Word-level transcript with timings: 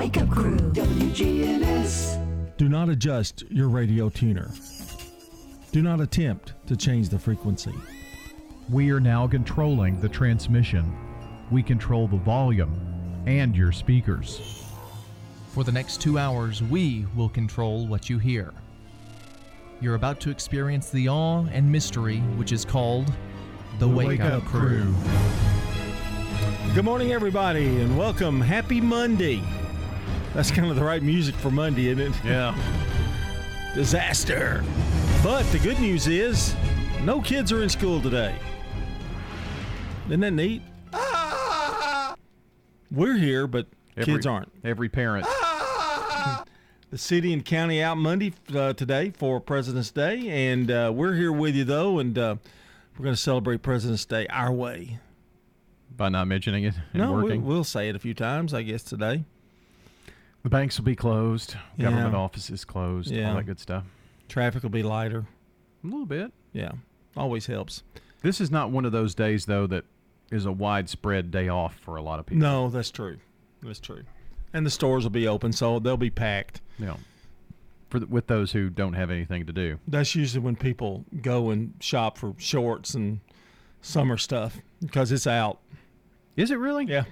Wake 0.00 0.16
Up 0.16 0.30
Crew, 0.30 0.56
WGNS. 0.56 2.56
Do 2.56 2.70
not 2.70 2.88
adjust 2.88 3.42
your 3.50 3.68
radio 3.68 4.08
tuner. 4.08 4.50
Do 5.72 5.82
not 5.82 6.00
attempt 6.00 6.54
to 6.68 6.74
change 6.74 7.10
the 7.10 7.18
frequency. 7.18 7.74
We 8.70 8.90
are 8.92 8.98
now 8.98 9.28
controlling 9.28 10.00
the 10.00 10.08
transmission. 10.08 10.90
We 11.50 11.62
control 11.62 12.08
the 12.08 12.16
volume 12.16 12.74
and 13.26 13.54
your 13.54 13.72
speakers. 13.72 14.64
For 15.48 15.64
the 15.64 15.72
next 15.72 16.00
two 16.00 16.16
hours, 16.16 16.62
we 16.62 17.04
will 17.14 17.28
control 17.28 17.86
what 17.86 18.08
you 18.08 18.18
hear. 18.18 18.54
You're 19.82 19.96
about 19.96 20.18
to 20.20 20.30
experience 20.30 20.88
the 20.88 21.10
awe 21.10 21.44
and 21.52 21.70
mystery 21.70 22.20
which 22.38 22.52
is 22.52 22.64
called 22.64 23.12
the, 23.78 23.86
Wake, 23.86 24.20
Up, 24.20 24.46
Crew. 24.46 24.94
Good 26.74 26.86
morning, 26.86 27.12
everybody, 27.12 27.82
and 27.82 27.98
welcome. 27.98 28.40
Happy 28.40 28.80
Monday. 28.80 29.42
That's 30.34 30.50
kind 30.50 30.70
of 30.70 30.76
the 30.76 30.84
right 30.84 31.02
music 31.02 31.34
for 31.34 31.50
Monday, 31.50 31.88
isn't 31.88 32.00
it? 32.00 32.24
Yeah. 32.24 32.56
Disaster. 33.74 34.64
But 35.22 35.42
the 35.52 35.58
good 35.58 35.78
news 35.80 36.06
is, 36.06 36.54
no 37.02 37.20
kids 37.20 37.52
are 37.52 37.62
in 37.62 37.68
school 37.68 38.00
today. 38.00 38.34
Isn't 40.06 40.20
that 40.20 40.32
neat? 40.32 40.62
We're 42.90 43.16
here, 43.16 43.46
but 43.46 43.66
kids 44.00 44.26
aren't. 44.26 44.50
Every 44.64 44.88
parent. 44.88 45.26
The 46.90 46.98
city 46.98 47.32
and 47.32 47.44
county 47.44 47.80
out 47.80 47.96
Monday 47.98 48.32
uh, 48.52 48.72
today 48.72 49.12
for 49.16 49.40
President's 49.40 49.92
Day, 49.92 50.50
and 50.50 50.68
uh, 50.70 50.90
we're 50.92 51.14
here 51.14 51.30
with 51.30 51.54
you 51.54 51.62
though, 51.62 52.00
and 52.00 52.18
uh, 52.18 52.34
we're 52.98 53.04
going 53.04 53.14
to 53.14 53.20
celebrate 53.20 53.62
President's 53.62 54.04
Day 54.04 54.26
our 54.28 54.50
way. 54.52 54.98
By 55.96 56.08
not 56.08 56.26
mentioning 56.26 56.64
it 56.64 56.74
and 56.92 57.02
no, 57.02 57.12
we, 57.12 57.22
working. 57.22 57.44
we'll 57.44 57.62
say 57.62 57.88
it 57.88 57.94
a 57.94 58.00
few 58.00 58.14
times, 58.14 58.52
I 58.52 58.62
guess 58.62 58.82
today. 58.82 59.24
The 60.42 60.48
banks 60.48 60.78
will 60.78 60.84
be 60.84 60.96
closed. 60.96 61.56
Yeah. 61.76 61.90
Government 61.90 62.14
offices 62.14 62.64
closed. 62.64 63.10
Yeah. 63.10 63.30
All 63.30 63.36
that 63.36 63.44
good 63.44 63.60
stuff. 63.60 63.84
Traffic 64.28 64.62
will 64.62 64.70
be 64.70 64.82
lighter. 64.82 65.26
A 65.82 65.86
little 65.86 66.06
bit. 66.06 66.32
Yeah, 66.52 66.72
always 67.16 67.46
helps. 67.46 67.82
This 68.22 68.40
is 68.40 68.50
not 68.50 68.70
one 68.70 68.84
of 68.84 68.92
those 68.92 69.14
days, 69.14 69.46
though, 69.46 69.66
that 69.68 69.84
is 70.30 70.44
a 70.46 70.52
widespread 70.52 71.30
day 71.30 71.48
off 71.48 71.74
for 71.76 71.96
a 71.96 72.02
lot 72.02 72.20
of 72.20 72.26
people. 72.26 72.42
No, 72.42 72.68
that's 72.68 72.90
true. 72.90 73.18
That's 73.62 73.80
true. 73.80 74.02
And 74.52 74.66
the 74.66 74.70
stores 74.70 75.04
will 75.04 75.10
be 75.10 75.26
open, 75.26 75.52
so 75.52 75.78
they'll 75.78 75.96
be 75.96 76.10
packed. 76.10 76.60
No. 76.78 76.96
For 77.88 77.98
the, 77.98 78.06
with 78.06 78.26
those 78.26 78.52
who 78.52 78.68
don't 78.68 78.92
have 78.92 79.10
anything 79.10 79.46
to 79.46 79.52
do. 79.52 79.78
That's 79.88 80.14
usually 80.14 80.44
when 80.44 80.56
people 80.56 81.04
go 81.22 81.50
and 81.50 81.74
shop 81.80 82.18
for 82.18 82.34
shorts 82.38 82.94
and 82.94 83.20
summer 83.80 84.16
stuff 84.16 84.58
because 84.84 85.10
it's 85.10 85.26
out. 85.26 85.60
Is 86.36 86.50
it 86.50 86.58
really? 86.58 86.84
Yeah. 86.84 87.04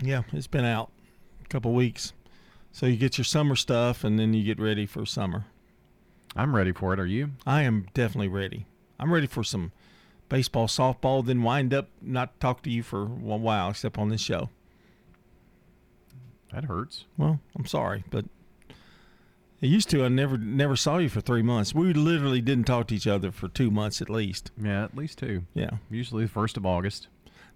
Yeah, 0.00 0.22
it's 0.32 0.46
been 0.46 0.64
out 0.64 0.90
a 1.44 1.48
couple 1.48 1.72
weeks. 1.72 2.12
So 2.72 2.86
you 2.86 2.96
get 2.96 3.18
your 3.18 3.24
summer 3.24 3.54
stuff 3.54 4.02
and 4.02 4.18
then 4.18 4.32
you 4.34 4.42
get 4.42 4.58
ready 4.58 4.86
for 4.86 5.04
summer. 5.04 5.44
I'm 6.34 6.56
ready 6.56 6.72
for 6.72 6.94
it. 6.94 6.98
Are 6.98 7.06
you? 7.06 7.30
I 7.46 7.62
am 7.62 7.86
definitely 7.92 8.28
ready. 8.28 8.66
I'm 8.98 9.12
ready 9.12 9.26
for 9.26 9.44
some 9.44 9.72
baseball, 10.28 10.66
softball, 10.66 11.24
then 11.24 11.42
wind 11.42 11.74
up 11.74 11.88
not 12.00 12.40
talk 12.40 12.62
to 12.62 12.70
you 12.70 12.82
for 12.82 13.02
a 13.02 13.06
while 13.06 13.70
except 13.70 13.98
on 13.98 14.08
this 14.08 14.22
show. 14.22 14.48
That 16.52 16.64
hurts. 16.64 17.04
Well, 17.18 17.40
I'm 17.56 17.66
sorry, 17.66 18.04
but 18.10 18.24
it 19.60 19.68
used 19.68 19.90
to. 19.90 20.04
I 20.04 20.08
never 20.08 20.38
never 20.38 20.76
saw 20.76 20.98
you 20.98 21.08
for 21.08 21.20
three 21.20 21.42
months. 21.42 21.74
We 21.74 21.92
literally 21.92 22.40
didn't 22.40 22.64
talk 22.64 22.88
to 22.88 22.94
each 22.94 23.06
other 23.06 23.30
for 23.30 23.48
two 23.48 23.70
months 23.70 24.00
at 24.00 24.10
least. 24.10 24.50
Yeah, 24.60 24.84
at 24.84 24.96
least 24.96 25.18
two. 25.18 25.44
Yeah. 25.54 25.70
Usually 25.90 26.24
the 26.24 26.30
1st 26.32 26.56
of 26.56 26.66
August. 26.66 27.08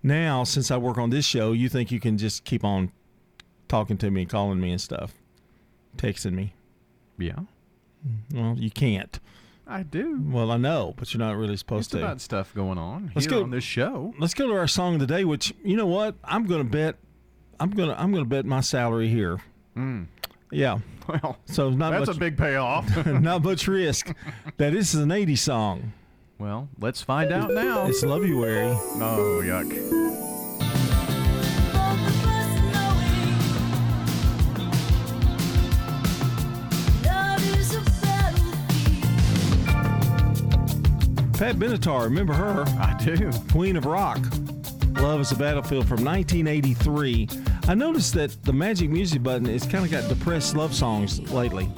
Now, 0.03 0.45
since 0.45 0.71
I 0.71 0.77
work 0.77 0.99
on 0.99 1.11
this 1.11 1.25
show, 1.25 1.53
you 1.53 1.69
think 1.69 1.91
you 1.91 2.01
can 2.01 2.17
just 2.17 2.45
keep 2.45 2.65
on 2.65 2.93
talking 3.69 3.97
to 3.99 4.11
me 4.11 4.25
calling 4.27 4.61
me 4.61 4.71
and 4.73 4.81
stuff, 4.81 5.15
texting 5.97 6.33
me. 6.33 6.55
Yeah. 7.19 7.41
Well, 8.33 8.57
you 8.59 8.71
can't. 8.71 9.19
I 9.67 9.83
do. 9.83 10.23
Well, 10.29 10.51
I 10.53 10.59
know, 10.59 10.95
but 10.97 11.13
you're 11.13 11.19
not 11.19 11.37
really 11.37 11.57
supposed 11.57 11.87
It's 11.87 11.93
to. 11.93 11.99
about 12.05 12.21
stuff 12.21 12.55
going 12.55 12.79
on 12.79 13.11
Let's 13.17 13.27
here 13.27 13.39
go- 13.39 13.43
on 13.43 13.51
this 13.51 13.65
show. 13.65 14.15
Let's 14.19 14.33
go 14.35 14.47
to 14.47 14.53
our 14.55 14.69
song 14.69 14.95
of 14.95 15.01
the 15.01 15.07
day. 15.09 15.25
Which 15.25 15.53
you 15.65 15.77
know 15.77 15.87
what? 15.87 16.15
I'm 16.23 16.47
going 16.47 16.63
to 16.63 16.71
bet. 16.71 16.97
I'm 17.59 17.71
gonna 17.71 17.95
I'm 17.99 18.13
gonna 18.13 18.27
bet 18.27 18.45
my 18.45 18.61
salary 18.61 19.09
here. 19.09 19.39
Mm. 19.77 20.07
Yeah. 20.53 20.79
Well, 21.09 21.39
So 21.47 21.71
not 21.71 21.91
that's 21.93 22.09
much 22.09 22.17
a 22.17 22.21
big 22.21 22.37
payoff. 22.37 23.07
not 23.07 23.43
much 23.45 23.67
risk. 23.69 24.13
that 24.57 24.73
this 24.73 24.93
is 24.93 25.01
an 25.01 25.11
80s 25.11 25.39
song. 25.39 25.93
well, 26.39 26.69
let's 26.81 27.01
find 27.01 27.33
out 27.33 27.53
now. 27.53 27.87
It's 27.87 28.03
Loveyuary. 28.05 28.73
Oh, 29.01 29.41
yuck. 29.45 30.06
Pat 41.37 41.57
Benatar, 41.57 42.05
remember 42.05 42.33
her? 42.33 42.65
I 42.81 42.97
do. 43.05 43.31
Queen 43.53 43.77
of 43.77 43.85
Rock. 43.85 44.19
Love 44.95 45.21
is 45.21 45.33
a 45.33 45.37
Battlefield 45.37 45.87
from 45.87 46.03
1983. 46.03 47.29
I 47.69 47.75
noticed 47.75 48.15
that 48.15 48.43
the 48.45 48.55
Magic 48.55 48.89
Music 48.89 49.23
button 49.23 49.45
has 49.45 49.67
kind 49.67 49.85
of 49.85 49.91
got 49.91 50.09
depressed 50.09 50.57
love 50.57 50.75
songs 50.75 51.21
lately. 51.31 51.69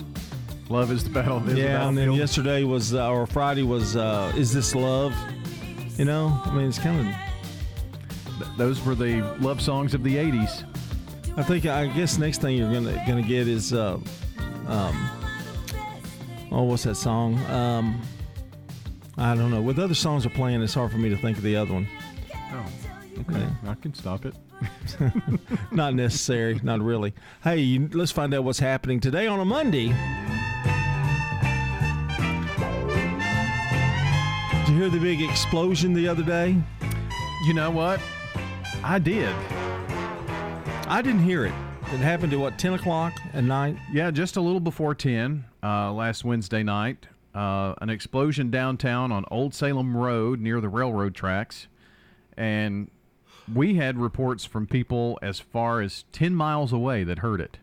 Love 0.69 0.93
is 0.93 1.03
the 1.03 1.11
battle. 1.11 1.39
Is 1.49 1.55
the 1.55 1.61
yeah, 1.63 1.89
and 1.89 1.99
then 1.99 2.13
yesterday 2.13 2.63
was, 2.63 2.95
uh, 2.95 3.11
or 3.11 3.27
Friday 3.27 3.65
was, 3.65 3.97
uh, 3.97 4.33
Is 4.37 4.53
This 4.53 4.77
Love? 4.77 5.13
You 5.97 6.05
know, 6.05 6.41
I 6.45 6.55
mean, 6.55 6.69
it's 6.69 6.79
kind 6.79 7.01
of, 7.01 7.15
Th- 8.39 8.57
Those 8.57 8.81
were 8.85 8.95
the 8.95 9.23
love 9.41 9.61
songs 9.61 9.93
of 9.93 10.05
the 10.05 10.15
80s. 10.15 10.65
I 11.37 11.43
think, 11.43 11.67
I 11.67 11.89
guess 11.89 12.17
next 12.17 12.41
thing 12.41 12.57
you're 12.57 12.73
gonna 12.73 13.03
gonna 13.09 13.23
get 13.23 13.49
is, 13.49 13.73
uh, 13.73 13.99
um, 14.69 15.11
oh, 16.53 16.63
what's 16.63 16.85
that 16.85 16.95
song? 16.95 17.37
Um, 17.47 18.01
I 19.19 19.35
don't 19.35 19.51
know. 19.51 19.61
With 19.61 19.81
other 19.81 19.95
songs 19.95 20.25
are 20.25 20.31
playing, 20.31 20.63
it's 20.63 20.75
hard 20.75 20.93
for 20.93 20.99
me 20.99 21.09
to 21.09 21.17
think 21.17 21.37
of 21.37 21.43
the 21.43 21.57
other 21.57 21.75
one. 21.75 21.89
Oh, 22.53 22.67
okay. 23.21 23.47
I 23.67 23.75
can 23.75 23.93
stop 23.93 24.25
it. 24.25 24.35
not 25.73 25.95
necessary, 25.95 26.61
not 26.63 26.81
really. 26.81 27.13
Hey, 27.43 27.59
you, 27.59 27.89
let's 27.93 28.13
find 28.13 28.33
out 28.33 28.45
what's 28.45 28.61
happening 28.61 29.01
today 29.01 29.27
on 29.27 29.41
a 29.41 29.45
Monday. 29.45 29.89
Did 34.67 34.69
you 34.69 34.83
hear 34.83 34.89
the 34.89 35.01
big 35.01 35.21
explosion 35.21 35.95
the 35.95 36.07
other 36.07 36.23
day? 36.23 36.57
You 37.45 37.55
know 37.55 37.73
what? 37.73 38.01
I 38.85 39.01
did. 39.01 39.35
I 40.87 41.03
didn't 41.03 41.25
hear 41.25 41.45
it. 41.45 41.55
It 41.93 41.99
happened 41.99 42.33
at 42.33 42.39
what, 42.39 42.57
10 42.57 42.75
o'clock 42.75 43.15
at 43.33 43.43
night? 43.43 43.77
Yeah, 43.93 44.13
just 44.13 44.37
a 44.37 44.41
little 44.41 44.61
before 44.61 44.95
10 44.95 45.45
uh, 45.63 45.93
last 45.93 46.25
Wednesday 46.25 46.63
night. 46.63 47.09
Uh, 47.39 47.77
an 47.81 47.89
explosion 47.89 48.51
downtown 48.51 49.13
on 49.13 49.25
Old 49.31 49.55
Salem 49.55 49.97
Road 49.97 50.41
near 50.41 50.61
the 50.61 50.69
railroad 50.69 51.15
tracks. 51.15 51.69
And 52.37 52.91
we 53.55 53.77
had 53.77 53.97
reports 53.97 54.45
from 54.45 54.67
people 54.67 55.21
as 55.23 55.39
far 55.39 55.81
as 55.81 56.05
10 56.11 56.35
miles 56.35 56.73
away 56.73 57.05
that 57.05 57.21
heard 57.21 57.41
it. 57.41 57.59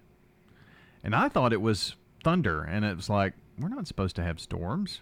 And 1.03 1.14
I 1.14 1.28
thought 1.28 1.52
it 1.52 1.59
was 1.59 1.97
thunder. 2.24 2.62
And 2.64 2.85
it 2.85 2.96
was 2.96 3.09
like, 3.09 3.34
we're 3.59 3.68
not 3.68 3.85
supposed 3.85 4.16
to 4.16 4.24
have 4.24 4.40
storms. 4.40 5.02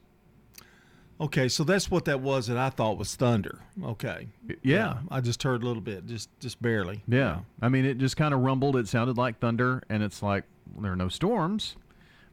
Okay, 1.21 1.49
so 1.49 1.63
that's 1.63 1.91
what 1.91 2.05
that 2.05 2.21
was 2.21 2.47
that 2.47 2.57
I 2.57 2.71
thought 2.71 2.97
was 2.97 3.15
thunder. 3.15 3.59
Okay. 3.83 4.27
Yeah. 4.63 5.01
I 5.11 5.21
just 5.21 5.43
heard 5.43 5.61
a 5.61 5.65
little 5.67 5.83
bit, 5.83 6.07
just 6.07 6.29
just 6.39 6.59
barely. 6.63 7.03
Yeah. 7.07 7.41
I 7.61 7.69
mean, 7.69 7.85
it 7.85 7.99
just 7.99 8.17
kind 8.17 8.33
of 8.33 8.39
rumbled. 8.39 8.75
It 8.75 8.87
sounded 8.87 9.19
like 9.19 9.37
thunder. 9.37 9.83
And 9.87 10.01
it's 10.01 10.23
like, 10.23 10.45
there 10.79 10.93
are 10.93 10.95
no 10.95 11.09
storms. 11.09 11.75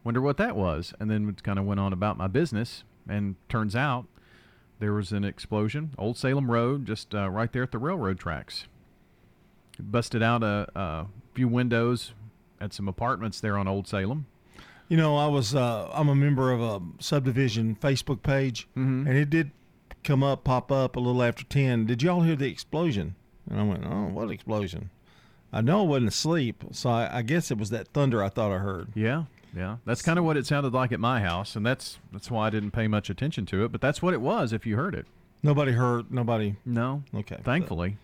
Wonder 0.04 0.20
what 0.20 0.36
that 0.38 0.56
was. 0.56 0.94
And 1.00 1.10
then 1.10 1.32
kind 1.42 1.58
of 1.58 1.64
went 1.64 1.80
on 1.80 1.92
about 1.92 2.16
my 2.16 2.26
business. 2.26 2.84
And 3.08 3.36
turns 3.48 3.74
out 3.76 4.06
there 4.78 4.92
was 4.92 5.12
an 5.12 5.24
explosion. 5.24 5.94
Old 5.98 6.16
Salem 6.16 6.50
Road, 6.50 6.86
just 6.86 7.14
uh, 7.14 7.28
right 7.28 7.52
there 7.52 7.62
at 7.62 7.72
the 7.72 7.78
railroad 7.78 8.18
tracks. 8.18 8.66
Busted 9.78 10.22
out 10.22 10.42
a, 10.42 10.68
a 10.74 11.06
few 11.34 11.48
windows 11.48 12.12
at 12.60 12.72
some 12.72 12.86
apartments 12.88 13.40
there 13.40 13.56
on 13.56 13.66
Old 13.66 13.88
Salem. 13.88 14.26
You 14.88 14.96
know, 14.96 15.16
I 15.16 15.26
was 15.28 15.54
uh, 15.54 15.88
I'm 15.92 16.08
a 16.08 16.14
member 16.14 16.50
of 16.52 16.60
a 16.60 16.82
subdivision 16.98 17.76
Facebook 17.80 18.22
page, 18.22 18.68
Mhm. 18.76 19.06
and 19.06 19.16
it 19.16 19.30
did 19.30 19.52
come 20.04 20.22
up, 20.22 20.44
pop 20.44 20.70
up 20.72 20.96
a 20.96 21.00
little 21.00 21.22
after 21.22 21.44
ten. 21.44 21.86
Did 21.86 22.02
y'all 22.02 22.22
hear 22.22 22.36
the 22.36 22.48
explosion? 22.50 23.14
And 23.48 23.58
I 23.60 23.62
went, 23.62 23.84
oh, 23.86 24.08
what 24.08 24.30
explosion? 24.30 24.90
I 25.52 25.60
know 25.62 25.80
I 25.80 25.86
wasn't 25.86 26.08
asleep, 26.08 26.64
so 26.72 26.90
I, 26.90 27.18
I 27.18 27.22
guess 27.22 27.50
it 27.50 27.58
was 27.58 27.70
that 27.70 27.88
thunder 27.88 28.22
I 28.22 28.28
thought 28.28 28.52
I 28.52 28.58
heard. 28.58 28.88
Yeah, 28.94 29.24
yeah. 29.56 29.76
That's 29.84 30.02
kind 30.02 30.18
of 30.18 30.24
what 30.24 30.36
it 30.36 30.46
sounded 30.46 30.72
like 30.72 30.92
at 30.92 31.00
my 31.00 31.20
house, 31.20 31.56
and 31.56 31.64
that's 31.64 31.98
that's 32.12 32.30
why 32.30 32.46
I 32.46 32.50
didn't 32.50 32.70
pay 32.72 32.88
much 32.88 33.10
attention 33.10 33.46
to 33.46 33.64
it. 33.64 33.72
But 33.72 33.80
that's 33.80 34.00
what 34.02 34.14
it 34.14 34.20
was. 34.20 34.52
If 34.52 34.66
you 34.66 34.76
heard 34.76 34.94
it, 34.94 35.06
Nobody 35.42 35.72
hurt. 35.72 36.10
Nobody. 36.10 36.56
no. 36.64 37.02
Okay. 37.14 37.38
Thankfully, 37.42 37.96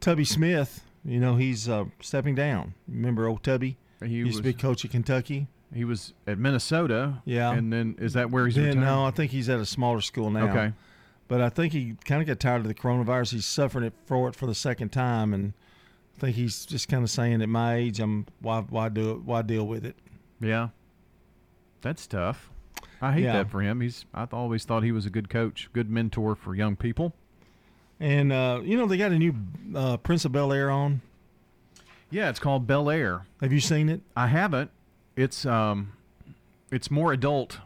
Tubby 0.00 0.24
Smith, 0.24 0.82
you 1.04 1.20
know, 1.20 1.36
he's 1.36 1.68
uh, 1.68 1.84
stepping 2.00 2.34
down. 2.34 2.74
Remember 2.88 3.26
old 3.26 3.42
Tubby? 3.42 3.76
he 4.00 4.08
He 4.08 4.14
used 4.16 4.26
was 4.28 4.36
to 4.38 4.42
be 4.42 4.52
coach 4.52 4.84
at 4.84 4.90
Kentucky. 4.90 5.46
he 5.72 5.84
was 5.84 6.12
at 6.26 6.38
Minnesota. 6.38 7.22
Yeah. 7.24 7.52
and 7.52 7.72
then 7.72 7.94
is 7.98 8.12
that 8.14 8.30
where 8.30 8.46
he's 8.46 8.56
Then, 8.56 8.80
no, 8.80 9.04
I 9.04 9.10
think 9.10 9.30
he's 9.30 9.48
at 9.48 9.60
a 9.60 9.66
smaller 9.66 10.00
school 10.00 10.30
now. 10.30 10.48
Okay. 10.50 10.72
But 11.26 11.40
I 11.40 11.48
think 11.48 11.72
he 11.72 11.94
kind 12.04 12.20
of 12.20 12.26
got 12.28 12.38
tired 12.38 12.60
of 12.60 12.68
the 12.68 12.74
coronavirus. 12.74 13.32
He's 13.32 13.46
suffering 13.46 13.84
it 13.84 13.94
for 14.04 14.28
it 14.28 14.34
for 14.36 14.46
the 14.46 14.54
second 14.54 14.90
time, 14.90 15.32
and 15.32 15.54
I 16.16 16.20
think 16.20 16.36
he's 16.36 16.66
just 16.66 16.88
kind 16.88 17.02
of 17.02 17.08
saying 17.10 17.40
at 17.40 17.48
my 17.48 17.76
age, 17.76 17.98
I'm 17.98 18.26
why 18.40 18.60
why 18.60 18.88
do 18.90 19.12
it? 19.12 19.22
Why 19.22 19.40
deal 19.42 19.66
with 19.66 19.86
it? 19.86 19.96
Yeah, 20.44 20.68
that's 21.80 22.06
tough. 22.06 22.50
I 23.00 23.12
hate 23.12 23.24
Yeah. 23.24 23.32
that 23.34 23.50
for 23.50 23.60
him. 23.60 23.80
He's 23.80 24.04
I 24.14 24.26
always 24.32 24.64
thought 24.64 24.82
he 24.82 24.92
was 24.92 25.06
a 25.06 25.10
good 25.10 25.28
coach, 25.28 25.68
good 25.72 25.90
mentor 25.90 26.34
for 26.34 26.54
young 26.54 26.76
people. 26.76 27.14
And 28.00 28.32
uh, 28.32 28.60
you 28.64 28.76
know 28.76 28.86
they 28.86 28.96
got 28.96 29.12
a 29.12 29.18
new 29.18 29.34
uh, 29.74 29.96
Prince 29.98 30.24
of 30.24 30.32
Bel 30.32 30.52
Air 30.52 30.70
on. 30.70 31.00
Yeah, 32.10 32.28
it's 32.30 32.38
called 32.40 32.66
Bel 32.66 32.90
Air. 32.90 33.26
Have 33.40 33.52
you 33.52 33.60
seen 33.60 33.88
it? 33.88 34.00
I 34.16 34.26
haven't. 34.28 34.70
It's 35.16 35.44
um, 35.46 35.92
it's 36.70 36.90
more 36.90 37.12
adult. 37.12 37.58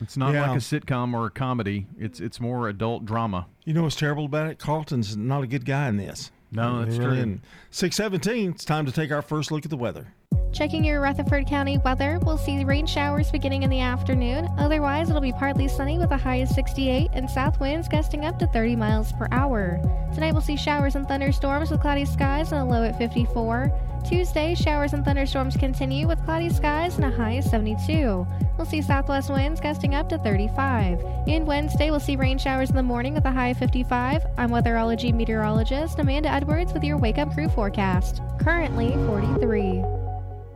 It's 0.00 0.16
not 0.16 0.34
Yeah. 0.34 0.48
like 0.48 0.56
a 0.56 0.60
sitcom 0.60 1.14
or 1.14 1.26
a 1.26 1.30
comedy. 1.30 1.86
It's 1.98 2.20
it's 2.20 2.40
more 2.40 2.68
adult 2.68 3.04
drama. 3.04 3.46
You 3.64 3.74
know 3.74 3.82
what's 3.84 3.96
terrible 3.96 4.24
about 4.24 4.48
it? 4.50 4.58
Carlton's 4.58 5.16
not 5.16 5.42
a 5.42 5.46
good 5.46 5.64
guy 5.64 5.88
in 5.88 5.96
this. 5.96 6.30
No, 6.50 6.84
that's 6.84 6.96
true. 6.96 7.38
Six 7.70 7.96
seventeen. 7.96 8.50
It's 8.50 8.64
time 8.64 8.84
to 8.86 8.92
take 8.92 9.10
our 9.10 9.22
first 9.22 9.50
look 9.50 9.64
at 9.64 9.70
the 9.70 9.76
weather. 9.76 10.12
Checking 10.52 10.84
your 10.84 11.00
Rutherford 11.00 11.46
County 11.46 11.78
weather, 11.78 12.18
we'll 12.22 12.36
see 12.36 12.62
rain 12.62 12.86
showers 12.86 13.30
beginning 13.30 13.62
in 13.62 13.70
the 13.70 13.80
afternoon. 13.80 14.48
Otherwise, 14.58 15.08
it'll 15.08 15.22
be 15.22 15.32
partly 15.32 15.66
sunny 15.66 15.98
with 15.98 16.10
a 16.10 16.16
high 16.16 16.36
of 16.36 16.48
68 16.48 17.10
and 17.14 17.28
south 17.28 17.58
winds 17.58 17.88
gusting 17.88 18.24
up 18.24 18.38
to 18.38 18.46
30 18.48 18.76
miles 18.76 19.12
per 19.12 19.26
hour. 19.32 19.80
Tonight, 20.14 20.32
we'll 20.32 20.42
see 20.42 20.56
showers 20.56 20.94
and 20.94 21.08
thunderstorms 21.08 21.70
with 21.70 21.80
cloudy 21.80 22.04
skies 22.04 22.52
and 22.52 22.60
a 22.60 22.64
low 22.64 22.84
at 22.84 22.98
54. 22.98 23.72
Tuesday, 24.04 24.54
showers 24.54 24.92
and 24.92 25.04
thunderstorms 25.04 25.56
continue 25.56 26.06
with 26.06 26.22
cloudy 26.24 26.50
skies 26.50 26.96
and 26.96 27.04
a 27.04 27.10
high 27.10 27.34
of 27.34 27.44
72. 27.44 28.26
We'll 28.58 28.66
see 28.66 28.82
southwest 28.82 29.30
winds 29.30 29.60
gusting 29.60 29.94
up 29.94 30.08
to 30.10 30.18
35. 30.18 31.02
And 31.28 31.46
Wednesday, 31.46 31.90
we'll 31.90 32.00
see 32.00 32.16
rain 32.16 32.36
showers 32.36 32.68
in 32.68 32.76
the 32.76 32.82
morning 32.82 33.14
with 33.14 33.24
a 33.24 33.30
high 33.32 33.48
of 33.48 33.58
55. 33.58 34.26
I'm 34.36 34.50
weatherology 34.50 35.14
meteorologist 35.14 35.98
Amanda 35.98 36.28
Edwards 36.28 36.72
with 36.72 36.84
your 36.84 36.98
Wake 36.98 37.18
Up 37.18 37.32
Crew 37.32 37.48
forecast. 37.48 38.20
Currently 38.38 38.92
43. 39.06 40.01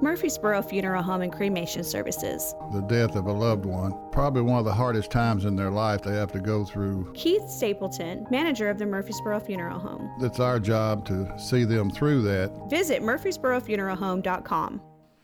Murfreesboro 0.00 0.62
Funeral 0.62 1.02
Home 1.02 1.22
and 1.22 1.32
Cremation 1.32 1.84
Services. 1.84 2.54
the 2.72 2.80
death 2.82 3.16
of 3.16 3.26
a 3.26 3.32
loved 3.32 3.64
one. 3.64 3.92
Probably 4.10 4.42
one 4.42 4.58
of 4.58 4.64
the 4.64 4.72
hardest 4.72 5.10
times 5.10 5.44
in 5.44 5.56
their 5.56 5.70
life 5.70 6.02
they 6.02 6.14
have 6.14 6.32
to 6.32 6.40
go 6.40 6.64
through. 6.64 7.12
Keith 7.14 7.48
Stapleton, 7.48 8.26
manager 8.30 8.68
of 8.70 8.78
the 8.78 8.86
Murfreesboro 8.86 9.40
Funeral 9.40 9.78
Home. 9.78 10.10
It's 10.20 10.40
our 10.40 10.58
job 10.58 11.04
to 11.06 11.32
see 11.38 11.64
them 11.64 11.90
through 11.90 12.22
that. 12.22 12.50
Visit 12.70 13.02
murfreesborofuneralhome.com. 13.02 14.80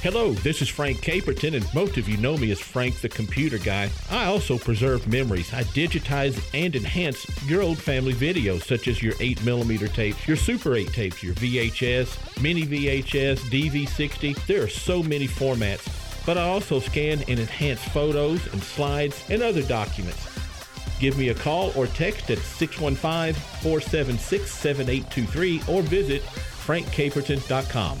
Hello, 0.00 0.32
this 0.32 0.62
is 0.62 0.68
Frank 0.68 0.98
Caperton, 0.98 1.56
and 1.56 1.74
most 1.74 1.96
of 1.96 2.08
you 2.08 2.16
know 2.18 2.36
me 2.36 2.52
as 2.52 2.60
Frank 2.60 3.00
the 3.00 3.08
Computer 3.08 3.58
Guy. 3.58 3.90
I 4.08 4.26
also 4.26 4.56
preserve 4.56 5.08
memories. 5.08 5.52
I 5.52 5.64
digitize 5.64 6.40
and 6.54 6.76
enhance 6.76 7.26
your 7.48 7.62
old 7.62 7.78
family 7.78 8.12
videos, 8.12 8.62
such 8.62 8.86
as 8.86 9.02
your 9.02 9.14
8mm 9.14 9.92
tapes, 9.92 10.28
your 10.28 10.36
Super 10.36 10.76
8 10.76 10.92
tapes, 10.92 11.20
your 11.20 11.34
VHS, 11.34 12.40
Mini 12.40 12.62
VHS, 12.62 13.38
DV60. 13.50 14.46
There 14.46 14.62
are 14.62 14.68
so 14.68 15.02
many 15.02 15.26
formats. 15.26 15.84
But 16.24 16.38
I 16.38 16.42
also 16.42 16.78
scan 16.78 17.24
and 17.26 17.40
enhance 17.40 17.82
photos 17.88 18.46
and 18.52 18.62
slides 18.62 19.24
and 19.30 19.42
other 19.42 19.62
documents. 19.62 20.28
Give 21.00 21.18
me 21.18 21.30
a 21.30 21.34
call 21.34 21.72
or 21.74 21.88
text 21.88 22.30
at 22.30 22.38
615 22.38 23.34
476 23.34 24.48
7823 24.48 25.62
or 25.66 25.82
visit 25.82 26.22
frankcaperton.com. 26.22 28.00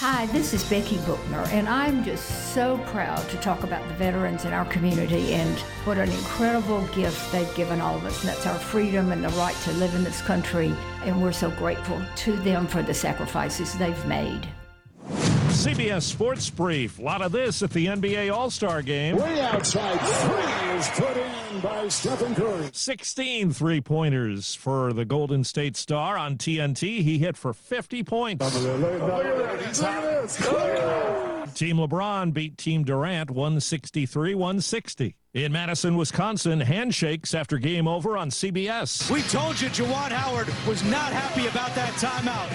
Hi, 0.00 0.26
this 0.26 0.54
is 0.54 0.62
Becky 0.62 0.98
Bookner, 0.98 1.44
and 1.48 1.68
I'm 1.68 2.04
just 2.04 2.54
so 2.54 2.78
proud 2.86 3.28
to 3.30 3.36
talk 3.38 3.64
about 3.64 3.82
the 3.88 3.94
veterans 3.94 4.44
in 4.44 4.52
our 4.52 4.64
community 4.66 5.34
and 5.34 5.58
what 5.82 5.98
an 5.98 6.08
incredible 6.08 6.86
gift 6.94 7.32
they've 7.32 7.52
given 7.56 7.80
all 7.80 7.96
of 7.96 8.04
us. 8.04 8.20
And 8.20 8.28
that's 8.28 8.46
our 8.46 8.60
freedom 8.60 9.10
and 9.10 9.24
the 9.24 9.28
right 9.30 9.56
to 9.64 9.72
live 9.72 9.92
in 9.96 10.04
this 10.04 10.22
country. 10.22 10.72
And 11.02 11.20
we're 11.20 11.32
so 11.32 11.50
grateful 11.50 12.00
to 12.14 12.36
them 12.36 12.68
for 12.68 12.80
the 12.80 12.94
sacrifices 12.94 13.76
they've 13.76 14.06
made. 14.06 14.46
CBS 15.58 16.02
Sports 16.02 16.48
Brief. 16.50 17.00
A 17.00 17.02
lot 17.02 17.20
of 17.20 17.32
this 17.32 17.64
at 17.64 17.70
the 17.70 17.86
NBA 17.86 18.32
All 18.32 18.48
Star 18.48 18.80
game. 18.80 19.16
Way 19.16 19.40
outside 19.40 19.98
three 19.98 20.76
is 20.78 20.88
put 20.90 21.16
in 21.16 21.60
by 21.60 21.88
Stephen 21.88 22.32
Curry. 22.36 22.70
16 22.72 23.50
three 23.50 23.80
pointers 23.80 24.54
for 24.54 24.92
the 24.92 25.04
Golden 25.04 25.42
State 25.42 25.76
Star 25.76 26.16
on 26.16 26.36
TNT. 26.36 27.02
He 27.02 27.18
hit 27.18 27.36
for 27.36 27.52
50 27.52 28.04
points. 28.04 28.54
Team 31.54 31.76
LeBron 31.76 32.32
beat 32.32 32.56
Team 32.58 32.84
Durant 32.84 33.30
163 33.30 34.34
160. 34.34 35.16
In 35.34 35.52
Madison, 35.52 35.96
Wisconsin, 35.96 36.60
handshakes 36.60 37.34
after 37.34 37.58
game 37.58 37.86
over 37.86 38.16
on 38.16 38.30
CBS. 38.30 39.10
We 39.10 39.22
told 39.22 39.60
you 39.60 39.68
Juwan 39.68 40.10
Howard 40.10 40.48
was 40.66 40.82
not 40.84 41.12
happy 41.12 41.46
about 41.46 41.74
that 41.74 41.92
timeout. 41.94 42.50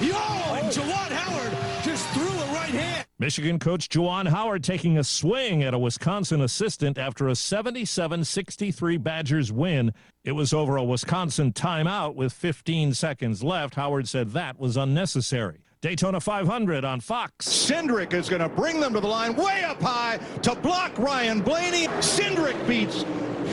Yo, 0.00 0.54
and 0.54 0.72
Juwan 0.72 1.10
Howard 1.10 1.84
just 1.84 2.06
threw 2.10 2.28
a 2.28 2.52
right 2.52 2.70
hand. 2.70 3.06
Michigan 3.18 3.58
coach 3.58 3.88
Juwan 3.88 4.28
Howard 4.28 4.62
taking 4.62 4.98
a 4.98 5.04
swing 5.04 5.62
at 5.62 5.74
a 5.74 5.78
Wisconsin 5.78 6.40
assistant 6.42 6.98
after 6.98 7.28
a 7.28 7.34
77 7.34 8.24
63 8.24 8.96
Badgers 8.98 9.50
win. 9.50 9.92
It 10.22 10.32
was 10.32 10.52
over 10.52 10.76
a 10.76 10.84
Wisconsin 10.84 11.52
timeout 11.52 12.14
with 12.14 12.32
15 12.32 12.94
seconds 12.94 13.42
left. 13.42 13.74
Howard 13.74 14.06
said 14.06 14.32
that 14.32 14.60
was 14.60 14.76
unnecessary. 14.76 15.64
Daytona 15.80 16.18
500 16.18 16.84
on 16.84 17.00
Fox. 17.00 17.46
Cindric 17.46 18.12
is 18.12 18.28
going 18.28 18.42
to 18.42 18.48
bring 18.48 18.80
them 18.80 18.94
to 18.94 19.00
the 19.00 19.06
line 19.06 19.36
way 19.36 19.62
up 19.62 19.80
high 19.80 20.18
to 20.42 20.56
block 20.56 20.98
Ryan 20.98 21.40
Blaney. 21.40 21.86
Cindric 22.00 22.66
beats 22.66 23.04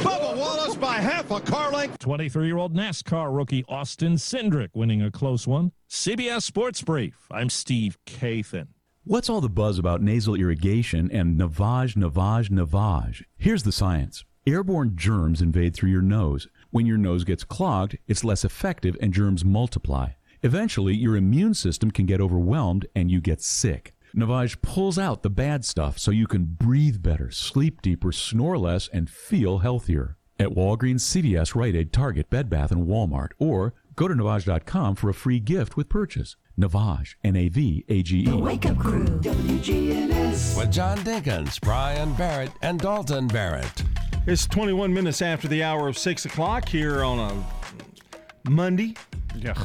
Bubba 0.01 0.35
Wallace 0.35 0.75
by 0.75 0.95
half 0.95 1.29
a 1.29 1.39
car 1.39 1.71
length. 1.71 1.99
23 1.99 2.47
year 2.47 2.57
old 2.57 2.73
NASCAR 2.73 3.35
rookie 3.35 3.63
Austin 3.69 4.15
Cindric 4.15 4.69
winning 4.73 5.03
a 5.03 5.11
close 5.11 5.45
one. 5.45 5.71
CBS 5.87 6.41
Sports 6.41 6.81
Brief. 6.81 7.27
I'm 7.29 7.49
Steve 7.49 7.97
Kathan. 8.07 8.69
What's 9.03 9.29
all 9.29 9.39
the 9.39 9.47
buzz 9.47 9.77
about 9.77 10.01
nasal 10.01 10.33
irrigation 10.33 11.11
and 11.11 11.39
navage, 11.39 11.95
navage, 11.95 12.49
navage? 12.49 13.23
Here's 13.37 13.61
the 13.61 13.71
science. 13.71 14.25
Airborne 14.47 14.93
germs 14.95 15.41
invade 15.41 15.75
through 15.75 15.91
your 15.91 16.01
nose. 16.01 16.47
When 16.71 16.87
your 16.87 16.97
nose 16.97 17.23
gets 17.23 17.43
clogged, 17.43 17.99
it's 18.07 18.23
less 18.23 18.43
effective 18.43 18.97
and 18.99 19.13
germs 19.13 19.45
multiply. 19.45 20.09
Eventually, 20.45 20.95
your 20.95 21.15
immune 21.15 21.55
system 21.55 21.89
can 21.89 22.05
get 22.05 22.21
overwhelmed 22.21 22.85
and 22.95 23.09
you 23.09 23.19
get 23.19 23.41
sick. 23.41 23.95
Navage 24.15 24.61
pulls 24.61 24.99
out 24.99 25.23
the 25.23 25.29
bad 25.31 25.65
stuff 25.65 25.97
so 25.97 26.11
you 26.11 26.27
can 26.27 26.45
breathe 26.45 27.01
better, 27.01 27.31
sleep 27.31 27.81
deeper, 27.81 28.11
snore 28.11 28.57
less, 28.57 28.87
and 28.93 29.09
feel 29.09 29.57
healthier. 29.57 30.17
At 30.39 30.49
Walgreens, 30.49 31.01
CVS, 31.01 31.55
Rite 31.55 31.75
Aid, 31.75 31.91
Target, 31.91 32.29
Bed 32.29 32.47
Bath, 32.47 32.71
and 32.71 32.85
Walmart, 32.85 33.31
or 33.39 33.73
Go 33.95 34.09
to 34.09 34.13
Navage.com 34.13 34.95
for 34.95 35.09
a 35.09 35.13
free 35.13 35.39
gift 35.39 35.77
with 35.77 35.87
purchase. 35.87 36.35
Navage, 36.59 37.15
N 37.23 37.37
A 37.37 37.47
V 37.47 37.85
A 37.87 38.03
G 38.03 38.19
E. 38.19 38.25
The 38.25 38.37
Wake 38.37 38.65
Up 38.65 38.77
Crew, 38.77 39.05
WGNS. 39.05 40.57
With 40.59 40.71
John 40.71 40.97
Dinkins, 40.99 41.59
Brian 41.61 42.13
Barrett, 42.13 42.51
and 42.61 42.79
Dalton 42.79 43.27
Barrett. 43.27 43.83
It's 44.27 44.45
21 44.47 44.93
minutes 44.93 45.21
after 45.21 45.47
the 45.47 45.63
hour 45.63 45.87
of 45.87 45.97
6 45.97 46.25
o'clock 46.25 46.67
here 46.67 47.03
on 47.03 47.19
a 47.19 48.49
Monday. 48.49 48.95
Yeah. 49.35 49.55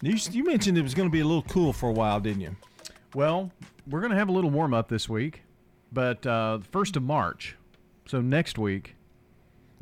You, 0.00 0.16
you 0.30 0.44
mentioned 0.44 0.78
it 0.78 0.82
was 0.82 0.94
going 0.94 1.08
to 1.08 1.12
be 1.12 1.20
a 1.20 1.26
little 1.26 1.42
cool 1.42 1.72
for 1.72 1.88
a 1.88 1.92
while, 1.92 2.20
didn't 2.20 2.40
you? 2.40 2.56
Well, 3.14 3.50
we're 3.88 4.00
going 4.00 4.12
to 4.12 4.18
have 4.18 4.28
a 4.28 4.32
little 4.32 4.50
warm 4.50 4.74
up 4.74 4.88
this 4.88 5.08
week, 5.08 5.42
but 5.92 6.24
uh, 6.26 6.58
the 6.58 6.78
1st 6.78 6.96
of 6.96 7.02
March, 7.02 7.56
so 8.06 8.20
next 8.20 8.58
week. 8.58 8.94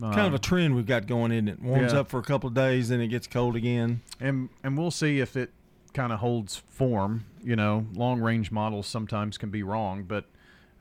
kind 0.00 0.26
of 0.26 0.34
a 0.34 0.38
trend 0.38 0.74
we've 0.74 0.86
got 0.86 1.06
going, 1.06 1.32
isn't 1.32 1.48
it? 1.48 1.62
Warms 1.62 1.92
yeah. 1.92 2.00
up 2.00 2.08
for 2.08 2.18
a 2.18 2.22
couple 2.22 2.48
of 2.48 2.54
days, 2.54 2.88
then 2.88 3.00
it 3.00 3.08
gets 3.08 3.26
cold 3.26 3.56
again. 3.56 4.02
And 4.20 4.48
and 4.62 4.76
we'll 4.76 4.90
see 4.90 5.20
if 5.20 5.36
it 5.36 5.50
kind 5.94 6.12
of 6.12 6.20
holds 6.20 6.62
form. 6.68 7.24
You 7.42 7.56
know, 7.56 7.86
long 7.94 8.20
range 8.20 8.50
models 8.50 8.86
sometimes 8.86 9.38
can 9.38 9.50
be 9.50 9.62
wrong, 9.62 10.04
but 10.04 10.26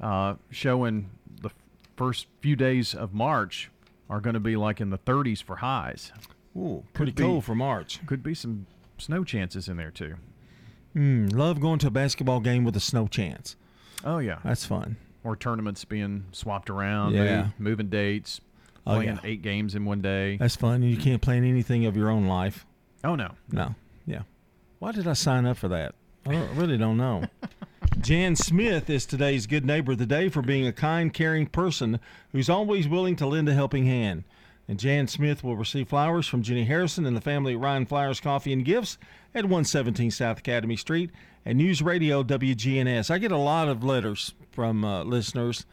uh, 0.01 0.36
showing 0.50 1.12
the 1.42 1.50
first 1.96 2.27
few 2.42 2.56
days 2.56 2.94
of 2.94 3.13
March 3.13 3.72
are 4.10 4.20
going 4.20 4.34
to 4.34 4.39
be 4.39 4.56
like 4.56 4.82
in 4.82 4.89
the 4.89 4.98
30s 4.98 5.42
for 5.42 5.58
highs. 5.58 6.12
Ooh, 6.58 6.84
pretty 6.94 7.12
cold 7.12 7.44
for 7.46 7.56
March. 7.56 8.06
Could 8.06 8.24
be 8.24 8.34
some 8.34 8.65
snow 8.98 9.24
chances 9.24 9.68
in 9.68 9.78
there 9.78 9.92
too. 9.92 10.16
Mm, 10.96 11.34
love 11.36 11.60
going 11.60 11.80
to 11.80 11.88
a 11.88 11.92
basketball 11.92 12.40
game 12.40 12.64
with 12.64 12.75
a 12.75 12.80
snow 12.80 13.08
chance. 13.08 13.56
Oh 14.04 14.20
yeah, 14.20 14.40
That's 14.44 14.66
fun. 14.66 14.98
or 15.24 15.36
tournaments 15.36 15.84
being 15.86 16.25
swapped 16.32 16.70
around. 16.70 17.14
Yeah. 17.14 17.44
move- 17.44 17.60
moving 17.60 17.90
dates. 17.90 18.42
Oh, 18.88 18.96
playing 18.96 19.10
yeah. 19.16 19.20
eight 19.24 19.42
games 19.42 19.74
in 19.74 19.84
one 19.86 20.02
day. 20.02 20.38
That's 20.38 20.56
fun. 20.56 20.84
You 20.84 20.96
can't 20.96 21.22
plan 21.22 21.44
anything 21.44 21.86
of 21.88 21.98
your 21.98 22.10
own 22.12 22.28
life. 22.28 22.66
Oh 23.04 23.16
no, 23.16 23.32
No. 23.52 23.74
Yeah. 24.06 24.22
Why 24.80 24.92
did 24.92 25.08
I 25.08 25.14
sign 25.14 25.46
up 25.48 25.58
for 25.58 25.68
that? 25.70 25.96
I 26.28 26.36
really 26.54 26.78
don't 26.78 26.98
know. 26.98 27.25
Jan 28.02 28.36
Smith 28.36 28.90
is 28.90 29.06
today's 29.06 29.48
good 29.48 29.66
neighbor 29.66 29.94
of 29.94 29.98
the 29.98 30.06
day 30.06 30.30
for 30.30 30.42
being 30.42 30.68
a 30.68 30.74
kind, 30.74 31.14
caring 31.14 31.48
person 31.48 32.00
who's 32.32 32.50
always 32.50 32.88
willing 32.88 33.16
to 33.18 33.25
lend 33.25 33.48
a 33.50 33.54
helping 33.54 33.86
hand. 33.86 34.24
And 34.67 34.79
Jan 34.79 35.07
Smith 35.07 35.43
will 35.43 35.55
receive 35.55 35.89
flowers 35.89 36.27
from 36.27 36.41
Jenny 36.41 36.65
Harrison 36.65 37.05
and 37.05 37.15
the 37.15 37.22
family 37.22 37.53
at 37.53 37.60
Ryan 37.60 37.86
Flowers 37.86 38.19
Coffee 38.19 38.51
and 38.51 38.65
Gifts 38.65 38.98
at 39.34 39.45
117 39.45 40.10
South 40.10 40.39
Academy 40.39 40.75
Street 40.75 41.12
and 41.45 41.57
News 41.57 41.81
Radio 41.81 42.24
WGNS. 42.24 43.12
I 43.12 43.19
get 43.19 43.31
a 43.31 43.38
lot 43.38 43.67
of 43.67 43.84
letters 43.84 44.34
from 44.51 44.84
uh, 44.84 45.03
listeners 45.03 45.65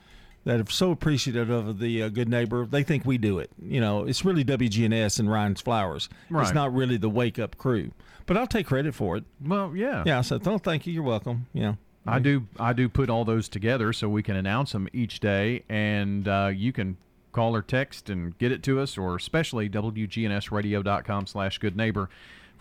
that 0.45 0.61
are 0.61 0.71
so 0.71 0.91
appreciative 0.91 1.49
of 1.49 1.79
the 1.79 2.03
uh, 2.03 2.09
good 2.09 2.29
neighbor. 2.29 2.67
They 2.67 2.83
think 2.83 3.07
we 3.07 3.17
do 3.17 3.39
it. 3.39 3.51
You 3.63 3.81
know, 3.81 4.05
it's 4.05 4.25
really 4.25 4.45
WGNS 4.45 5.21
and 5.21 5.31
Ryan's 5.31 5.61
Flowers. 5.61 6.09
It's 6.31 6.53
not 6.53 6.75
really 6.75 6.97
the 6.97 7.09
Wake 7.09 7.39
Up 7.39 7.57
Crew. 7.57 7.93
But 8.27 8.37
I'll 8.37 8.47
take 8.47 8.67
credit 8.67 8.95
for 8.95 9.17
it. 9.17 9.25
Well, 9.45 9.75
yeah. 9.75 10.03
Yeah, 10.05 10.21
so 10.21 10.39
don't 10.39 10.63
thank 10.63 10.87
you. 10.87 10.93
You're 10.93 11.03
welcome. 11.03 11.47
Yeah. 11.53 11.75
I 12.07 12.19
do. 12.19 12.49
I 12.59 12.73
do 12.73 12.89
put 12.89 13.09
all 13.09 13.25
those 13.25 13.49
together 13.49 13.93
so 13.93 14.09
we 14.09 14.25
can 14.25 14.35
announce 14.35 14.73
them 14.73 14.89
each 14.93 15.21
day, 15.21 15.63
and 15.69 16.27
uh, 16.27 16.51
you 16.53 16.73
can 16.73 16.97
call 17.33 17.57
or 17.57 17.63
text 17.63 18.11
and 18.11 18.37
get 18.39 18.53
it 18.53 18.63
to 18.65 18.81
us, 18.81 18.97
or 18.97 19.17
especially 19.17 19.69
wgnsradio.com/slash 19.69 21.59
good 21.59 21.77
neighbor 21.77 22.09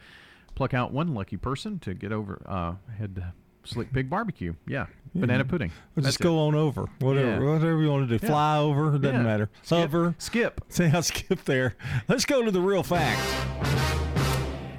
pluck 0.55 0.73
out 0.73 0.93
one 0.93 1.13
lucky 1.15 1.37
person 1.37 1.79
to 1.81 1.93
get 1.93 2.13
over 2.13 2.41
uh, 2.47 2.77
head 2.99 3.35
Slick 3.65 3.93
Pig 3.93 4.11
Barbecue. 4.11 4.55
Yeah, 4.67 4.87
banana 5.15 5.45
pudding. 5.45 5.71
We'll 5.95 6.03
That's 6.05 6.17
just 6.17 6.21
go 6.21 6.37
it. 6.37 6.49
on 6.49 6.55
over. 6.55 6.87
Whatever, 7.01 7.45
Yeah. 7.45 7.53
whatever 7.53 7.81
you 7.83 7.89
want 7.91 8.09
to 8.09 8.19
do. 8.19 8.25
Yeah. 8.25 8.31
Fly 8.31 8.59
over. 8.59 8.95
It 8.97 9.03
doesn't 9.03 9.17
Yeah. 9.17 9.23
matter. 9.23 9.51
Skip. 9.63 9.79
Hover. 9.79 10.15
Skip. 10.19 10.61
Say 10.69 10.91
I'll 10.91 11.03
skip 11.03 11.45
there. 11.45 11.77
Let's 12.09 12.25
go 12.25 12.43
to 12.45 12.51
the 12.51 12.61
real 12.61 12.83
fact. 12.83 13.21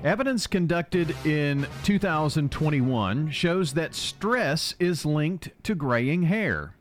Evidence 0.03 0.47
conducted 0.47 1.15
in 1.25 1.65
2021 1.83 3.31
shows 3.31 3.73
that 3.73 3.95
stress 3.95 4.75
is 4.77 5.05
linked 5.05 5.49
to 5.63 5.75
graying 5.75 6.23
hair. 6.23 6.75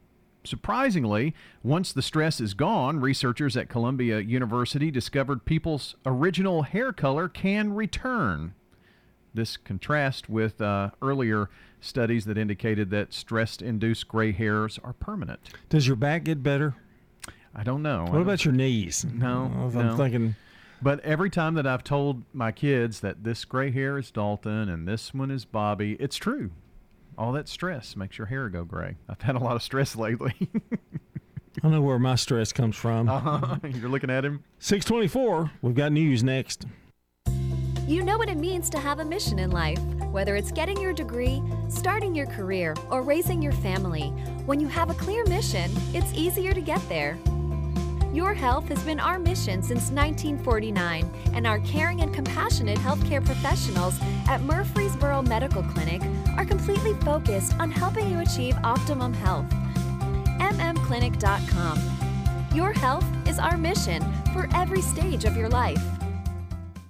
Surprisingly, 0.44 1.32
once 1.62 1.92
the 1.92 2.02
stress 2.02 2.40
is 2.40 2.52
gone, 2.52 2.98
researchers 3.00 3.56
at 3.56 3.68
Columbia 3.68 4.18
University 4.18 4.90
discovered 4.90 5.44
people's 5.44 5.94
original 6.04 6.62
hair 6.62 6.92
color 6.92 7.28
can 7.28 7.72
return. 7.74 8.54
This 9.34 9.56
contrasts 9.56 10.28
with 10.28 10.60
uh, 10.60 10.90
earlier 11.00 11.48
studies 11.80 12.24
that 12.26 12.36
indicated 12.38 12.90
that 12.90 13.12
stress 13.12 13.56
induced 13.56 14.08
gray 14.08 14.32
hairs 14.32 14.78
are 14.84 14.92
permanent. 14.92 15.40
Does 15.68 15.86
your 15.86 15.96
back 15.96 16.24
get 16.24 16.42
better? 16.42 16.74
I 17.54 17.64
don't 17.64 17.82
know. 17.82 18.06
What 18.08 18.22
about 18.22 18.44
your 18.44 18.54
knees? 18.54 19.04
No, 19.04 19.70
I'm 19.74 19.96
thinking. 19.96 20.36
But 20.80 21.00
every 21.00 21.30
time 21.30 21.54
that 21.54 21.66
I've 21.66 21.84
told 21.84 22.24
my 22.32 22.50
kids 22.50 23.00
that 23.00 23.22
this 23.24 23.44
gray 23.44 23.70
hair 23.70 23.98
is 23.98 24.10
Dalton 24.10 24.68
and 24.68 24.86
this 24.88 25.14
one 25.14 25.30
is 25.30 25.44
Bobby, 25.44 25.96
it's 26.00 26.16
true. 26.16 26.50
All 27.16 27.32
that 27.32 27.48
stress 27.48 27.94
makes 27.94 28.18
your 28.18 28.26
hair 28.26 28.48
go 28.48 28.64
gray. 28.64 28.96
I've 29.08 29.20
had 29.20 29.36
a 29.36 29.38
lot 29.38 29.54
of 29.54 29.62
stress 29.62 29.94
lately. 29.94 30.34
I 31.62 31.68
know 31.68 31.82
where 31.82 31.98
my 31.98 32.14
stress 32.16 32.52
comes 32.52 32.74
from. 32.76 33.08
uh-huh. 33.08 33.58
You're 33.68 33.90
looking 33.90 34.10
at 34.10 34.24
him. 34.24 34.42
624. 34.58 35.52
We've 35.60 35.74
got 35.74 35.92
news 35.92 36.24
next. 36.24 36.66
You 37.86 38.04
know 38.04 38.16
what 38.16 38.28
it 38.28 38.38
means 38.38 38.70
to 38.70 38.78
have 38.78 39.00
a 39.00 39.04
mission 39.04 39.40
in 39.40 39.50
life, 39.50 39.80
whether 40.12 40.36
it's 40.36 40.52
getting 40.52 40.80
your 40.80 40.92
degree, 40.92 41.42
starting 41.68 42.14
your 42.14 42.26
career, 42.26 42.76
or 42.90 43.02
raising 43.02 43.42
your 43.42 43.52
family. 43.52 44.10
When 44.46 44.60
you 44.60 44.68
have 44.68 44.88
a 44.88 44.94
clear 44.94 45.24
mission, 45.26 45.68
it's 45.92 46.12
easier 46.14 46.52
to 46.52 46.60
get 46.60 46.80
there. 46.88 47.18
Your 48.12 48.34
health 48.34 48.68
has 48.68 48.80
been 48.84 49.00
our 49.00 49.18
mission 49.18 49.62
since 49.62 49.90
1949, 49.90 51.10
and 51.34 51.44
our 51.44 51.58
caring 51.60 52.02
and 52.02 52.14
compassionate 52.14 52.78
healthcare 52.78 53.24
professionals 53.24 53.98
at 54.28 54.42
Murfreesboro 54.42 55.22
Medical 55.22 55.64
Clinic 55.64 56.02
are 56.36 56.44
completely 56.44 56.94
focused 57.00 57.54
on 57.58 57.70
helping 57.70 58.08
you 58.10 58.20
achieve 58.20 58.56
optimum 58.62 59.12
health. 59.12 59.50
mmclinic.com. 60.38 61.80
Your 62.54 62.72
health 62.72 63.06
is 63.26 63.40
our 63.40 63.56
mission 63.56 64.02
for 64.32 64.48
every 64.54 64.82
stage 64.82 65.24
of 65.24 65.36
your 65.36 65.48
life. 65.48 65.82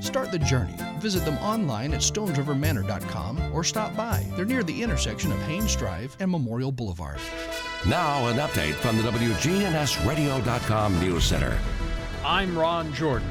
Start 0.00 0.32
the 0.32 0.38
journey. 0.38 0.74
Visit 0.98 1.24
them 1.24 1.36
online 1.38 1.92
at 1.92 2.00
stonesrivermanor.com 2.00 3.52
or 3.52 3.62
stop 3.62 3.94
by. 3.94 4.26
They're 4.34 4.46
near 4.46 4.62
the 4.62 4.82
intersection 4.82 5.30
of 5.30 5.40
Haynes 5.42 5.76
Drive 5.76 6.16
and 6.20 6.30
Memorial 6.30 6.72
Boulevard. 6.72 7.18
Now, 7.86 8.26
an 8.28 8.36
update 8.38 8.74
from 8.74 8.96
the 8.96 9.02
WGNSradio.com 9.04 11.00
News 11.00 11.24
Center. 11.24 11.58
I'm 12.24 12.58
Ron 12.58 12.92
Jordan. 12.94 13.28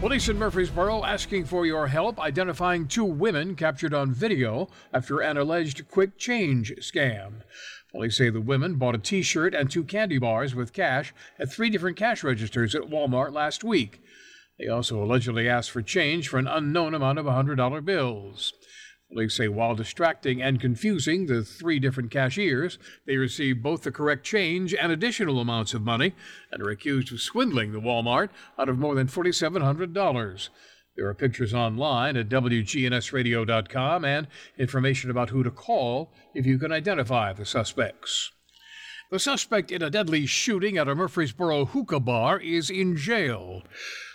Police 0.00 0.28
in 0.28 0.38
Murfreesboro 0.38 1.04
asking 1.04 1.46
for 1.46 1.64
your 1.64 1.86
help 1.86 2.20
identifying 2.20 2.86
two 2.86 3.04
women 3.04 3.56
captured 3.56 3.94
on 3.94 4.12
video 4.12 4.68
after 4.92 5.20
an 5.20 5.38
alleged 5.38 5.88
quick 5.88 6.18
change 6.18 6.72
scam. 6.80 7.42
Police 7.90 8.18
say 8.18 8.28
the 8.28 8.40
women 8.42 8.74
bought 8.74 8.94
a 8.94 8.98
t 8.98 9.22
shirt 9.22 9.54
and 9.54 9.70
two 9.70 9.82
candy 9.82 10.18
bars 10.18 10.54
with 10.54 10.74
cash 10.74 11.14
at 11.38 11.50
three 11.50 11.70
different 11.70 11.96
cash 11.96 12.22
registers 12.22 12.74
at 12.74 12.82
Walmart 12.82 13.32
last 13.32 13.64
week. 13.64 14.02
They 14.58 14.68
also 14.68 15.02
allegedly 15.02 15.48
asked 15.48 15.70
for 15.70 15.82
change 15.82 16.28
for 16.28 16.38
an 16.38 16.46
unknown 16.46 16.94
amount 16.94 17.18
of 17.18 17.26
$100 17.26 17.84
bills. 17.84 18.52
Police 19.10 19.36
say 19.36 19.46
while 19.46 19.76
distracting 19.76 20.42
and 20.42 20.60
confusing 20.60 21.26
the 21.26 21.44
three 21.44 21.78
different 21.78 22.10
cashiers, 22.10 22.78
they 23.06 23.16
received 23.16 23.62
both 23.62 23.82
the 23.82 23.92
correct 23.92 24.24
change 24.24 24.74
and 24.74 24.90
additional 24.90 25.38
amounts 25.38 25.74
of 25.74 25.82
money 25.82 26.14
and 26.50 26.60
are 26.60 26.70
accused 26.70 27.12
of 27.12 27.20
swindling 27.20 27.72
the 27.72 27.80
Walmart 27.80 28.30
out 28.58 28.68
of 28.68 28.78
more 28.78 28.94
than 28.96 29.06
$4,700. 29.06 30.48
There 30.96 31.06
are 31.06 31.14
pictures 31.14 31.54
online 31.54 32.16
at 32.16 32.28
WGNSradio.com 32.30 34.04
and 34.04 34.26
information 34.58 35.10
about 35.10 35.30
who 35.30 35.42
to 35.42 35.50
call 35.50 36.10
if 36.34 36.46
you 36.46 36.58
can 36.58 36.72
identify 36.72 37.32
the 37.32 37.44
suspects. 37.44 38.32
The 39.10 39.18
suspect 39.20 39.70
in 39.70 39.82
a 39.82 39.90
deadly 39.90 40.26
shooting 40.26 40.78
at 40.78 40.88
a 40.88 40.94
Murfreesboro 40.94 41.66
hookah 41.66 42.00
bar 42.00 42.40
is 42.40 42.70
in 42.70 42.96
jail. 42.96 43.62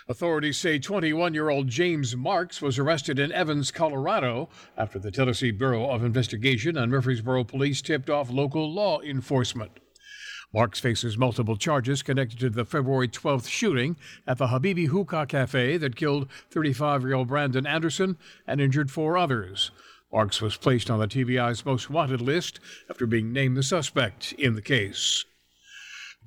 Authorities 0.08 0.56
say 0.56 0.80
21 0.80 1.32
year 1.32 1.48
old 1.48 1.68
James 1.68 2.16
Marks 2.16 2.60
was 2.60 2.78
arrested 2.78 3.20
in 3.20 3.30
Evans, 3.30 3.70
Colorado, 3.70 4.48
after 4.76 4.98
the 4.98 5.12
Tennessee 5.12 5.52
Bureau 5.52 5.88
of 5.88 6.02
Investigation 6.02 6.76
and 6.76 6.90
Murfreesboro 6.90 7.44
police 7.44 7.80
tipped 7.80 8.10
off 8.10 8.28
local 8.28 8.72
law 8.72 9.00
enforcement. 9.00 9.78
Marks 10.52 10.80
faces 10.80 11.16
multiple 11.16 11.56
charges 11.56 12.02
connected 12.02 12.40
to 12.40 12.50
the 12.50 12.64
February 12.64 13.08
12th 13.08 13.48
shooting 13.48 13.96
at 14.26 14.38
the 14.38 14.48
Habibi 14.48 14.88
Hookah 14.88 15.26
Cafe 15.26 15.76
that 15.76 15.96
killed 15.96 16.28
35 16.50 17.02
year 17.02 17.14
old 17.14 17.28
Brandon 17.28 17.66
Anderson 17.66 18.18
and 18.46 18.60
injured 18.60 18.90
four 18.90 19.16
others. 19.16 19.70
Marks 20.12 20.42
was 20.42 20.56
placed 20.56 20.90
on 20.90 20.98
the 20.98 21.06
TBI's 21.06 21.64
most 21.64 21.88
wanted 21.88 22.20
list 22.20 22.58
after 22.90 23.06
being 23.06 23.32
named 23.32 23.56
the 23.56 23.62
suspect 23.62 24.32
in 24.32 24.54
the 24.54 24.62
case. 24.62 25.24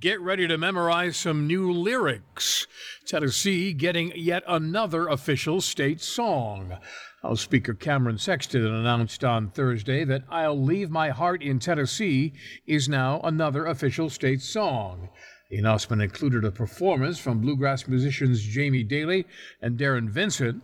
Get 0.02 0.20
ready 0.20 0.46
to 0.48 0.58
memorize 0.58 1.16
some 1.16 1.48
new 1.48 1.72
lyrics. 1.72 2.68
Tennessee 3.06 3.72
getting 3.72 4.12
yet 4.14 4.44
another 4.46 5.08
official 5.08 5.62
state 5.62 6.02
song. 6.02 6.78
House 7.22 7.40
Speaker 7.40 7.74
Cameron 7.74 8.18
Sexton 8.18 8.66
announced 8.66 9.24
on 9.24 9.52
Thursday 9.52 10.04
that 10.04 10.26
I'll 10.30 10.62
Leave 10.62 10.90
My 10.90 11.12
Heart 11.12 11.42
in 11.42 11.60
Tennessee 11.60 12.34
is 12.68 12.90
now 12.90 13.22
another 13.24 13.66
official 13.66 14.10
state 14.10 14.42
song. 14.42 15.08
The 15.50 15.58
announcement 15.60 16.02
included 16.02 16.44
a 16.44 16.52
performance 16.52 17.18
from 17.18 17.40
bluegrass 17.40 17.88
musicians 17.88 18.44
Jamie 18.44 18.84
Dailey 18.84 19.24
and 19.62 19.78
Darrin 19.78 20.10
Vincent. 20.10 20.62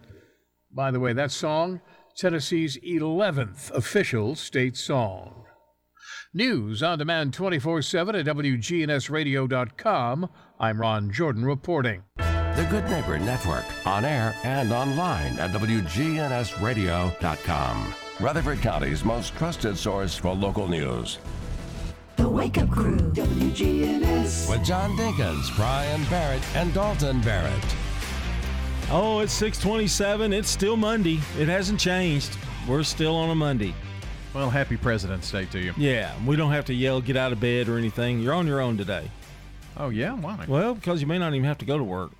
By 0.75 0.91
the 0.91 0.99
way, 0.99 1.13
that 1.13 1.31
song, 1.31 1.79
Tennessee's 2.17 2.77
11th 2.79 3.71
official 3.71 4.35
state 4.35 4.75
song. 4.75 5.45
News 6.33 6.81
on 6.81 6.97
demand 6.97 7.33
24 7.33 7.81
7 7.81 8.15
at 8.15 8.25
WGNSradio.com. 8.25 10.29
I'm 10.61 10.79
Ron 10.79 11.11
Jordan 11.11 11.43
reporting. 11.43 12.03
The 12.15 12.65
Good 12.69 12.89
Neighbor 12.89 13.19
Network, 13.19 13.65
on 13.85 14.05
air 14.05 14.33
and 14.45 14.71
online 14.71 15.37
at 15.39 15.51
WGNSradio.com. 15.51 17.93
Rutherford 18.21 18.61
County's 18.61 19.03
most 19.03 19.35
trusted 19.35 19.77
source 19.77 20.15
for 20.15 20.33
local 20.33 20.69
news. 20.69 21.17
The 22.15 22.29
Wake 22.29 22.57
Up 22.59 22.71
Crew, 22.71 22.95
WGNS. 22.95 24.49
With 24.49 24.63
John 24.63 24.95
Dinkins, 24.95 25.53
Brian 25.57 26.05
Barrett, 26.05 26.55
and 26.55 26.73
Dalton 26.73 27.19
Barrett. 27.19 27.75
Oh, 28.89 29.19
it's 29.19 29.33
627. 29.33 30.31
It's 30.31 30.49
still 30.49 30.77
Monday. 30.77 31.19
It 31.37 31.49
hasn't 31.49 31.81
changed. 31.81 32.37
We're 32.69 32.83
still 32.83 33.17
on 33.17 33.31
a 33.31 33.35
Monday. 33.35 33.75
Well, 34.33 34.49
happy 34.49 34.77
President's 34.77 35.29
Day 35.29 35.45
to 35.45 35.59
you. 35.59 35.73
Yeah, 35.75 36.13
we 36.25 36.37
don't 36.37 36.51
have 36.51 36.65
to 36.65 36.73
yell, 36.73 37.01
get 37.01 37.17
out 37.17 37.33
of 37.33 37.41
bed 37.41 37.67
or 37.67 37.77
anything. 37.77 38.21
You're 38.21 38.33
on 38.33 38.47
your 38.47 38.61
own 38.61 38.77
today. 38.77 39.11
Oh, 39.75 39.89
yeah? 39.89 40.13
Why? 40.13 40.45
Well, 40.47 40.73
because 40.73 41.01
you 41.01 41.07
may 41.07 41.19
not 41.19 41.33
even 41.33 41.43
have 41.43 41.57
to 41.57 41.65
go 41.65 41.77
to 41.77 41.83
work. 41.83 42.11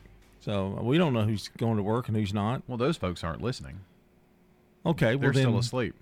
So 0.42 0.80
we 0.82 0.98
don't 0.98 1.14
know 1.14 1.22
who's 1.22 1.48
going 1.58 1.78
to 1.78 1.84
work 1.84 2.10
and 2.10 2.18
who's 2.18 2.34
not. 2.34 2.64
Well, 2.68 2.78
those 2.78 2.98
folks 2.98 3.24
aren't 3.24 3.42
listening. 3.42 3.80
Okay, 4.86 5.16
well 5.16 5.20
They're 5.20 5.32
then, 5.32 5.44
still 5.44 5.58
asleep. 5.60 5.96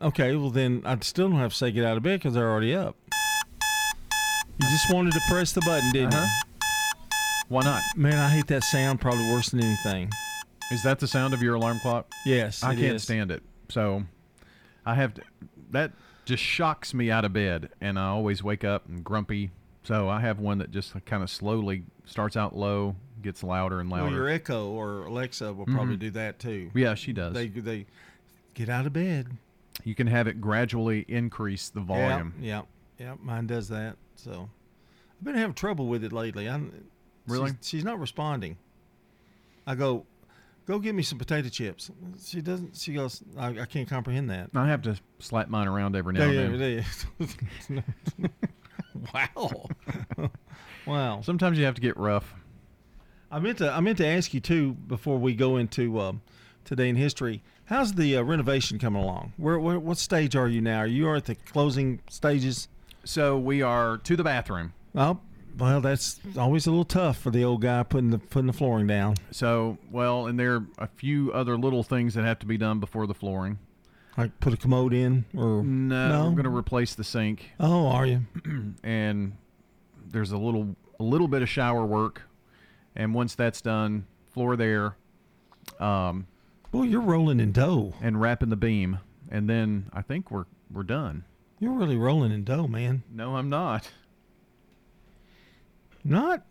Okay, 0.00 0.34
well 0.34 0.50
then 0.50 0.82
I 0.84 0.98
still 1.00 1.28
don't 1.28 1.38
have 1.38 1.52
to 1.52 1.56
say 1.56 1.70
get 1.70 1.84
out 1.84 1.96
of 1.96 2.02
bed 2.02 2.18
because 2.18 2.34
they're 2.34 2.50
already 2.50 2.74
up. 2.74 2.96
You 3.12 4.68
just 4.68 4.92
wanted 4.92 5.12
to 5.12 5.20
press 5.28 5.52
the 5.52 5.60
button, 5.60 5.92
didn't 5.92 6.14
Uh-huh. 6.14 6.26
Why 7.48 7.62
not? 7.62 7.82
Man, 7.94 8.14
I 8.14 8.30
hate 8.30 8.46
that 8.46 8.64
sound 8.64 9.00
probably 9.00 9.30
worse 9.30 9.50
than 9.50 9.62
anything. 9.62 10.10
Is 10.72 10.82
that 10.84 10.98
the 10.98 11.06
sound 11.06 11.34
of 11.34 11.42
your 11.42 11.56
alarm 11.56 11.78
clock? 11.80 12.10
Yes, 12.24 12.62
I 12.62 12.74
can't 12.74 12.96
is. 12.96 13.02
stand 13.02 13.30
it. 13.30 13.42
So 13.68 14.04
I 14.86 14.94
have 14.94 15.12
to, 15.14 15.22
that 15.72 15.92
just 16.24 16.42
shocks 16.42 16.94
me 16.94 17.10
out 17.10 17.24
of 17.24 17.32
bed, 17.32 17.70
and 17.80 17.98
I 17.98 18.06
always 18.06 18.42
wake 18.42 18.64
up 18.64 18.86
and 18.88 19.02
grumpy. 19.04 19.50
So 19.82 20.08
I 20.08 20.20
have 20.20 20.38
one 20.38 20.58
that 20.58 20.70
just 20.70 20.94
kind 21.04 21.22
of 21.22 21.30
slowly 21.30 21.82
starts 22.04 22.36
out 22.36 22.56
low, 22.56 22.94
gets 23.20 23.42
louder 23.42 23.80
and 23.80 23.90
louder. 23.90 24.04
Well, 24.04 24.12
your 24.12 24.28
Echo 24.28 24.68
or 24.70 25.06
Alexa 25.06 25.52
will 25.52 25.66
probably 25.66 25.96
Mhm. 25.96 26.00
do 26.00 26.10
that 26.12 26.38
too. 26.38 26.70
Yeah, 26.74 26.94
she 26.94 27.12
does. 27.12 27.34
They 27.34 27.48
they 27.48 27.86
get 28.54 28.68
out 28.68 28.86
of 28.86 28.92
bed. 28.92 29.28
you 29.84 29.94
can 29.96 30.06
have 30.06 30.28
it 30.28 30.40
gradually 30.40 31.04
increase 31.08 31.68
the 31.70 31.80
volume. 31.80 32.34
Yeah, 32.38 32.62
yeah, 32.98 33.06
yeah. 33.06 33.14
Mine 33.20 33.46
does 33.48 33.68
that. 33.70 33.96
So 34.14 34.48
I've 35.18 35.24
been 35.24 35.34
having 35.34 35.54
trouble 35.54 35.88
with 35.88 36.04
it 36.04 36.12
lately. 36.12 36.48
I 36.48 36.60
Really? 37.26 37.50
she's, 37.50 37.56
she's 37.68 37.84
not 37.84 37.98
responding. 37.98 38.58
I 39.66 39.74
go, 39.74 40.04
go 40.66 40.78
get 40.78 40.94
me 40.94 41.02
some 41.02 41.18
potato 41.18 41.48
chips. 41.48 41.90
She 42.24 42.40
doesn't. 42.40 42.76
She 42.76 42.92
goes, 42.92 43.22
I, 43.36 43.60
I 43.60 43.64
can't 43.66 43.88
comprehend 43.88 44.30
that. 44.30 44.50
I 44.54 44.68
have 44.68 44.82
to 44.82 44.96
slap 45.18 45.48
mine 45.48 45.68
around 45.68 45.96
every 45.96 46.14
now 46.14 46.22
and 46.22 46.60
then. 46.60 46.84
yeah, 47.18 47.28
yeah. 47.68 49.30
wow, 49.36 49.66
wow. 50.86 51.20
Sometimes 51.22 51.58
you 51.58 51.64
have 51.64 51.74
to 51.74 51.80
get 51.80 51.96
rough. 51.96 52.34
I 53.30 53.38
meant 53.38 53.58
to 53.58 53.72
I 53.72 53.80
meant 53.80 53.98
to 53.98 54.06
ask 54.06 54.34
you 54.34 54.40
too 54.40 54.74
before 54.74 55.18
we 55.18 55.34
go 55.34 55.56
into 55.56 55.98
um, 56.00 56.22
today 56.64 56.88
in 56.88 56.96
history. 56.96 57.42
How's 57.66 57.94
the 57.94 58.16
uh, 58.16 58.22
renovation 58.22 58.78
coming 58.78 59.02
along? 59.02 59.32
Where, 59.38 59.58
where 59.58 59.78
what 59.78 59.96
stage 59.96 60.36
are 60.36 60.48
you 60.48 60.60
now? 60.60 60.80
Are 60.80 60.86
you 60.86 61.14
at 61.14 61.24
the 61.24 61.34
closing 61.34 62.00
stages? 62.10 62.68
So 63.04 63.38
we 63.38 63.62
are 63.62 63.96
to 63.98 64.16
the 64.16 64.22
bathroom. 64.22 64.74
Oh, 64.94 65.18
well, 65.58 65.80
that's 65.80 66.20
always 66.38 66.66
a 66.66 66.70
little 66.70 66.84
tough 66.84 67.18
for 67.18 67.30
the 67.30 67.44
old 67.44 67.62
guy 67.62 67.82
putting 67.82 68.10
the 68.10 68.18
putting 68.18 68.46
the 68.46 68.52
flooring 68.52 68.86
down. 68.86 69.16
So 69.30 69.78
well, 69.90 70.26
and 70.26 70.38
there 70.38 70.54
are 70.56 70.66
a 70.78 70.86
few 70.86 71.32
other 71.32 71.56
little 71.56 71.82
things 71.82 72.14
that 72.14 72.24
have 72.24 72.38
to 72.40 72.46
be 72.46 72.56
done 72.56 72.80
before 72.80 73.06
the 73.06 73.14
flooring. 73.14 73.58
Like 74.16 74.38
put 74.40 74.52
a 74.52 74.56
commode 74.58 74.92
in 74.92 75.24
or 75.34 75.62
No, 75.62 76.08
no? 76.08 76.24
we're 76.24 76.30
going 76.32 76.44
to 76.44 76.54
replace 76.54 76.94
the 76.94 77.04
sink. 77.04 77.50
Oh, 77.58 77.86
are 77.88 78.04
you? 78.06 78.20
and 78.84 79.32
there's 80.06 80.32
a 80.32 80.36
little 80.38 80.76
a 81.00 81.02
little 81.02 81.28
bit 81.28 81.42
of 81.42 81.48
shower 81.48 81.84
work, 81.86 82.22
and 82.94 83.14
once 83.14 83.34
that's 83.34 83.60
done, 83.60 84.06
floor 84.32 84.56
there. 84.56 84.96
Um, 85.80 86.26
well, 86.72 86.84
you're 86.84 87.00
rolling 87.00 87.40
in 87.40 87.52
dough 87.52 87.94
and 88.02 88.20
wrapping 88.20 88.48
the 88.50 88.56
beam, 88.56 88.98
and 89.30 89.48
then 89.48 89.88
I 89.92 90.02
think 90.02 90.30
we're 90.30 90.44
we're 90.70 90.82
done. 90.82 91.24
You're 91.58 91.72
really 91.74 91.96
rolling 91.96 92.32
in 92.32 92.44
dough, 92.44 92.66
man. 92.66 93.02
No, 93.10 93.36
I'm 93.36 93.48
not. 93.48 93.90
Not 96.04 96.42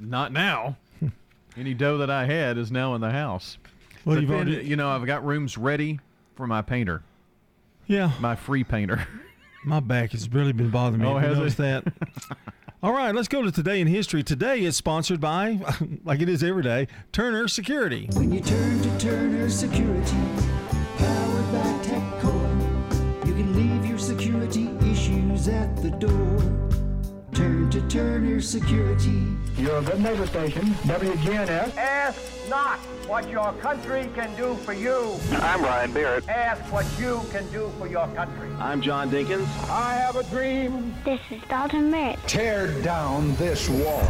Not 0.00 0.32
now. 0.32 0.76
Any 1.56 1.74
dough 1.74 1.98
that 1.98 2.10
I 2.10 2.24
had 2.26 2.58
is 2.58 2.70
now 2.72 2.94
in 2.94 3.00
the 3.00 3.10
house. 3.10 3.58
Well, 4.04 4.16
But 4.16 4.20
you've 4.22 4.30
then, 4.30 4.48
already- 4.48 4.66
you 4.68 4.76
know, 4.76 4.88
I've 4.90 5.06
got 5.06 5.24
rooms 5.24 5.56
ready 5.56 6.00
for 6.34 6.46
my 6.46 6.62
painter, 6.62 7.02
yeah. 7.86 8.12
my 8.20 8.34
free 8.34 8.64
painter. 8.64 9.06
My 9.64 9.78
back 9.78 10.10
has 10.10 10.28
really 10.28 10.52
been 10.52 10.70
bothering 10.70 11.02
me. 11.02 11.06
Oh, 11.06 11.18
has 11.18 11.38
it? 11.38 11.56
that? 11.58 11.84
All 12.82 12.92
right, 12.92 13.14
let's 13.14 13.28
go 13.28 13.42
to 13.42 13.52
today 13.52 13.80
in 13.80 13.86
history. 13.86 14.24
Today 14.24 14.64
is 14.64 14.76
sponsored 14.76 15.20
by, 15.20 15.60
like 16.04 16.20
it 16.20 16.28
is 16.28 16.42
every 16.42 16.64
day, 16.64 16.88
Turner 17.12 17.46
Security. 17.46 18.08
When 18.14 18.32
you 18.32 18.40
turn 18.40 18.82
to 18.82 18.98
Turner 18.98 19.48
Security, 19.48 20.16
powered 20.98 21.52
by 21.52 21.78
TechCore, 21.84 23.24
you 23.28 23.34
can 23.34 23.54
leave 23.54 23.86
your 23.88 23.98
security 23.98 24.68
issues 24.90 25.46
at 25.46 25.76
the 25.76 25.90
door. 25.90 26.61
Turn 27.34 27.70
to 27.70 27.80
Turner 27.88 28.42
Security. 28.42 29.26
Your 29.56 29.80
good 29.80 30.00
neighbor 30.00 30.26
station, 30.26 30.66
WGNS. 30.84 31.74
Ask 31.78 32.20
not 32.50 32.78
what 33.06 33.26
your 33.30 33.54
country 33.54 34.10
can 34.14 34.36
do 34.36 34.54
for 34.56 34.74
you. 34.74 35.16
I'm 35.40 35.62
Ryan 35.62 35.92
Barrett. 35.92 36.28
Ask 36.28 36.60
what 36.70 36.84
you 37.00 37.22
can 37.30 37.50
do 37.50 37.70
for 37.78 37.86
your 37.86 38.06
country. 38.08 38.50
I'm 38.58 38.82
John 38.82 39.10
Dinkins. 39.10 39.46
I 39.70 39.94
have 39.94 40.16
a 40.16 40.24
dream. 40.24 40.94
This 41.06 41.20
is 41.30 41.40
Dalton 41.48 41.90
Barrett. 41.90 42.18
Tear 42.26 42.78
down 42.82 43.34
this 43.36 43.66
wall. 43.66 44.02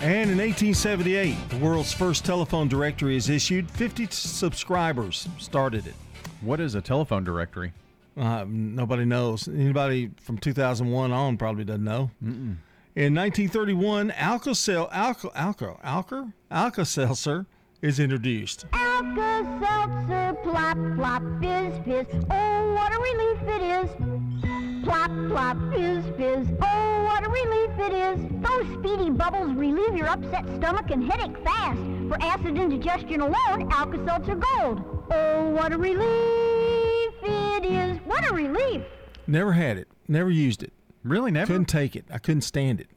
And 0.00 0.30
in 0.30 0.38
1878, 0.38 1.48
the 1.48 1.56
world's 1.56 1.94
first 1.94 2.26
telephone 2.26 2.68
directory 2.68 3.16
is 3.16 3.30
issued. 3.30 3.70
50 3.70 4.08
subscribers 4.10 5.28
started 5.38 5.86
it. 5.86 5.94
What 6.42 6.60
is 6.60 6.74
a 6.74 6.82
telephone 6.82 7.24
directory? 7.24 7.72
Uh, 8.18 8.44
nobody 8.48 9.04
knows. 9.04 9.46
Anybody 9.48 10.10
from 10.20 10.38
2001 10.38 11.12
on 11.12 11.36
probably 11.36 11.64
doesn't 11.64 11.84
know. 11.84 12.10
Mm-mm. 12.22 12.56
In 12.96 13.14
1931, 13.14 14.10
Alka-Sel- 14.10 14.88
Alka, 14.90 15.30
Alka, 15.36 15.76
Alka, 15.84 16.32
Alka-Seltzer 16.50 17.46
is 17.80 18.00
introduced. 18.00 18.64
Alka-Seltzer, 18.72 20.36
plop, 20.42 20.76
plop, 20.96 21.22
fizz, 21.40 21.74
fizz. 21.84 22.24
Oh, 22.28 22.74
what 22.74 22.92
a 22.92 22.98
relief 22.98 23.42
it 23.42 23.62
is. 23.62 24.84
Plop, 24.84 25.10
plop, 25.28 25.56
fizz, 25.72 26.04
fizz. 26.16 26.48
Oh, 26.60 27.04
what 27.04 27.24
a 27.24 27.30
relief 27.30 27.70
it 27.78 27.92
is. 27.92 28.18
Those 28.42 28.66
speedy 28.78 29.10
bubbles 29.10 29.54
relieve 29.54 29.94
your 29.96 30.08
upset 30.08 30.44
stomach 30.56 30.90
and 30.90 31.04
headache 31.08 31.38
fast. 31.44 31.78
For 32.08 32.16
acid 32.20 32.56
indigestion 32.58 33.20
alone, 33.20 33.70
Alka-Seltzer 33.70 34.34
Gold. 34.34 34.82
Oh, 35.12 35.50
what 35.50 35.72
a 35.72 35.78
relief 35.78 36.87
it 37.22 37.64
is. 37.64 37.98
What 38.06 38.28
a 38.30 38.34
relief. 38.34 38.82
Never 39.26 39.52
had 39.52 39.76
it. 39.76 39.88
Never 40.06 40.30
used 40.30 40.62
it. 40.62 40.72
Really, 41.04 41.30
never. 41.30 41.46
Couldn't 41.46 41.66
take 41.66 41.96
it. 41.96 42.04
I 42.12 42.18
couldn't 42.18 42.42
stand 42.42 42.80
it. 42.80 42.88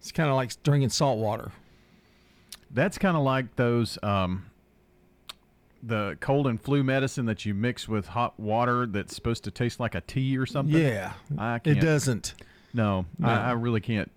It's 0.00 0.12
kind 0.12 0.28
of 0.28 0.36
like 0.36 0.62
drinking 0.62 0.90
salt 0.90 1.18
water. 1.18 1.52
That's 2.70 2.98
kind 2.98 3.16
of 3.16 3.22
like 3.22 3.56
those 3.56 3.98
um, 4.02 4.46
the 5.82 6.16
cold 6.20 6.46
and 6.46 6.60
flu 6.60 6.82
medicine 6.82 7.26
that 7.26 7.44
you 7.44 7.54
mix 7.54 7.88
with 7.88 8.08
hot 8.08 8.38
water 8.38 8.86
that's 8.86 9.14
supposed 9.14 9.44
to 9.44 9.50
taste 9.50 9.78
like 9.80 9.94
a 9.94 10.00
tea 10.00 10.36
or 10.36 10.46
something. 10.46 10.76
Yeah, 10.76 11.12
I 11.38 11.56
it 11.56 11.64
can't. 11.64 11.80
doesn't. 11.80 12.34
No, 12.72 13.06
No. 13.18 13.28
I, 13.28 13.50
I 13.50 13.52
really 13.52 13.80
can't 13.80 14.10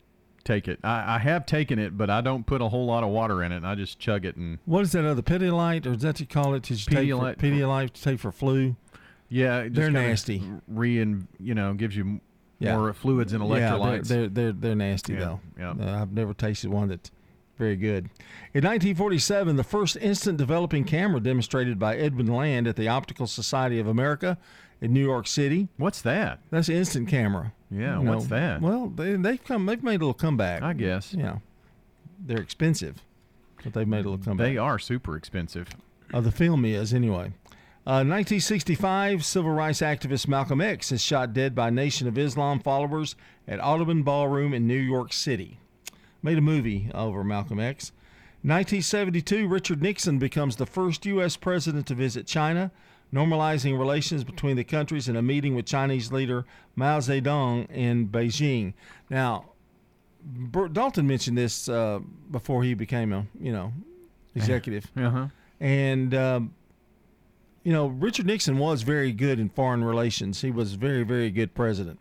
take 0.44 0.68
it. 0.68 0.80
I, 0.84 1.16
I 1.16 1.20
have 1.20 1.46
taken 1.46 1.78
it, 1.78 1.96
but 1.98 2.10
I 2.10 2.22
don't 2.22 2.46
put 2.46 2.62
a 2.62 2.70
whole 2.70 2.86
lot 2.88 3.04
of 3.04 3.10
water 3.10 3.44
in 3.44 3.52
it. 3.52 3.64
I 3.64 3.76
just 3.76 4.00
chug 4.00 4.26
it 4.26 4.36
and 4.36 4.58
What 4.66 4.82
is 4.82 4.94
that 4.94 5.06
other 5.06 5.22
Pedialyte, 5.22 5.86
or 5.86 5.92
is 5.94 6.02
that 6.02 6.20
you 6.20 6.26
call 6.26 6.56
it? 6.56 6.64
To 6.64 6.76
take 6.76 6.86
for, 6.86 7.02
Pedialyte. 7.02 7.38
Pedialyte 7.38 7.92
to 7.94 8.02
take 8.02 8.20
for 8.20 8.32
flu. 8.32 8.76
Yeah, 9.30 9.64
just 9.64 9.76
They're 9.76 9.92
nasty. 9.92 10.44
Re 10.68 11.00
and 11.00 11.28
you 11.40 11.54
know 11.56 11.74
gives 11.74 11.96
you 11.96 12.20
Yeah. 12.60 12.78
more 12.78 12.94
fluids 12.94 13.34
and 13.34 13.44
Yeah, 13.44 13.72
electrolytes. 13.72 14.08
they're, 14.08 14.28
they're 14.28 14.30
they're 14.30 14.52
they're 14.54 14.76
nasty 14.76 15.14
Yeah, 15.14 15.20
though. 15.20 15.40
yeah. 15.58 15.72
Uh, 15.72 16.02
I've 16.02 16.12
never 16.12 16.34
tasted 16.34 16.70
one 16.72 16.88
that's 16.90 17.12
very 17.58 17.76
good. 17.76 18.06
In 18.54 18.64
1947, 18.64 19.56
the 19.56 19.64
first 19.64 19.98
instant 19.98 20.38
developing 20.38 20.84
camera 20.84 21.20
demonstrated 21.20 21.80
by 21.80 21.96
Edwin 21.98 22.28
Land 22.28 22.68
at 22.68 22.76
the 22.76 22.88
Optical 22.88 23.26
Society 23.26 23.80
of 23.80 23.88
America 23.88 24.38
in 24.80 24.94
New 24.94 25.04
York 25.04 25.26
City. 25.26 25.68
What's 25.78 26.02
that? 26.04 26.40
That's 26.52 26.70
instant 26.70 27.08
camera. 27.08 27.54
Yeah, 27.72 28.00
You 28.00 28.08
what's 28.08 28.28
that? 28.28 28.62
Well, 28.62 28.88
they 28.96 29.16
they've 29.16 29.44
come 29.44 29.66
they've 29.66 29.82
made 29.84 29.96
a 29.96 30.06
little 30.06 30.14
comeback. 30.14 30.62
I 30.62 30.74
guess. 30.74 31.14
Yeah, 31.14 31.40
they're 32.26 32.38
expensive, 32.42 33.02
but 33.64 33.74
they've 33.74 33.88
made 33.88 34.06
a 34.06 34.10
little 34.10 34.24
comeback. 34.24 34.46
They 34.46 34.58
are 34.58 34.78
super 34.80 35.18
expensive. 35.18 35.68
Uh, 36.14 36.22
the 36.22 36.32
film 36.32 36.64
is, 36.64 36.94
anyway. 36.94 37.34
Uh, 37.88 38.04
1965, 38.04 39.24
civil 39.24 39.52
rights 39.52 39.80
activist 39.80 40.28
Malcolm 40.28 40.60
X 40.60 40.92
is 40.92 41.02
shot 41.02 41.32
dead 41.32 41.56
by 41.56 41.70
Nation 41.70 42.06
of 42.06 42.18
Islam 42.18 42.60
followers 42.60 43.16
at 43.48 43.64
Audubon 43.64 44.04
Ballroom 44.04 44.54
in 44.54 44.68
New 44.68 44.76
York 44.78 45.14
City. 45.14 45.58
Made 46.22 46.38
a 46.38 46.42
movie 46.42 46.92
over 46.94 47.24
Malcolm 47.24 47.62
X. 47.62 47.94
1972, 48.42 49.48
Richard 49.48 49.82
Nixon 49.82 50.20
becomes 50.20 50.58
the 50.58 50.66
first 50.66 51.06
U.S. 51.06 51.38
president 51.38 51.88
to 51.88 51.96
visit 51.96 52.28
China, 52.28 52.72
normalizing 53.14 53.80
relations 53.80 54.26
between 54.26 54.58
the 54.58 54.66
countries 54.66 55.08
in 55.08 55.16
a 55.16 55.22
meeting 55.22 55.56
with 55.56 55.66
Chinese 55.66 56.12
leader 56.12 56.46
Mao 56.76 57.00
Zedong 57.00 57.72
in 57.72 58.10
Beijing. 58.10 58.74
Now, 59.10 59.46
Bert 60.22 60.74
Dalton 60.74 61.08
mentioned 61.08 61.38
this 61.38 61.70
uh, 61.70 62.00
before 62.32 62.64
he 62.66 62.74
became 62.74 63.14
a 63.14 63.26
you 63.40 63.54
know 63.54 63.72
executive, 64.36 64.92
Uh-huh. 64.98 65.28
and 65.62 66.14
um, 66.14 66.54
you 67.68 67.74
know 67.74 67.88
Richard 67.88 68.26
Nixon 68.26 68.58
was 68.60 68.84
very 68.84 69.12
good 69.12 69.42
in 69.42 69.50
foreign 69.50 69.84
relations. 69.84 70.40
He 70.40 70.52
was 70.52 70.76
a 70.76 70.78
very 70.78 71.04
very 71.04 71.30
good 71.30 71.54
president, 71.54 72.00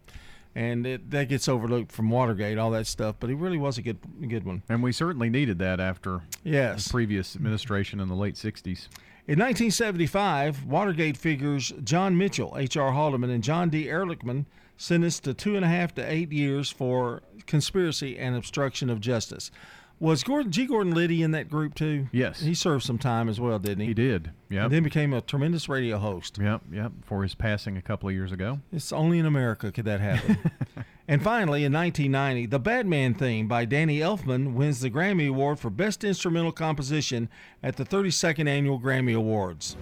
and 0.55 0.87
it, 0.87 1.11
that 1.11 1.29
gets 1.29 1.49
overlooked 1.49 1.91
from 1.91 2.09
Watergate, 2.09 2.57
all 2.57 2.71
that 2.71 2.87
stuff. 2.87 3.17
But 3.19 3.31
he 3.31 3.35
really 3.35 3.59
was 3.59 3.77
a 3.77 3.83
good 3.83 3.99
good 4.29 4.45
one. 4.45 4.63
And 4.69 4.81
we 4.81 4.93
certainly 4.93 5.29
needed 5.29 5.59
that 5.59 5.81
after 5.81 6.23
Yes. 6.45 6.85
the 6.85 6.91
previous 6.91 7.35
administration 7.35 7.99
in 7.99 8.07
the 8.07 8.15
late 8.15 8.37
60s. 8.37 8.87
In 9.27 9.41
1975, 9.41 10.67
Watergate 10.67 11.17
figures 11.17 11.73
John 11.83 12.17
Mitchell, 12.17 12.55
H.R. 12.57 12.93
Haldeman, 12.93 13.31
and 13.31 13.43
John 13.43 13.69
D. 13.69 13.87
Ehrlichman 13.87 14.45
sentenced 14.77 15.25
to 15.25 15.35
two 15.35 15.57
and 15.57 15.65
a 15.65 15.69
half 15.69 15.93
to 15.97 16.03
eight 16.13 16.31
years 16.31 16.71
for 16.71 17.23
conspiracy 17.47 18.17
and 18.17 18.37
obstruction 18.37 18.89
of 18.89 19.01
justice. 19.01 19.51
Was 19.99 20.23
Gordon 20.23 20.53
G. 20.53 20.67
Gordon 20.67 20.95
Liddy 20.95 21.23
in 21.23 21.31
that 21.31 21.49
group 21.49 21.75
too? 21.75 22.09
Yes. 22.13 22.41
He 22.41 22.55
served 22.55 22.85
some 22.85 22.99
time 22.99 23.29
as 23.31 23.41
well, 23.41 23.59
didn't 23.59 23.81
he? 23.81 23.87
He 23.87 23.95
did. 23.95 24.31
Yeah. 24.51 24.69
Then 24.69 24.83
became 24.83 25.15
a 25.15 25.23
tremendous 25.23 25.69
radio 25.69 25.99
host. 25.99 26.39
Yep, 26.39 26.63
yep. 26.71 26.93
For 27.03 27.23
his 27.23 27.35
passing 27.35 27.77
a 27.79 27.83
couple 27.83 28.09
of 28.09 28.15
years 28.15 28.31
ago. 28.31 28.61
It's 28.73 28.93
only 28.93 29.19
in 29.19 29.25
America 29.25 29.73
could 29.73 29.87
that 29.87 30.01
happen. 30.01 30.39
and 31.09 31.23
finally, 31.23 31.65
in 31.65 31.73
1990, 31.73 32.47
the 32.47 32.59
Batman 32.59 33.15
theme 33.15 33.49
by 33.49 33.65
Danny 33.65 34.01
Elfman 34.01 34.53
wins 34.53 34.81
the 34.81 34.91
Grammy 34.91 35.29
Award 35.29 35.59
for 35.59 35.71
Best 35.71 36.05
Instrumental 36.05 36.53
Composition 36.53 37.31
at 37.63 37.77
the 37.77 37.85
32nd 37.85 38.49
Annual 38.49 38.81
Grammy 38.81 39.17
Awards. 39.17 39.77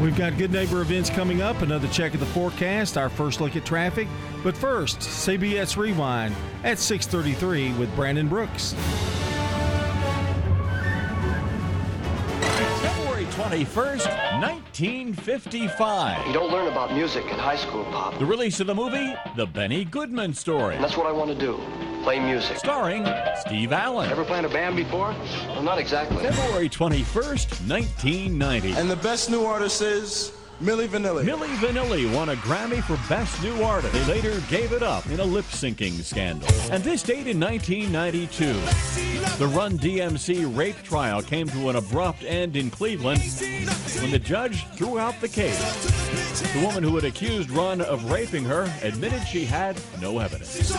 We've 0.00 0.16
got 0.16 0.38
good 0.38 0.50
neighbor 0.50 0.80
events 0.80 1.10
coming 1.10 1.42
up, 1.42 1.60
another 1.60 1.86
check 1.88 2.14
of 2.14 2.20
the 2.20 2.26
forecast, 2.26 2.96
our 2.96 3.10
first 3.10 3.42
look 3.42 3.54
at 3.54 3.66
traffic. 3.66 4.08
But 4.42 4.56
first, 4.56 5.00
CBS 5.00 5.76
Rewind 5.76 6.34
at 6.64 6.78
633 6.78 7.74
with 7.74 7.94
Brandon 7.94 8.26
Brooks. 8.26 8.72
February 12.80 13.26
21st, 13.26 14.40
1955. 14.40 16.26
You 16.26 16.32
don't 16.32 16.50
learn 16.50 16.68
about 16.68 16.94
music 16.94 17.24
in 17.26 17.38
high 17.38 17.56
school, 17.56 17.84
Pop. 17.84 18.18
The 18.18 18.24
release 18.24 18.58
of 18.60 18.68
the 18.68 18.74
movie, 18.74 19.14
The 19.36 19.44
Benny 19.44 19.84
Goodman 19.84 20.32
Story. 20.32 20.76
And 20.76 20.82
that's 20.82 20.96
what 20.96 21.08
I 21.08 21.12
want 21.12 21.28
to 21.30 21.36
do. 21.36 21.60
Play 22.02 22.18
music. 22.18 22.56
Starring 22.56 23.06
Steve 23.46 23.72
Allen. 23.72 24.10
Ever 24.10 24.24
played 24.24 24.44
a 24.44 24.48
band 24.48 24.76
before? 24.76 25.14
Well, 25.48 25.62
not 25.62 25.78
exactly. 25.78 26.16
February 26.18 26.68
21st, 26.68 27.68
1990. 27.68 28.72
And 28.72 28.90
the 28.90 28.96
best 28.96 29.30
new 29.30 29.44
artist 29.44 29.82
is 29.82 30.32
Milli 30.60 30.86
Vanilli. 30.88 31.24
Milli 31.24 31.48
Vanilli 31.56 32.14
won 32.14 32.28
a 32.28 32.34
Grammy 32.36 32.82
for 32.82 32.98
Best 33.08 33.42
New 33.42 33.62
Artist. 33.62 33.94
They 33.94 34.04
later 34.04 34.38
gave 34.50 34.72
it 34.72 34.82
up 34.82 35.06
in 35.06 35.18
a 35.18 35.24
lip 35.24 35.46
syncing 35.46 36.02
scandal. 36.02 36.48
And 36.70 36.84
this 36.84 37.02
date 37.02 37.26
in 37.26 37.40
1992, 37.40 38.52
the 39.38 39.46
Run 39.46 39.78
DMC 39.78 40.54
rape 40.54 40.82
trial 40.82 41.22
came 41.22 41.48
to 41.48 41.70
an 41.70 41.76
abrupt 41.76 42.24
end 42.24 42.56
in 42.56 42.70
Cleveland 42.70 43.22
when 44.00 44.10
the 44.10 44.18
judge 44.18 44.66
threw 44.76 44.98
out 44.98 45.18
the 45.22 45.28
case. 45.28 45.58
The 46.52 46.66
woman 46.66 46.82
who 46.82 46.94
had 46.94 47.04
accused 47.04 47.50
Run 47.50 47.80
of 47.80 48.10
raping 48.10 48.44
her 48.44 48.70
admitted 48.82 49.26
she 49.26 49.46
had 49.46 49.80
no 49.98 50.18
evidence. 50.18 50.70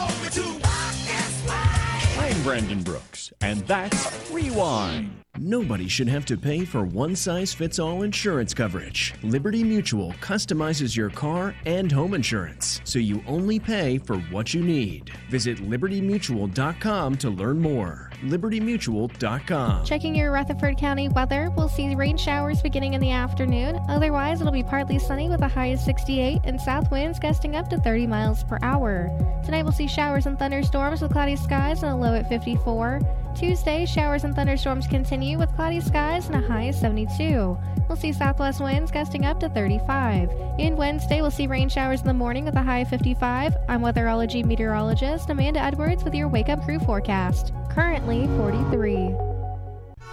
I'm 2.22 2.44
Brendan 2.44 2.84
Brooks, 2.84 3.34
and 3.42 3.62
that's 3.62 4.30
Rewind. 4.30 5.10
Nobody 5.40 5.88
should 5.88 6.08
have 6.08 6.24
to 6.28 6.38
pay 6.38 6.66
for 6.66 6.84
one 6.84 7.16
size 7.16 7.52
fits 7.52 7.80
all 7.80 8.04
insurance 8.04 8.54
coverage. 8.54 9.16
Liberty 9.24 9.64
Mutual 9.64 10.12
customizes 10.22 10.96
your 10.96 11.10
car 11.10 11.56
and 11.66 11.92
home 11.92 12.14
insurance, 12.14 12.80
so 12.84 13.00
you 13.00 13.24
only 13.28 13.60
pay 13.60 13.98
for 13.98 14.18
what 14.30 14.54
you 14.54 14.62
need. 14.62 15.10
Visit 15.32 15.58
libertymutual.com 15.68 17.18
to 17.18 17.30
learn 17.32 17.60
more. 17.60 18.11
libertymutual.com. 18.22 19.86
Checking 19.86 20.16
your 20.16 20.32
Rutherford 20.32 20.78
County 20.78 21.10
weather, 21.10 21.52
we'll 21.56 21.70
see 21.70 21.94
rain 21.96 22.18
showers 22.18 22.62
beginning 22.62 22.94
in 22.94 23.02
the 23.02 23.12
afternoon. 23.12 23.80
Otherwise, 23.90 24.42
it'll 24.42 24.54
be 24.54 24.64
partly 24.64 25.00
sunny 25.00 25.30
with 25.30 25.42
a 25.42 25.48
high 25.48 25.68
of 25.68 25.80
68 25.80 26.42
and 26.44 26.60
south 26.60 26.90
winds 26.92 27.20
gusting 27.20 27.56
up 27.56 27.70
to 27.70 27.78
30 27.78 28.08
miles 28.08 28.44
per 28.44 28.58
hour. 28.62 29.10
Tonight, 29.44 29.64
we'll 29.64 29.72
see 29.72 29.88
showers 29.88 30.26
and 30.26 30.38
thunderstorms 30.38 31.02
with 31.02 31.12
cloudy 31.12 31.36
skies 31.36 31.84
and 31.84 31.92
a 31.92 31.96
low 31.96 32.16
at 32.16 32.30
54. 32.30 33.02
Tuesday, 33.36 33.86
showers 33.86 34.24
and 34.24 34.36
thunderstorms 34.36 34.88
continue 34.88 35.38
with 35.38 35.54
cloudy 35.56 35.80
skies 35.80 36.28
and 36.28 36.36
a 36.36 36.48
high 36.48 36.64
of 36.64 36.76
72. 36.76 37.58
We'll 37.92 38.00
see 38.00 38.14
southwest 38.14 38.62
winds 38.62 38.90
gusting 38.90 39.26
up 39.26 39.42
to 39.42 39.50
35. 39.50 40.30
And 40.60 40.78
Wednesday, 40.78 41.20
we'll 41.20 41.30
see 41.30 41.46
rain 41.46 41.68
showers 41.68 42.00
in 42.00 42.08
the 42.08 42.14
morning 42.14 42.46
with 42.46 42.56
a 42.56 42.62
high 42.64 42.80
of 42.80 42.88
55. 42.88 43.54
I'm 43.68 43.82
weatherology 43.82 44.46
meteorologist 44.46 45.30
Amanda 45.30 45.60
Edwards 45.60 46.06
with 46.06 46.16
your 46.16 46.30
Wake 46.30 46.48
Up 46.48 46.64
Crew 46.64 46.80
forecast. 46.80 47.52
Currently 47.70 48.28
43. 48.38 49.31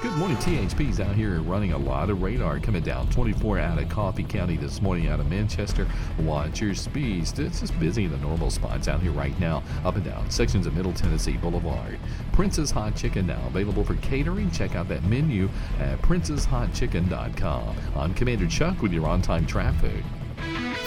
Good 0.01 0.13
morning. 0.13 0.37
THP's 0.37 1.01
out 1.01 1.17
here 1.17 1.41
running 1.41 1.73
a 1.73 1.77
lot 1.77 2.09
of 2.09 2.23
radar 2.23 2.61
coming 2.61 2.85
down 2.85 3.11
24 3.11 3.59
out 3.59 3.83
of 3.83 3.89
Coffee 3.89 4.23
County 4.23 4.57
this 4.57 4.81
morning 4.81 5.09
out 5.09 5.19
of 5.19 5.29
Manchester. 5.29 5.89
Watch 6.21 6.61
your 6.61 6.77
speeds. 6.77 7.37
It's 7.37 7.59
just 7.59 7.79
busy 7.81 8.05
in 8.05 8.13
the 8.13 8.19
normal 8.19 8.49
spots 8.53 8.87
out 8.87 9.03
here 9.03 9.11
right 9.11 9.37
now, 9.41 9.65
up 9.85 9.97
and 9.97 10.05
down 10.05 10.31
sections 10.31 10.69
of 10.69 10.77
Middle 10.77 10.93
Tennessee 10.93 11.37
Boulevard. 11.37 11.99
Prince's 12.33 12.71
Hot 12.71 12.95
Chicken 12.95 13.27
now 13.27 13.43
available 13.49 13.83
for 13.83 13.97
catering. 13.97 14.53
Check 14.53 14.77
out 14.77 14.87
that 14.87 15.03
menu 15.03 15.49
at 15.81 16.01
princeshotchicken.com. 16.03 17.77
I'm 17.97 18.15
Commander 18.15 18.47
Chuck 18.47 18.81
with 18.81 18.93
your 18.93 19.09
on 19.09 19.21
time 19.21 19.47
traffic. 19.47 20.05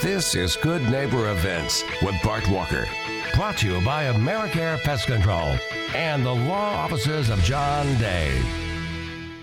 This 0.00 0.34
is 0.34 0.56
Good 0.56 0.80
Neighbor 0.90 1.30
Events 1.30 1.84
with 2.00 2.14
Bart 2.22 2.48
Walker. 2.48 2.86
Brought 3.34 3.58
to 3.58 3.70
you 3.70 3.84
by 3.84 4.04
Americare 4.04 4.80
Pest 4.80 5.06
Control 5.06 5.58
and 5.94 6.24
the 6.24 6.34
law 6.34 6.76
offices 6.76 7.28
of 7.28 7.38
John 7.40 7.84
Day. 7.98 8.71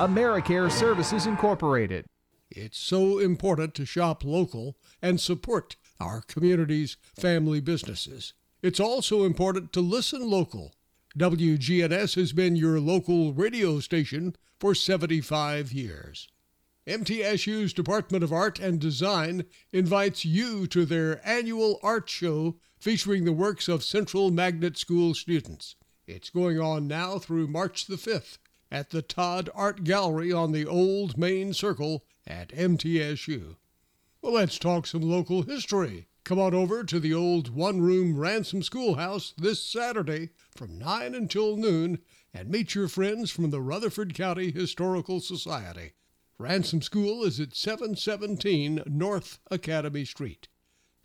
AmeriCare 0.00 0.72
Services 0.72 1.26
Incorporated. 1.26 2.06
It's 2.50 2.78
so 2.78 3.18
important 3.18 3.74
to 3.74 3.84
shop 3.84 4.24
local 4.24 4.78
and 5.02 5.20
support 5.20 5.76
our 6.00 6.22
community's 6.22 6.96
family 7.14 7.60
businesses. 7.60 8.32
It's 8.62 8.80
also 8.80 9.24
important 9.24 9.74
to 9.74 9.82
listen 9.82 10.30
local. 10.30 10.72
WGNS 11.18 12.14
has 12.14 12.32
been 12.32 12.56
your 12.56 12.80
local 12.80 13.34
radio 13.34 13.78
station 13.78 14.36
for 14.58 14.74
75 14.74 15.70
years. 15.70 16.28
MTSU's 16.86 17.74
Department 17.74 18.24
of 18.24 18.32
Art 18.32 18.58
and 18.58 18.80
Design 18.80 19.44
invites 19.70 20.24
you 20.24 20.66
to 20.68 20.86
their 20.86 21.20
annual 21.28 21.78
art 21.82 22.08
show 22.08 22.56
featuring 22.78 23.26
the 23.26 23.34
works 23.34 23.68
of 23.68 23.84
Central 23.84 24.30
Magnet 24.30 24.78
School 24.78 25.12
students. 25.12 25.76
It's 26.06 26.30
going 26.30 26.58
on 26.58 26.88
now 26.88 27.18
through 27.18 27.48
March 27.48 27.84
the 27.84 27.96
5th 27.96 28.38
at 28.70 28.90
the 28.90 29.02
Todd 29.02 29.50
Art 29.54 29.82
Gallery 29.82 30.32
on 30.32 30.52
the 30.52 30.66
Old 30.66 31.18
Main 31.18 31.52
Circle 31.52 32.04
at 32.26 32.50
MTSU. 32.50 33.56
Well, 34.22 34.34
let's 34.34 34.58
talk 34.58 34.86
some 34.86 35.02
local 35.02 35.42
history. 35.42 36.06
Come 36.22 36.38
on 36.38 36.54
over 36.54 36.84
to 36.84 37.00
the 37.00 37.12
old 37.12 37.48
one 37.48 37.80
room 37.80 38.16
Ransom 38.16 38.62
Schoolhouse 38.62 39.34
this 39.36 39.60
Saturday 39.60 40.30
from 40.54 40.78
9 40.78 41.14
until 41.14 41.56
noon 41.56 41.98
and 42.32 42.48
meet 42.48 42.74
your 42.74 42.86
friends 42.86 43.30
from 43.30 43.50
the 43.50 43.60
Rutherford 43.60 44.14
County 44.14 44.52
Historical 44.52 45.20
Society. 45.20 45.94
Ransom 46.38 46.82
School 46.82 47.24
is 47.24 47.40
at 47.40 47.56
717 47.56 48.84
North 48.86 49.40
Academy 49.50 50.04
Street. 50.04 50.48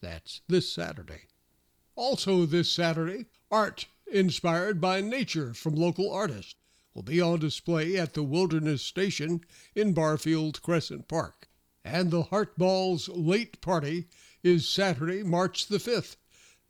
That's 0.02 0.42
this 0.48 0.72
Saturday. 0.72 1.30
Also, 1.96 2.46
this 2.46 2.72
Saturday, 2.72 3.26
art 3.50 3.88
inspired 4.06 4.80
by 4.80 5.02
nature 5.02 5.54
from 5.54 5.74
local 5.74 6.12
artists 6.12 6.56
will 6.96 7.04
be 7.04 7.22
on 7.22 7.40
display 7.40 7.98
at 7.98 8.14
the 8.14 8.24
Wilderness 8.24 8.82
Station 8.82 9.42
in 9.76 9.94
Barfield 9.94 10.62
Crescent 10.62 11.08
Park. 11.08 11.50
And 11.84 12.10
the 12.10 12.24
Heartballs 12.24 13.10
Late 13.14 13.62
Party 13.62 14.08
is 14.42 14.68
Saturday, 14.68 15.22
March 15.22 15.68
the 15.68 15.78
5th. 15.78 16.16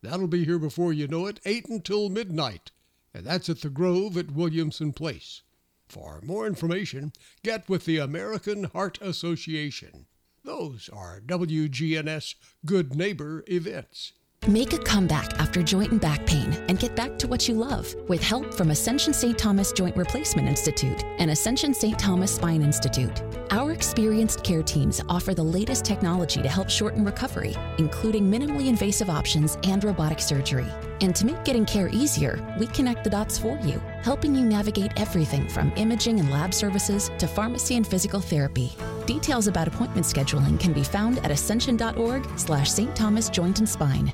That'll 0.01 0.27
be 0.27 0.43
here 0.43 0.59
before 0.59 0.91
you 0.91 1.07
know 1.07 1.27
it, 1.27 1.39
8 1.45 1.69
until 1.69 2.09
midnight. 2.09 2.71
And 3.13 3.25
that's 3.25 3.49
at 3.49 3.61
the 3.61 3.69
Grove 3.69 4.17
at 4.17 4.31
Williamson 4.31 4.91
Place. 4.91 5.43
For 5.87 6.19
more 6.23 6.47
information, 6.47 7.13
get 7.43 7.69
with 7.69 7.85
the 7.85 7.99
American 7.99 8.65
Heart 8.65 8.97
Association. 9.01 10.07
Those 10.43 10.89
are 10.91 11.21
WGNS 11.21 12.35
Good 12.65 12.95
Neighbor 12.95 13.43
events. 13.47 14.13
Make 14.47 14.73
a 14.73 14.77
comeback 14.77 15.39
after 15.39 15.63
joint 15.63 15.91
and 15.91 15.99
back 15.99 16.23
pain 16.27 16.53
and 16.69 16.77
get 16.77 16.95
back 16.95 17.17
to 17.17 17.27
what 17.27 17.47
you 17.47 17.55
love 17.55 17.95
with 18.07 18.21
help 18.21 18.53
from 18.53 18.69
Ascension 18.69 19.11
St. 19.11 19.35
Thomas 19.35 19.71
Joint 19.71 19.97
Replacement 19.97 20.47
Institute 20.47 21.03
and 21.17 21.31
Ascension 21.31 21.73
St. 21.73 21.97
Thomas 21.97 22.35
Spine 22.35 22.61
Institute. 22.61 23.23
Our 23.49 23.71
experienced 23.71 24.43
care 24.43 24.61
teams 24.61 25.01
offer 25.09 25.33
the 25.33 25.41
latest 25.41 25.83
technology 25.83 26.43
to 26.43 26.47
help 26.47 26.69
shorten 26.69 27.03
recovery, 27.03 27.55
including 27.79 28.29
minimally 28.29 28.67
invasive 28.67 29.09
options 29.09 29.57
and 29.63 29.83
robotic 29.83 30.19
surgery. 30.19 30.67
And 31.01 31.15
to 31.15 31.25
make 31.25 31.43
getting 31.43 31.65
care 31.65 31.89
easier, 31.91 32.39
we 32.59 32.67
connect 32.67 33.03
the 33.03 33.09
dots 33.09 33.39
for 33.39 33.57
you, 33.63 33.81
helping 34.03 34.35
you 34.35 34.45
navigate 34.45 34.91
everything 34.95 35.49
from 35.49 35.73
imaging 35.75 36.19
and 36.19 36.29
lab 36.29 36.53
services 36.53 37.09
to 37.17 37.27
pharmacy 37.27 37.77
and 37.77 37.87
physical 37.87 38.21
therapy. 38.21 38.73
Details 39.07 39.47
about 39.47 39.67
appointment 39.67 40.05
scheduling 40.05 40.59
can 40.59 40.71
be 40.71 40.83
found 40.83 41.17
at 41.25 41.31
ascension.org 41.31 42.27
slash 42.37 42.69
St. 42.69 42.95
Thomas 42.95 43.27
Joint 43.29 43.57
and 43.57 43.67
Spine. 43.67 44.13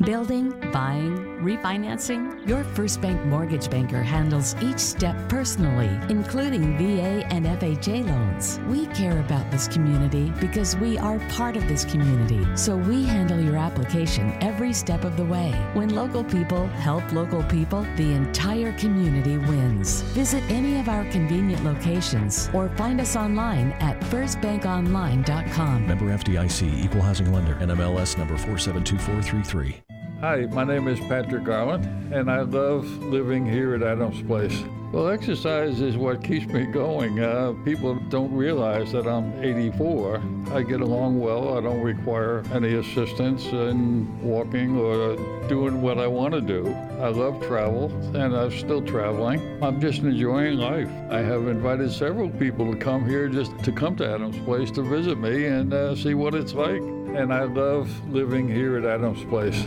Building, 0.00 0.50
buying, 0.72 1.16
refinancing. 1.40 2.46
Your 2.48 2.64
First 2.64 3.00
Bank 3.00 3.24
mortgage 3.26 3.70
banker 3.70 4.02
handles 4.02 4.56
each 4.60 4.78
step 4.78 5.16
personally, 5.28 5.88
including 6.10 6.76
VA 6.76 7.24
and 7.32 7.46
FHA 7.46 8.06
loans. 8.06 8.58
We 8.68 8.86
care 8.86 9.20
about 9.20 9.50
this 9.50 9.68
community 9.68 10.32
because 10.40 10.76
we 10.76 10.98
are 10.98 11.20
part 11.30 11.56
of 11.56 11.66
this 11.68 11.84
community, 11.84 12.44
so 12.56 12.76
we 12.76 13.04
handle 13.04 13.40
your 13.40 13.56
application 13.56 14.36
every 14.42 14.72
step 14.72 15.04
of 15.04 15.16
the 15.16 15.24
way. 15.24 15.52
When 15.74 15.94
local 15.94 16.24
people 16.24 16.66
help 16.66 17.12
local 17.12 17.44
people, 17.44 17.86
the 17.96 18.12
entire 18.12 18.72
community 18.72 19.38
wins. 19.38 20.02
Visit 20.12 20.42
any 20.50 20.80
of 20.80 20.88
our 20.88 21.04
convenient 21.12 21.64
locations 21.64 22.50
or 22.52 22.68
find 22.70 23.00
us 23.00 23.14
online 23.16 23.72
at 23.80 23.98
firstbankonline.com. 24.00 25.86
Member 25.86 26.06
FDIC, 26.06 26.84
Equal 26.84 27.02
Housing 27.02 27.32
Lender, 27.32 27.54
NMLS 27.54 28.18
number 28.18 28.36
472433. 28.36 29.83
Hi, 30.24 30.46
my 30.46 30.64
name 30.64 30.88
is 30.88 30.98
Patrick 31.00 31.44
Garland, 31.44 31.84
and 32.10 32.30
I 32.30 32.40
love 32.40 32.86
living 33.02 33.44
here 33.44 33.74
at 33.74 33.82
Adams 33.82 34.22
Place. 34.22 34.64
Well, 34.90 35.08
exercise 35.08 35.82
is 35.82 35.98
what 35.98 36.24
keeps 36.24 36.46
me 36.46 36.64
going. 36.64 37.20
Uh, 37.20 37.52
people 37.62 37.96
don't 38.08 38.32
realize 38.32 38.90
that 38.92 39.06
I'm 39.06 39.34
84. 39.44 40.22
I 40.50 40.62
get 40.62 40.80
along 40.80 41.20
well. 41.20 41.58
I 41.58 41.60
don't 41.60 41.82
require 41.82 42.42
any 42.54 42.72
assistance 42.72 43.44
in 43.48 44.18
walking 44.22 44.78
or 44.78 45.16
doing 45.46 45.82
what 45.82 45.98
I 45.98 46.06
want 46.06 46.32
to 46.32 46.40
do. 46.40 46.72
I 47.02 47.08
love 47.08 47.42
travel, 47.46 47.92
and 48.16 48.34
I'm 48.34 48.50
still 48.50 48.80
traveling. 48.80 49.62
I'm 49.62 49.78
just 49.78 49.98
enjoying 49.98 50.56
life. 50.56 50.88
I 51.10 51.18
have 51.18 51.48
invited 51.48 51.92
several 51.92 52.30
people 52.30 52.72
to 52.72 52.78
come 52.78 53.06
here 53.06 53.28
just 53.28 53.58
to 53.62 53.72
come 53.72 53.94
to 53.96 54.08
Adams 54.10 54.38
Place 54.46 54.70
to 54.70 54.82
visit 54.82 55.18
me 55.18 55.44
and 55.44 55.74
uh, 55.74 55.94
see 55.94 56.14
what 56.14 56.34
it's 56.34 56.54
like. 56.54 56.80
And 56.80 57.30
I 57.30 57.42
love 57.42 57.90
living 58.08 58.48
here 58.48 58.78
at 58.78 58.86
Adams 58.86 59.22
Place. 59.24 59.66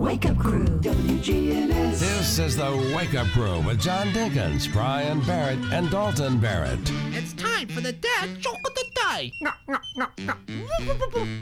The 0.00 0.06
Wake 0.06 0.30
Up 0.30 0.38
Crew, 0.38 0.64
WGNS. 0.64 2.00
This 2.00 2.38
is 2.38 2.56
the 2.56 2.94
Wake 2.96 3.14
Up 3.14 3.26
Crew 3.28 3.60
with 3.60 3.78
John 3.78 4.06
Dinkins, 4.12 4.72
Brian 4.72 5.20
Barrett, 5.26 5.58
and 5.72 5.90
Dalton 5.90 6.40
Barrett. 6.40 6.78
It's 7.12 7.34
time 7.34 7.68
for 7.68 7.82
the 7.82 7.92
dad 7.92 8.40
joke 8.40 8.56
of 8.66 8.74
the 8.74 8.84
day. 8.94 9.30
No, 9.42 9.50
no, 9.68 9.78
no, 9.98 10.06
no. 10.20 10.34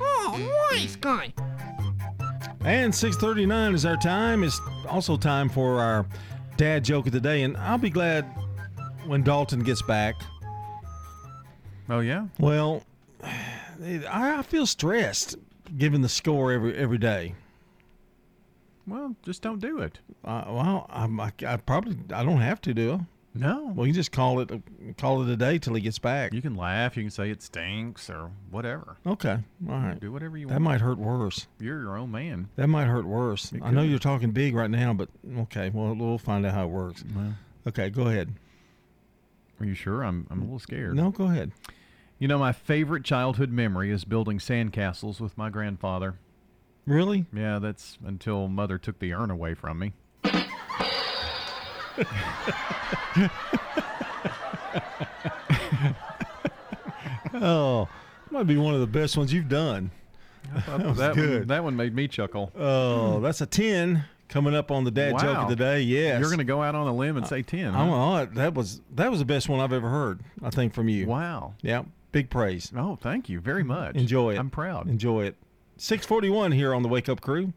Oh, 0.01 0.67
nice 0.73 0.97
guy. 0.97 1.33
And 2.65 2.93
6:39 2.93 3.75
is 3.75 3.87
our 3.87 3.97
time. 3.97 4.43
It's 4.43 4.61
also 4.89 5.17
time 5.17 5.49
for 5.49 5.81
our 5.81 6.05
dad 6.57 6.83
joke 6.85 7.07
of 7.07 7.13
the 7.13 7.21
day, 7.21 7.45
and 7.45 7.57
I'll 7.59 7.79
be 7.79 7.91
glad 7.91 8.25
when 9.07 9.23
Dalton 9.23 9.61
gets 9.61 9.83
back. 9.83 10.17
Oh 11.89 12.01
yeah. 12.01 12.27
Well, 12.41 12.83
I 13.23 14.43
feel 14.43 14.67
stressed 14.67 15.37
giving 15.77 16.03
the 16.03 16.09
score 16.09 16.51
every 16.51 16.77
every 16.77 16.99
day. 16.99 17.37
Well, 18.89 19.15
just 19.23 19.43
don't 19.43 19.61
do 19.61 19.79
it. 19.81 19.99
Uh, 20.25 20.45
well, 20.49 20.87
I'm, 20.91 21.21
I, 21.21 21.33
I 21.47 21.57
probably 21.57 21.97
I 22.13 22.25
don't 22.25 22.41
have 22.41 22.61
to 22.63 22.75
do. 22.75 22.95
it. 22.95 23.01
No. 23.35 23.73
Well, 23.75 23.87
you 23.87 23.93
just 23.93 24.11
call 24.11 24.41
it 24.41 24.51
call 24.97 25.23
it 25.23 25.29
a 25.29 25.37
day 25.37 25.59
till 25.59 25.75
he 25.75 25.81
gets 25.81 25.99
back. 25.99 26.33
You 26.33 26.43
can 26.43 26.57
laugh. 26.57 26.97
You 26.97 27.05
can 27.05 27.11
say 27.11 27.31
it 27.31 27.43
stinks 27.43 28.11
or 28.11 28.31
whatever. 28.51 28.97
Okay. 29.07 29.39
All 29.69 29.75
right. 29.79 30.01
Do 30.01 30.11
whatever 30.11 30.37
you 30.37 30.47
that 30.47 30.55
want. 30.55 30.65
That 30.65 30.71
might 30.71 30.81
hurt 30.81 30.99
worse. 30.99 31.47
You're 31.61 31.81
your 31.81 31.97
own 31.97 32.11
man. 32.11 32.49
That 32.57 32.67
might 32.69 32.87
hurt 32.87 33.05
worse. 33.05 33.53
It 33.53 33.63
I 33.63 33.71
know 33.71 33.83
you're 33.83 33.99
talking 34.01 34.33
big 34.33 34.55
right 34.55 34.71
now, 34.71 34.93
but 34.93 35.09
okay. 35.41 35.71
Well, 35.71 35.95
we'll 35.95 36.19
find 36.19 36.45
out 36.47 36.55
how 36.55 36.65
it 36.65 36.71
works. 36.71 37.05
Well. 37.15 37.35
Okay, 37.69 37.91
go 37.91 38.09
ahead. 38.09 38.35
Are 39.61 39.67
you 39.67 39.75
sure? 39.75 40.03
I'm 40.03 40.27
I'm 40.31 40.41
a 40.41 40.45
little 40.45 40.59
scared. 40.59 40.97
No, 40.97 41.11
go 41.11 41.25
ahead. 41.25 41.53
You 42.19 42.27
know, 42.27 42.39
my 42.39 42.53
favorite 42.53 43.05
childhood 43.05 43.51
memory 43.53 43.91
is 43.93 44.05
building 44.05 44.39
sandcastles 44.39 45.21
with 45.21 45.39
my 45.39 45.51
grandfather. 45.51 46.17
Really? 46.89 47.27
Yeah, 47.35 47.59
that's 47.59 47.99
until 48.05 48.49
mother 48.49 48.79
took 48.79 48.99
the 48.99 49.13
urn 49.13 49.31
away 49.31 49.53
from 49.53 49.79
me. 49.79 49.93
oh, 57.35 57.89
might 58.31 58.47
be 58.47 58.57
one 58.57 58.73
of 58.75 58.81
the 58.81 58.87
best 58.87 59.19
ones 59.19 59.33
you've 59.33 59.51
done. 59.51 59.91
That 60.67 60.87
was 60.87 60.97
that 60.97 61.15
good. 61.15 61.41
One, 61.41 61.49
that 61.49 61.63
one 61.65 61.77
made 61.77 61.95
me 61.95 62.09
chuckle. 62.09 62.51
Oh, 62.57 63.21
that's 63.21 63.43
a 63.43 63.47
ten 63.47 64.05
coming 64.31 64.55
up 64.55 64.71
on 64.71 64.85
the 64.85 64.91
dad 64.91 65.19
joke 65.19 65.37
of 65.37 65.51
the 65.51 65.57
day. 65.57 65.83
Yes, 65.83 66.21
You're 66.21 66.31
going 66.31 66.39
to 66.39 66.45
go 66.45 66.63
out 66.63 66.75
on 66.75 66.87
a 66.87 66.95
limb 66.95 67.17
and 67.17 67.27
uh, 67.27 67.29
say 67.29 67.43
10. 67.43 67.75
I'm 67.75 67.89
huh? 67.89 68.23
it. 68.23 68.35
That 68.35 68.55
was 68.55 68.81
that 68.95 69.11
was 69.11 69.19
the 69.21 69.27
best 69.27 69.49
one 69.51 69.61
I've 69.61 69.75
ever 69.75 69.91
heard. 69.91 70.21
I 70.43 70.49
think 70.49 70.73
from 70.73 70.89
you. 70.89 71.07
Wow. 71.07 71.53
Yeah, 71.61 71.83
big 72.13 72.31
praise. 72.31 72.73
Oh, 72.75 72.97
thank 72.97 73.29
you 73.29 73.41
very 73.41 73.63
much. 73.63 73.97
Enjoy 73.97 74.35
it. 74.35 74.39
I'm 74.39 74.49
proud. 74.49 74.89
Enjoy 74.89 75.25
it. 75.25 75.37
Six 75.81 76.05
forty 76.05 76.29
one 76.29 76.51
here 76.51 76.75
on 76.75 76.83
the 76.83 76.89
Wake 76.89 77.09
Up 77.09 77.21
Crew. 77.21 77.53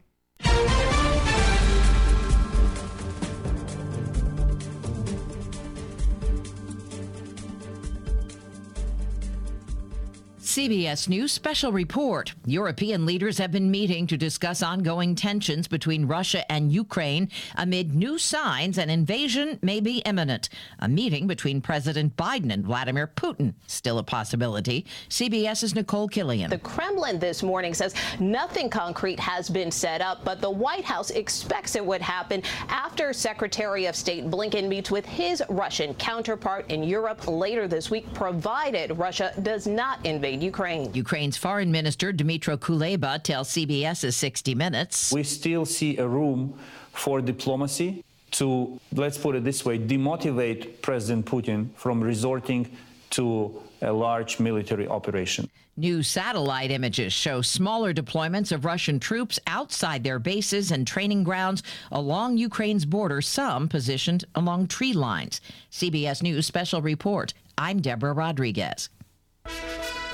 CBS 10.51 11.07
News 11.07 11.31
special 11.31 11.71
report. 11.71 12.33
European 12.45 13.05
leaders 13.05 13.37
have 13.37 13.53
been 13.53 13.71
meeting 13.71 14.05
to 14.07 14.17
discuss 14.17 14.61
ongoing 14.61 15.15
tensions 15.15 15.65
between 15.65 16.05
Russia 16.05 16.51
and 16.51 16.73
Ukraine 16.73 17.29
amid 17.55 17.95
new 17.95 18.17
signs 18.17 18.77
an 18.77 18.89
invasion 18.89 19.57
may 19.61 19.79
be 19.79 19.99
imminent. 19.99 20.49
A 20.79 20.89
meeting 20.89 21.25
between 21.25 21.61
President 21.61 22.17
Biden 22.17 22.51
and 22.51 22.65
Vladimir 22.65 23.07
Putin 23.15 23.53
still 23.65 23.97
a 23.97 24.03
possibility. 24.03 24.85
CBS's 25.07 25.73
Nicole 25.73 26.09
Killion. 26.09 26.49
The 26.49 26.57
Kremlin 26.57 27.17
this 27.17 27.41
morning 27.41 27.73
says 27.73 27.95
nothing 28.19 28.69
concrete 28.69 29.21
has 29.21 29.49
been 29.49 29.71
set 29.71 30.01
up, 30.01 30.25
but 30.25 30.41
the 30.41 30.51
White 30.51 30.83
House 30.83 31.11
expects 31.11 31.77
it 31.77 31.85
would 31.85 32.01
happen 32.01 32.43
after 32.67 33.13
Secretary 33.13 33.85
of 33.85 33.95
State 33.95 34.29
Blinken 34.29 34.67
meets 34.67 34.91
with 34.91 35.05
his 35.05 35.41
Russian 35.47 35.93
counterpart 35.93 36.69
in 36.69 36.83
Europe 36.83 37.25
later 37.25 37.69
this 37.69 37.89
week, 37.89 38.13
provided 38.13 38.97
Russia 38.97 39.31
does 39.43 39.65
not 39.65 40.05
invade 40.05 40.40
Ukraine. 40.41 40.93
Ukraine's 40.93 41.37
Foreign 41.37 41.71
Minister 41.71 42.11
Dmytro 42.11 42.57
Kuleba 42.57 43.21
tells 43.23 43.49
CBS's 43.49 44.15
60 44.17 44.55
Minutes. 44.55 45.11
We 45.11 45.23
still 45.23 45.65
see 45.65 45.97
a 45.97 46.07
room 46.07 46.57
for 46.93 47.21
diplomacy 47.21 48.03
to, 48.31 48.79
let's 48.93 49.17
put 49.17 49.35
it 49.35 49.43
this 49.43 49.63
way, 49.65 49.77
demotivate 49.77 50.81
President 50.81 51.25
Putin 51.25 51.69
from 51.75 52.01
resorting 52.01 52.69
to 53.11 53.61
a 53.81 53.91
large 53.91 54.39
military 54.39 54.87
operation. 54.87 55.49
New 55.77 56.03
satellite 56.03 56.71
images 56.71 57.13
show 57.13 57.41
smaller 57.41 57.93
deployments 57.93 58.51
of 58.51 58.65
Russian 58.65 58.99
troops 58.99 59.39
outside 59.47 60.03
their 60.03 60.19
bases 60.19 60.71
and 60.71 60.85
training 60.85 61.23
grounds 61.23 61.63
along 61.91 62.37
Ukraine's 62.37 62.85
border, 62.85 63.21
some 63.21 63.67
positioned 63.67 64.25
along 64.35 64.67
tree 64.67 64.93
lines. 64.93 65.39
CBS 65.71 66.21
News 66.21 66.45
special 66.45 66.81
report. 66.81 67.33
I'm 67.57 67.79
Deborah 67.79 68.13
Rodriguez. 68.13 68.89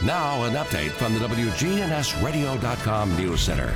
Now, 0.04 0.44
an 0.44 0.54
update 0.54 0.92
from 0.92 1.16
the 1.16 1.20
WGNSradio.com 1.22 3.18
News 3.18 3.42
Center. 3.42 3.74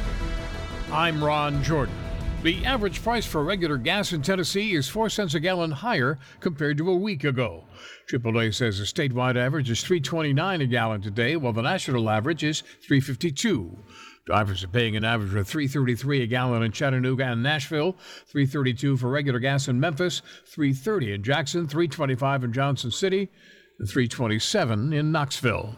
I'm 0.91 1.23
Ron 1.23 1.63
Jordan. 1.63 1.95
The 2.43 2.63
average 2.63 3.01
price 3.01 3.25
for 3.25 3.43
regular 3.43 3.77
gas 3.77 4.13
in 4.13 4.21
Tennessee 4.21 4.75
is 4.75 4.88
4 4.88 5.10
cents 5.10 5.34
a 5.34 5.39
gallon 5.39 5.71
higher 5.71 6.19
compared 6.39 6.77
to 6.77 6.91
a 6.91 6.95
week 6.95 7.23
ago. 7.23 7.65
AAA 8.07 8.53
says 8.53 8.77
the 8.77 8.86
statewide 8.86 9.36
average 9.36 9.71
is 9.71 9.84
3.29 9.84 10.62
a 10.62 10.67
gallon 10.67 11.01
today, 11.01 11.36
while 11.36 11.53
the 11.53 11.63
national 11.63 12.07
average 12.07 12.43
is 12.43 12.62
3.52. 12.88 13.79
Drivers 14.25 14.63
are 14.63 14.67
paying 14.67 14.95
an 14.95 15.03
average 15.03 15.34
of 15.34 15.47
3.33 15.47 16.21
a 16.21 16.27
gallon 16.27 16.62
in 16.62 16.71
Chattanooga 16.71 17.25
and 17.25 17.41
Nashville, 17.41 17.97
3.32 18.31 18.99
for 18.99 19.10
regular 19.10 19.39
gas 19.39 19.67
in 19.67 19.79
Memphis, 19.79 20.21
3.30 20.55 21.15
in 21.15 21.23
Jackson, 21.23 21.65
3.25 21.65 22.43
in 22.43 22.53
Johnson 22.53 22.91
City, 22.91 23.31
and 23.79 23.88
3.27 23.88 24.93
in 24.93 25.12
Knoxville. 25.12 25.75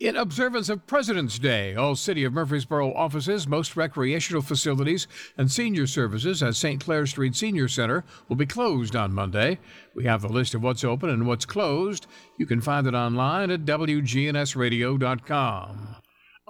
In 0.00 0.16
observance 0.16 0.68
of 0.68 0.86
President's 0.86 1.38
Day, 1.38 1.74
all 1.74 1.96
City 1.96 2.24
of 2.24 2.32
Murfreesboro 2.32 2.94
offices, 2.94 3.48
most 3.48 3.76
recreational 3.76 4.42
facilities, 4.42 5.06
and 5.36 5.50
senior 5.50 5.86
services 5.86 6.42
at 6.42 6.54
St. 6.54 6.82
Clair 6.82 7.06
Street 7.06 7.34
Senior 7.34 7.68
Center 7.68 8.04
will 8.28 8.36
be 8.36 8.46
closed 8.46 8.94
on 8.94 9.12
Monday. 9.12 9.58
We 9.94 10.04
have 10.04 10.22
the 10.22 10.28
list 10.28 10.54
of 10.54 10.62
what's 10.62 10.84
open 10.84 11.10
and 11.10 11.26
what's 11.26 11.44
closed. 11.44 12.06
You 12.36 12.46
can 12.46 12.60
find 12.60 12.86
it 12.86 12.94
online 12.94 13.50
at 13.50 13.64
WGNSradio.com. 13.64 15.96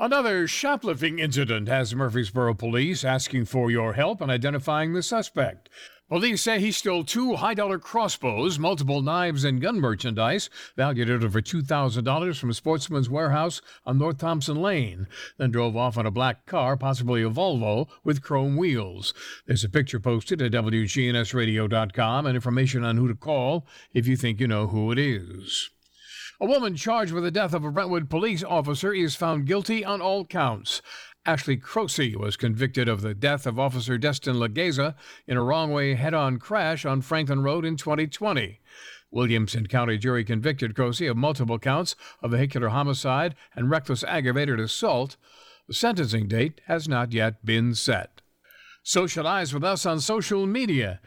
Another 0.01 0.47
shoplifting 0.47 1.19
incident 1.19 1.67
has 1.67 1.93
Murfreesboro 1.93 2.55
police 2.55 3.03
asking 3.03 3.47
for 3.47 3.69
your 3.69 3.95
help 3.95 4.23
in 4.23 4.31
identifying 4.31 4.93
the 4.93 5.03
suspect. 5.03 5.69
Police 6.09 6.41
say 6.41 6.59
he 6.59 6.73
stole 6.73 7.05
two 7.05 7.37
high 7.37 7.53
dollar 7.53 7.79
crossbows, 7.79 8.59
multiple 8.59 9.03
knives, 9.03 9.45
and 9.45 9.61
gun 9.61 9.79
merchandise 9.79 10.49
valued 10.75 11.11
at 11.11 11.23
over 11.23 11.43
$2,000 11.43 12.39
from 12.39 12.49
a 12.49 12.55
Sportsman's 12.55 13.11
Warehouse 13.11 13.61
on 13.85 13.99
North 13.99 14.17
Thompson 14.17 14.57
Lane, 14.57 15.07
then 15.37 15.51
drove 15.51 15.77
off 15.77 15.99
in 15.99 16.07
a 16.07 16.11
black 16.11 16.47
car, 16.47 16.79
possibly 16.79 17.23
a 17.23 17.29
Volvo, 17.29 17.89
with 18.05 18.23
chrome 18.23 18.57
wheels. 18.57 19.13
There's 19.47 19.65
a 19.65 19.69
picture 19.69 20.01
posted 20.01 20.41
at 20.41 20.53
WGNSradio.com 20.53 22.25
and 22.25 22.35
information 22.35 22.85
on 22.85 22.97
who 22.97 23.09
to 23.09 23.15
call 23.15 23.67
if 23.93 24.07
you 24.07 24.17
think 24.17 24.41
you 24.41 24.49
know 24.49 24.69
who 24.69 24.91
it 24.91 24.99
is. 24.99 25.69
A 26.41 26.47
woman 26.47 26.77
charged 26.77 27.13
with 27.13 27.25
the 27.25 27.33
death 27.33 27.53
of 27.53 27.65
a 27.65 27.71
Brentwood 27.71 28.09
police 28.09 28.45
officer 28.45 28.95
is 28.95 29.17
found 29.17 29.47
guilty 29.47 29.85
on 29.85 30.01
all 30.01 30.25
counts. 30.25 30.81
Ashley 31.29 31.59
Croce 31.59 32.17
was 32.17 32.39
convicted 32.39 32.89
of 32.89 33.03
the 33.03 33.13
death 33.13 33.47
of 33.47 33.59
Officer 33.59 33.99
Destin 33.99 34.37
Legieza 34.37 34.95
in 35.27 35.37
a 35.37 35.43
wrong 35.43 35.71
way 35.71 35.93
head 35.93 36.15
on 36.15 36.39
crash 36.39 36.87
on 36.87 37.03
Franklin 37.03 37.43
Road 37.43 37.67
in 37.67 37.77
2020. 37.77 38.61
Williamson 39.11 39.67
County 39.67 39.99
jury 39.99 40.25
convicted 40.25 40.75
Croce 40.75 41.07
of 41.07 41.19
multiple 41.19 41.59
counts 41.59 41.97
of 42.23 42.31
vehicular 42.31 42.69
homicide 42.69 43.35
and 43.55 43.69
reckless 43.69 44.03
aggravated 44.05 44.59
assault. 44.59 45.19
The 45.67 45.75
sentencing 45.75 46.29
date 46.29 46.63
has 46.65 46.89
not 46.89 47.13
yet 47.13 47.45
been 47.45 47.75
set. 47.75 48.23
Socialize 48.83 49.53
with 49.53 49.65
us 49.65 49.85
on 49.85 50.01
social 50.01 50.47
media. 50.47 50.99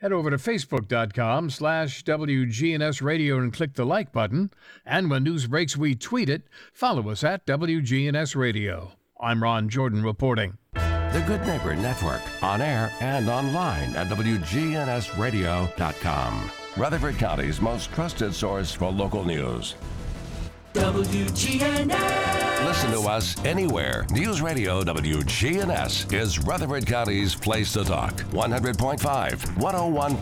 Head 0.00 0.12
over 0.12 0.30
to 0.30 0.36
facebook.com 0.36 1.50
slash 1.50 2.04
WGNS 2.04 3.02
radio 3.02 3.40
and 3.40 3.52
click 3.52 3.74
the 3.74 3.84
like 3.84 4.12
button. 4.12 4.52
And 4.86 5.10
when 5.10 5.24
news 5.24 5.48
breaks, 5.48 5.76
we 5.76 5.96
tweet 5.96 6.28
it. 6.28 6.42
Follow 6.72 7.10
us 7.10 7.24
at 7.24 7.44
WGNS 7.44 8.36
Radio. 8.36 8.92
I'm 9.20 9.42
Ron 9.42 9.68
Jordan 9.68 10.04
reporting. 10.04 10.58
The 10.74 11.24
Good 11.26 11.44
Neighbor 11.44 11.74
Network, 11.74 12.22
on 12.40 12.60
air 12.60 12.92
and 13.00 13.28
online 13.28 13.96
at 13.96 14.06
WGNSradio.com. 14.06 16.50
Rutherford 16.76 17.18
County's 17.18 17.60
most 17.60 17.92
trusted 17.92 18.32
source 18.32 18.72
for 18.72 18.92
local 18.92 19.24
news. 19.24 19.74
WGNS. 20.74 22.48
Listen 22.66 22.90
to 22.92 23.00
us 23.08 23.42
anywhere. 23.44 24.04
News 24.10 24.42
Radio 24.42 24.82
WGNS 24.82 26.12
is 26.12 26.38
Rutherford 26.40 26.86
County's 26.86 27.34
place 27.34 27.72
to 27.72 27.84
talk. 27.84 28.14
100.5, 28.32 28.98
101.9, 28.98 30.18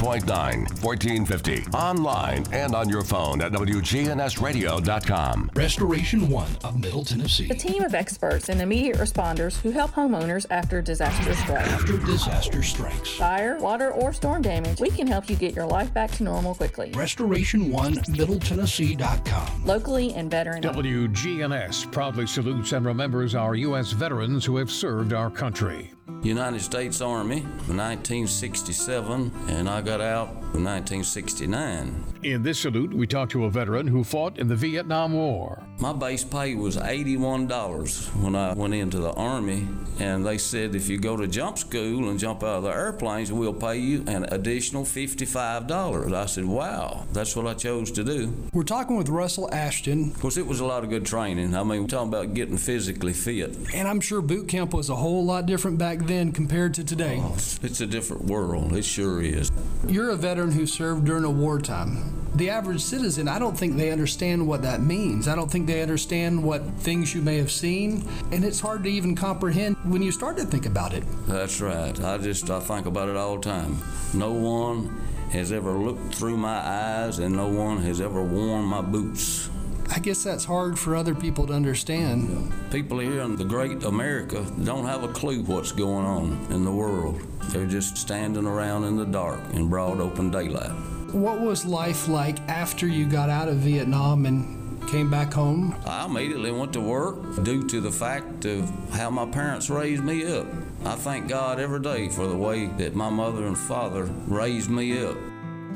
1450. 0.82 1.64
Online 1.76 2.44
and 2.52 2.74
on 2.74 2.88
your 2.88 3.02
phone 3.02 3.40
at 3.42 3.50
WGNSradio.com. 3.52 5.50
Restoration 5.54 6.28
One 6.28 6.50
of 6.62 6.80
Middle 6.80 7.04
Tennessee. 7.04 7.50
A 7.50 7.54
team 7.54 7.82
of 7.82 7.94
experts 7.94 8.48
and 8.48 8.61
immediate 8.61 8.98
responders 8.98 9.61
who 9.61 9.70
help 9.70 9.90
homeowners 9.92 10.46
after 10.50 10.80
disaster 10.80 11.35
strikes. 11.35 11.68
After 11.68 11.98
disaster 11.98 12.62
strikes. 12.62 13.11
Fire, 13.16 13.59
water, 13.59 13.90
or 13.90 14.12
storm 14.12 14.42
damage, 14.42 14.80
we 14.80 14.90
can 14.90 15.06
help 15.09 15.28
you 15.28 15.37
get 15.37 15.54
your 15.56 15.66
life 15.66 15.92
back 15.92 16.12
to 16.12 16.22
normal 16.22 16.54
quickly. 16.54 16.92
Restoration 16.94 17.72
One 17.72 17.98
Middle 18.09 18.38
Tennessee.com. 18.38 19.64
Locally 19.64 20.14
and 20.14 20.30
veteran. 20.37 20.62
WGNS 20.62 21.90
proudly 21.90 22.27
salutes 22.27 22.72
and 22.72 22.85
remembers 22.85 23.35
our 23.35 23.55
U.S. 23.55 23.92
veterans 23.92 24.44
who 24.44 24.59
have 24.59 24.70
served 24.70 25.14
our 25.14 25.31
country. 25.31 25.92
United 26.22 26.61
States 26.61 27.01
Army, 27.01 27.40
1967, 27.68 29.33
and 29.49 29.68
I 29.68 29.81
got 29.81 30.01
out 30.01 30.29
in 30.29 30.64
1969. 30.64 32.05
In 32.22 32.42
this 32.42 32.59
salute, 32.59 32.92
we 32.92 33.07
talk 33.07 33.31
to 33.31 33.44
a 33.44 33.51
veteran 33.51 33.87
who 33.87 34.05
fought 34.05 34.38
in 34.38 34.46
the 34.46 34.57
Vietnam 34.57 35.14
War. 35.14 35.62
My 35.79 35.93
base 35.93 36.25
pay 36.25 36.55
was 36.55 36.79
$81 36.79 38.23
when 38.23 38.35
I 38.35 38.55
went 38.55 38.73
into 38.73 38.99
the 38.99 39.12
Army, 39.12 39.69
and 39.99 40.25
they 40.25 40.39
said 40.39 40.75
if 40.75 40.89
you 40.89 40.97
go 40.97 41.19
to 41.19 41.27
jump 41.27 41.59
school 41.59 42.09
and 42.09 42.19
jump 42.19 42.43
out 42.43 42.57
of 42.57 42.62
the 42.62 42.71
airplanes, 42.71 43.31
we'll 43.31 43.53
pay 43.53 43.77
you 43.77 44.03
an 44.07 44.25
additional 44.31 44.85
$55. 44.85 46.15
I 46.15 46.25
said, 46.25 46.47
wow, 46.47 47.05
that's 47.12 47.37
what 47.37 47.47
I 47.47 47.53
chose 47.53 47.91
to 47.91 48.05
do. 48.05 48.33
We're 48.55 48.62
talking 48.62 48.97
with 48.97 49.11
Russell 49.11 49.53
Ashton. 49.53 50.12
Of 50.12 50.19
course, 50.19 50.39
it 50.39 50.47
was 50.47 50.61
a 50.61 50.65
lot 50.65 50.83
of 50.83 50.89
good 50.89 51.05
training. 51.05 51.55
I 51.55 51.62
mean, 51.62 51.83
we're 51.83 51.89
talking 51.89 52.09
about 52.09 52.33
getting 52.33 52.57
physically 52.57 53.12
fit. 53.12 53.55
And 53.75 53.87
I'm 53.87 54.01
sure 54.01 54.23
boot 54.23 54.49
camp 54.49 54.73
was 54.73 54.89
a 54.89 54.97
whole 54.97 55.27
lot 55.27 55.45
different 55.45 55.77
back 55.77 55.99
then 55.99 56.33
compared 56.33 56.73
to 56.75 56.85
today. 56.85 57.19
Oh, 57.21 57.35
it's 57.35 57.83
a 57.83 57.87
different 57.87 58.25
world. 58.25 58.73
It 58.73 58.87
sure 58.87 59.21
is. 59.21 59.53
You're 59.87 60.09
a 60.09 60.17
veteran 60.17 60.53
who 60.53 60.65
served 60.67 61.05
during 61.05 61.25
a 61.25 61.31
wartime. 61.31 62.26
The 62.37 62.51
average 62.51 62.83
citizen, 62.83 63.29
I 63.29 63.38
don't 63.38 63.57
think 63.57 63.77
they 63.77 63.90
understand 63.90 64.46
what 64.46 64.61
that 64.61 64.83
means. 64.83 65.27
I 65.27 65.35
don't 65.35 65.51
think 65.51 65.66
they 65.66 65.81
understand 65.81 66.44
what 66.44 66.62
things 66.81 67.14
you 67.14 67.22
may 67.22 67.38
have 67.38 67.51
seen, 67.51 68.07
and 68.31 68.44
it's 68.44 68.61
hard 68.61 68.85
to 68.85 68.90
even 68.90 69.16
comprehend 69.16 69.77
when 69.85 70.03
you 70.03 70.12
start 70.12 70.37
to 70.37 70.44
think 70.44 70.66
about 70.66 70.92
it. 70.92 71.03
That's 71.27 71.62
right. 71.62 71.99
I 71.99 72.18
just 72.18 72.51
I 72.51 72.61
think 72.61 72.85
about 72.85 73.09
it 73.09 73.16
all 73.16 73.37
the 73.37 73.42
time. 73.42 73.79
No 74.12 74.33
one 74.33 75.01
has 75.31 75.51
ever 75.51 75.72
looked 75.72 76.14
through 76.14 76.37
my 76.37 76.59
eyes, 76.59 77.20
and 77.20 77.35
no 77.35 77.49
one 77.49 77.79
has 77.79 78.03
ever 78.03 78.22
worn 78.22 78.66
my 78.66 78.83
boots. 78.83 79.49
I 79.90 79.99
guess 79.99 80.22
that's 80.22 80.44
hard 80.44 80.79
for 80.79 80.94
other 80.94 81.14
people 81.14 81.46
to 81.46 81.55
understand. 81.55 82.53
People 82.70 82.99
here 82.99 83.22
in 83.22 83.37
the 83.37 83.44
great 83.44 83.83
America 83.85 84.44
don't 84.62 84.85
have 84.85 85.05
a 85.05 85.09
clue 85.09 85.42
what's 85.44 85.72
going 85.72 86.05
on 86.05 86.46
in 86.51 86.66
the 86.66 86.72
world. 86.72 87.18
They're 87.44 87.64
just 87.64 87.96
standing 87.96 88.44
around 88.44 88.85
in 88.85 88.96
the 88.96 89.07
dark 89.07 89.40
in 89.55 89.70
broad 89.70 90.01
open 90.01 90.30
daylight. 90.30 90.95
What 91.12 91.40
was 91.40 91.64
life 91.64 92.09
like 92.09 92.40
after 92.48 92.86
you 92.86 93.07
got 93.07 93.30
out 93.30 93.48
of 93.48 93.57
Vietnam 93.57 94.26
and 94.26 94.86
came 94.88 95.11
back 95.11 95.32
home? 95.32 95.74
I 95.86 96.04
immediately 96.04 96.50
went 96.50 96.72
to 96.74 96.80
work 96.80 97.42
due 97.42 97.66
to 97.68 97.80
the 97.80 97.90
fact 97.90 98.44
of 98.44 98.68
how 98.90 99.11
my 99.11 99.26
parents 99.26 99.70
raised 99.70 100.02
me 100.02 100.26
up. 100.26 100.46
I 100.84 100.96
thank 100.96 101.28
God 101.28 101.61
every 101.61 101.80
day 101.80 102.09
for 102.09 102.26
the 102.26 102.36
way 102.36 102.66
that 102.78 102.94
my 102.94 103.09
mother 103.09 103.46
and 103.46 103.57
father 103.57 104.04
raised 104.26 104.68
me 104.68 105.04
up. 105.04 105.16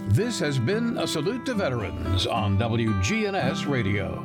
This 0.08 0.40
has 0.40 0.58
been 0.58 0.98
a 0.98 1.06
salute 1.06 1.46
to 1.46 1.54
veterans 1.54 2.26
on 2.26 2.58
WGNS 2.58 3.68
Radio. 3.68 4.24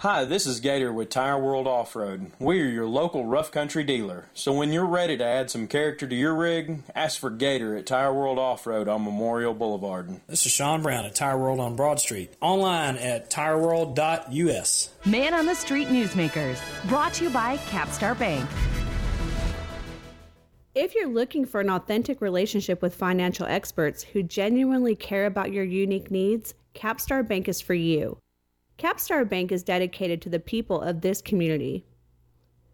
Hi, 0.00 0.26
this 0.26 0.46
is 0.46 0.60
Gator 0.60 0.92
with 0.92 1.08
Tire 1.08 1.38
World 1.38 1.66
Off 1.66 1.96
Road. 1.96 2.30
We 2.38 2.60
are 2.60 2.66
your 2.66 2.86
local 2.86 3.24
rough 3.24 3.50
country 3.50 3.82
dealer. 3.82 4.28
So 4.34 4.52
when 4.52 4.70
you're 4.70 4.84
ready 4.84 5.16
to 5.16 5.24
add 5.24 5.50
some 5.50 5.66
character 5.66 6.06
to 6.06 6.14
your 6.14 6.34
rig, 6.34 6.82
ask 6.94 7.18
for 7.18 7.30
Gator 7.30 7.74
at 7.74 7.86
Tire 7.86 8.12
World 8.12 8.38
Off 8.38 8.66
Road 8.66 8.88
on 8.88 9.02
Memorial 9.02 9.54
Boulevard. 9.54 10.20
This 10.26 10.44
is 10.44 10.52
Sean 10.52 10.82
Brown 10.82 11.06
at 11.06 11.14
Tire 11.14 11.38
World 11.38 11.60
on 11.60 11.76
Broad 11.76 11.98
Street. 11.98 12.34
Online 12.42 12.96
at 12.98 13.30
tireworld.us. 13.30 14.90
Man 15.06 15.32
on 15.32 15.46
the 15.46 15.54
Street 15.54 15.88
Newsmakers, 15.88 16.60
brought 16.88 17.14
to 17.14 17.24
you 17.24 17.30
by 17.30 17.56
Capstar 17.56 18.18
Bank. 18.18 18.46
If 20.74 20.94
you're 20.94 21.08
looking 21.08 21.46
for 21.46 21.62
an 21.62 21.70
authentic 21.70 22.20
relationship 22.20 22.82
with 22.82 22.94
financial 22.94 23.46
experts 23.46 24.02
who 24.02 24.22
genuinely 24.22 24.94
care 24.94 25.24
about 25.24 25.52
your 25.52 25.64
unique 25.64 26.10
needs, 26.10 26.52
Capstar 26.74 27.26
Bank 27.26 27.48
is 27.48 27.62
for 27.62 27.72
you. 27.72 28.18
Capstar 28.78 29.26
Bank 29.26 29.52
is 29.52 29.62
dedicated 29.62 30.20
to 30.22 30.28
the 30.28 30.38
people 30.38 30.82
of 30.82 31.00
this 31.00 31.22
community. 31.22 31.86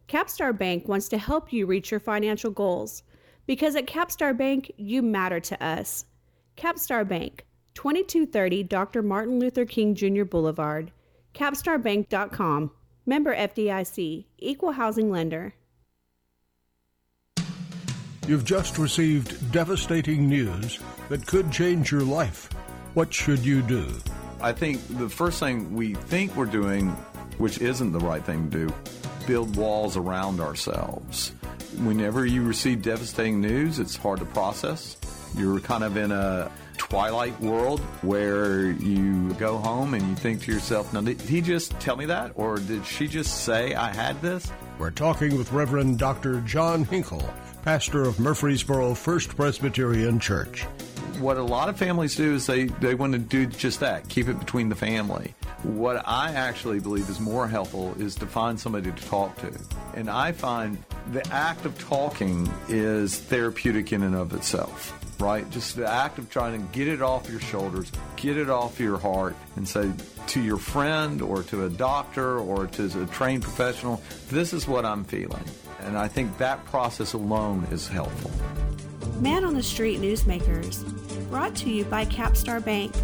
Capstar 0.08 0.56
Bank 0.56 0.88
wants 0.88 1.08
to 1.08 1.18
help 1.18 1.52
you 1.52 1.64
reach 1.64 1.92
your 1.92 2.00
financial 2.00 2.50
goals 2.50 3.04
because 3.46 3.76
at 3.76 3.86
Capstar 3.86 4.36
Bank, 4.36 4.72
you 4.76 5.00
matter 5.00 5.38
to 5.38 5.64
us. 5.64 6.06
Capstar 6.56 7.06
Bank, 7.06 7.46
2230 7.74 8.64
Dr. 8.64 9.02
Martin 9.02 9.38
Luther 9.38 9.64
King 9.64 9.94
Jr. 9.94 10.24
Boulevard, 10.24 10.90
capstarbank.com. 11.34 12.72
Member 13.04 13.34
FDIC, 13.34 14.26
Equal 14.38 14.72
Housing 14.72 15.10
Lender. 15.10 15.54
You've 18.28 18.44
just 18.44 18.78
received 18.78 19.50
devastating 19.50 20.28
news 20.28 20.78
that 21.08 21.26
could 21.26 21.50
change 21.50 21.90
your 21.90 22.02
life. 22.02 22.48
What 22.94 23.12
should 23.12 23.44
you 23.44 23.62
do? 23.62 23.88
I 24.42 24.52
think 24.52 24.80
the 24.98 25.08
first 25.08 25.38
thing 25.38 25.72
we 25.72 25.94
think 25.94 26.34
we're 26.34 26.46
doing, 26.46 26.88
which 27.38 27.60
isn't 27.60 27.92
the 27.92 28.00
right 28.00 28.24
thing 28.24 28.50
to 28.50 28.66
do, 28.66 28.74
build 29.26 29.54
walls 29.54 29.96
around 29.96 30.40
ourselves. 30.40 31.32
Whenever 31.84 32.26
you 32.26 32.42
receive 32.42 32.82
devastating 32.82 33.40
news, 33.40 33.78
it's 33.78 33.94
hard 33.94 34.18
to 34.18 34.24
process. 34.26 34.96
You're 35.36 35.60
kind 35.60 35.84
of 35.84 35.96
in 35.96 36.10
a 36.10 36.50
twilight 36.76 37.40
world 37.40 37.78
where 38.02 38.72
you 38.72 39.32
go 39.34 39.58
home 39.58 39.94
and 39.94 40.06
you 40.08 40.16
think 40.16 40.42
to 40.42 40.52
yourself, 40.52 40.92
now, 40.92 41.02
did 41.02 41.20
he 41.20 41.40
just 41.40 41.78
tell 41.78 41.96
me 41.96 42.06
that? 42.06 42.32
Or 42.34 42.56
did 42.56 42.84
she 42.84 43.06
just 43.06 43.44
say 43.44 43.74
I 43.74 43.94
had 43.94 44.20
this? 44.20 44.50
We're 44.78 44.90
talking 44.90 45.38
with 45.38 45.52
Reverend 45.52 46.00
Dr. 46.00 46.40
John 46.40 46.84
Hinkle, 46.84 47.26
pastor 47.62 48.02
of 48.02 48.18
Murfreesboro 48.18 48.94
First 48.94 49.36
Presbyterian 49.36 50.18
Church. 50.18 50.66
What 51.22 51.36
a 51.36 51.42
lot 51.42 51.68
of 51.68 51.76
families 51.76 52.16
do 52.16 52.34
is 52.34 52.46
they, 52.46 52.64
they 52.64 52.96
want 52.96 53.12
to 53.12 53.18
do 53.20 53.46
just 53.46 53.78
that, 53.78 54.08
keep 54.08 54.26
it 54.26 54.40
between 54.40 54.68
the 54.68 54.74
family. 54.74 55.34
What 55.62 56.02
I 56.04 56.32
actually 56.32 56.80
believe 56.80 57.08
is 57.08 57.20
more 57.20 57.46
helpful 57.46 57.94
is 58.00 58.16
to 58.16 58.26
find 58.26 58.58
somebody 58.58 58.90
to 58.90 59.06
talk 59.06 59.38
to. 59.38 59.52
And 59.94 60.10
I 60.10 60.32
find 60.32 60.82
the 61.12 61.24
act 61.28 61.64
of 61.64 61.78
talking 61.78 62.50
is 62.68 63.16
therapeutic 63.16 63.92
in 63.92 64.02
and 64.02 64.16
of 64.16 64.32
itself 64.34 64.98
right? 65.22 65.48
Just 65.50 65.76
the 65.76 65.88
act 65.88 66.18
of 66.18 66.28
trying 66.28 66.60
to 66.60 66.72
get 66.72 66.88
it 66.88 67.00
off 67.00 67.30
your 67.30 67.38
shoulders, 67.38 67.92
get 68.16 68.36
it 68.36 68.50
off 68.50 68.80
your 68.80 68.98
heart, 68.98 69.36
and 69.54 69.68
say 69.68 69.92
to 70.26 70.40
your 70.40 70.56
friend 70.56 71.22
or 71.22 71.44
to 71.44 71.64
a 71.64 71.70
doctor 71.70 72.38
or 72.38 72.66
to 72.66 73.02
a 73.02 73.06
trained 73.06 73.44
professional, 73.44 74.02
this 74.30 74.52
is 74.52 74.66
what 74.66 74.84
I'm 74.84 75.04
feeling. 75.04 75.44
And 75.82 75.96
I 75.96 76.08
think 76.08 76.38
that 76.38 76.64
process 76.64 77.12
alone 77.12 77.68
is 77.70 77.86
helpful. 77.86 78.32
Man 79.20 79.44
on 79.44 79.54
the 79.54 79.62
Street 79.62 80.00
Newsmakers, 80.00 80.82
brought 81.32 81.54
to 81.54 81.70
you 81.70 81.82
by 81.86 82.04
Capstar 82.04 82.62
Bank. 82.62 82.94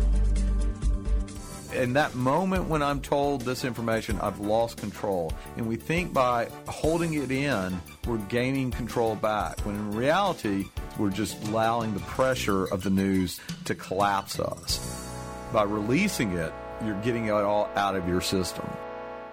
In 1.73 1.95
that 1.95 2.15
moment 2.15 2.69
when 2.69 2.83
I'm 2.83 3.01
told 3.01 3.41
this 3.41 3.65
information, 3.65 4.21
I've 4.21 4.39
lost 4.39 4.77
control. 4.77 5.33
And 5.57 5.67
we 5.67 5.77
think 5.77 6.13
by 6.13 6.49
holding 6.69 7.15
it 7.15 7.31
in, 7.31 7.81
we're 8.07 8.19
gaining 8.19 8.71
control 8.71 9.15
back. 9.15 9.59
When 9.61 9.77
in 9.77 9.93
reality, 9.93 10.67
we're 10.99 11.09
just 11.09 11.43
allowing 11.49 11.95
the 11.95 12.01
pressure 12.01 12.67
of 12.67 12.83
the 12.83 12.91
news 12.91 13.41
to 13.65 13.75
collapse 13.75 14.39
us. 14.39 15.11
By 15.51 15.63
releasing 15.63 16.33
it, 16.33 16.53
you're 16.85 17.01
getting 17.01 17.29
it 17.29 17.31
all 17.31 17.71
out 17.77 17.97
of 17.97 18.07
your 18.07 18.21
system. 18.21 18.69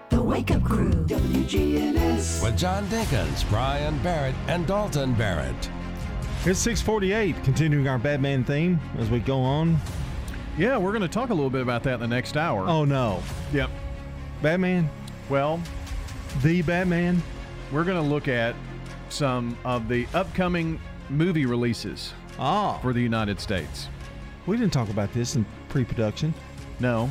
The 0.08 0.22
Wake 0.22 0.50
Up 0.50 0.64
Crew, 0.64 0.90
WGNS. 0.90 2.42
With 2.42 2.56
John 2.56 2.86
Dinkins, 2.86 3.46
Brian 3.50 3.98
Barrett, 4.02 4.34
and 4.48 4.66
Dalton 4.66 5.12
Barrett. 5.12 5.70
It's 6.44 6.60
648, 6.60 7.42
continuing 7.42 7.88
our 7.88 7.98
Batman 7.98 8.44
theme 8.44 8.78
as 8.98 9.10
we 9.10 9.18
go 9.18 9.40
on. 9.40 9.78
Yeah, 10.56 10.76
we're 10.76 10.92
going 10.92 11.02
to 11.02 11.08
talk 11.08 11.30
a 11.30 11.34
little 11.34 11.50
bit 11.50 11.60
about 11.60 11.82
that 11.84 11.94
in 11.94 12.00
the 12.00 12.06
next 12.06 12.36
hour. 12.36 12.66
Oh, 12.68 12.84
no. 12.84 13.22
Yep. 13.52 13.70
Batman? 14.42 14.88
Well, 15.28 15.60
the 16.42 16.62
Batman? 16.62 17.22
We're 17.72 17.84
going 17.84 18.02
to 18.02 18.08
look 18.08 18.28
at 18.28 18.54
some 19.08 19.58
of 19.64 19.88
the 19.88 20.06
upcoming 20.14 20.80
movie 21.10 21.46
releases 21.46 22.12
ah. 22.38 22.78
for 22.78 22.92
the 22.92 23.00
United 23.00 23.40
States. 23.40 23.88
We 24.46 24.56
didn't 24.56 24.72
talk 24.72 24.88
about 24.88 25.12
this 25.12 25.36
in 25.36 25.44
pre 25.68 25.84
production. 25.84 26.32
No, 26.78 27.10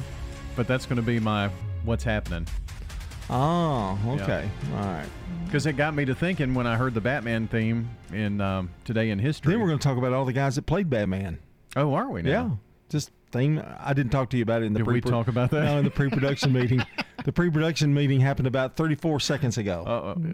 but 0.55 0.67
that's 0.67 0.85
going 0.85 0.97
to 0.97 1.01
be 1.01 1.19
my 1.19 1.49
what's 1.83 2.03
happening. 2.03 2.47
Oh, 3.29 3.99
okay. 4.07 4.49
Yeah. 4.69 4.79
All 4.79 4.85
right. 4.85 5.07
Because 5.45 5.65
it 5.65 5.73
got 5.73 5.93
me 5.95 6.05
to 6.05 6.15
thinking 6.15 6.53
when 6.53 6.67
I 6.67 6.75
heard 6.75 6.93
the 6.93 7.01
Batman 7.01 7.47
theme 7.47 7.89
in 8.11 8.41
um, 8.41 8.69
Today 8.83 9.09
in 9.09 9.19
History. 9.19 9.51
Then 9.53 9.61
we're 9.61 9.67
going 9.67 9.79
to 9.79 9.87
talk 9.87 9.97
about 9.97 10.13
all 10.13 10.25
the 10.25 10.33
guys 10.33 10.55
that 10.55 10.65
played 10.65 10.89
Batman. 10.89 11.39
Oh, 11.75 11.93
are 11.93 12.09
we 12.09 12.21
now? 12.21 12.29
Yeah. 12.29 12.49
Just 12.89 13.11
theme. 13.35 13.61
I 13.79 13.93
didn't 13.93 14.11
talk 14.11 14.29
to 14.31 14.37
you 14.37 14.43
about 14.43 14.61
it 14.61 14.65
in 14.65 14.73
the 14.73 14.79
Did 14.79 14.85
pre- 14.85 14.93
we 14.95 15.01
talk 15.01 15.27
about 15.27 15.51
that? 15.51 15.63
No, 15.63 15.77
in 15.79 15.85
the 15.85 15.91
pre-production 15.91 16.53
meeting. 16.59 16.83
The 17.23 17.31
pre-production 17.31 17.93
meeting 17.93 18.19
happened 18.19 18.47
about 18.47 18.75
34 18.75 19.19
seconds 19.19 19.57
ago. 19.57 19.83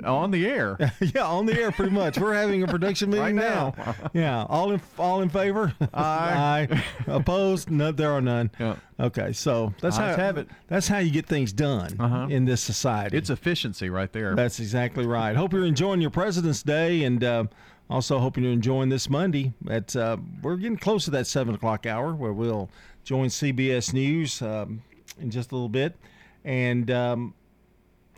Uh, 0.05 0.09
on 0.11 0.31
the 0.31 0.45
air. 0.45 0.77
yeah, 1.15 1.25
on 1.25 1.45
the 1.45 1.57
air, 1.57 1.71
pretty 1.71 1.91
much. 1.91 2.17
We're 2.19 2.33
having 2.33 2.63
a 2.63 2.67
production 2.67 3.09
meeting 3.11 3.23
right 3.23 3.35
now. 3.35 3.73
now. 3.77 3.95
yeah, 4.13 4.43
all 4.49 4.71
in 4.71 4.81
all 4.99 5.21
in 5.21 5.29
favor. 5.29 5.73
Aye. 5.93 6.67
Aye. 6.71 6.83
Opposed? 7.07 7.71
No, 7.71 7.91
there 7.91 8.11
are 8.11 8.21
none. 8.21 8.51
Yeah. 8.59 8.75
Okay, 8.99 9.31
so 9.33 9.73
that's 9.81 9.97
how 9.97 10.13
have 10.15 10.37
it. 10.37 10.47
That's 10.67 10.87
how 10.87 10.99
you 10.99 11.11
get 11.11 11.25
things 11.25 11.53
done 11.53 11.95
Uh-huh. 11.99 12.27
in 12.29 12.45
this 12.45 12.61
society. 12.61 13.17
It's 13.17 13.29
efficiency 13.29 13.89
right 13.89 14.11
there. 14.11 14.35
That's 14.35 14.59
exactly 14.59 15.05
right. 15.07 15.35
Hope 15.35 15.53
you're 15.53 15.65
enjoying 15.65 16.01
your 16.01 16.11
President's 16.11 16.61
Day, 16.61 17.03
and 17.05 17.23
uh, 17.23 17.45
also 17.89 18.19
hoping 18.19 18.43
you're 18.43 18.53
enjoying 18.53 18.89
this 18.89 19.09
Monday. 19.09 19.53
At 19.69 19.95
uh, 19.95 20.17
we're 20.43 20.57
getting 20.57 20.77
close 20.77 21.05
to 21.05 21.11
that 21.11 21.25
seven 21.25 21.55
o'clock 21.55 21.85
hour 21.85 22.13
where 22.13 22.33
we'll 22.33 22.69
join 23.03 23.27
CBS 23.27 23.93
News 23.93 24.41
um, 24.41 24.81
in 25.19 25.31
just 25.31 25.51
a 25.51 25.55
little 25.55 25.69
bit, 25.69 25.95
and 26.43 26.89
um, 26.91 27.33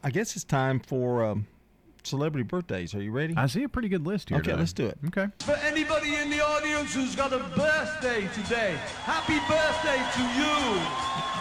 I 0.04 0.12
guess 0.12 0.36
it's 0.36 0.46
time 0.46 0.80
for 0.80 1.24
um, 1.26 1.48
celebrity 2.04 2.44
birthdays. 2.44 2.94
Are 2.96 3.02
you 3.02 3.12
ready? 3.12 3.34
I 3.36 3.48
see 3.48 3.64
a 3.64 3.70
pretty 3.70 3.90
good 3.90 4.06
list 4.06 4.30
here. 4.30 4.38
Okay, 4.38 4.52
today. 4.52 4.60
let's 4.60 4.74
do 4.74 4.88
it. 4.88 4.98
Okay. 5.08 5.28
For 5.40 5.56
anybody 5.56 6.16
in 6.16 6.30
the 6.30 6.42
audience 6.44 6.94
who's 6.94 7.16
got 7.16 7.34
a 7.34 7.40
birthday 7.40 8.28
today, 8.34 8.76
happy 9.04 9.40
birthday 9.48 10.02
to 10.16 10.24
you. 10.40 11.34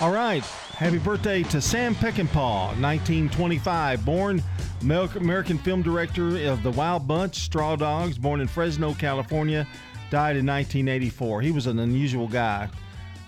All 0.00 0.12
right. 0.12 0.44
Happy 0.74 0.98
birthday 0.98 1.44
to 1.44 1.60
Sam 1.60 1.94
Peckinpah, 1.94 2.80
1925. 2.80 4.04
Born 4.04 4.42
American 4.82 5.56
film 5.56 5.82
director 5.82 6.36
of 6.48 6.62
The 6.64 6.72
Wild 6.72 7.06
Bunch, 7.06 7.36
Straw 7.36 7.76
Dogs, 7.76 8.18
born 8.18 8.40
in 8.40 8.48
Fresno, 8.48 8.92
California, 8.92 9.66
died 10.14 10.36
in 10.36 10.46
1984. 10.46 11.40
He 11.40 11.50
was 11.50 11.66
an 11.66 11.80
unusual 11.80 12.28
guy. 12.28 12.68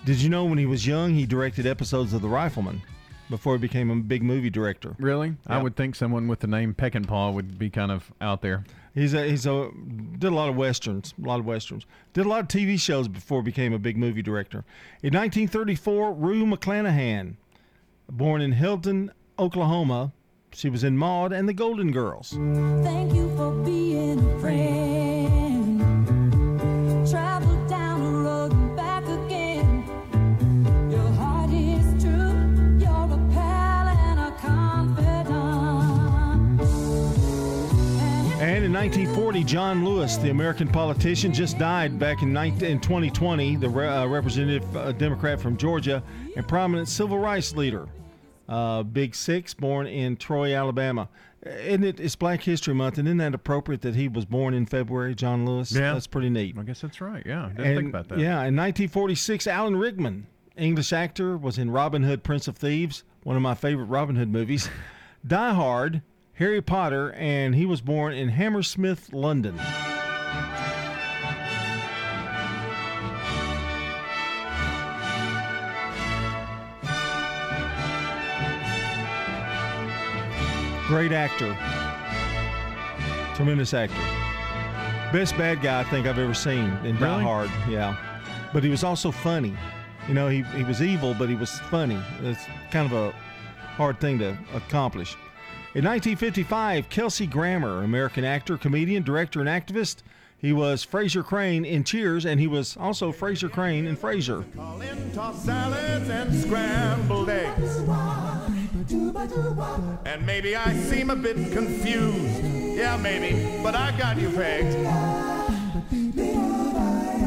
Did 0.05 0.21
you 0.21 0.29
know 0.29 0.45
when 0.45 0.57
he 0.57 0.65
was 0.65 0.87
young, 0.87 1.13
he 1.13 1.25
directed 1.25 1.65
episodes 1.65 2.13
of 2.13 2.21
The 2.21 2.29
Rifleman 2.29 2.81
before 3.29 3.55
he 3.55 3.59
became 3.59 3.89
a 3.89 3.97
big 3.97 4.23
movie 4.23 4.49
director? 4.49 4.95
Really? 4.97 5.35
I 5.47 5.61
would 5.61 5.75
think 5.75 5.95
someone 5.95 6.29
with 6.29 6.39
the 6.39 6.47
name 6.47 6.73
Peckinpah 6.73 7.33
would 7.33 7.59
be 7.59 7.69
kind 7.69 7.91
of 7.91 8.09
out 8.21 8.41
there. 8.41 8.63
He's 8.93 9.13
a 9.13 9.27
he's 9.29 9.45
a 9.45 9.69
did 10.17 10.31
a 10.31 10.35
lot 10.35 10.47
of 10.47 10.55
westerns, 10.55 11.13
a 11.21 11.27
lot 11.27 11.41
of 11.41 11.45
westerns. 11.45 11.85
Did 12.13 12.25
a 12.25 12.29
lot 12.29 12.39
of 12.39 12.47
TV 12.47 12.79
shows 12.79 13.09
before 13.09 13.41
he 13.41 13.47
became 13.47 13.73
a 13.73 13.79
big 13.79 13.97
movie 13.97 14.21
director. 14.21 14.63
In 15.03 15.13
1934, 15.13 16.13
Rue 16.13 16.45
McClanahan, 16.45 17.35
born 18.09 18.39
in 18.39 18.53
Hilton, 18.53 19.11
Oklahoma, 19.37 20.13
she 20.53 20.69
was 20.69 20.85
in 20.85 20.97
Maude 20.97 21.33
and 21.33 21.49
the 21.49 21.53
Golden 21.53 21.91
Girls. 21.91 22.29
Thank 22.29 23.13
you 23.13 23.35
for 23.35 23.51
being 23.65 24.19
a 24.19 24.39
friend. 24.39 25.06
1940, 39.37 39.43
John 39.43 39.85
Lewis, 39.85 40.17
the 40.17 40.29
American 40.31 40.67
politician, 40.67 41.31
just 41.31 41.59
died 41.59 41.99
back 41.99 42.23
in, 42.23 42.33
19, 42.33 42.67
in 42.67 42.79
2020. 42.79 43.57
The 43.57 43.69
re, 43.69 43.87
uh, 43.87 44.07
representative 44.07 44.75
uh, 44.75 44.91
Democrat 44.93 45.39
from 45.39 45.57
Georgia 45.57 46.01
and 46.35 46.47
prominent 46.47 46.87
civil 46.87 47.19
rights 47.19 47.55
leader. 47.55 47.87
Uh, 48.49 48.81
Big 48.81 49.13
Six, 49.13 49.53
born 49.53 49.85
in 49.85 50.17
Troy, 50.17 50.55
Alabama. 50.55 51.07
Isn't 51.45 51.83
it? 51.83 51.99
It's 51.99 52.15
Black 52.15 52.41
History 52.41 52.73
Month, 52.73 52.97
and 52.97 53.07
isn't 53.07 53.17
that 53.19 53.35
appropriate 53.35 53.81
that 53.81 53.93
he 53.93 54.07
was 54.07 54.25
born 54.25 54.55
in 54.55 54.65
February? 54.65 55.13
John 55.13 55.45
Lewis. 55.45 55.71
Yeah. 55.71 55.93
that's 55.93 56.07
pretty 56.07 56.31
neat. 56.31 56.55
I 56.57 56.63
guess 56.63 56.81
that's 56.81 56.99
right. 56.99 57.21
Yeah, 57.23 57.49
didn't 57.49 57.65
And- 57.65 57.77
think 57.77 57.89
about 57.89 58.07
that. 58.09 58.17
Yeah, 58.17 58.31
in 58.45 58.55
1946, 58.55 59.45
Alan 59.45 59.75
Rickman, 59.75 60.25
English 60.57 60.91
actor, 60.91 61.37
was 61.37 61.59
in 61.59 61.69
Robin 61.69 62.01
Hood, 62.01 62.23
Prince 62.23 62.47
of 62.47 62.57
Thieves, 62.57 63.03
one 63.21 63.35
of 63.35 63.43
my 63.43 63.53
favorite 63.53 63.85
Robin 63.85 64.15
Hood 64.15 64.29
movies. 64.31 64.67
Die 65.27 65.53
Hard, 65.53 66.01
Harry 66.37 66.61
Potter, 66.61 67.13
and 67.13 67.55
he 67.55 67.65
was 67.65 67.81
born 67.81 68.13
in 68.13 68.29
Hammersmith, 68.29 69.11
London. 69.11 69.55
Great 80.87 81.11
actor. 81.11 81.57
Tremendous 83.35 83.73
actor. 83.73 83.95
Best 85.11 85.35
bad 85.37 85.63
guy 85.63 85.79
I 85.79 85.83
think 85.85 86.05
I've 86.05 86.19
ever 86.19 86.35
seen 86.35 86.71
in 86.85 86.97
Die 86.97 87.11
Really? 87.11 87.23
Hard. 87.23 87.49
Yeah. 87.67 87.97
But 88.53 88.63
he 88.63 88.69
was 88.69 88.83
also 88.83 89.09
funny. 89.09 89.55
You 90.07 90.13
know, 90.13 90.27
he, 90.27 90.43
he 90.43 90.63
was 90.63 90.83
evil, 90.83 91.15
but 91.15 91.29
he 91.29 91.35
was 91.35 91.59
funny. 91.71 91.99
It's 92.21 92.45
kind 92.69 92.85
of 92.85 92.93
a 92.93 93.11
hard 93.75 93.99
thing 93.99 94.19
to 94.19 94.37
accomplish. 94.53 95.17
In 95.75 95.83
1955, 95.83 96.89
Kelsey 96.89 97.27
Grammer, 97.27 97.83
American 97.83 98.23
actor, 98.23 98.57
comedian, 98.57 99.03
director, 99.03 99.41
and 99.41 99.49
activist. 99.49 99.97
He 100.39 100.53
was 100.53 100.85
Frasier 100.85 101.25
Crane 101.25 101.65
in 101.65 101.83
Cheers, 101.83 102.25
and 102.25 102.39
he 102.39 102.47
was 102.47 102.77
also 102.77 103.11
Frasier 103.11 103.51
Crane 103.51 103.85
in 103.85 103.97
eggs. 107.29 107.77
And 110.05 110.25
maybe 110.25 110.55
I 110.55 110.73
seem 110.73 111.09
a 111.09 111.15
bit 111.15 111.35
confused. 111.51 112.43
Yeah, 112.77 112.95
maybe, 112.97 113.61
but 113.61 113.75
I 113.75 113.91
got 113.97 114.17
you 114.17 114.29
pegged. 114.29 114.73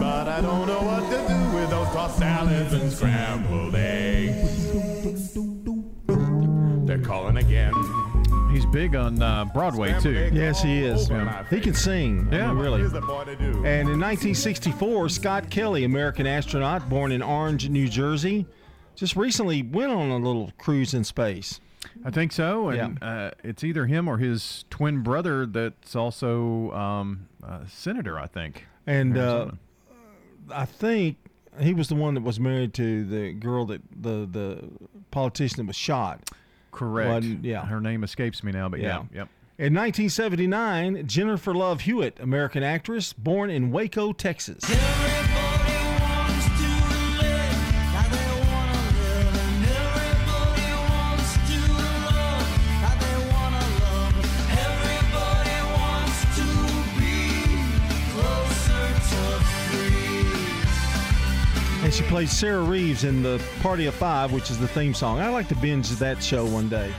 But 0.00 0.28
I 0.28 0.40
don't 0.40 0.66
know 0.66 0.80
what 0.80 1.10
to 1.10 1.18
do 1.28 1.56
with 1.56 1.68
those 1.70 1.88
tossed 1.88 2.18
salads 2.18 2.72
and 2.72 2.90
scrambled 2.90 3.74
eggs. 3.74 5.34
They're 6.86 6.98
calling 6.98 7.36
again. 7.36 7.74
He's 8.50 8.66
big 8.66 8.94
on 8.96 9.22
uh, 9.22 9.44
Broadway 9.46 9.98
too. 10.00 10.30
Yes, 10.32 10.62
he 10.62 10.80
is. 10.82 11.08
He 11.50 11.60
can 11.60 11.74
sing. 11.74 12.28
I 12.32 12.36
Yeah. 12.36 12.48
mean, 12.52 12.58
really. 12.62 12.80
Here's 12.80 12.92
the 12.92 13.00
boy 13.00 13.24
to 13.24 13.36
do. 13.36 13.44
And 13.64 13.88
in 13.88 13.98
1964, 14.00 15.08
Scott 15.08 15.50
Kelly, 15.50 15.84
American 15.84 16.26
astronaut 16.26 16.88
born 16.88 17.12
in 17.12 17.22
Orange, 17.22 17.68
New 17.68 17.88
Jersey, 17.88 18.46
just 18.96 19.16
recently 19.16 19.62
went 19.62 19.92
on 19.92 20.10
a 20.10 20.16
little 20.18 20.52
cruise 20.58 20.94
in 20.94 21.04
space. 21.04 21.60
I 22.04 22.10
think 22.10 22.32
so, 22.32 22.68
and 22.68 23.02
uh, 23.02 23.30
it's 23.42 23.64
either 23.64 23.86
him 23.86 24.06
or 24.08 24.18
his 24.18 24.64
twin 24.68 25.02
brother 25.02 25.46
that's 25.46 25.96
also 25.96 26.70
um, 26.72 27.28
a 27.42 27.66
senator. 27.68 28.18
I 28.18 28.26
think. 28.26 28.66
And 28.86 29.16
uh, 29.16 29.52
I 30.54 30.66
think 30.66 31.16
he 31.58 31.72
was 31.72 31.88
the 31.88 31.94
one 31.94 32.14
that 32.14 32.22
was 32.22 32.38
married 32.38 32.74
to 32.74 33.04
the 33.04 33.32
girl 33.32 33.64
that 33.66 33.80
the 33.98 34.28
the 34.30 34.68
politician 35.10 35.58
that 35.58 35.66
was 35.66 35.76
shot. 35.76 36.30
Correct. 36.70 37.10
Wasn't- 37.10 37.44
yeah. 37.44 37.64
her 37.66 37.80
name 37.80 38.04
escapes 38.04 38.42
me 38.44 38.52
now, 38.52 38.68
but 38.68 38.80
yeah, 38.80 38.86
Yeah. 39.12 39.20
yep. 39.20 39.28
In 39.58 39.74
1979, 39.74 41.06
Jennifer 41.06 41.54
Love 41.54 41.82
Hewitt, 41.82 42.18
American 42.18 42.62
actress, 42.62 43.12
born 43.12 43.50
in 43.50 43.70
Waco, 43.70 44.12
Texas. 44.14 44.62
And 44.70 44.78
plays 62.10 62.32
Sarah 62.32 62.62
Reeves 62.64 63.04
in 63.04 63.22
the 63.22 63.40
Party 63.62 63.86
of 63.86 63.94
Five, 63.94 64.32
which 64.32 64.50
is 64.50 64.58
the 64.58 64.66
theme 64.66 64.92
song. 64.94 65.20
I 65.20 65.28
like 65.28 65.46
to 65.46 65.54
binge 65.54 65.88
that 65.90 66.20
show 66.20 66.44
one 66.44 66.68
day. 66.68 66.92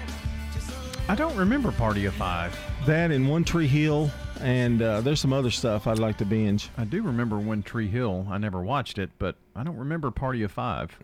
I 1.10 1.16
don't 1.16 1.36
remember 1.36 1.70
Party 1.74 2.06
of 2.06 2.14
Five. 2.14 2.58
That 2.86 3.12
and 3.12 3.30
One 3.30 3.44
Tree 3.44 3.68
Hill, 3.68 4.10
and 4.40 4.82
uh, 4.82 5.02
there's 5.02 5.20
some 5.20 5.34
other 5.34 5.52
stuff 5.52 5.86
I'd 5.86 6.00
like 6.00 6.18
to 6.20 6.26
binge. 6.26 6.70
I 6.78 6.86
do 6.86 7.02
remember 7.04 7.38
One 7.38 7.62
Tree 7.62 7.90
Hill. 7.90 8.26
I 8.32 8.38
never 8.38 8.62
watched 8.62 8.98
it, 9.00 9.10
but 9.20 9.36
I 9.54 9.64
don't 9.64 9.76
remember 9.76 10.12
Party 10.12 10.44
of 10.44 10.52
Five. 10.54 10.98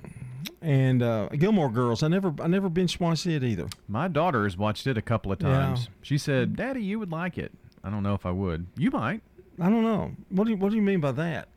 And 0.62 1.03
uh, 1.03 1.28
Gilmore 1.28 1.70
Girls, 1.70 2.01
I 2.01 2.08
never, 2.08 2.34
I 2.41 2.47
never 2.47 2.70
binge 2.70 2.97
watched 3.01 3.28
it 3.28 3.43
either. 3.43 3.68
My 3.89 4.08
daughter 4.08 4.45
has 4.45 4.55
watched 4.55 4.88
it 4.88 4.97
a 4.97 5.01
couple 5.01 5.34
of 5.34 5.41
Yeah. 5.41 5.49
times. 5.49 5.89
She 6.01 6.18
said, 6.18 6.55
"Daddy, 6.55 6.82
you 6.82 6.97
would 6.99 7.12
like 7.12 7.38
it." 7.38 7.51
I 7.84 7.89
don't 7.89 8.03
know 8.03 8.14
if 8.14 8.26
I 8.26 8.32
would. 8.32 8.68
You 8.78 8.89
might. 8.91 9.22
I 9.60 9.70
don't 9.70 9.84
know. 9.84 10.12
What 10.30 10.45
do 10.45 10.51
you, 10.51 10.58
what 10.58 10.70
do 10.70 10.78
you 10.78 10.82
mean 10.82 11.01
by 11.01 11.12
that? 11.12 11.49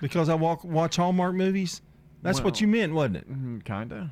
Because 0.00 0.28
I 0.28 0.34
walk, 0.34 0.64
watch 0.64 0.96
Hallmark 0.96 1.34
movies? 1.34 1.82
That's 2.22 2.42
what 2.42 2.60
you 2.60 2.68
meant, 2.68 2.92
wasn't 2.92 3.16
it? 3.16 3.32
Mm, 3.32 3.64
kinda. 3.64 4.10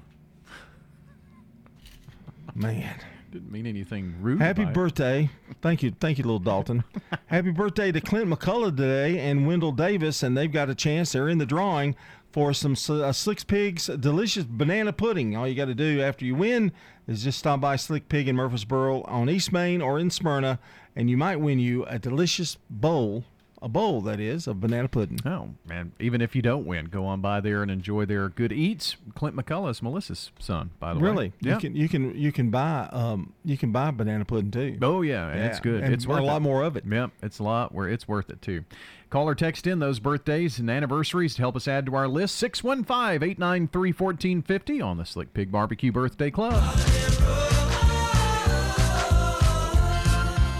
Man. 2.54 2.94
Didn't 3.30 3.52
mean 3.52 3.66
anything 3.66 4.14
rude. 4.22 4.40
Happy 4.40 4.64
by 4.64 4.70
it. 4.70 4.74
birthday. 4.74 5.30
Thank 5.60 5.82
you. 5.82 5.92
Thank 6.00 6.16
you, 6.16 6.24
little 6.24 6.38
Dalton. 6.38 6.82
Happy 7.26 7.50
birthday 7.50 7.92
to 7.92 8.00
Clint 8.00 8.30
McCullough 8.30 8.74
today 8.74 9.18
and 9.18 9.46
Wendell 9.46 9.72
Davis, 9.72 10.22
and 10.22 10.34
they've 10.34 10.50
got 10.50 10.70
a 10.70 10.74
chance. 10.74 11.12
They're 11.12 11.28
in 11.28 11.36
the 11.36 11.44
drawing 11.44 11.94
for 12.32 12.54
some 12.54 12.72
uh, 12.72 13.12
Slick 13.12 13.46
Pig's 13.46 13.86
delicious 13.86 14.44
banana 14.44 14.94
pudding. 14.94 15.36
All 15.36 15.46
you 15.46 15.54
got 15.54 15.66
to 15.66 15.74
do 15.74 16.00
after 16.00 16.24
you 16.24 16.34
win 16.34 16.72
is 17.06 17.22
just 17.22 17.38
stop 17.38 17.60
by 17.60 17.76
Slick 17.76 18.08
Pig 18.08 18.28
in 18.28 18.36
Murfreesboro 18.36 19.02
on 19.02 19.28
East 19.28 19.52
Main 19.52 19.82
or 19.82 19.98
in 19.98 20.10
Smyrna, 20.10 20.58
and 20.96 21.10
you 21.10 21.18
might 21.18 21.36
win 21.36 21.58
you 21.58 21.84
a 21.84 21.98
delicious 21.98 22.56
bowl, 22.70 23.24
a 23.60 23.68
bowl 23.68 24.00
that 24.02 24.20
is, 24.20 24.46
of 24.46 24.60
banana 24.60 24.88
pudding. 24.88 25.18
Oh 25.26 25.50
man! 25.66 25.92
Even 25.98 26.20
if 26.20 26.36
you 26.36 26.42
don't 26.42 26.66
win, 26.66 26.86
go 26.86 27.06
on 27.06 27.20
by 27.20 27.40
there 27.40 27.62
and 27.62 27.70
enjoy 27.70 28.04
their 28.04 28.28
good 28.28 28.52
eats. 28.52 28.96
Clint 29.14 29.36
McCullough 29.36 29.70
is 29.70 29.82
Melissa's 29.82 30.30
son, 30.38 30.70
by 30.78 30.94
the 30.94 31.00
way. 31.00 31.08
Really? 31.08 31.32
Yeah. 31.40 31.54
You 31.54 31.60
can 31.60 31.76
you 31.76 31.88
can 31.88 32.16
you 32.16 32.32
can 32.32 32.50
buy 32.50 32.88
um 32.92 33.32
you 33.44 33.58
can 33.58 33.72
buy 33.72 33.90
banana 33.90 34.24
pudding 34.24 34.50
too. 34.50 34.78
Oh 34.82 35.02
yeah, 35.02 35.28
and 35.28 35.44
it's 35.44 35.60
good. 35.60 35.82
and 35.82 35.92
it's 35.92 36.04
a 36.04 36.08
lot 36.08 36.36
it. 36.36 36.40
more 36.40 36.62
of 36.62 36.76
it. 36.76 36.84
Yep, 36.88 37.10
it's 37.22 37.38
a 37.38 37.42
lot 37.42 37.74
where 37.74 37.88
it's 37.88 38.06
worth 38.06 38.30
it 38.30 38.42
too. 38.42 38.64
Call 39.10 39.26
or 39.26 39.34
text 39.34 39.66
in 39.66 39.78
those 39.78 40.00
birthdays 40.00 40.58
and 40.58 40.70
anniversaries 40.70 41.34
to 41.36 41.42
help 41.42 41.56
us 41.56 41.66
add 41.66 41.86
to 41.86 41.94
our 41.94 42.06
list. 42.06 42.42
615-893-1450 42.42 44.84
on 44.84 44.98
the 44.98 45.06
Slick 45.06 45.32
Pig 45.32 45.50
Barbecue 45.50 45.90
Birthday 45.90 46.30
Club. 46.30 46.52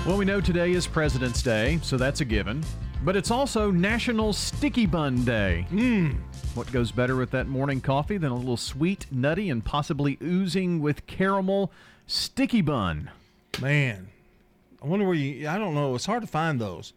Well, 0.07 0.17
we 0.17 0.25
know 0.25 0.41
today 0.41 0.73
is 0.73 0.87
President's 0.87 1.43
Day, 1.43 1.79
so 1.83 1.99
that's 1.99 2.23
a 2.23 2.25
given. 2.25 2.65
But 3.05 3.17
it's 3.17 3.31
also 3.31 3.71
National 3.71 4.33
Sticky 4.33 4.87
Bun 4.87 5.25
Day. 5.25 5.67
Mmm. 5.71 6.17
What 6.55 6.71
goes 6.73 6.91
better 6.91 7.15
with 7.15 7.31
that 7.31 7.47
morning 7.47 7.81
coffee 7.81 8.19
than 8.19 8.33
a 8.33 8.35
little 8.35 8.57
sweet, 8.57 9.07
nutty, 9.13 9.51
and 9.51 9.65
possibly 9.65 10.19
oozing 10.21 10.81
with 10.81 11.07
caramel 11.07 11.71
sticky 12.07 12.61
bun? 12.61 13.11
Man, 13.61 14.09
I 14.83 14.87
wonder 14.87 15.07
where 15.07 15.15
you. 15.15 15.49
I 15.49 15.59
don't 15.59 15.75
know. 15.75 15.95
It's 15.95 16.07
hard 16.07 16.23
to 16.23 16.27
find 16.27 16.61
those. 16.61 16.93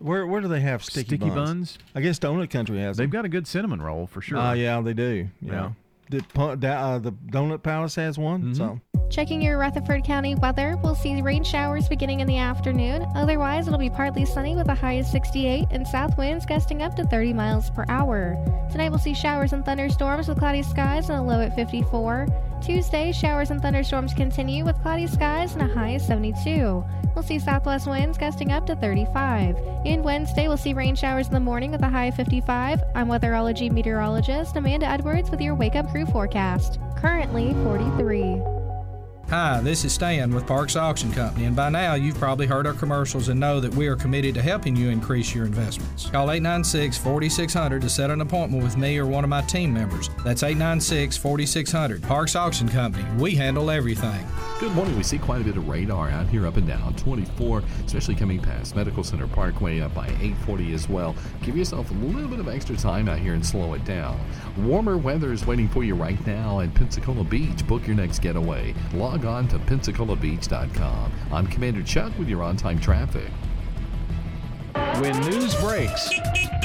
Where 0.00 0.26
where 0.26 0.40
do 0.40 0.48
they 0.48 0.60
have 0.60 0.82
sticky, 0.84 1.16
Sticky 1.16 1.30
buns? 1.30 1.78
I 1.94 2.00
guess 2.00 2.18
Donut 2.18 2.50
Country 2.50 2.78
has. 2.80 2.96
They've 2.96 3.08
them. 3.08 3.18
got 3.18 3.24
a 3.24 3.28
good 3.28 3.46
cinnamon 3.46 3.80
roll 3.80 4.06
for 4.06 4.20
sure. 4.20 4.38
Oh 4.38 4.52
yeah, 4.52 4.80
they 4.80 4.94
do. 4.94 5.28
Yeah. 5.40 5.52
Yeah. 5.52 6.20
The, 6.34 6.68
uh, 6.68 6.98
the 6.98 7.12
Donut 7.12 7.62
Palace 7.62 7.94
has 7.96 8.18
one. 8.18 8.42
Mm-hmm. 8.42 8.54
So 8.54 8.80
Checking 9.10 9.40
your 9.40 9.58
Rutherford 9.58 10.04
County 10.04 10.34
weather, 10.34 10.76
we'll 10.82 10.94
see 10.94 11.20
rain 11.22 11.42
showers 11.42 11.88
beginning 11.88 12.20
in 12.20 12.26
the 12.26 12.36
afternoon. 12.36 13.06
Otherwise, 13.14 13.66
it'll 13.66 13.78
be 13.78 13.90
partly 13.90 14.24
sunny 14.24 14.54
with 14.54 14.68
a 14.68 14.74
high 14.74 14.94
of 14.94 15.06
68 15.06 15.66
and 15.70 15.86
south 15.86 16.16
winds 16.18 16.46
gusting 16.46 16.82
up 16.82 16.94
to 16.96 17.04
30 17.04 17.32
miles 17.32 17.70
per 17.70 17.84
hour. 17.88 18.36
Tonight, 18.70 18.90
we'll 18.90 18.98
see 18.98 19.14
showers 19.14 19.52
and 19.52 19.64
thunderstorms 19.64 20.28
with 20.28 20.38
cloudy 20.38 20.62
skies 20.62 21.08
and 21.08 21.18
a 21.18 21.22
low 21.22 21.40
at 21.40 21.54
54. 21.56 22.26
Tuesday, 22.62 23.12
showers 23.12 23.50
and 23.50 23.62
thunderstorms 23.62 24.12
continue 24.12 24.64
with 24.64 24.80
cloudy 24.82 25.06
skies 25.06 25.54
and 25.54 25.62
a 25.62 25.74
high 25.74 25.90
of 25.90 26.02
72. 26.02 26.84
We'll 27.14 27.22
see 27.22 27.38
southwest 27.38 27.86
winds 27.86 28.18
gusting 28.18 28.52
up 28.52 28.66
to 28.66 28.76
35. 28.76 29.56
And 29.86 30.04
Wednesday, 30.04 30.48
we'll 30.48 30.56
see 30.56 30.74
rain 30.74 30.94
showers 30.94 31.28
in 31.28 31.34
the 31.34 31.40
morning 31.40 31.70
with 31.70 31.82
a 31.82 31.88
high 31.88 32.06
of 32.06 32.14
55. 32.14 32.82
I'm 32.94 33.08
weatherology 33.08 33.70
meteorologist 33.70 34.56
Amanda 34.56 34.86
Edwards 34.86 35.30
with 35.30 35.40
your 35.40 35.54
Wake 35.54 35.76
Up 35.76 35.90
Crew 35.90 36.06
forecast. 36.06 36.78
Currently 36.96 37.54
43. 37.64 38.57
Hi, 39.30 39.60
this 39.60 39.84
is 39.84 39.92
Stan 39.92 40.34
with 40.34 40.46
Parks 40.46 40.74
Auction 40.74 41.12
Company, 41.12 41.44
and 41.44 41.54
by 41.54 41.68
now 41.68 41.92
you've 41.92 42.16
probably 42.16 42.46
heard 42.46 42.66
our 42.66 42.72
commercials 42.72 43.28
and 43.28 43.38
know 43.38 43.60
that 43.60 43.74
we 43.74 43.86
are 43.86 43.94
committed 43.94 44.34
to 44.36 44.40
helping 44.40 44.74
you 44.74 44.88
increase 44.88 45.34
your 45.34 45.44
investments. 45.44 46.08
Call 46.08 46.30
896 46.30 46.96
4600 46.96 47.82
to 47.82 47.90
set 47.90 48.10
an 48.10 48.22
appointment 48.22 48.64
with 48.64 48.78
me 48.78 48.96
or 48.96 49.04
one 49.04 49.24
of 49.24 49.30
my 49.30 49.42
team 49.42 49.74
members. 49.74 50.08
That's 50.24 50.42
896 50.42 51.18
4600. 51.18 52.02
Parks 52.04 52.36
Auction 52.36 52.70
Company, 52.70 53.04
we 53.18 53.34
handle 53.34 53.70
everything. 53.70 54.26
Good 54.60 54.72
morning. 54.72 54.96
We 54.96 55.04
see 55.04 55.18
quite 55.18 55.40
a 55.40 55.44
bit 55.44 55.56
of 55.56 55.68
radar 55.68 56.10
out 56.10 56.26
here 56.26 56.44
up 56.44 56.56
and 56.56 56.66
down 56.66 56.96
24, 56.96 57.62
especially 57.86 58.16
coming 58.16 58.40
past 58.40 58.74
Medical 58.74 59.04
Center 59.04 59.28
Parkway 59.28 59.78
up 59.78 59.94
by 59.94 60.06
840 60.06 60.72
as 60.72 60.88
well. 60.88 61.14
Give 61.44 61.56
yourself 61.56 61.90
a 61.92 61.94
little 61.94 62.28
bit 62.28 62.40
of 62.40 62.48
extra 62.48 62.76
time 62.76 63.08
out 63.08 63.18
here 63.18 63.34
and 63.34 63.46
slow 63.46 63.74
it 63.74 63.84
down. 63.84 64.18
Warmer 64.56 64.96
weather 64.96 65.32
is 65.32 65.46
waiting 65.46 65.68
for 65.68 65.84
you 65.84 65.94
right 65.94 66.26
now 66.26 66.58
at 66.58 66.74
Pensacola 66.74 67.22
Beach. 67.22 67.64
Book 67.68 67.86
your 67.86 67.94
next 67.94 68.18
getaway. 68.18 68.74
Log 68.94 69.17
on 69.24 69.48
to 69.48 69.58
PensacolaBeach.com. 69.58 71.12
I'm 71.32 71.46
Commander 71.46 71.82
Chuck 71.82 72.12
with 72.18 72.28
your 72.28 72.42
on 72.42 72.56
time 72.56 72.78
traffic. 72.78 73.30
When 75.00 75.18
news 75.20 75.54
breaks, 75.56 76.10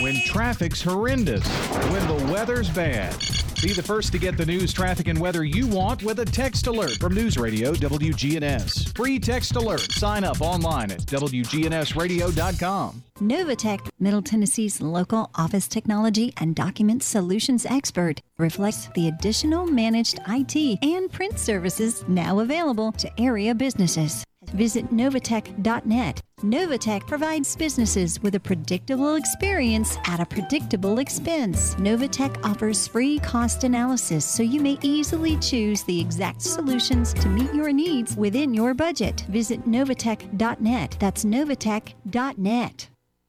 when 0.01 0.15
traffic's 0.25 0.81
horrendous, 0.81 1.47
when 1.91 2.07
the 2.07 2.31
weather's 2.31 2.69
bad. 2.69 3.15
Be 3.63 3.71
the 3.71 3.81
first 3.81 4.11
to 4.11 4.19
get 4.19 4.35
the 4.35 4.45
news, 4.45 4.73
traffic, 4.73 5.07
and 5.07 5.17
weather 5.17 5.45
you 5.45 5.67
want 5.67 6.03
with 6.03 6.19
a 6.19 6.25
text 6.25 6.67
alert 6.67 6.97
from 6.97 7.13
News 7.13 7.37
Radio 7.37 7.71
WGNS. 7.71 8.93
Free 8.93 9.17
text 9.17 9.55
alert. 9.55 9.89
Sign 9.93 10.25
up 10.25 10.41
online 10.41 10.91
at 10.91 10.99
WGNSradio.com. 10.99 13.03
Novatech, 13.21 13.89
Middle 14.01 14.21
Tennessee's 14.21 14.81
local 14.81 15.31
office 15.35 15.69
technology 15.69 16.33
and 16.41 16.57
document 16.57 17.03
solutions 17.03 17.65
expert, 17.65 18.19
reflects 18.37 18.89
the 18.95 19.07
additional 19.07 19.65
managed 19.65 20.19
IT 20.27 20.83
and 20.83 21.09
print 21.09 21.39
services 21.39 22.03
now 22.09 22.39
available 22.39 22.91
to 22.91 23.09
area 23.17 23.55
businesses. 23.55 24.25
Visit 24.53 24.89
Novatech.net. 24.91 26.21
Novatech 26.41 27.07
provides 27.07 27.55
businesses 27.55 28.21
with 28.21 28.35
a 28.35 28.39
predictable 28.39 29.15
experience 29.15 29.97
at 30.05 30.19
a 30.19 30.25
predictable 30.25 30.99
expense. 30.99 31.75
Novatech 31.75 32.43
offers 32.43 32.87
free 32.87 33.19
cost 33.19 33.63
analysis 33.63 34.25
so 34.25 34.43
you 34.43 34.59
may 34.59 34.77
easily 34.81 35.37
choose 35.37 35.83
the 35.83 35.99
exact 35.99 36.41
solutions 36.41 37.13
to 37.13 37.29
meet 37.29 37.53
your 37.53 37.71
needs 37.71 38.15
within 38.15 38.53
your 38.53 38.73
budget. 38.73 39.25
Visit 39.29 39.65
Novatech.net. 39.65 40.97
That's 40.99 41.23
Novatech.net. 41.25 42.92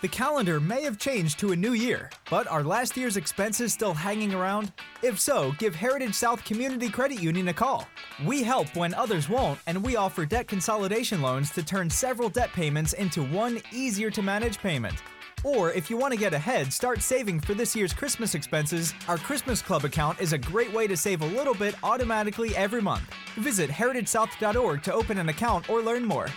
The 0.00 0.06
calendar 0.06 0.60
may 0.60 0.82
have 0.84 0.96
changed 0.96 1.40
to 1.40 1.50
a 1.50 1.56
new 1.56 1.72
year, 1.72 2.08
but 2.30 2.46
are 2.46 2.62
last 2.62 2.96
year's 2.96 3.16
expenses 3.16 3.72
still 3.72 3.94
hanging 3.94 4.32
around? 4.32 4.70
If 5.02 5.18
so, 5.18 5.52
give 5.58 5.74
Heritage 5.74 6.14
South 6.14 6.44
Community 6.44 6.88
Credit 6.88 7.20
Union 7.20 7.48
a 7.48 7.52
call. 7.52 7.88
We 8.24 8.44
help 8.44 8.76
when 8.76 8.94
others 8.94 9.28
won't, 9.28 9.58
and 9.66 9.82
we 9.82 9.96
offer 9.96 10.24
debt 10.24 10.46
consolidation 10.46 11.20
loans 11.20 11.50
to 11.50 11.64
turn 11.64 11.90
several 11.90 12.28
debt 12.28 12.52
payments 12.52 12.92
into 12.92 13.24
one 13.24 13.60
easier 13.72 14.08
to 14.12 14.22
manage 14.22 14.58
payment. 14.58 15.02
Or 15.42 15.72
if 15.72 15.90
you 15.90 15.96
want 15.96 16.12
to 16.12 16.18
get 16.18 16.32
ahead, 16.32 16.72
start 16.72 17.02
saving 17.02 17.40
for 17.40 17.54
this 17.54 17.74
year's 17.74 17.92
Christmas 17.92 18.36
expenses. 18.36 18.94
Our 19.08 19.18
Christmas 19.18 19.60
Club 19.60 19.84
account 19.84 20.20
is 20.20 20.32
a 20.32 20.38
great 20.38 20.72
way 20.72 20.86
to 20.86 20.96
save 20.96 21.22
a 21.22 21.26
little 21.26 21.54
bit 21.54 21.74
automatically 21.82 22.54
every 22.54 22.82
month. 22.82 23.02
Visit 23.34 23.68
heritagesouth.org 23.68 24.80
to 24.84 24.94
open 24.94 25.18
an 25.18 25.28
account 25.28 25.68
or 25.68 25.82
learn 25.82 26.04
more. 26.04 26.28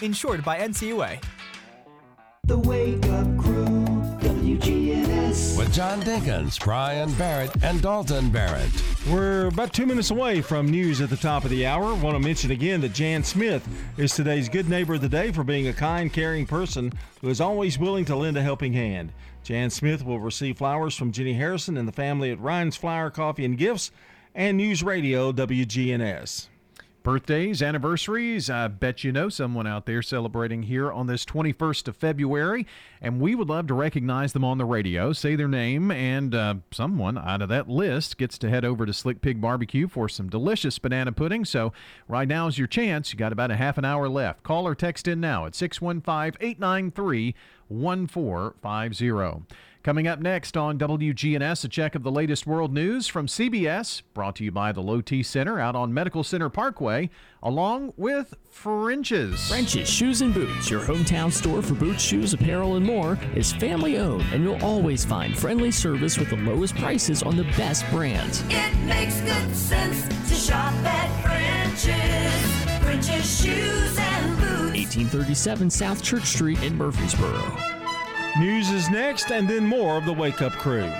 Insured 0.00 0.42
by 0.42 0.58
NCUA. 0.60 1.22
The 2.50 2.58
Wake 2.58 3.06
Up 3.06 3.38
Crew, 3.38 3.86
WGNS. 4.18 5.56
With 5.56 5.72
John 5.72 6.02
Dinkins, 6.02 6.58
Brian 6.58 7.12
Barrett, 7.14 7.52
and 7.62 7.80
Dalton 7.80 8.28
Barrett. 8.30 8.72
We're 9.08 9.46
about 9.46 9.72
two 9.72 9.86
minutes 9.86 10.10
away 10.10 10.40
from 10.40 10.68
news 10.68 11.00
at 11.00 11.10
the 11.10 11.16
top 11.16 11.44
of 11.44 11.50
the 11.50 11.64
hour. 11.64 11.94
Want 11.94 12.16
to 12.16 12.18
mention 12.18 12.50
again 12.50 12.80
that 12.80 12.92
Jan 12.92 13.22
Smith 13.22 13.64
is 13.96 14.16
today's 14.16 14.48
Good 14.48 14.68
Neighbor 14.68 14.94
of 14.94 15.00
the 15.00 15.08
Day 15.08 15.30
for 15.30 15.44
being 15.44 15.68
a 15.68 15.72
kind, 15.72 16.12
caring 16.12 16.44
person 16.44 16.92
who 17.20 17.28
is 17.28 17.40
always 17.40 17.78
willing 17.78 18.04
to 18.06 18.16
lend 18.16 18.36
a 18.36 18.42
helping 18.42 18.72
hand. 18.72 19.12
Jan 19.44 19.70
Smith 19.70 20.04
will 20.04 20.18
receive 20.18 20.58
flowers 20.58 20.96
from 20.96 21.12
Jenny 21.12 21.34
Harrison 21.34 21.76
and 21.76 21.86
the 21.86 21.92
family 21.92 22.32
at 22.32 22.40
Ryan's 22.40 22.74
Flower, 22.74 23.10
Coffee, 23.10 23.44
and 23.44 23.56
Gifts 23.56 23.92
and 24.34 24.56
News 24.56 24.82
Radio 24.82 25.30
WGNS. 25.30 26.48
Birthdays, 27.02 27.62
anniversaries, 27.62 28.50
I 28.50 28.68
bet 28.68 29.04
you 29.04 29.10
know 29.10 29.30
someone 29.30 29.66
out 29.66 29.86
there 29.86 30.02
celebrating 30.02 30.64
here 30.64 30.92
on 30.92 31.06
this 31.06 31.24
21st 31.24 31.88
of 31.88 31.96
February, 31.96 32.66
and 33.00 33.18
we 33.20 33.34
would 33.34 33.48
love 33.48 33.68
to 33.68 33.74
recognize 33.74 34.34
them 34.34 34.44
on 34.44 34.58
the 34.58 34.66
radio, 34.66 35.14
say 35.14 35.34
their 35.34 35.48
name, 35.48 35.90
and 35.90 36.34
uh, 36.34 36.56
someone 36.70 37.16
out 37.16 37.40
of 37.40 37.48
that 37.48 37.70
list 37.70 38.18
gets 38.18 38.36
to 38.38 38.50
head 38.50 38.66
over 38.66 38.84
to 38.84 38.92
Slick 38.92 39.22
Pig 39.22 39.40
Barbecue 39.40 39.88
for 39.88 40.10
some 40.10 40.28
delicious 40.28 40.78
banana 40.78 41.10
pudding. 41.10 41.46
So, 41.46 41.72
right 42.06 42.28
now 42.28 42.48
is 42.48 42.58
your 42.58 42.68
chance. 42.68 43.14
You 43.14 43.18
got 43.18 43.32
about 43.32 43.50
a 43.50 43.56
half 43.56 43.78
an 43.78 43.86
hour 43.86 44.06
left. 44.06 44.42
Call 44.42 44.66
or 44.66 44.74
text 44.74 45.08
in 45.08 45.20
now 45.20 45.46
at 45.46 45.54
615 45.54 46.36
893 46.38 47.34
1450. 47.68 49.46
Coming 49.82 50.06
up 50.06 50.20
next 50.20 50.58
on 50.58 50.78
WGNS, 50.78 51.64
a 51.64 51.68
check 51.68 51.94
of 51.94 52.02
the 52.02 52.10
latest 52.10 52.46
world 52.46 52.74
news 52.74 53.06
from 53.06 53.26
CBS, 53.26 54.02
brought 54.12 54.36
to 54.36 54.44
you 54.44 54.52
by 54.52 54.72
the 54.72 54.82
Low 54.82 55.00
T 55.00 55.22
Center 55.22 55.58
out 55.58 55.74
on 55.74 55.94
Medical 55.94 56.22
Center 56.22 56.50
Parkway, 56.50 57.08
along 57.42 57.94
with 57.96 58.34
French's. 58.50 59.48
French's 59.48 59.88
Shoes 59.88 60.20
and 60.20 60.34
Boots, 60.34 60.68
your 60.68 60.82
hometown 60.82 61.32
store 61.32 61.62
for 61.62 61.72
boots, 61.72 62.02
shoes, 62.02 62.34
apparel, 62.34 62.76
and 62.76 62.84
more, 62.84 63.18
is 63.34 63.54
family 63.54 63.96
owned, 63.96 64.26
and 64.34 64.44
you'll 64.44 64.62
always 64.62 65.06
find 65.06 65.36
friendly 65.36 65.70
service 65.70 66.18
with 66.18 66.28
the 66.28 66.36
lowest 66.36 66.76
prices 66.76 67.22
on 67.22 67.34
the 67.34 67.44
best 67.56 67.88
brands. 67.88 68.42
It 68.50 68.76
makes 68.84 69.18
good 69.22 69.56
sense 69.56 70.06
to 70.28 70.34
shop 70.34 70.74
at 70.84 71.22
French's. 71.22 72.84
French's 72.84 73.42
Shoes 73.42 73.96
and 73.98 74.36
Boots. 74.36 74.76
1837 74.76 75.70
South 75.70 76.02
Church 76.02 76.24
Street 76.26 76.62
in 76.62 76.76
Murfreesboro. 76.76 77.79
News 78.38 78.70
is 78.70 78.88
next, 78.88 79.32
and 79.32 79.48
then 79.48 79.66
more 79.66 79.96
of 79.96 80.04
the 80.04 80.12
Wake 80.12 80.40
Up 80.40 80.52
Crew. 80.52 80.90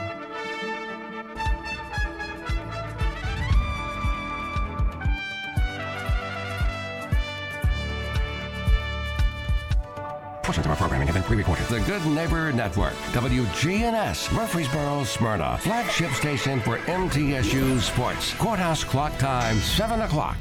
Portions 10.42 10.66
of 10.66 10.70
our 10.72 10.76
programming 10.76 11.06
have 11.06 11.14
been 11.14 11.22
pre-recorded. 11.22 11.64
The 11.68 11.78
Good 11.80 12.04
Neighbor 12.06 12.52
Network, 12.52 12.94
WGNS, 13.12 14.34
Murfreesboro, 14.34 15.04
Smyrna, 15.04 15.58
flagship 15.58 16.10
station 16.10 16.60
for 16.60 16.78
MTSU 16.78 17.78
Sports. 17.80 18.34
Courthouse 18.34 18.82
clock 18.82 19.16
time, 19.18 19.56
7 19.58 20.00
o'clock. 20.00 20.36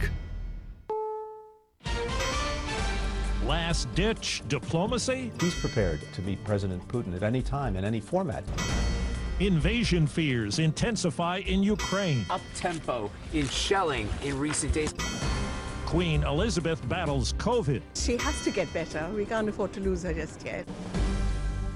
Last 3.50 3.92
ditch 3.96 4.44
diplomacy? 4.48 5.32
He's 5.42 5.60
prepared 5.60 6.02
to 6.14 6.22
meet 6.22 6.44
President 6.44 6.88
Putin 6.88 7.16
at 7.16 7.24
any 7.24 7.42
time, 7.42 7.78
in 7.78 7.84
any 7.84 8.00
format. 8.00 8.44
Invasion 9.40 10.06
fears 10.06 10.60
intensify 10.60 11.38
in 11.38 11.64
Ukraine. 11.64 12.24
Up 12.30 12.42
tempo 12.54 13.10
in 13.34 13.48
shelling 13.48 14.08
in 14.24 14.38
recent 14.38 14.72
days. 14.74 14.94
Queen 15.88 16.22
Elizabeth 16.26 16.88
battles 16.88 17.34
COVID. 17.40 17.82
She 17.96 18.18
has 18.18 18.44
to 18.44 18.52
get 18.52 18.72
better. 18.72 19.10
We 19.16 19.26
can't 19.26 19.50
afford 19.50 19.74
to 19.74 19.80
lose 19.80 20.04
her 20.04 20.14
just 20.14 20.46
yet. 20.46 20.68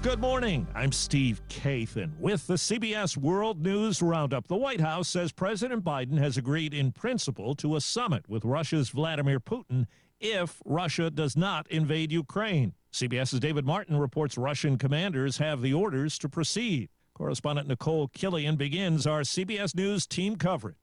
Good 0.00 0.20
morning. 0.20 0.68
I'm 0.76 0.92
Steve 0.92 1.42
Kathan 1.48 2.16
with 2.20 2.46
the 2.46 2.54
CBS 2.54 3.16
World 3.16 3.60
News 3.60 4.00
Roundup. 4.00 4.46
The 4.46 4.54
White 4.54 4.80
House 4.80 5.08
says 5.08 5.32
President 5.32 5.82
Biden 5.82 6.18
has 6.18 6.36
agreed 6.36 6.72
in 6.72 6.92
principle 6.92 7.56
to 7.56 7.74
a 7.74 7.80
summit 7.80 8.28
with 8.28 8.44
Russia's 8.44 8.90
Vladimir 8.90 9.40
Putin 9.40 9.88
if 10.20 10.60
Russia 10.64 11.10
does 11.10 11.36
not 11.36 11.66
invade 11.70 12.12
Ukraine. 12.12 12.74
CBS's 12.92 13.40
David 13.40 13.64
Martin 13.64 13.98
reports 13.98 14.38
Russian 14.38 14.78
commanders 14.78 15.38
have 15.38 15.62
the 15.62 15.74
orders 15.74 16.18
to 16.18 16.28
proceed. 16.28 16.88
Correspondent 17.14 17.68
Nicole 17.68 18.08
Killion 18.08 18.56
begins 18.56 19.06
our 19.06 19.20
CBS 19.20 19.74
News 19.74 20.06
team 20.06 20.36
coverage. 20.36 20.76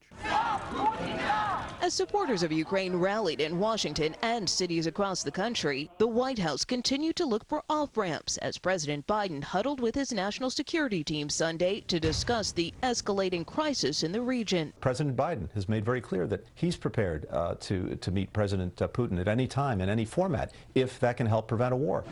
As 1.82 1.96
supporters 1.96 2.44
of 2.44 2.52
Ukraine 2.52 2.96
rallied 2.96 3.42
in 3.42 3.58
Washington 3.58 4.16
and 4.22 4.48
cities 4.48 4.86
across 4.86 5.24
the 5.24 5.32
country, 5.32 5.90
the 5.98 6.06
White 6.06 6.38
House 6.38 6.64
continued 6.64 7.16
to 7.16 7.26
look 7.26 7.44
for 7.50 7.64
off 7.72 7.98
ramps 7.98 8.38
as 8.38 8.60
President 8.60 9.08
Biden 9.08 9.44
huddled 9.44 9.80
with 9.80 9.96
his 9.96 10.14
national 10.14 10.52
security 10.52 11.04
team 11.04 11.28
Sunday 11.28 11.82
to 11.88 12.00
discuss 12.00 12.52
the 12.52 12.72
escalating 12.84 13.44
crisis 13.44 14.04
in 14.04 14.12
the 14.12 14.22
region. 14.22 14.72
President 14.80 15.18
Biden 15.18 15.52
has 15.56 15.68
made 15.68 15.84
very 15.84 16.02
clear 16.02 16.28
that 16.28 16.46
he's 16.54 16.78
prepared 16.78 17.26
uh, 17.32 17.56
to, 17.62 17.96
to 17.96 18.12
meet 18.12 18.32
President 18.32 18.80
uh, 18.80 18.88
Putin 18.88 19.20
at 19.20 19.28
any 19.28 19.48
time 19.48 19.82
in 19.82 19.90
any 19.90 20.06
format 20.06 20.52
if 20.76 21.00
that 21.00 21.18
can 21.18 21.26
help 21.26 21.48
prevent 21.48 21.74
a 21.74 21.78
war. 21.78 22.04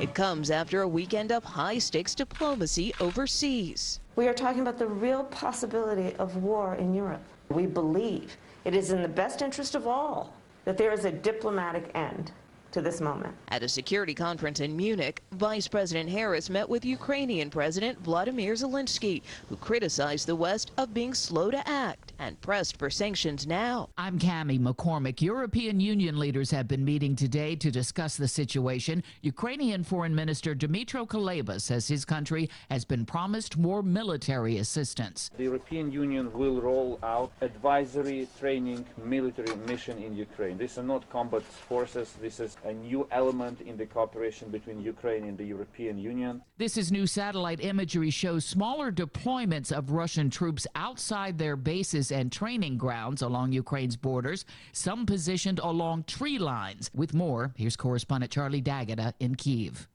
It 0.00 0.14
comes 0.14 0.48
after 0.48 0.82
a 0.82 0.88
weekend 0.88 1.32
of 1.32 1.42
high 1.42 1.78
stakes 1.78 2.14
diplomacy 2.14 2.94
overseas. 3.00 3.98
We 4.14 4.28
are 4.28 4.32
talking 4.32 4.60
about 4.60 4.78
the 4.78 4.86
real 4.86 5.24
possibility 5.24 6.14
of 6.16 6.36
war 6.36 6.76
in 6.76 6.94
Europe. 6.94 7.22
We 7.48 7.66
believe 7.66 8.36
it 8.64 8.74
is 8.74 8.90
in 8.90 9.02
the 9.02 9.08
best 9.08 9.42
interest 9.42 9.74
of 9.74 9.86
all 9.86 10.32
that 10.64 10.76
there 10.76 10.92
is 10.92 11.04
a 11.04 11.12
diplomatic 11.12 11.90
end 11.94 12.32
to 12.72 12.80
this 12.80 13.00
moment. 13.00 13.34
At 13.48 13.62
a 13.62 13.68
security 13.68 14.14
conference 14.14 14.60
in 14.60 14.76
Munich, 14.76 15.22
Vice 15.32 15.68
President 15.68 16.08
Harris 16.08 16.50
met 16.50 16.68
with 16.68 16.84
Ukrainian 16.84 17.50
President 17.50 17.98
Vladimir 18.00 18.54
Zelensky, 18.54 19.22
who 19.48 19.56
criticized 19.56 20.26
the 20.26 20.36
West 20.36 20.70
of 20.78 20.94
being 20.94 21.14
slow 21.14 21.50
to 21.50 21.68
act 21.68 22.12
and 22.18 22.40
pressed 22.40 22.78
for 22.78 22.90
sanctions 22.90 23.46
now. 23.46 23.88
I'm 23.98 24.18
Cami 24.18 24.60
McCormick. 24.60 25.20
European 25.20 25.80
Union 25.80 26.18
leaders 26.18 26.50
have 26.50 26.68
been 26.68 26.84
meeting 26.84 27.16
today 27.16 27.56
to 27.56 27.70
discuss 27.70 28.16
the 28.16 28.28
situation. 28.28 29.02
Ukrainian 29.22 29.82
Foreign 29.82 30.14
Minister 30.14 30.54
Dmytro 30.54 31.06
Kuleba 31.06 31.60
says 31.60 31.88
his 31.88 32.04
country 32.04 32.48
has 32.70 32.84
been 32.84 33.04
promised 33.04 33.56
more 33.56 33.82
military 33.82 34.58
assistance. 34.58 35.30
The 35.36 35.44
European 35.44 35.90
Union 35.90 36.32
will 36.32 36.60
roll 36.60 36.98
out 37.02 37.32
advisory 37.40 38.28
training 38.38 38.84
military 39.02 39.56
mission 39.66 39.98
in 39.98 40.16
Ukraine. 40.16 40.58
These 40.58 40.78
are 40.78 40.82
not 40.82 41.08
combat 41.10 41.42
forces. 41.42 42.14
This 42.20 42.40
is 42.40 42.56
a 42.64 42.72
new 42.72 43.06
element 43.10 43.60
in 43.60 43.76
the 43.76 43.86
cooperation 43.86 44.50
between 44.50 44.80
Ukraine 44.80 45.24
and 45.24 45.36
the 45.36 45.44
European 45.44 45.98
Union. 45.98 46.42
This 46.58 46.76
is 46.76 46.92
new 46.92 47.06
satellite 47.06 47.60
imagery 47.60 48.10
shows 48.10 48.44
smaller 48.44 48.92
deployments 48.92 49.72
of 49.72 49.92
Russian 49.92 50.30
troops 50.30 50.66
outside 50.74 51.38
their 51.38 51.56
bases 51.56 52.12
and 52.12 52.30
training 52.30 52.76
grounds 52.76 53.22
along 53.22 53.52
Ukraine's 53.52 53.96
borders, 53.96 54.44
some 54.72 55.06
positioned 55.06 55.58
along 55.58 56.04
tree 56.04 56.38
lines. 56.38 56.90
With 56.94 57.14
more, 57.14 57.52
here's 57.56 57.76
correspondent 57.76 58.32
Charlie 58.32 58.60
D'Agata 58.60 59.08
uh, 59.08 59.12
in 59.20 59.34
Kiev. 59.34 59.88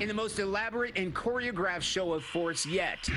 In 0.00 0.08
the 0.08 0.14
most 0.14 0.38
elaborate 0.38 0.96
and 0.96 1.14
choreographed 1.14 1.82
show 1.82 2.14
of 2.14 2.24
force 2.24 2.64
yet, 2.64 3.08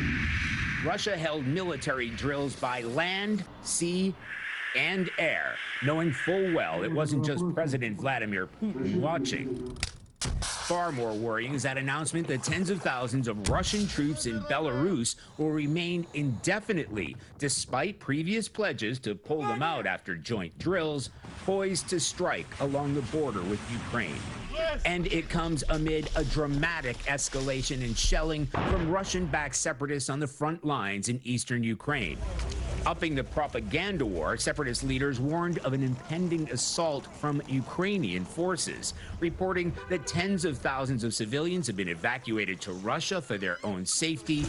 Russia 0.83 1.15
held 1.15 1.45
military 1.45 2.09
drills 2.09 2.55
by 2.55 2.81
land, 2.81 3.43
sea, 3.61 4.13
and 4.75 5.09
air, 5.17 5.55
knowing 5.83 6.11
full 6.11 6.53
well 6.53 6.83
it 6.83 6.91
wasn't 6.91 7.25
just 7.25 7.43
President 7.53 7.99
Vladimir 7.99 8.47
Putin 8.47 8.95
watching. 8.99 9.77
Far 10.41 10.91
more 10.91 11.11
worrying 11.11 11.53
is 11.53 11.63
that 11.63 11.77
announcement 11.77 12.27
that 12.27 12.43
tens 12.43 12.69
of 12.69 12.81
thousands 12.81 13.27
of 13.27 13.49
Russian 13.49 13.87
troops 13.87 14.25
in 14.25 14.39
Belarus 14.41 15.15
will 15.37 15.49
remain 15.49 16.07
indefinitely, 16.13 17.17
despite 17.39 17.99
previous 17.99 18.47
pledges 18.47 18.97
to 18.99 19.15
pull 19.15 19.41
them 19.41 19.61
out 19.61 19.85
after 19.85 20.15
joint 20.15 20.57
drills, 20.59 21.09
poised 21.45 21.89
to 21.89 21.99
strike 21.99 22.47
along 22.61 22.93
the 22.93 23.01
border 23.01 23.41
with 23.41 23.59
Ukraine. 23.69 24.15
And 24.85 25.07
it 25.07 25.27
comes 25.27 25.63
amid 25.69 26.09
a 26.15 26.23
dramatic 26.23 26.97
escalation 26.99 27.81
in 27.81 27.93
shelling 27.93 28.45
from 28.45 28.89
Russian 28.89 29.25
backed 29.25 29.55
separatists 29.55 30.09
on 30.09 30.19
the 30.19 30.27
front 30.27 30.63
lines 30.63 31.09
in 31.09 31.19
eastern 31.23 31.63
Ukraine. 31.63 32.17
Upping 32.85 33.13
the 33.13 33.23
propaganda 33.23 34.03
war, 34.03 34.37
separatist 34.37 34.83
leaders 34.83 35.19
warned 35.19 35.59
of 35.59 35.73
an 35.73 35.83
impending 35.83 36.49
assault 36.49 37.05
from 37.17 37.39
Ukrainian 37.47 38.25
forces, 38.25 38.95
reporting 39.19 39.71
that 39.89 40.07
tens 40.07 40.45
of 40.45 40.57
thousands 40.57 41.03
of 41.03 41.13
civilians 41.13 41.67
have 41.67 41.75
been 41.75 41.89
evacuated 41.89 42.59
to 42.61 42.73
Russia 42.73 43.21
for 43.21 43.37
their 43.37 43.59
own 43.63 43.85
safety, 43.85 44.43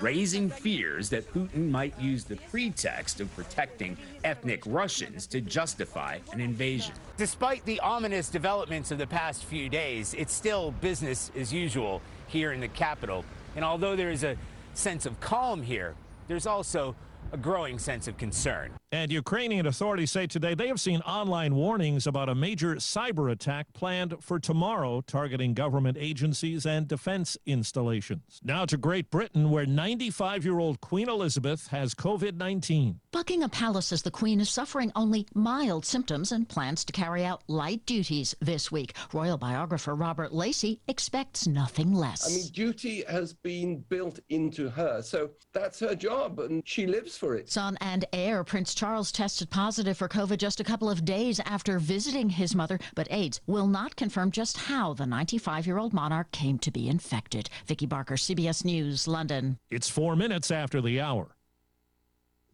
raising 0.00 0.48
fears 0.48 1.10
that 1.10 1.30
Putin 1.34 1.70
might 1.70 1.98
use 2.00 2.24
the 2.24 2.36
pretext 2.50 3.20
of 3.20 3.34
protecting 3.36 3.98
ethnic 4.24 4.62
Russians 4.64 5.26
to 5.26 5.42
justify 5.42 6.18
an 6.32 6.40
invasion. 6.40 6.94
Despite 7.18 7.62
the 7.66 7.78
ominous 7.80 8.30
developments 8.30 8.90
of 8.90 8.96
the 8.96 9.06
past 9.06 9.44
few 9.44 9.68
days, 9.68 10.14
it's 10.14 10.32
still 10.32 10.70
business 10.80 11.30
as 11.36 11.52
usual 11.52 12.00
here 12.26 12.52
in 12.52 12.60
the 12.60 12.68
capital. 12.68 13.22
And 13.54 13.66
although 13.66 13.96
there 13.96 14.10
is 14.10 14.24
a 14.24 14.36
sense 14.72 15.04
of 15.04 15.20
calm 15.20 15.60
here, 15.60 15.94
there's 16.26 16.46
also 16.46 16.94
a 17.32 17.36
growing 17.36 17.78
sense 17.78 18.08
of 18.08 18.16
concern. 18.16 18.72
And 18.90 19.12
Ukrainian 19.12 19.66
authorities 19.66 20.10
say 20.10 20.26
today 20.26 20.54
they 20.54 20.68
have 20.68 20.80
seen 20.80 21.00
online 21.02 21.54
warnings 21.54 22.06
about 22.06 22.30
a 22.30 22.34
major 22.34 22.76
cyber 22.76 23.30
attack 23.30 23.66
planned 23.74 24.14
for 24.20 24.38
tomorrow 24.38 25.02
targeting 25.02 25.52
government 25.52 25.98
agencies 26.00 26.64
and 26.64 26.88
defense 26.88 27.36
installations. 27.44 28.40
Now 28.42 28.64
to 28.64 28.78
Great 28.78 29.10
Britain, 29.10 29.50
where 29.50 29.66
95 29.66 30.44
year 30.44 30.58
old 30.58 30.80
Queen 30.80 31.08
Elizabeth 31.08 31.68
has 31.68 31.94
COVID 31.94 32.36
19. 32.36 33.00
Buckingham 33.12 33.50
Palace 33.50 33.86
says 33.86 34.02
the 34.02 34.10
Queen 34.10 34.40
is 34.40 34.48
suffering 34.48 34.90
only 34.96 35.26
mild 35.34 35.84
symptoms 35.84 36.32
and 36.32 36.48
plans 36.48 36.84
to 36.86 36.92
carry 36.92 37.24
out 37.24 37.42
light 37.46 37.84
duties 37.84 38.34
this 38.40 38.72
week. 38.72 38.94
Royal 39.12 39.36
biographer 39.36 39.94
Robert 39.94 40.32
Lacey 40.32 40.80
expects 40.88 41.46
nothing 41.46 41.92
less. 41.92 42.26
I 42.26 42.34
mean, 42.34 42.48
duty 42.52 43.04
has 43.08 43.34
been 43.34 43.84
built 43.88 44.18
into 44.30 44.70
her, 44.70 45.02
so 45.02 45.30
that's 45.52 45.80
her 45.80 45.94
job, 45.94 46.38
and 46.38 46.62
she 46.66 46.86
lives 46.86 47.17
for 47.18 47.34
it. 47.34 47.50
Son 47.50 47.76
and 47.80 48.04
heir 48.12 48.44
Prince 48.44 48.74
Charles 48.74 49.12
tested 49.12 49.50
positive 49.50 49.98
for 49.98 50.08
COVID 50.08 50.38
just 50.38 50.60
a 50.60 50.64
couple 50.64 50.88
of 50.88 51.04
days 51.04 51.40
after 51.40 51.78
visiting 51.78 52.30
his 52.30 52.54
mother, 52.54 52.78
but 52.94 53.08
aides 53.10 53.40
will 53.46 53.66
not 53.66 53.96
confirm 53.96 54.30
just 54.30 54.56
how 54.56 54.94
the 54.94 55.04
95 55.04 55.66
year 55.66 55.78
old 55.78 55.92
monarch 55.92 56.30
came 56.30 56.58
to 56.60 56.70
be 56.70 56.88
infected. 56.88 57.50
Vicki 57.66 57.86
Barker, 57.86 58.14
CBS 58.14 58.64
News, 58.64 59.06
London. 59.06 59.58
It's 59.70 59.90
four 59.90 60.16
minutes 60.16 60.50
after 60.50 60.80
the 60.80 61.00
hour. 61.00 61.34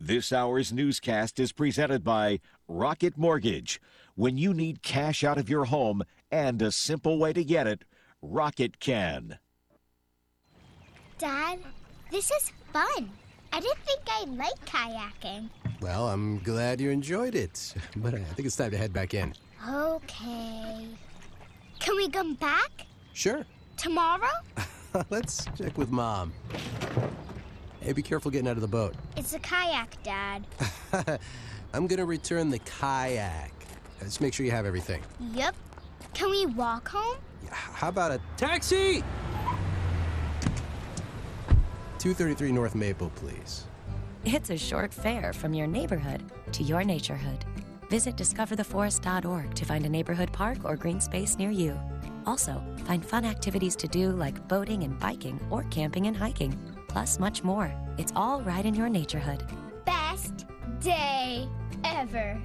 This 0.01 0.33
hour's 0.33 0.73
newscast 0.73 1.39
is 1.39 1.53
presented 1.53 2.03
by 2.03 2.41
Rocket 2.67 3.17
Mortgage. 3.17 3.81
When 4.17 4.37
you 4.37 4.53
need 4.53 4.83
cash 4.83 5.23
out 5.23 5.39
of 5.39 5.49
your 5.49 5.67
home 5.67 6.03
and 6.31 6.61
a 6.61 6.73
simple 6.73 7.19
way 7.19 7.33
to 7.33 7.45
get 7.45 7.67
it, 7.67 7.85
Rocket 8.21 8.81
can. 8.81 9.39
Dad, 11.19 11.61
this 12.11 12.31
is 12.31 12.53
fun. 12.73 13.11
I 13.55 13.61
didn't 13.61 13.79
think 13.87 14.01
I'd 14.11 14.37
like 14.37 14.65
kayaking. 14.67 15.49
Well, 15.81 16.09
I'm 16.09 16.41
glad 16.41 16.81
you 16.81 16.91
enjoyed 16.91 17.37
it, 17.37 17.73
but 17.99 18.13
I 18.13 18.19
think 18.19 18.47
it's 18.47 18.57
time 18.57 18.73
to 18.73 18.77
head 18.77 18.93
back 18.93 19.15
in. 19.15 19.33
Okay. 19.69 20.89
Can 21.79 21.97
we 21.97 22.09
come 22.09 22.35
back? 22.35 22.85
Sure. 23.13 23.47
Tomorrow? 23.77 24.33
Let's 25.11 25.47
check 25.57 25.79
with 25.79 25.93
Mom. 25.93 26.33
Hey, 27.81 27.93
be 27.93 28.03
careful 28.03 28.33
getting 28.33 28.49
out 28.49 28.57
of 28.57 28.61
the 28.61 28.67
boat. 28.67 28.97
It's 29.17 29.35
a 29.35 29.39
kayak, 29.39 30.03
Dad. 30.03 30.45
I'm 31.73 31.87
gonna 31.87 32.05
return 32.05 32.51
the 32.51 32.59
kayak. 32.59 33.53
Uh, 33.53 33.75
Let's 34.03 34.21
make 34.21 34.35
sure 34.35 34.45
you 34.45 34.53
have 34.53 34.67
everything. 34.67 35.01
Yep. 35.33 35.55
Can 36.13 36.29
we 36.29 36.47
walk 36.47 36.89
home? 36.89 37.19
How 37.51 37.89
about 37.89 38.11
a 38.11 38.21
taxi? 38.37 39.05
233 42.05 42.53
North 42.53 42.75
Maple, 42.75 43.11
please. 43.15 43.65
It's 44.27 44.51
a 44.51 44.59
short 44.59 44.93
fare 44.93 45.33
from 45.33 45.55
your 45.55 45.67
neighborhood 45.67 46.23
to 46.53 46.63
your 46.63 46.83
naturehood. 46.83 47.41
Visit 47.89 48.15
discovertheforest.org 48.15 49.55
to 49.55 49.65
find 49.65 49.87
a 49.87 49.89
neighborhood 49.89 50.31
park 50.31 50.59
or 50.65 50.77
green 50.77 51.01
space 51.01 51.39
near 51.39 51.49
you. 51.49 51.81
Also, 52.27 52.63
find 52.85 53.03
fun 53.03 53.25
activities 53.25 53.75
to 53.77 53.89
do 53.89 54.11
like 54.11 54.47
boating 54.49 54.83
and 54.83 55.01
biking 55.01 55.41
or 55.49 55.63
camping 55.71 56.07
and 56.07 56.15
hiking, 56.15 56.55
plus 56.89 57.19
much 57.19 57.43
more. 57.43 57.75
It's 57.97 58.13
all 58.15 58.43
right 58.43 58.67
in 58.67 58.75
your 58.75 58.89
naturehood. 58.89 59.41
Best 59.87 60.45
day 60.81 61.49
ever. 61.85 62.39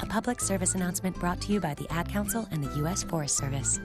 A 0.00 0.06
public 0.06 0.42
service 0.42 0.74
announcement 0.74 1.18
brought 1.18 1.40
to 1.40 1.52
you 1.54 1.60
by 1.60 1.72
the 1.72 1.90
Ad 1.90 2.10
Council 2.10 2.46
and 2.50 2.62
the 2.62 2.76
U.S. 2.80 3.04
Forest 3.04 3.38
Service. 3.38 3.80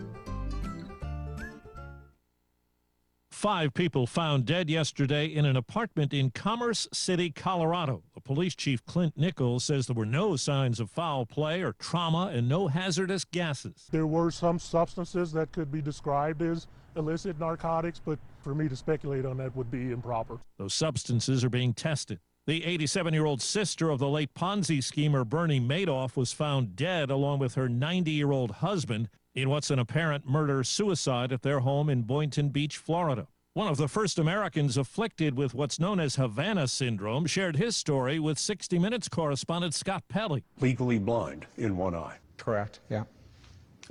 Five 3.38 3.76
people 3.76 4.08
found 4.08 4.46
dead 4.46 4.68
yesterday 4.68 5.28
in 5.28 5.46
an 5.46 5.56
apartment 5.56 6.12
in 6.12 6.32
Commerce 6.32 6.88
City, 6.92 7.30
Colorado. 7.30 8.02
The 8.16 8.20
police 8.20 8.56
chief, 8.56 8.84
Clint 8.88 9.16
Nichols, 9.16 9.64
says 9.64 9.86
there 9.86 9.94
were 9.94 10.08
no 10.08 10.38
signs 10.38 10.80
of 10.80 10.90
foul 10.90 11.28
play 11.28 11.62
or 11.62 11.74
trauma 11.74 12.32
and 12.34 12.50
no 12.50 12.68
hazardous 12.68 13.26
gases. 13.26 13.90
There 13.92 14.08
were 14.08 14.32
some 14.32 14.58
substances 14.58 15.32
that 15.34 15.52
could 15.52 15.72
be 15.72 15.84
described 15.84 16.42
as 16.42 16.66
illicit 16.96 17.40
narcotics, 17.40 18.02
but 18.04 18.18
for 18.42 18.56
me 18.56 18.68
to 18.70 18.76
speculate 18.76 19.24
on 19.24 19.38
that 19.38 19.56
would 19.56 19.70
be 19.70 19.92
improper. 19.92 20.40
Those 20.58 20.74
substances 20.74 21.44
are 21.44 21.52
being 21.52 21.76
tested. 21.76 22.20
The 22.48 22.66
87 22.66 23.14
year 23.14 23.26
old 23.26 23.44
sister 23.44 23.92
of 23.92 24.00
the 24.00 24.10
late 24.10 24.34
Ponzi 24.34 24.84
schemer 24.84 25.24
Bernie 25.24 25.62
Madoff 25.62 26.16
was 26.16 26.34
found 26.34 26.76
dead 26.76 27.12
along 27.12 27.38
with 27.38 27.54
her 27.54 27.70
90 27.70 28.10
year 28.10 28.32
old 28.32 28.50
husband 28.50 29.10
in 29.38 29.52
what's 29.52 29.70
an 29.70 29.78
apparent 29.78 30.28
murder 30.28 30.64
suicide 30.64 31.32
at 31.32 31.44
their 31.44 31.60
home 31.60 31.92
in 31.92 32.02
Boynton 32.02 32.50
Beach, 32.50 32.76
Florida. 32.76 33.28
One 33.54 33.68
of 33.68 33.78
the 33.78 33.88
first 33.88 34.18
Americans 34.18 34.78
afflicted 34.78 35.38
with 35.38 35.54
what's 35.54 35.80
known 35.80 36.00
as 36.00 36.16
Havana 36.16 36.68
syndrome 36.68 37.28
shared 37.28 37.56
his 37.56 37.78
story 37.78 38.18
with 38.18 38.40
60 38.40 38.80
Minutes 38.80 39.08
correspondent 39.08 39.76
Scott 39.76 40.04
Pelley. 40.10 40.44
Legally 40.60 40.98
blind 40.98 41.46
in 41.56 41.78
one 41.78 41.94
eye. 41.94 42.18
Correct, 42.38 42.80
yeah. 42.90 43.04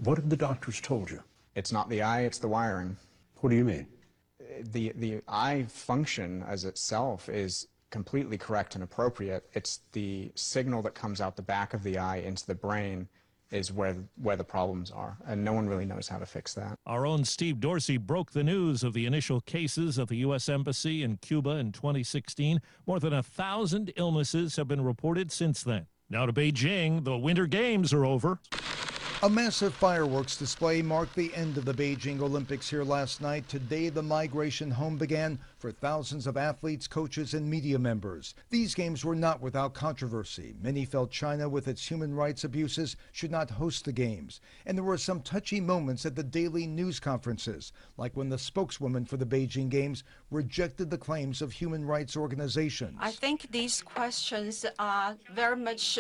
What 0.03 0.18
have 0.18 0.28
the 0.28 0.36
doctors 0.36 0.80
told 0.80 1.12
you? 1.12 1.22
It's 1.55 1.70
not 1.70 1.88
the 1.88 2.03
eye, 2.03 2.22
it's 2.22 2.38
the 2.38 2.49
wiring. 2.49 2.97
What 3.36 3.51
do 3.51 3.57
you 3.57 3.64
mean? 3.64 3.86
The, 4.72 4.92
the 4.97 5.20
eye 5.28 5.66
function 5.68 6.44
as 6.49 6.64
itself 6.64 7.28
is 7.28 7.68
completely 7.90 8.36
correct 8.36 8.74
and 8.74 8.82
appropriate. 8.82 9.49
It's 9.53 9.78
the 9.92 10.32
signal 10.34 10.82
that 10.82 10.94
comes 10.97 11.20
out 11.20 11.36
the 11.36 11.42
back 11.42 11.72
of 11.72 11.84
the 11.84 11.99
eye 11.99 12.16
into 12.16 12.44
the 12.44 12.57
brain 12.57 13.07
is 13.51 13.72
where 13.72 13.97
where 14.20 14.36
the 14.36 14.44
problems 14.44 14.90
are, 14.90 15.16
and 15.26 15.44
no 15.44 15.53
one 15.53 15.68
really 15.68 15.84
knows 15.84 16.09
how 16.09 16.18
to 16.18 16.26
fix 16.26 16.55
that. 16.55 16.78
Our 16.86 17.07
own 17.07 17.24
Steve 17.24 17.61
Dorsey 17.61 17.97
broke 17.97 18.32
the 18.32 18.44
news 18.44 18.82
of 18.82 18.92
the 18.92 19.07
initial 19.07 19.40
cases 19.40 19.99
at 19.99 20.09
the 20.09 20.16
U.S. 20.16 20.49
Embassy 20.49 21.03
in 21.03 21.16
Cuba 21.18 21.51
in 21.51 21.72
2016. 21.72 22.61
More 22.86 23.01
than 23.01 23.12
a 23.12 23.22
thousand 23.22 23.92
illnesses 23.97 24.57
have 24.57 24.68
been 24.68 24.82
reported 24.82 25.30
since 25.30 25.62
then. 25.62 25.86
Now 26.09 26.26
to 26.26 26.32
Beijing, 26.32 27.05
the 27.05 27.16
Winter 27.18 27.47
Games 27.47 27.92
are 27.92 28.05
over. 28.05 28.38
A 29.22 29.30
massive 29.30 29.72
fireworks 29.72 30.36
display 30.36 30.82
marked 30.82 31.14
the 31.14 31.34
end 31.34 31.56
of 31.56 31.64
the 31.64 31.72
Beijing 31.72 32.20
Olympics 32.20 32.68
here 32.68 32.84
last 32.84 33.22
night. 33.22 33.48
Today, 33.48 33.88
the 33.88 34.02
migration 34.02 34.70
home 34.70 34.98
began 34.98 35.38
for 35.56 35.72
thousands 35.72 36.26
of 36.26 36.36
athletes, 36.36 36.86
coaches, 36.86 37.32
and 37.32 37.48
media 37.48 37.78
members. 37.78 38.34
These 38.50 38.74
games 38.74 39.06
were 39.06 39.16
not 39.16 39.40
without 39.40 39.72
controversy. 39.72 40.54
Many 40.60 40.84
felt 40.84 41.10
China, 41.10 41.48
with 41.48 41.66
its 41.66 41.88
human 41.88 42.14
rights 42.14 42.44
abuses, 42.44 42.94
should 43.12 43.30
not 43.30 43.48
host 43.48 43.86
the 43.86 43.92
games. 43.92 44.42
And 44.66 44.76
there 44.76 44.84
were 44.84 44.98
some 44.98 45.22
touchy 45.22 45.62
moments 45.62 46.04
at 46.04 46.14
the 46.14 46.22
daily 46.22 46.66
news 46.66 47.00
conferences, 47.00 47.72
like 47.96 48.14
when 48.18 48.28
the 48.28 48.38
spokeswoman 48.38 49.06
for 49.06 49.16
the 49.16 49.24
Beijing 49.24 49.70
Games 49.70 50.04
rejected 50.30 50.90
the 50.90 50.98
claims 50.98 51.40
of 51.40 51.52
human 51.52 51.86
rights 51.86 52.18
organizations. 52.18 52.98
I 53.00 53.12
think 53.12 53.50
these 53.50 53.80
questions 53.80 54.66
are 54.78 55.16
very 55.34 55.56
much 55.56 55.98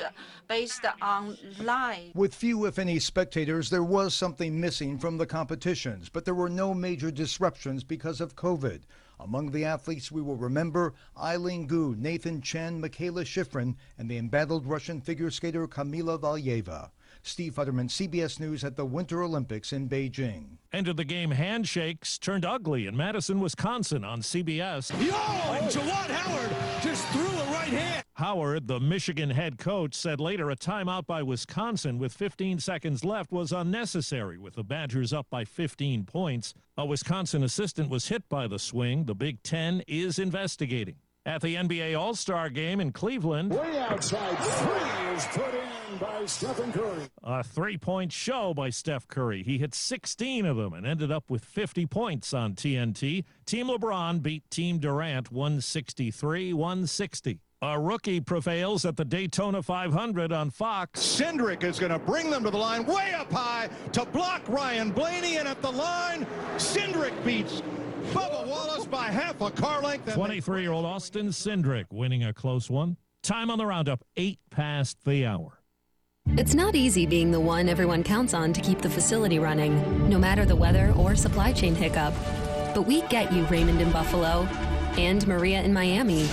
based 0.48 0.84
on 1.00 1.38
lies. 1.62 2.10
With 2.14 2.34
few, 2.34 2.66
if 2.66 2.78
any, 2.78 2.98
spectators, 3.06 3.70
there 3.70 3.82
was 3.82 4.12
something 4.12 4.60
missing 4.60 4.98
from 4.98 5.16
the 5.16 5.26
competitions, 5.26 6.08
but 6.08 6.24
there 6.24 6.34
were 6.34 6.48
no 6.48 6.74
major 6.74 7.10
disruptions 7.10 7.84
because 7.84 8.20
of 8.20 8.36
COVID. 8.36 8.82
Among 9.18 9.50
the 9.50 9.64
athletes 9.64 10.12
we 10.12 10.20
will 10.20 10.36
remember 10.36 10.92
Eileen 11.16 11.66
Gu, 11.66 11.94
Nathan 11.96 12.42
Chen, 12.42 12.82
Mikaela 12.82 13.24
Shiffrin, 13.24 13.76
and 13.96 14.10
the 14.10 14.18
embattled 14.18 14.66
Russian 14.66 15.00
figure 15.00 15.30
skater 15.30 15.66
Kamila 15.66 16.18
Valieva. 16.18 16.90
Steve 17.22 17.54
Futterman, 17.54 17.88
CBS 17.88 18.38
News 18.38 18.62
at 18.62 18.76
the 18.76 18.84
Winter 18.84 19.22
Olympics 19.22 19.72
in 19.72 19.88
Beijing. 19.88 20.58
End 20.72 20.86
of 20.86 20.96
the 20.96 21.04
game 21.04 21.32
handshakes 21.32 22.18
turned 22.18 22.44
ugly 22.44 22.86
in 22.86 22.96
Madison, 22.96 23.40
Wisconsin 23.40 24.04
on 24.04 24.20
CBS. 24.20 24.90
Yo! 25.04 25.16
And 25.52 25.66
Juwan 25.66 26.10
Howard 26.10 26.82
just 26.82 27.04
threw 27.08 27.26
a 27.26 27.35
right 27.72 27.80
hand. 27.80 28.04
Howard, 28.14 28.66
the 28.66 28.80
Michigan 28.80 29.30
head 29.30 29.58
coach, 29.58 29.94
said 29.94 30.20
later 30.20 30.50
a 30.50 30.56
timeout 30.56 31.06
by 31.06 31.22
Wisconsin 31.22 31.98
with 31.98 32.12
15 32.12 32.58
seconds 32.58 33.04
left 33.04 33.30
was 33.30 33.52
unnecessary 33.52 34.38
with 34.38 34.54
the 34.54 34.64
Badgers 34.64 35.12
up 35.12 35.26
by 35.30 35.44
15 35.44 36.04
points. 36.04 36.54
A 36.76 36.86
Wisconsin 36.86 37.42
assistant 37.42 37.90
was 37.90 38.08
hit 38.08 38.28
by 38.28 38.46
the 38.46 38.58
swing. 38.58 39.04
The 39.04 39.14
Big 39.14 39.42
Ten 39.42 39.82
is 39.86 40.18
investigating. 40.18 40.96
At 41.26 41.42
the 41.42 41.56
NBA 41.56 41.98
All 41.98 42.14
Star 42.14 42.48
game 42.48 42.80
in 42.80 42.92
Cleveland, 42.92 43.50
way 43.50 43.78
outside 43.80 44.38
three 44.38 45.14
is 45.16 45.26
put 45.26 45.54
in 45.54 45.98
by 45.98 46.24
Stephen 46.24 46.72
Curry. 46.72 47.08
A 47.24 47.42
three 47.42 47.76
point 47.76 48.12
show 48.12 48.54
by 48.54 48.70
Steph 48.70 49.08
Curry. 49.08 49.42
He 49.42 49.58
hit 49.58 49.74
16 49.74 50.46
of 50.46 50.56
them 50.56 50.72
and 50.72 50.86
ended 50.86 51.10
up 51.10 51.28
with 51.28 51.44
50 51.44 51.86
points 51.86 52.32
on 52.32 52.54
TNT. 52.54 53.24
Team 53.44 53.66
LeBron 53.66 54.22
beat 54.22 54.48
Team 54.50 54.78
Durant 54.78 55.32
163 55.32 56.52
160. 56.52 57.40
A 57.62 57.80
rookie 57.80 58.20
prevails 58.20 58.84
at 58.84 58.98
the 58.98 59.04
Daytona 59.04 59.62
500 59.62 60.30
on 60.30 60.50
Fox. 60.50 61.00
Cindric 61.00 61.64
is 61.64 61.78
going 61.78 61.90
to 61.90 61.98
bring 61.98 62.30
them 62.30 62.44
to 62.44 62.50
the 62.50 62.58
line 62.58 62.84
way 62.84 63.14
up 63.14 63.32
high 63.32 63.70
to 63.92 64.04
block 64.04 64.42
Ryan 64.46 64.90
Blaney, 64.90 65.38
and 65.38 65.48
at 65.48 65.62
the 65.62 65.72
line, 65.72 66.26
Cindric 66.56 67.12
beats 67.24 67.62
Bubba 68.12 68.46
Wallace 68.46 68.84
by 68.84 69.04
half 69.04 69.40
a 69.40 69.50
car 69.50 69.80
length. 69.80 70.12
23 70.12 70.60
year 70.60 70.72
old 70.72 70.84
Austin 70.84 71.28
Cindric 71.28 71.86
winning 71.90 72.24
a 72.24 72.34
close 72.34 72.68
one. 72.68 72.98
Time 73.22 73.50
on 73.50 73.56
the 73.56 73.64
roundup, 73.64 74.04
eight 74.18 74.38
past 74.50 74.98
the 75.06 75.24
hour. 75.24 75.62
It's 76.36 76.54
not 76.54 76.74
easy 76.74 77.06
being 77.06 77.30
the 77.30 77.40
one 77.40 77.70
everyone 77.70 78.04
counts 78.04 78.34
on 78.34 78.52
to 78.52 78.60
keep 78.60 78.82
the 78.82 78.90
facility 78.90 79.38
running, 79.38 80.10
no 80.10 80.18
matter 80.18 80.44
the 80.44 80.56
weather 80.56 80.92
or 80.94 81.16
supply 81.16 81.52
chain 81.52 81.74
hiccup. 81.74 82.12
But 82.74 82.82
we 82.82 83.00
get 83.02 83.32
you, 83.32 83.44
Raymond 83.44 83.80
in 83.80 83.90
Buffalo, 83.92 84.46
and 84.98 85.26
Maria 85.26 85.62
in 85.62 85.72
Miami, 85.72 86.28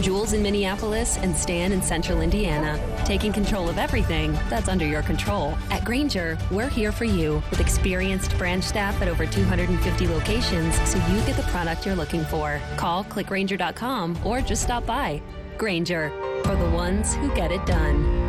Jules 0.00 0.32
in 0.32 0.42
Minneapolis, 0.42 1.16
and 1.18 1.36
Stan 1.36 1.72
in 1.72 1.82
Central 1.82 2.20
Indiana, 2.20 2.78
taking 3.04 3.32
control 3.32 3.68
of 3.68 3.78
everything 3.78 4.32
that's 4.48 4.68
under 4.68 4.86
your 4.86 5.02
control. 5.02 5.56
At 5.70 5.84
Grainger, 5.84 6.38
we're 6.50 6.68
here 6.68 6.92
for 6.92 7.04
you 7.04 7.42
with 7.50 7.60
experienced 7.60 8.36
branch 8.38 8.64
staff 8.64 9.00
at 9.02 9.08
over 9.08 9.26
250 9.26 10.06
locations 10.08 10.74
so 10.88 10.98
you 11.08 11.20
get 11.26 11.36
the 11.36 11.42
product 11.50 11.84
you're 11.84 11.96
looking 11.96 12.24
for. 12.24 12.60
Call 12.76 13.04
clickgrainger.com 13.04 14.18
or 14.24 14.40
just 14.40 14.62
stop 14.62 14.86
by. 14.86 15.20
Grainger, 15.56 16.10
for 16.44 16.54
the 16.54 16.70
ones 16.70 17.14
who 17.14 17.34
get 17.34 17.50
it 17.50 17.64
done. 17.66 18.27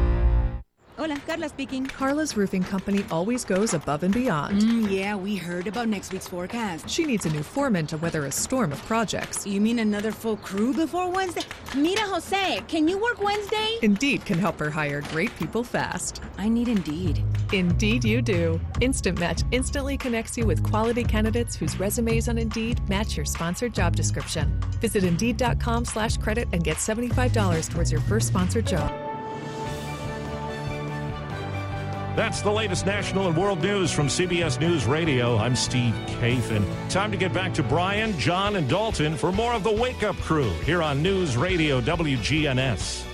Hola, 0.99 1.17
Carla 1.25 1.47
speaking. 1.47 1.85
Carla's 1.85 2.35
roofing 2.35 2.61
company 2.61 3.05
always 3.09 3.45
goes 3.45 3.73
above 3.73 4.03
and 4.03 4.13
beyond. 4.13 4.61
Mm, 4.61 4.91
yeah, 4.91 5.15
we 5.15 5.37
heard 5.37 5.65
about 5.65 5.87
next 5.87 6.11
week's 6.11 6.27
forecast. 6.27 6.89
She 6.89 7.05
needs 7.05 7.25
a 7.25 7.29
new 7.29 7.41
foreman 7.41 7.87
to 7.87 7.97
weather 7.97 8.25
a 8.25 8.31
storm 8.33 8.73
of 8.73 8.85
projects. 8.85 9.47
You 9.47 9.61
mean 9.61 9.79
another 9.79 10.11
full 10.11 10.35
crew 10.35 10.73
before 10.73 11.09
Wednesday? 11.09 11.43
Mira, 11.73 12.01
Jose, 12.01 12.61
can 12.67 12.85
you 12.89 12.97
work 12.97 13.21
Wednesday? 13.21 13.77
Indeed 13.81 14.25
can 14.25 14.37
help 14.37 14.59
her 14.59 14.69
hire 14.69 14.99
great 14.99 15.33
people 15.37 15.63
fast. 15.63 16.21
I 16.37 16.49
need 16.49 16.67
Indeed. 16.67 17.23
Indeed, 17.53 18.03
you 18.03 18.21
do. 18.21 18.59
Instant 18.81 19.17
Match 19.19 19.43
instantly 19.51 19.95
connects 19.95 20.37
you 20.37 20.45
with 20.45 20.61
quality 20.63 21.05
candidates 21.05 21.55
whose 21.55 21.79
resumes 21.79 22.27
on 22.27 22.37
Indeed 22.37 22.87
match 22.89 23.15
your 23.15 23.25
sponsored 23.25 23.73
job 23.73 23.95
description. 23.95 24.51
Visit 24.81 25.05
Indeed.com 25.05 25.85
slash 25.85 26.17
credit 26.17 26.49
and 26.51 26.61
get 26.61 26.77
seventy-five 26.77 27.31
dollars 27.31 27.69
towards 27.69 27.89
your 27.89 28.01
first 28.01 28.27
sponsored 28.27 28.67
job. 28.67 29.08
That's 32.19 32.41
the 32.41 32.51
latest 32.51 32.85
national 32.85 33.29
and 33.29 33.37
world 33.37 33.61
news 33.61 33.93
from 33.93 34.07
CBS 34.07 34.59
News 34.59 34.85
Radio. 34.85 35.37
I'm 35.37 35.55
Steve 35.55 35.93
Kathan. 36.05 36.65
Time 36.89 37.11
to 37.11 37.17
get 37.17 37.31
back 37.31 37.53
to 37.53 37.63
Brian, 37.63 38.11
John, 38.19 38.57
and 38.57 38.67
Dalton 38.67 39.15
for 39.15 39.31
more 39.31 39.53
of 39.53 39.63
the 39.63 39.71
Wake 39.71 40.03
Up 40.03 40.17
Crew 40.17 40.49
here 40.65 40.83
on 40.83 41.01
News 41.01 41.37
Radio 41.37 41.79
WGNS. 41.79 43.05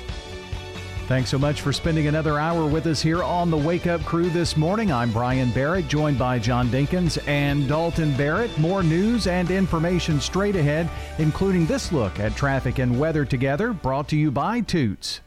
Thanks 1.06 1.30
so 1.30 1.38
much 1.38 1.62
for 1.62 1.72
spending 1.72 2.08
another 2.08 2.39
hour 2.39 2.66
with 2.66 2.88
us 2.88 2.99
here 2.99 3.22
on 3.22 3.51
the 3.51 3.58
Wake 3.58 3.86
Up 3.86 4.01
Crew 4.06 4.28
this 4.32 4.58
morning. 4.58 4.91
I'm 4.91 5.12
Brian 5.12 5.51
Barrett, 5.51 5.88
joined 5.88 6.18
by 6.18 6.39
John 6.39 6.70
Dinkins 6.70 7.20
and 7.28 7.68
Dalton 7.68 8.18
Barrett. 8.18 8.58
More 8.58 8.82
news 8.82 9.28
and 9.28 9.51
information 9.51 10.20
straight 10.20 10.56
ahead, 10.56 10.89
including 11.20 11.68
this 11.68 11.91
look 11.91 12.20
at 12.20 12.36
traffic 12.36 12.80
and 12.80 12.99
weather 12.99 13.24
together, 13.24 13.72
brought 13.72 14.08
to 14.08 14.16
you 14.16 14.32
by 14.32 14.62
Toots. 14.62 15.22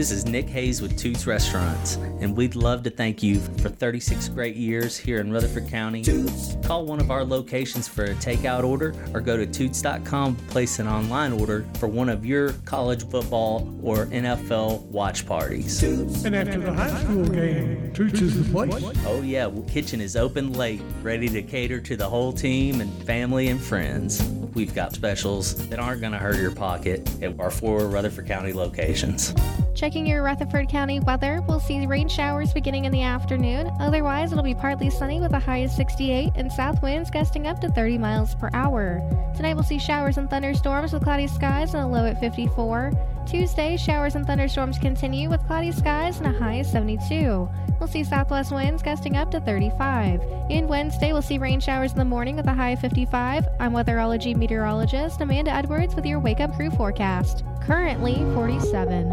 This 0.00 0.10
is 0.12 0.24
Nick 0.24 0.48
Hayes 0.48 0.80
with 0.80 0.96
Toots 0.96 1.26
Restaurants, 1.26 1.96
and 2.20 2.36
we'd 2.36 2.54
love 2.54 2.82
to 2.84 2.90
thank 2.90 3.22
you 3.22 3.38
for 3.38 3.68
36 3.68 4.28
great 4.28 4.56
years 4.56 4.96
here 4.96 5.20
in 5.20 5.32
Rutherford 5.32 5.68
County. 5.68 6.02
Toots. 6.02 6.56
Call 6.64 6.86
one 6.86 7.00
of 7.00 7.10
our 7.10 7.24
locations 7.24 7.86
for 7.86 8.04
a 8.04 8.14
takeout 8.14 8.64
order 8.64 8.94
or 9.12 9.20
go 9.20 9.36
to 9.36 9.46
toots.com 9.46 10.36
place 10.48 10.78
an 10.78 10.86
online 10.86 11.32
order 11.32 11.66
for 11.74 11.86
one 11.86 12.08
of 12.08 12.24
your 12.24 12.52
college 12.64 13.06
football 13.10 13.68
or 13.82 14.06
NFL 14.06 14.82
watch 14.86 15.26
parties. 15.26 15.78
Toots. 15.80 16.24
And 16.24 16.34
after 16.34 16.58
the 16.58 16.72
high 16.72 16.98
school 17.02 17.26
game, 17.26 17.92
Toots 17.92 18.20
is 18.22 18.46
the 18.46 18.52
place. 18.52 18.96
Oh, 19.04 19.20
yeah, 19.22 19.50
kitchen 19.68 20.00
is 20.00 20.16
open 20.16 20.52
late, 20.54 20.80
ready 21.02 21.28
to 21.28 21.42
cater 21.42 21.80
to 21.80 21.96
the 21.96 22.08
whole 22.08 22.32
team 22.32 22.80
and 22.80 22.90
family 23.02 23.48
and 23.48 23.60
friends. 23.60 24.20
We've 24.54 24.74
got 24.74 24.92
specials 24.92 25.54
that 25.68 25.78
aren't 25.78 26.00
going 26.00 26.12
to 26.12 26.18
hurt 26.18 26.38
your 26.38 26.50
pocket 26.50 27.08
at 27.22 27.38
our 27.38 27.50
four 27.50 27.86
Rutherford 27.86 28.26
County 28.26 28.52
locations. 28.52 29.34
Checking 29.74 30.06
your 30.06 30.22
Rutherford 30.22 30.68
County 30.68 30.98
weather, 31.00 31.42
we'll 31.46 31.60
see 31.60 31.86
rain 31.86 32.08
showers 32.08 32.52
beginning 32.52 32.84
in 32.84 32.92
the 32.92 33.02
afternoon. 33.02 33.70
Otherwise, 33.80 34.32
it'll 34.32 34.44
be 34.44 34.54
partly 34.54 34.90
sunny 34.90 35.20
with 35.20 35.32
a 35.32 35.38
high 35.38 35.58
of 35.58 35.70
68 35.70 36.32
and 36.34 36.52
south 36.52 36.82
winds 36.82 37.10
gusting 37.10 37.46
up 37.46 37.60
to 37.60 37.68
30 37.70 37.96
miles 37.96 38.34
per 38.34 38.50
hour. 38.52 39.00
Tonight, 39.36 39.54
we'll 39.54 39.62
see 39.62 39.78
showers 39.78 40.18
and 40.18 40.28
thunderstorms 40.28 40.92
with 40.92 41.04
cloudy 41.04 41.28
skies 41.28 41.74
and 41.74 41.82
a 41.84 41.86
low 41.86 42.04
at 42.04 42.20
54. 42.20 42.92
Tuesday, 43.26 43.76
showers 43.76 44.16
and 44.16 44.26
thunderstorms 44.26 44.76
continue 44.76 45.30
with 45.30 45.46
cloudy 45.46 45.70
skies 45.70 46.18
and 46.18 46.26
a 46.26 46.38
high 46.38 46.54
of 46.54 46.66
72. 46.66 47.48
We'll 47.78 47.88
see 47.88 48.02
southwest 48.02 48.52
winds 48.52 48.82
gusting 48.82 49.16
up 49.16 49.30
to 49.30 49.40
35. 49.40 50.20
And 50.50 50.68
Wednesday, 50.68 51.12
we'll 51.12 51.22
see 51.22 51.38
rain 51.38 51.60
showers 51.60 51.92
in 51.92 51.98
the 51.98 52.04
morning 52.04 52.36
with 52.36 52.46
a 52.46 52.52
high 52.52 52.70
of 52.70 52.80
55. 52.80 53.46
I'm 53.60 53.72
weatherology 53.72 54.36
meteorologist 54.40 55.20
Amanda 55.20 55.52
Edwards 55.52 55.94
with 55.94 56.06
your 56.06 56.18
Wake 56.18 56.40
Up 56.40 56.56
Crew 56.56 56.70
forecast. 56.70 57.44
Currently 57.62 58.14
47. 58.34 59.06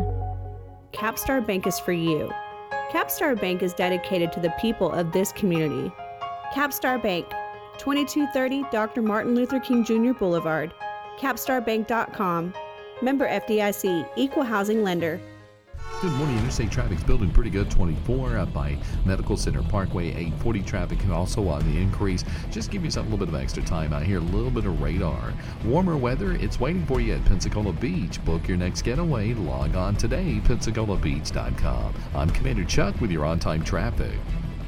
Capstar 0.93 1.45
Bank 1.45 1.67
is 1.67 1.77
for 1.79 1.91
you. 1.91 2.31
Capstar 2.91 3.39
Bank 3.39 3.61
is 3.61 3.73
dedicated 3.73 4.31
to 4.31 4.39
the 4.39 4.53
people 4.59 4.89
of 4.89 5.11
this 5.11 5.33
community. 5.33 5.91
Capstar 6.53 7.01
Bank, 7.03 7.27
2230 7.77 8.63
Dr. 8.71 9.01
Martin 9.01 9.35
Luther 9.35 9.59
King 9.59 9.83
Jr. 9.83 10.13
Boulevard. 10.13 10.73
CapstarBank.com. 11.19 12.53
Member 13.01 13.27
FDIC, 13.27 14.09
Equal 14.15 14.43
Housing 14.43 14.81
Lender. 14.81 15.19
Good 15.99 16.11
morning. 16.11 16.37
Interstate 16.37 16.69
traffic's 16.69 17.03
building 17.03 17.31
pretty 17.31 17.49
good. 17.49 17.71
24 17.71 18.37
up 18.37 18.53
by 18.53 18.77
Medical 19.03 19.35
Center 19.35 19.63
Parkway. 19.63 20.09
840 20.09 20.61
traffic 20.61 20.99
can 20.99 21.11
also 21.11 21.47
on 21.47 21.71
the 21.71 21.81
increase. 21.81 22.23
Just 22.51 22.69
give 22.69 22.85
yourself 22.85 23.07
a 23.07 23.09
little 23.09 23.25
bit 23.25 23.33
of 23.33 23.41
extra 23.41 23.63
time 23.63 23.93
out 23.93 24.03
here. 24.03 24.19
A 24.19 24.21
little 24.21 24.51
bit 24.51 24.65
of 24.65 24.79
radar. 24.79 25.33
Warmer 25.65 25.97
weather. 25.97 26.33
It's 26.33 26.59
waiting 26.59 26.85
for 26.85 27.01
you 27.01 27.13
at 27.13 27.25
Pensacola 27.25 27.73
Beach. 27.73 28.23
Book 28.25 28.47
your 28.47 28.57
next 28.57 28.83
getaway. 28.83 29.33
Log 29.33 29.75
on 29.75 29.95
today. 29.95 30.39
PensacolaBeach.com. 30.43 31.93
I'm 32.13 32.29
Commander 32.29 32.65
Chuck 32.65 33.01
with 33.01 33.09
your 33.09 33.25
on-time 33.25 33.63
traffic. 33.63 34.19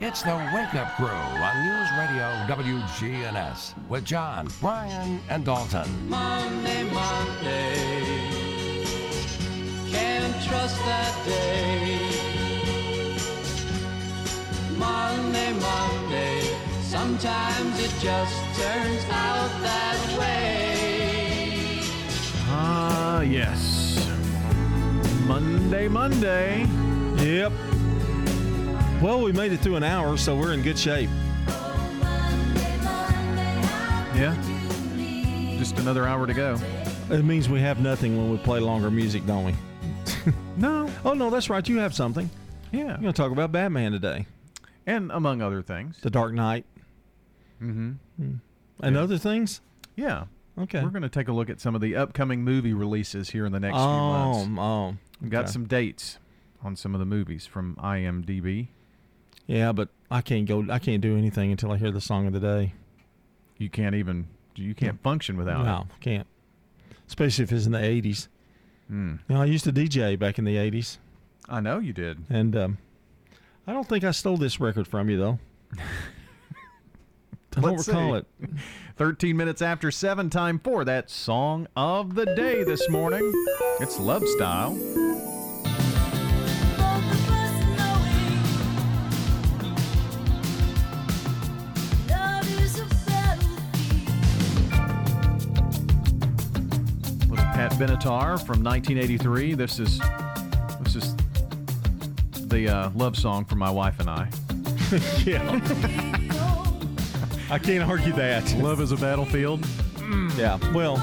It's 0.00 0.22
the 0.22 0.34
Wake 0.52 0.74
Up 0.74 0.96
Crew 0.96 1.06
on 1.06 1.64
News 1.64 1.88
Radio 1.96 2.44
WGNS 2.48 3.74
with 3.88 4.04
John, 4.04 4.48
Brian, 4.60 5.20
and 5.28 5.44
Dalton. 5.44 5.88
Monday, 6.08 6.82
Monday. 6.92 8.51
Can't 9.92 10.42
trust 10.44 10.78
that 10.86 11.14
day. 11.26 11.98
Monday, 14.76 15.52
Monday. 15.52 16.40
Sometimes 16.82 17.78
it 17.78 17.92
just 18.00 18.34
turns 18.58 19.04
out 19.10 19.50
that 19.60 20.18
way. 20.18 21.80
Ah, 22.48 23.20
yes. 23.20 24.10
Monday, 25.26 25.88
Monday. 25.88 26.66
Yep. 27.18 27.52
Well, 29.02 29.22
we 29.22 29.32
made 29.32 29.52
it 29.52 29.60
through 29.60 29.76
an 29.76 29.84
hour, 29.84 30.16
so 30.16 30.36
we're 30.36 30.52
in 30.52 30.62
good 30.62 30.78
shape. 30.78 31.10
Yeah. 34.14 34.36
Just 35.58 35.78
another 35.78 36.06
hour 36.06 36.26
to 36.26 36.34
go. 36.34 36.58
It 37.10 37.24
means 37.24 37.48
we 37.48 37.60
have 37.60 37.80
nothing 37.80 38.16
when 38.16 38.30
we 38.30 38.38
play 38.38 38.60
longer 38.60 38.90
music, 38.90 39.26
don't 39.26 39.44
we? 39.44 39.54
no. 40.56 40.90
Oh, 41.04 41.14
no, 41.14 41.30
that's 41.30 41.50
right. 41.50 41.66
You 41.68 41.78
have 41.78 41.94
something. 41.94 42.28
Yeah. 42.70 42.80
You're 42.80 42.96
going 42.98 43.02
to 43.04 43.12
talk 43.12 43.32
about 43.32 43.52
Batman 43.52 43.92
today. 43.92 44.26
And 44.86 45.10
among 45.12 45.42
other 45.42 45.62
things. 45.62 45.98
The 46.00 46.10
Dark 46.10 46.32
Knight. 46.32 46.64
Mm-hmm. 47.62 47.92
And 48.18 48.40
Yeah. 48.96 49.00
other 49.00 49.18
things? 49.18 49.60
Yeah. 49.96 50.24
Okay. 50.58 50.82
We're 50.82 50.90
going 50.90 51.02
to 51.02 51.08
take 51.08 51.28
a 51.28 51.32
look 51.32 51.48
at 51.50 51.60
some 51.60 51.74
of 51.74 51.80
the 51.80 51.96
upcoming 51.96 52.42
movie 52.42 52.72
releases 52.74 53.30
here 53.30 53.46
in 53.46 53.52
the 53.52 53.60
next 53.60 53.76
few 53.76 53.82
Oh, 53.84 54.44
months. 54.46 54.60
oh. 54.60 54.96
We've 55.20 55.30
got 55.30 55.48
some 55.48 55.66
dates 55.66 56.18
on 56.62 56.76
some 56.76 56.94
of 56.94 56.98
the 56.98 57.06
movies 57.06 57.46
from 57.46 57.76
IMDb. 57.76 58.68
Yeah, 59.46 59.72
but 59.72 59.88
I 60.10 60.20
can't 60.20 60.46
go. 60.46 60.64
I 60.70 60.78
can't 60.78 61.00
do 61.00 61.16
anything 61.16 61.50
until 61.50 61.72
I 61.72 61.76
hear 61.76 61.90
the 61.90 62.00
song 62.00 62.26
of 62.26 62.32
the 62.32 62.40
day. 62.40 62.74
You 63.58 63.68
can't 63.68 63.94
even. 63.94 64.28
You 64.54 64.74
can't 64.74 65.00
function 65.02 65.36
without 65.36 65.58
no, 65.58 65.62
it. 65.62 65.66
No, 65.66 65.86
can't. 66.00 66.26
Especially 67.06 67.44
if 67.44 67.52
it's 67.52 67.66
in 67.66 67.72
the 67.72 67.78
'80s. 67.78 68.28
Mm. 68.92 69.20
You 69.28 69.34
know, 69.34 69.42
I 69.42 69.46
used 69.46 69.64
to 69.64 69.72
DJ 69.72 70.18
back 70.18 70.38
in 70.38 70.44
the 70.44 70.56
'80s, 70.56 70.98
I 71.48 71.60
know 71.60 71.78
you 71.78 71.92
did. 71.92 72.18
and 72.28 72.54
um, 72.56 72.78
I 73.66 73.72
don't 73.72 73.88
think 73.88 74.04
I 74.04 74.10
stole 74.10 74.36
this 74.36 74.60
record 74.60 74.86
from 74.86 75.08
you 75.08 75.16
though. 75.18 75.38
I 77.56 77.60
don't 77.60 77.72
Let's 77.76 77.88
recall 77.88 78.12
see. 78.12 78.18
it. 78.44 78.50
13 78.96 79.36
minutes 79.36 79.60
after 79.62 79.90
7, 79.90 80.30
time 80.30 80.58
for 80.58 80.84
that 80.84 81.10
song 81.10 81.66
of 81.76 82.14
the 82.14 82.26
day 82.26 82.62
this 82.64 82.88
morning. 82.90 83.30
It's 83.80 83.98
Love 83.98 84.26
Style. 84.28 84.74
Little 97.62 97.78
Pat 97.78 98.00
Benatar 98.00 98.44
from 98.44 98.64
1983. 98.64 99.54
This 99.54 99.78
is 99.78 100.00
this 100.80 100.96
is 100.96 101.14
the 102.48 102.68
uh, 102.68 102.90
love 102.90 103.16
song 103.16 103.44
for 103.44 103.54
my 103.54 103.70
wife 103.70 104.00
and 104.00 104.10
I. 104.10 104.28
yeah. 105.24 105.60
I 107.50 107.58
can't 107.58 107.88
argue 107.88 108.12
that. 108.14 108.52
Love 108.56 108.80
is 108.80 108.90
a 108.90 108.96
battlefield. 108.96 109.64
Yeah. 110.36 110.58
Well, 110.72 110.96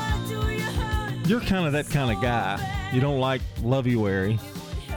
you're 1.26 1.40
kind 1.40 1.66
of 1.66 1.72
that 1.72 1.90
kind 1.90 2.12
of 2.12 2.22
guy. 2.22 2.90
You 2.92 3.00
don't 3.00 3.20
like 3.20 3.42
lovey-wary. 3.62 4.38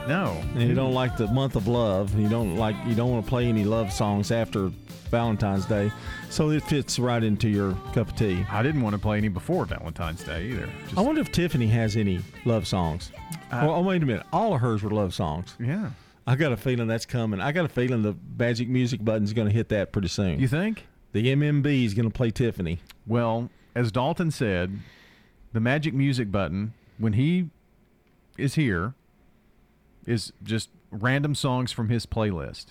No. 0.05 0.41
And 0.55 0.63
you 0.63 0.75
don't 0.75 0.93
like 0.93 1.15
the 1.15 1.27
month 1.27 1.55
of 1.55 1.67
love. 1.67 2.17
You 2.19 2.27
don't 2.27 2.57
like. 2.57 2.75
You 2.85 2.93
don't 2.93 3.09
want 3.09 3.25
to 3.25 3.29
play 3.29 3.45
any 3.45 3.63
love 3.63 3.93
songs 3.93 4.31
after 4.31 4.69
Valentine's 5.13 5.67
Day. 5.67 5.91
So 6.31 6.49
it 6.49 6.63
fits 6.63 6.97
right 6.97 7.23
into 7.23 7.47
your 7.47 7.73
cup 7.93 8.09
of 8.09 8.15
tea. 8.15 8.43
I 8.49 8.63
didn't 8.63 8.81
want 8.81 8.95
to 8.95 8.99
play 8.99 9.19
any 9.19 9.27
before 9.27 9.63
Valentine's 9.63 10.23
Day 10.23 10.47
either. 10.47 10.67
I 10.97 11.01
wonder 11.01 11.21
if 11.21 11.31
Tiffany 11.31 11.67
has 11.67 11.95
any 11.95 12.19
love 12.45 12.65
songs. 12.65 13.11
Uh, 13.51 13.61
oh, 13.61 13.75
oh, 13.75 13.81
wait 13.81 14.01
a 14.01 14.07
minute. 14.07 14.25
All 14.33 14.55
of 14.55 14.61
hers 14.61 14.81
were 14.81 14.89
love 14.89 15.13
songs. 15.13 15.55
Yeah. 15.59 15.91
I 16.25 16.35
got 16.35 16.51
a 16.51 16.57
feeling 16.57 16.87
that's 16.87 17.05
coming. 17.05 17.41
I 17.41 17.51
got 17.51 17.63
a 17.63 17.69
feeling 17.69 18.01
the 18.01 18.15
magic 18.39 18.67
music 18.67 19.05
button's 19.05 19.33
going 19.33 19.47
to 19.47 19.53
hit 19.53 19.69
that 19.69 19.91
pretty 19.91 20.07
soon. 20.07 20.39
You 20.39 20.47
think? 20.47 20.87
The 21.11 21.27
MMB 21.35 21.85
is 21.85 21.93
going 21.93 22.09
to 22.09 22.13
play 22.13 22.31
Tiffany. 22.31 22.79
Well, 23.05 23.51
as 23.75 23.91
Dalton 23.91 24.31
said, 24.31 24.79
the 25.51 25.59
magic 25.59 25.93
music 25.93 26.31
button, 26.31 26.73
when 26.97 27.13
he 27.13 27.51
is 28.35 28.55
here, 28.55 28.95
is 30.07 30.33
just 30.41 30.69
random 30.89 31.35
songs 31.35 31.71
from 31.71 31.89
his 31.89 32.07
playlist. 32.07 32.67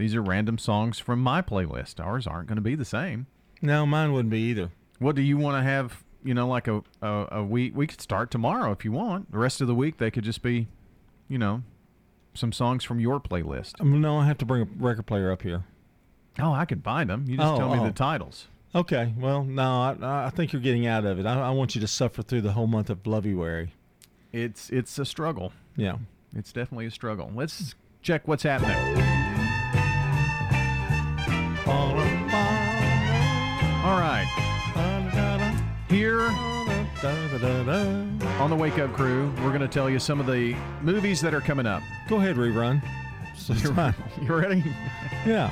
These 0.00 0.14
are 0.14 0.22
random 0.22 0.56
songs 0.56 0.98
from 0.98 1.20
my 1.20 1.42
playlist. 1.42 2.00
Ours 2.02 2.26
aren't 2.26 2.48
going 2.48 2.56
to 2.56 2.62
be 2.62 2.74
the 2.74 2.86
same. 2.86 3.26
No, 3.60 3.84
mine 3.84 4.14
wouldn't 4.14 4.30
be 4.30 4.40
either. 4.40 4.70
What 4.98 5.14
do 5.14 5.20
you 5.20 5.36
want 5.36 5.58
to 5.58 5.62
have? 5.62 6.02
You 6.24 6.32
know, 6.32 6.48
like 6.48 6.68
a, 6.68 6.82
a 7.02 7.26
a 7.32 7.44
week. 7.44 7.72
We 7.76 7.86
could 7.86 8.00
start 8.00 8.30
tomorrow 8.30 8.72
if 8.72 8.82
you 8.84 8.92
want. 8.92 9.30
The 9.30 9.36
rest 9.38 9.60
of 9.60 9.66
the 9.66 9.74
week 9.74 9.98
they 9.98 10.10
could 10.10 10.24
just 10.24 10.40
be, 10.42 10.68
you 11.28 11.36
know, 11.36 11.62
some 12.32 12.50
songs 12.50 12.82
from 12.82 12.98
your 12.98 13.20
playlist. 13.20 13.78
Um, 13.80 14.00
No, 14.00 14.16
I 14.16 14.26
have 14.26 14.38
to 14.38 14.46
bring 14.46 14.62
a 14.62 14.68
record 14.78 15.04
player 15.06 15.30
up 15.30 15.42
here. 15.42 15.64
Oh, 16.38 16.52
I 16.52 16.64
can 16.64 16.80
find 16.80 17.10
them. 17.10 17.26
You 17.28 17.36
just 17.36 17.46
Oh, 17.46 17.58
tell 17.58 17.70
me 17.74 17.78
oh. 17.80 17.84
the 17.84 17.92
titles. 17.92 18.48
Okay. 18.74 19.12
Well, 19.18 19.44
no, 19.44 19.82
I, 19.82 20.26
I 20.26 20.30
think 20.30 20.52
you're 20.54 20.62
getting 20.62 20.86
out 20.86 21.04
of 21.04 21.18
it. 21.18 21.26
I, 21.26 21.48
I 21.48 21.50
want 21.50 21.74
you 21.74 21.80
to 21.82 21.86
suffer 21.86 22.22
through 22.22 22.40
the 22.42 22.52
whole 22.52 22.66
month 22.66 22.88
of 22.88 23.06
Lovey-Wary. 23.06 23.74
It's 24.32 24.70
it's 24.70 24.98
a 24.98 25.04
struggle. 25.04 25.52
Yeah. 25.76 25.98
It's 26.34 26.52
definitely 26.52 26.86
a 26.86 26.90
struggle. 26.90 27.30
Let's 27.34 27.74
check 28.00 28.26
what's 28.28 28.44
happening. 28.44 29.19
On 37.04 38.50
the 38.50 38.56
Wake 38.56 38.78
Up 38.78 38.92
Crew, 38.92 39.32
we're 39.38 39.48
going 39.48 39.60
to 39.60 39.68
tell 39.68 39.88
you 39.88 39.98
some 39.98 40.20
of 40.20 40.26
the 40.26 40.54
movies 40.82 41.20
that 41.22 41.32
are 41.32 41.40
coming 41.40 41.66
up. 41.66 41.82
Go 42.08 42.16
ahead, 42.16 42.36
rerun. 42.36 42.82
Fine. 43.74 43.94
You 44.22 44.34
ready? 44.34 44.62
Yeah. 45.26 45.50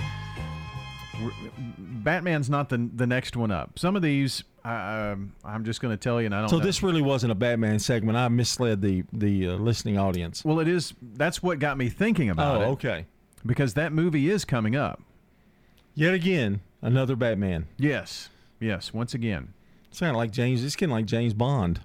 Batman's 1.78 2.49
not 2.51 2.68
the 2.68 2.88
the 2.94 3.07
next 3.07 3.34
one 3.36 3.51
up. 3.51 3.78
Some 3.78 3.96
of 3.96 4.03
these, 4.03 4.44
uh, 4.64 5.16
I'm 5.44 5.64
just 5.64 5.80
going 5.80 5.92
to 5.96 6.01
tell 6.01 6.20
you, 6.20 6.26
and 6.26 6.34
I 6.34 6.40
don't. 6.40 6.49
So 6.51 6.59
know. 6.59 6.64
this 6.64 6.82
really 6.82 7.03
wasn't 7.03 7.32
a 7.32 7.34
Batman 7.34 7.78
segment. 7.78 8.16
I 8.18 8.28
misled 8.28 8.82
the 8.82 9.03
the 9.12 9.49
uh, 9.49 9.53
listening 9.55 9.99
audience. 9.99 10.44
Well, 10.44 10.61
it 10.61 10.68
is. 10.68 10.92
That's 11.03 11.42
what 11.42 11.59
got 11.59 11.76
me 11.78 11.88
thinking 11.88 12.30
about 12.30 12.59
Oh, 12.59 12.61
it. 12.62 12.66
okay. 12.66 13.07
Because 13.44 13.74
that 13.74 13.92
movie 13.92 14.28
is 14.30 14.44
coming 14.44 14.76
up. 14.76 15.03
Yet 15.94 16.14
again, 16.14 16.61
another 16.82 17.16
Batman. 17.16 17.66
Yes. 17.78 18.28
Yes. 18.61 18.92
Once 18.92 19.14
again. 19.14 19.55
It's 19.91 20.01
kind 20.01 20.11
of 20.11 20.16
like 20.16 20.30
James. 20.30 20.64
It's 20.64 20.76
getting 20.76 20.93
like 20.93 21.07
James 21.07 21.34
Bond. 21.34 21.80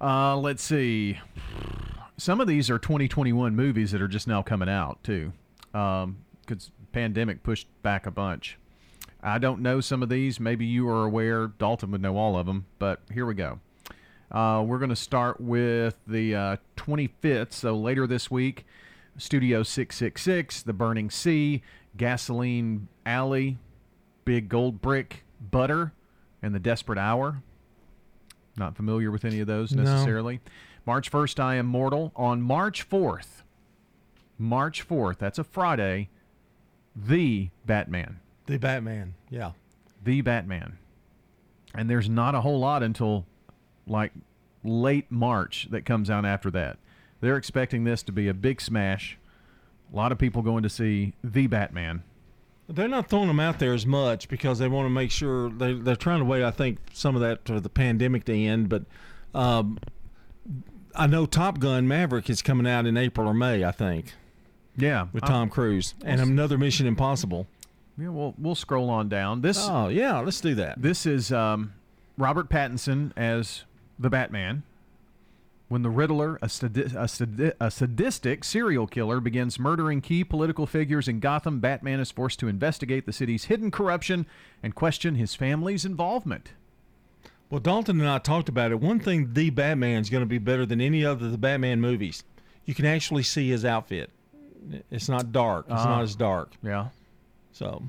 Uh, 0.00 0.36
let's 0.36 0.62
see. 0.62 1.18
Some 2.16 2.40
of 2.40 2.46
these 2.46 2.70
are 2.70 2.78
2021 2.78 3.56
movies 3.56 3.90
that 3.92 4.00
are 4.00 4.08
just 4.08 4.28
now 4.28 4.42
coming 4.42 4.68
out 4.68 5.02
too, 5.02 5.32
because 5.72 6.70
pandemic 6.92 7.42
pushed 7.42 7.66
back 7.82 8.06
a 8.06 8.10
bunch. 8.10 8.58
I 9.22 9.38
don't 9.38 9.60
know 9.60 9.80
some 9.80 10.02
of 10.02 10.08
these. 10.10 10.38
Maybe 10.38 10.66
you 10.66 10.88
are 10.88 11.04
aware. 11.04 11.48
Dalton 11.48 11.90
would 11.92 12.02
know 12.02 12.16
all 12.16 12.36
of 12.36 12.46
them, 12.46 12.66
but 12.78 13.00
here 13.12 13.24
we 13.24 13.34
go. 13.34 13.58
Uh, 14.30 14.62
we're 14.66 14.78
going 14.78 14.90
to 14.90 14.96
start 14.96 15.40
with 15.40 15.96
the 16.06 16.34
uh, 16.34 16.56
25th, 16.76 17.52
so 17.52 17.76
later 17.76 18.06
this 18.06 18.30
week. 18.30 18.66
Studio 19.16 19.62
666, 19.62 20.62
The 20.62 20.72
Burning 20.72 21.08
Sea, 21.08 21.62
Gasoline 21.96 22.88
Alley, 23.06 23.58
Big 24.24 24.48
Gold 24.48 24.82
Brick, 24.82 25.24
Butter, 25.40 25.92
and 26.44 26.54
The 26.54 26.60
Desperate 26.60 26.98
Hour. 26.98 27.42
Not 28.56 28.76
familiar 28.76 29.10
with 29.10 29.24
any 29.24 29.40
of 29.40 29.46
those 29.46 29.72
No. 29.72 29.82
necessarily. 29.82 30.40
March 30.86 31.10
1st, 31.10 31.40
I 31.40 31.54
Am 31.56 31.66
Mortal. 31.66 32.12
On 32.14 32.42
March 32.42 32.88
4th, 32.88 33.42
March 34.38 34.86
4th. 34.86 35.18
That's 35.18 35.38
a 35.38 35.44
Friday. 35.44 36.10
The 36.94 37.48
Batman. 37.66 38.20
The 38.46 38.58
Batman. 38.58 39.14
Yeah. 39.30 39.52
The 40.04 40.20
Batman. 40.20 40.78
And 41.74 41.88
there's 41.90 42.08
not 42.08 42.34
a 42.34 42.42
whole 42.42 42.60
lot 42.60 42.82
until 42.82 43.24
like 43.86 44.12
late 44.62 45.10
March 45.10 45.68
that 45.70 45.84
comes 45.84 46.08
out 46.10 46.24
after 46.24 46.50
that. 46.52 46.78
They're 47.20 47.36
expecting 47.36 47.84
this 47.84 48.02
to 48.04 48.12
be 48.12 48.28
a 48.28 48.34
big 48.34 48.60
smash. 48.60 49.18
A 49.92 49.96
lot 49.96 50.12
of 50.12 50.18
people 50.18 50.42
going 50.42 50.62
to 50.62 50.68
see 50.68 51.14
The 51.24 51.46
Batman. 51.46 52.02
They're 52.68 52.88
not 52.88 53.10
throwing 53.10 53.28
them 53.28 53.40
out 53.40 53.58
there 53.58 53.74
as 53.74 53.84
much 53.84 54.28
because 54.28 54.58
they 54.58 54.68
want 54.68 54.86
to 54.86 54.90
make 54.90 55.10
sure 55.10 55.50
they, 55.50 55.74
they're 55.74 55.96
trying 55.96 56.20
to 56.20 56.24
wait. 56.24 56.42
I 56.42 56.50
think 56.50 56.78
some 56.92 57.14
of 57.14 57.20
that 57.20 57.46
for 57.46 57.60
the 57.60 57.68
pandemic 57.68 58.24
to 58.24 58.34
end, 58.34 58.68
but 58.70 58.84
um, 59.34 59.78
I 60.94 61.06
know 61.06 61.26
Top 61.26 61.58
Gun 61.58 61.86
Maverick 61.86 62.30
is 62.30 62.40
coming 62.40 62.66
out 62.66 62.86
in 62.86 62.96
April 62.96 63.28
or 63.28 63.34
May. 63.34 63.64
I 63.64 63.72
think. 63.72 64.14
Yeah, 64.76 65.06
with 65.12 65.24
Tom 65.24 65.50
Cruise 65.50 65.94
and 66.04 66.20
another 66.20 66.58
Mission 66.58 66.86
Impossible. 66.86 67.46
Yeah, 67.96 68.08
we'll 68.08 68.34
we'll 68.38 68.54
scroll 68.54 68.90
on 68.90 69.08
down. 69.08 69.42
This 69.42 69.58
Oh 69.60 69.88
yeah, 69.88 70.18
let's 70.20 70.40
do 70.40 70.54
that. 70.56 70.80
This 70.80 71.06
is 71.06 71.30
um, 71.32 71.74
Robert 72.18 72.48
Pattinson 72.48 73.12
as 73.16 73.64
the 73.98 74.10
Batman. 74.10 74.64
When 75.74 75.82
the 75.82 75.90
Riddler, 75.90 76.38
a, 76.40 76.48
sadi- 76.48 76.82
a, 76.96 77.08
sadi- 77.08 77.50
a 77.58 77.68
sadistic 77.68 78.44
serial 78.44 78.86
killer, 78.86 79.18
begins 79.18 79.58
murdering 79.58 80.00
key 80.00 80.22
political 80.22 80.68
figures 80.68 81.08
in 81.08 81.18
Gotham, 81.18 81.58
Batman 81.58 81.98
is 81.98 82.12
forced 82.12 82.38
to 82.38 82.46
investigate 82.46 83.06
the 83.06 83.12
city's 83.12 83.46
hidden 83.46 83.72
corruption 83.72 84.24
and 84.62 84.72
question 84.76 85.16
his 85.16 85.34
family's 85.34 85.84
involvement. 85.84 86.52
Well, 87.50 87.58
Dalton 87.58 87.98
and 87.98 88.08
I 88.08 88.18
talked 88.18 88.48
about 88.48 88.70
it. 88.70 88.78
One 88.78 89.00
thing, 89.00 89.32
the 89.32 89.50
Batman 89.50 90.00
is 90.02 90.10
going 90.10 90.22
to 90.22 90.26
be 90.28 90.38
better 90.38 90.64
than 90.64 90.80
any 90.80 91.04
other 91.04 91.26
of 91.26 91.32
the 91.32 91.38
Batman 91.38 91.80
movies. 91.80 92.22
You 92.66 92.74
can 92.76 92.86
actually 92.86 93.24
see 93.24 93.48
his 93.48 93.64
outfit. 93.64 94.10
It's 94.92 95.08
not 95.08 95.32
dark. 95.32 95.66
It's 95.68 95.74
Ah. 95.80 95.86
not 95.96 96.02
as 96.04 96.14
dark. 96.14 96.52
Yeah. 96.62 96.90
So 97.50 97.82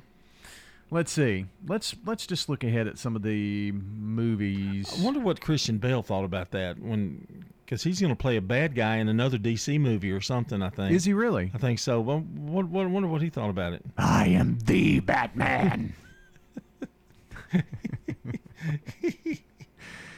Let's 0.89 1.11
see. 1.11 1.45
Let's 1.67 1.93
let's 2.03 2.25
just 2.25 2.49
look 2.49 2.63
ahead 2.63 2.87
at 2.87 2.97
some 2.97 3.15
of 3.15 3.21
the 3.21 3.73
movies. 3.73 4.91
I 4.99 5.03
wonder 5.03 5.19
what 5.19 5.39
Christian 5.39 5.77
Bale 5.77 6.01
thought 6.01 6.23
about 6.25 6.49
that 6.49 6.79
when, 6.79 7.45
because 7.65 7.83
he's 7.83 7.99
going 7.99 8.11
to 8.11 8.15
play 8.15 8.37
a 8.37 8.41
bad 8.41 8.75
guy 8.75 8.97
in 8.97 9.09
another 9.09 9.37
DC 9.37 9.79
movie 9.79 10.11
or 10.11 10.21
something. 10.21 10.61
I 10.61 10.69
think. 10.69 10.93
Is 10.93 11.05
he 11.05 11.13
really? 11.13 11.51
I 11.53 11.57
think 11.57 11.79
so. 11.79 11.99
Well, 11.99 12.19
what, 12.19 12.67
what, 12.67 12.89
wonder 12.89 13.09
what 13.09 13.21
he 13.21 13.29
thought 13.29 13.49
about 13.49 13.73
it. 13.73 13.83
I 13.97 14.27
am 14.27 14.59
the 14.65 14.99
Batman. 14.99 15.93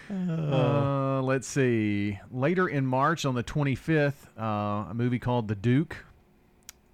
Uh, 0.09 1.21
let's 1.21 1.47
see. 1.47 2.17
Later 2.31 2.67
in 2.67 2.85
March, 2.85 3.25
on 3.25 3.35
the 3.35 3.43
25th, 3.43 4.13
uh, 4.39 4.89
a 4.89 4.93
movie 4.93 5.19
called 5.19 5.47
The 5.47 5.55
Duke. 5.55 5.97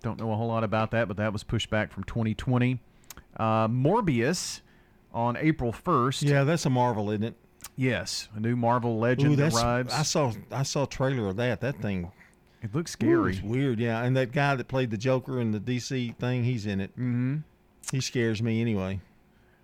Don't 0.02 0.20
know 0.20 0.32
a 0.32 0.36
whole 0.36 0.48
lot 0.48 0.64
about 0.64 0.92
that, 0.92 1.08
but 1.08 1.18
that 1.18 1.32
was 1.32 1.44
pushed 1.44 1.70
back 1.70 1.92
from 1.92 2.04
2020. 2.06 2.80
Uh, 3.38 3.68
Morbius 3.68 4.62
on 5.14 5.38
April 5.38 5.72
1st. 5.72 6.28
Yeah, 6.28 6.44
that's 6.44 6.66
a 6.66 6.70
Marvel, 6.70 7.12
isn't 7.12 7.24
it? 7.24 7.36
Yes, 7.76 8.30
a 8.36 8.40
new 8.40 8.56
Marvel 8.56 9.00
legend 9.00 9.34
Ooh, 9.34 9.36
that's, 9.36 9.56
arrives. 9.56 9.94
I 9.94 10.04
saw 10.04 10.32
I 10.52 10.64
saw 10.64 10.84
a 10.84 10.88
trailer 10.88 11.28
of 11.28 11.38
that. 11.38 11.62
That 11.62 11.82
thing. 11.82 12.12
It 12.62 12.74
looks 12.74 12.92
scary. 12.92 13.34
it's 13.34 13.42
weird, 13.42 13.80
yeah. 13.80 14.04
And 14.04 14.16
that 14.16 14.32
guy 14.32 14.56
that 14.56 14.70
played 14.70 14.90
the 14.90 14.98
Joker 14.98 15.42
in 15.42 15.52
the 15.52 15.60
DC 15.60 16.16
thing, 16.16 16.46
he's 16.46 16.66
in 16.66 16.80
it. 16.80 16.92
Mm-hmm. 16.92 17.38
He 17.92 18.00
scares 18.00 18.42
me 18.42 18.62
anyway. 18.62 19.02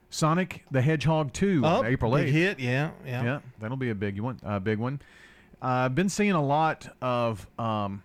Sonic 0.09 0.65
the 0.69 0.81
Hedgehog 0.81 1.31
2 1.31 1.61
Oh, 1.63 1.83
April 1.83 2.11
8th. 2.11 2.27
hit, 2.27 2.59
yeah, 2.59 2.91
yeah. 3.05 3.23
Yeah, 3.23 3.39
that'll 3.59 3.77
be 3.77 3.91
a 3.91 3.95
big 3.95 4.19
one. 4.19 4.39
A 4.43 4.59
big 4.59 4.79
one. 4.79 5.01
Uh, 5.61 5.65
I've 5.85 5.95
been 5.95 6.09
seeing 6.09 6.31
a 6.31 6.43
lot 6.43 6.93
of 7.01 7.47
um, 7.57 8.03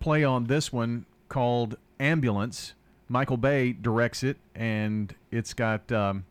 play 0.00 0.24
on 0.24 0.44
this 0.44 0.72
one 0.72 1.06
called 1.28 1.76
Ambulance. 2.00 2.74
Michael 3.08 3.36
Bay 3.38 3.72
directs 3.72 4.22
it, 4.22 4.36
and 4.54 5.14
it's 5.30 5.54
got 5.54 5.90
um, 5.92 6.26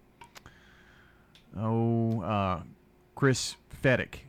oh 1.55 2.21
uh, 2.21 2.61
Chris 3.15 3.55
Feddick 3.83 4.19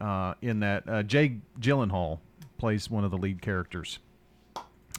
uh, 0.00 0.34
in 0.42 0.60
that. 0.60 0.88
Uh, 0.88 1.02
Jake 1.02 1.34
Gyllenhaal 1.60 2.18
plays 2.58 2.90
one 2.90 3.04
of 3.04 3.10
the 3.10 3.18
lead 3.18 3.42
characters 3.42 3.98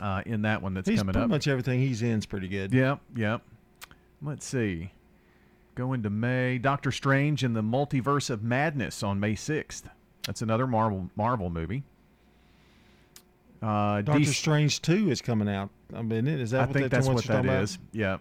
uh, 0.02 0.22
in 0.26 0.42
that 0.42 0.62
one 0.62 0.74
that's 0.74 0.88
He's 0.88 1.00
coming 1.00 1.14
pretty 1.14 1.24
up. 1.26 1.30
much 1.30 1.48
everything 1.48 1.80
he's 1.80 2.02
in 2.02 2.20
is 2.20 2.26
pretty 2.26 2.48
good. 2.48 2.74
Yep, 2.74 3.00
yep. 3.16 3.42
Let's 4.22 4.46
see. 4.46 4.92
Go 5.76 5.94
into 5.94 6.10
May. 6.10 6.58
Doctor 6.58 6.92
Strange 6.92 7.44
in 7.44 7.54
the 7.54 7.64
Multiverse 7.64 8.30
of 8.30 8.44
Madness 8.44 9.02
on 9.02 9.20
May 9.20 9.34
6th. 9.34 9.84
That's 10.26 10.42
another 10.42 10.68
Marvel 10.68 11.10
Marvel 11.16 11.50
movie. 11.50 11.84
Uh, 13.62 14.02
Doctor 14.02 14.26
Strange 14.26 14.82
Two 14.82 15.10
is 15.10 15.22
coming 15.22 15.50
out. 15.50 15.70
I 15.94 16.02
mean, 16.02 16.28
is 16.28 16.52
that 16.52 16.62
I 16.62 16.66
what 16.66 16.74
think 16.74 16.84
that, 16.90 16.92
that's 16.92 17.08
what 17.08 17.24
that 17.26 17.46
is. 17.46 17.78
Yeah. 17.92 18.18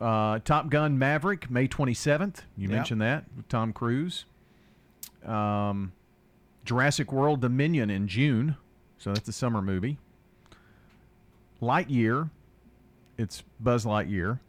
Uh, 0.00 0.38
Top 0.40 0.68
Gun 0.70 0.98
Maverick, 0.98 1.50
May 1.50 1.66
27th. 1.68 2.42
You 2.56 2.68
Yep. 2.68 2.70
mentioned 2.70 3.00
that 3.00 3.24
with 3.36 3.48
Tom 3.48 3.72
Cruise. 3.72 4.24
Um, 5.24 5.92
Jurassic 6.64 7.12
World 7.12 7.40
Dominion 7.40 7.90
in 7.90 8.06
June. 8.08 8.56
So 8.98 9.12
that's 9.12 9.28
a 9.28 9.32
summer 9.32 9.62
movie. 9.62 9.98
Lightyear. 11.62 12.30
It's 13.18 13.42
Buzz 13.58 13.84
Lightyear. 13.84 14.40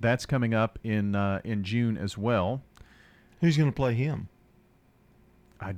That's 0.00 0.26
coming 0.26 0.54
up 0.54 0.78
in 0.84 1.14
uh, 1.16 1.40
in 1.44 1.64
June 1.64 1.96
as 1.96 2.16
well. 2.18 2.62
Who's 3.40 3.56
going 3.56 3.70
to 3.70 3.74
play 3.74 3.94
him? 3.94 4.28
I 5.60 5.72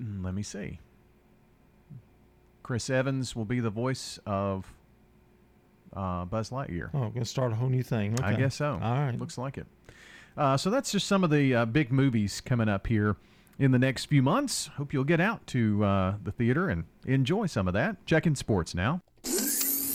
mm, 0.00 0.24
let 0.24 0.34
me 0.34 0.42
see. 0.42 0.78
Chris 2.62 2.88
Evans 2.88 3.34
will 3.36 3.44
be 3.44 3.60
the 3.60 3.70
voice 3.70 4.18
of 4.24 4.72
uh, 5.94 6.24
Buzz 6.24 6.50
Lightyear. 6.50 6.90
Oh, 6.94 7.00
going 7.00 7.14
to 7.14 7.24
start 7.24 7.52
a 7.52 7.54
whole 7.54 7.68
new 7.68 7.82
thing. 7.82 8.18
I 8.22 8.34
guess 8.34 8.54
so. 8.56 8.78
All 8.82 8.94
right. 8.94 9.18
Looks 9.18 9.38
like 9.38 9.58
it. 9.58 9.66
Uh, 10.36 10.56
so 10.56 10.70
that's 10.70 10.90
just 10.90 11.06
some 11.06 11.24
of 11.24 11.30
the 11.30 11.54
uh, 11.54 11.64
big 11.66 11.92
movies 11.92 12.40
coming 12.40 12.68
up 12.68 12.86
here 12.86 13.16
in 13.58 13.70
the 13.70 13.78
next 13.78 14.06
few 14.06 14.22
months. 14.22 14.68
Hope 14.76 14.92
you'll 14.92 15.04
get 15.04 15.20
out 15.20 15.46
to 15.48 15.84
uh, 15.84 16.14
the 16.22 16.32
theater 16.32 16.68
and 16.68 16.84
enjoy 17.06 17.46
some 17.46 17.68
of 17.68 17.74
that. 17.74 18.04
Checking 18.06 18.34
sports 18.34 18.74
now. 18.74 19.02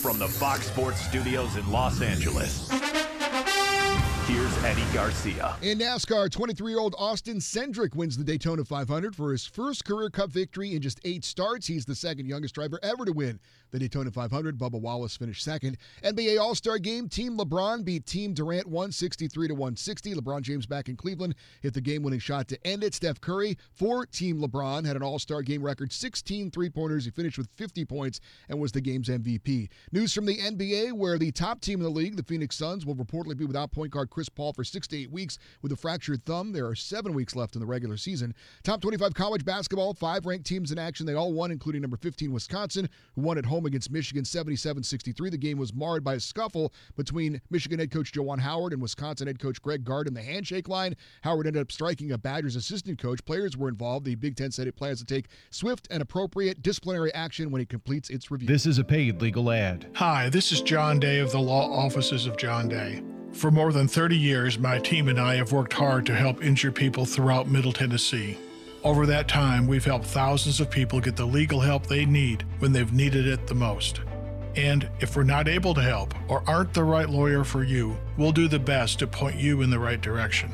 From 0.01 0.19
the 0.19 0.27
Fox 0.27 0.67
Sports 0.67 1.01
Studios 1.01 1.55
in 1.57 1.69
Los 1.71 2.01
Angeles, 2.01 2.69
here's 4.27 4.63
Eddie 4.63 4.85
Garcia. 4.93 5.55
In 5.63 5.79
NASCAR, 5.79 6.29
23 6.31 6.71
year 6.71 6.79
old 6.79 6.95
Austin 6.99 7.37
Cindric 7.39 7.95
wins 7.95 8.15
the 8.15 8.23
Daytona 8.23 8.63
500 8.63 9.15
for 9.15 9.31
his 9.31 9.45
first 9.45 9.85
career 9.85 10.09
Cup 10.09 10.29
victory 10.29 10.75
in 10.75 10.81
just 10.81 11.01
eight 11.03 11.25
starts. 11.25 11.65
He's 11.65 11.83
the 11.85 11.95
second 11.95 12.27
youngest 12.27 12.53
driver 12.55 12.79
ever 12.83 13.05
to 13.05 13.11
win 13.11 13.39
the 13.71 13.79
Daytona 13.79 14.11
500. 14.11 14.57
Bubba 14.57 14.79
Wallace 14.79 15.17
finished 15.17 15.43
second. 15.43 15.77
NBA 16.03 16.39
All 16.39 16.55
Star 16.55 16.77
game, 16.77 17.09
Team 17.09 17.37
LeBron 17.37 17.83
beat 17.83 18.05
Team 18.05 18.33
Durant 18.33 18.67
163 18.67 19.47
to 19.47 19.53
160. 19.53 20.15
LeBron 20.15 20.41
James 20.41 20.65
back 20.65 20.89
in 20.89 20.95
Cleveland 20.95 21.35
hit 21.61 21.73
the 21.73 21.81
game 21.81 22.03
winning 22.03 22.19
shot 22.19 22.47
to 22.47 22.67
end 22.67 22.83
it. 22.83 22.93
Steph 22.93 23.21
Curry 23.21 23.57
for 23.71 24.05
Team 24.05 24.41
LeBron 24.41 24.85
had 24.85 24.95
an 24.95 25.03
All 25.03 25.19
Star 25.19 25.41
game 25.41 25.63
record 25.63 25.91
16 25.91 26.51
three 26.51 26.69
pointers. 26.69 27.05
He 27.05 27.11
finished 27.11 27.37
with 27.37 27.49
50 27.55 27.85
points 27.85 28.19
and 28.49 28.59
was 28.59 28.71
the 28.71 28.81
game's 28.81 29.09
MVP. 29.09 29.69
News 29.91 30.13
from 30.13 30.25
the 30.25 30.37
NBA, 30.37 30.93
where 30.93 31.17
the 31.17 31.31
top 31.31 31.61
team 31.61 31.79
in 31.79 31.83
the 31.83 31.89
league, 31.89 32.15
the 32.15 32.23
Phoenix 32.23 32.55
Suns, 32.55 32.85
will 32.85 32.95
reportedly 32.95 33.37
be 33.37 33.45
without 33.45 33.71
point 33.71 33.91
guard 33.91 34.09
Chris 34.09 34.29
Paul 34.29 34.53
for 34.53 34.63
six 34.63 34.87
to 34.87 34.97
eight 34.97 35.11
weeks 35.11 35.37
with 35.61 35.71
a 35.71 35.75
fractured 35.75 36.25
thumb. 36.25 36.51
There 36.51 36.67
are 36.67 36.75
seven 36.75 37.13
weeks 37.13 37.35
left 37.35 37.55
in 37.55 37.61
the 37.61 37.67
regular 37.67 37.97
season. 37.97 38.33
Top 38.63 38.81
25 38.81 39.13
college 39.13 39.45
basketball, 39.45 39.93
five 39.93 40.25
ranked 40.25 40.45
teams 40.45 40.71
in 40.71 40.79
action. 40.79 41.05
They 41.05 41.13
all 41.13 41.33
won, 41.33 41.51
including 41.51 41.81
number 41.81 41.97
15 41.97 42.31
Wisconsin, 42.31 42.89
who 43.15 43.21
won 43.21 43.37
at 43.37 43.45
home 43.45 43.56
against 43.65 43.91
Michigan 43.91 44.25
77 44.25 44.83
63. 44.83 45.29
The 45.29 45.37
game 45.37 45.57
was 45.57 45.73
marred 45.73 46.03
by 46.03 46.15
a 46.15 46.19
scuffle 46.19 46.73
between 46.95 47.41
Michigan 47.49 47.79
head 47.79 47.91
coach 47.91 48.11
Juwan 48.11 48.39
Howard 48.39 48.73
and 48.73 48.81
Wisconsin 48.81 49.27
head 49.27 49.39
coach 49.39 49.61
Greg 49.61 49.83
Gard 49.83 50.07
in 50.07 50.13
the 50.13 50.21
handshake 50.21 50.67
line. 50.67 50.95
Howard 51.23 51.47
ended 51.47 51.61
up 51.61 51.71
striking 51.71 52.11
a 52.11 52.17
Badgers 52.17 52.55
assistant 52.55 52.99
coach. 52.99 53.23
Players 53.25 53.57
were 53.57 53.69
involved. 53.69 54.05
The 54.05 54.15
Big 54.15 54.35
Ten 54.35 54.51
said 54.51 54.67
it 54.67 54.75
plans 54.75 54.99
to 54.99 55.05
take 55.05 55.27
swift 55.49 55.87
and 55.91 56.01
appropriate 56.01 56.61
disciplinary 56.61 57.13
action 57.13 57.51
when 57.51 57.61
it 57.61 57.69
completes 57.69 58.09
its 58.09 58.31
review. 58.31 58.47
This 58.47 58.65
is 58.65 58.77
a 58.77 58.83
paid 58.83 59.21
legal 59.21 59.51
ad. 59.51 59.87
Hi, 59.95 60.29
this 60.29 60.51
is 60.51 60.61
John 60.61 60.99
Day 60.99 61.19
of 61.19 61.31
the 61.31 61.39
Law 61.39 61.71
Offices 61.71 62.25
of 62.25 62.37
John 62.37 62.69
Day. 62.69 63.01
For 63.33 63.51
more 63.51 63.71
than 63.71 63.87
30 63.87 64.17
years, 64.17 64.57
my 64.57 64.79
team 64.79 65.09
and 65.09 65.19
I 65.19 65.35
have 65.35 65.51
worked 65.51 65.73
hard 65.73 66.05
to 66.07 66.15
help 66.15 66.43
injured 66.43 66.75
people 66.75 67.05
throughout 67.05 67.47
Middle 67.47 67.73
Tennessee. 67.73 68.37
Over 68.83 69.05
that 69.07 69.27
time, 69.27 69.67
we've 69.67 69.83
helped 69.83 70.05
thousands 70.05 70.59
of 70.59 70.69
people 70.69 70.99
get 71.01 71.15
the 71.15 71.25
legal 71.25 71.59
help 71.59 71.87
they 71.87 72.05
need 72.05 72.45
when 72.59 72.71
they've 72.71 72.93
needed 72.93 73.27
it 73.27 73.47
the 73.47 73.55
most. 73.55 74.01
And 74.55 74.89
if 74.99 75.15
we're 75.15 75.23
not 75.23 75.47
able 75.47 75.73
to 75.73 75.81
help 75.81 76.13
or 76.29 76.43
aren't 76.47 76.73
the 76.73 76.83
right 76.83 77.09
lawyer 77.09 77.43
for 77.43 77.63
you, 77.63 77.97
we'll 78.17 78.31
do 78.31 78.47
the 78.47 78.59
best 78.59 78.99
to 78.99 79.07
point 79.07 79.35
you 79.35 79.61
in 79.61 79.69
the 79.69 79.79
right 79.79 80.01
direction. 80.01 80.51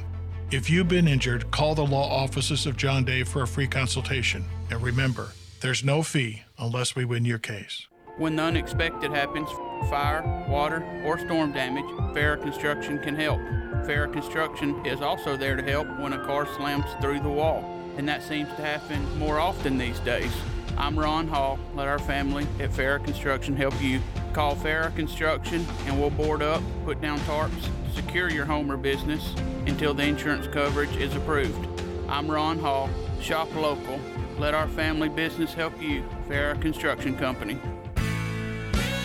If 0.51 0.69
you've 0.69 0.87
been 0.87 1.07
injured, 1.07 1.49
call 1.51 1.75
the 1.75 1.85
law 1.85 2.09
offices 2.09 2.65
of 2.65 2.77
John 2.77 3.03
Day 3.03 3.23
for 3.23 3.43
a 3.43 3.47
free 3.47 3.67
consultation. 3.67 4.45
And 4.69 4.81
remember, 4.81 5.29
there's 5.61 5.83
no 5.83 6.03
fee 6.03 6.43
unless 6.59 6.95
we 6.95 7.05
win 7.05 7.25
your 7.25 7.39
case. 7.39 7.87
When 8.17 8.35
the 8.35 8.43
unexpected 8.43 9.11
happens, 9.11 9.49
fire, 9.89 10.45
water, 10.47 10.83
or 11.05 11.17
storm 11.17 11.51
damage, 11.51 11.85
Farrah 12.15 12.41
Construction 12.41 12.99
can 12.99 13.15
help. 13.15 13.39
Farrah 13.87 14.13
Construction 14.13 14.85
is 14.85 15.01
also 15.01 15.35
there 15.35 15.55
to 15.55 15.63
help 15.63 15.87
when 15.99 16.13
a 16.13 16.25
car 16.25 16.45
slams 16.55 16.85
through 17.01 17.21
the 17.21 17.29
wall, 17.29 17.63
and 17.97 18.07
that 18.07 18.23
seems 18.23 18.49
to 18.49 18.61
happen 18.61 19.17
more 19.17 19.39
often 19.39 19.77
these 19.77 19.99
days. 19.99 20.31
I'm 20.77 20.97
Ron 20.97 21.27
Hall. 21.27 21.59
Let 21.75 21.87
our 21.87 21.99
family 21.99 22.47
at 22.59 22.71
Farrah 22.71 23.03
Construction 23.03 23.55
help 23.55 23.79
you. 23.81 24.01
Call 24.33 24.55
Farrah 24.55 24.95
Construction 24.95 25.65
and 25.85 25.99
we'll 25.99 26.09
board 26.09 26.41
up, 26.41 26.63
put 26.85 26.99
down 26.99 27.19
tarps, 27.21 27.69
secure 27.93 28.29
your 28.29 28.45
home 28.45 28.71
or 28.71 28.77
business 28.77 29.35
until 29.67 29.93
the 29.93 30.03
insurance 30.03 30.47
coverage 30.47 30.95
is 30.97 31.15
approved. 31.15 31.67
I'm 32.09 32.29
Ron 32.29 32.59
Hall. 32.59 32.89
Shop 33.21 33.53
local. 33.55 33.99
Let 34.37 34.53
our 34.53 34.67
family 34.67 35.09
business 35.09 35.53
help 35.53 35.79
you. 35.81 36.03
Farrah 36.27 36.59
Construction 36.59 37.15
Company. 37.15 37.59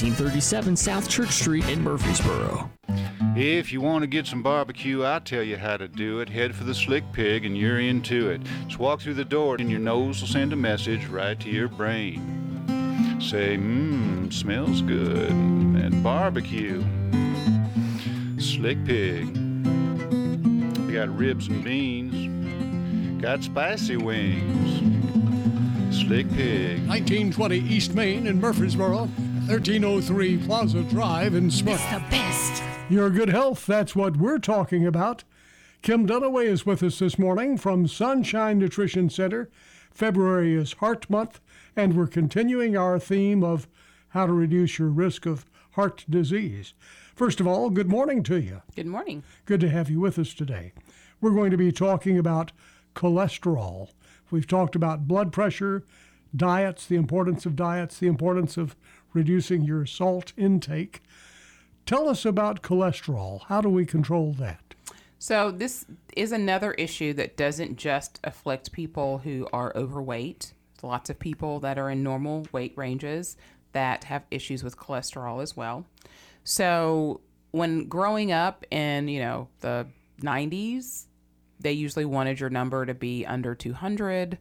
Boots. 0.00 0.20
1837 0.20 0.76
South 0.76 1.08
Church 1.08 1.30
Street 1.30 1.68
in 1.68 1.82
Murfreesboro. 1.82 2.70
If 3.36 3.70
you 3.70 3.82
want 3.82 4.02
to 4.02 4.06
get 4.06 4.26
some 4.26 4.42
barbecue, 4.42 5.02
I'll 5.02 5.20
tell 5.20 5.42
you 5.42 5.58
how 5.58 5.76
to 5.76 5.88
do 5.88 6.20
it. 6.20 6.28
Head 6.30 6.54
for 6.54 6.64
the 6.64 6.74
Slick 6.74 7.04
Pig 7.12 7.44
and 7.44 7.56
you're 7.56 7.80
into 7.80 8.30
it. 8.30 8.40
Just 8.66 8.78
walk 8.78 9.02
through 9.02 9.14
the 9.14 9.26
door 9.26 9.56
and 9.58 9.70
your 9.70 9.78
nose 9.78 10.22
will 10.22 10.28
send 10.28 10.54
a 10.54 10.56
message 10.56 11.04
right 11.06 11.38
to 11.40 11.50
your 11.50 11.68
brain. 11.68 13.18
Say, 13.20 13.58
mmm, 13.58 14.32
smells 14.32 14.80
good. 14.80 15.30
And 15.30 16.02
barbecue. 16.02 16.82
Slick 18.38 18.82
Pig. 18.86 19.34
They 20.86 20.94
got 20.94 21.14
ribs 21.14 21.48
and 21.48 21.62
beans. 21.62 23.20
Got 23.20 23.44
spicy 23.44 23.98
wings. 23.98 24.78
Slick 25.94 26.26
Pig. 26.30 26.86
1920 26.88 27.58
East 27.58 27.94
Main 27.94 28.26
in 28.26 28.40
Murfreesboro, 28.40 29.10
1303 29.50 30.38
Plaza 30.46 30.84
Drive 30.84 31.34
in 31.34 31.50
Smyrna. 31.50 31.74
It's 31.74 31.92
the 31.92 31.98
best. 32.08 32.62
Your 32.88 33.10
good 33.10 33.30
health, 33.30 33.66
that's 33.66 33.96
what 33.96 34.16
we're 34.16 34.38
talking 34.38 34.86
about. 34.86 35.24
Kim 35.82 36.06
Dunaway 36.06 36.44
is 36.44 36.64
with 36.64 36.84
us 36.84 37.00
this 37.00 37.18
morning 37.18 37.58
from 37.58 37.88
Sunshine 37.88 38.60
Nutrition 38.60 39.10
Center. 39.10 39.50
February 39.90 40.54
is 40.54 40.74
Heart 40.74 41.10
Month, 41.10 41.40
and 41.74 41.96
we're 41.96 42.06
continuing 42.06 42.76
our 42.76 43.00
theme 43.00 43.42
of 43.42 43.66
how 44.10 44.24
to 44.26 44.32
reduce 44.32 44.78
your 44.78 44.88
risk 44.88 45.26
of 45.26 45.46
heart 45.72 46.04
disease. 46.08 46.72
First 47.16 47.40
of 47.40 47.48
all, 47.48 47.70
good 47.70 47.88
morning 47.88 48.22
to 48.22 48.40
you. 48.40 48.62
Good 48.76 48.86
morning. 48.86 49.24
Good 49.46 49.60
to 49.62 49.68
have 49.68 49.90
you 49.90 49.98
with 49.98 50.16
us 50.16 50.32
today. 50.32 50.72
We're 51.20 51.32
going 51.32 51.50
to 51.50 51.56
be 51.56 51.72
talking 51.72 52.16
about 52.16 52.52
cholesterol. 52.94 53.88
We've 54.30 54.46
talked 54.46 54.76
about 54.76 55.08
blood 55.08 55.32
pressure, 55.32 55.82
diets, 56.36 56.86
the 56.86 56.94
importance 56.94 57.46
of 57.46 57.56
diets, 57.56 57.98
the 57.98 58.06
importance 58.06 58.56
of 58.56 58.76
reducing 59.12 59.62
your 59.62 59.86
salt 59.86 60.32
intake. 60.36 61.02
Tell 61.86 62.08
us 62.08 62.24
about 62.24 62.62
cholesterol. 62.62 63.42
How 63.46 63.60
do 63.60 63.68
we 63.68 63.84
control 63.84 64.32
that? 64.34 64.74
So, 65.18 65.50
this 65.50 65.84
is 66.16 66.32
another 66.32 66.72
issue 66.72 67.12
that 67.14 67.36
doesn't 67.36 67.76
just 67.76 68.20
afflict 68.24 68.72
people 68.72 69.18
who 69.18 69.48
are 69.52 69.72
overweight. 69.76 70.54
There's 70.74 70.84
lots 70.84 71.10
of 71.10 71.18
people 71.18 71.60
that 71.60 71.78
are 71.78 71.90
in 71.90 72.02
normal 72.02 72.46
weight 72.52 72.72
ranges 72.76 73.36
that 73.72 74.04
have 74.04 74.24
issues 74.30 74.64
with 74.64 74.78
cholesterol 74.78 75.42
as 75.42 75.56
well. 75.56 75.84
So, 76.44 77.20
when 77.50 77.86
growing 77.86 78.32
up 78.32 78.64
in, 78.70 79.08
you 79.08 79.20
know, 79.20 79.48
the 79.60 79.86
90s, 80.22 81.06
they 81.58 81.72
usually 81.72 82.04
wanted 82.04 82.40
your 82.40 82.50
number 82.50 82.86
to 82.86 82.94
be 82.94 83.26
under 83.26 83.54
200. 83.54 84.38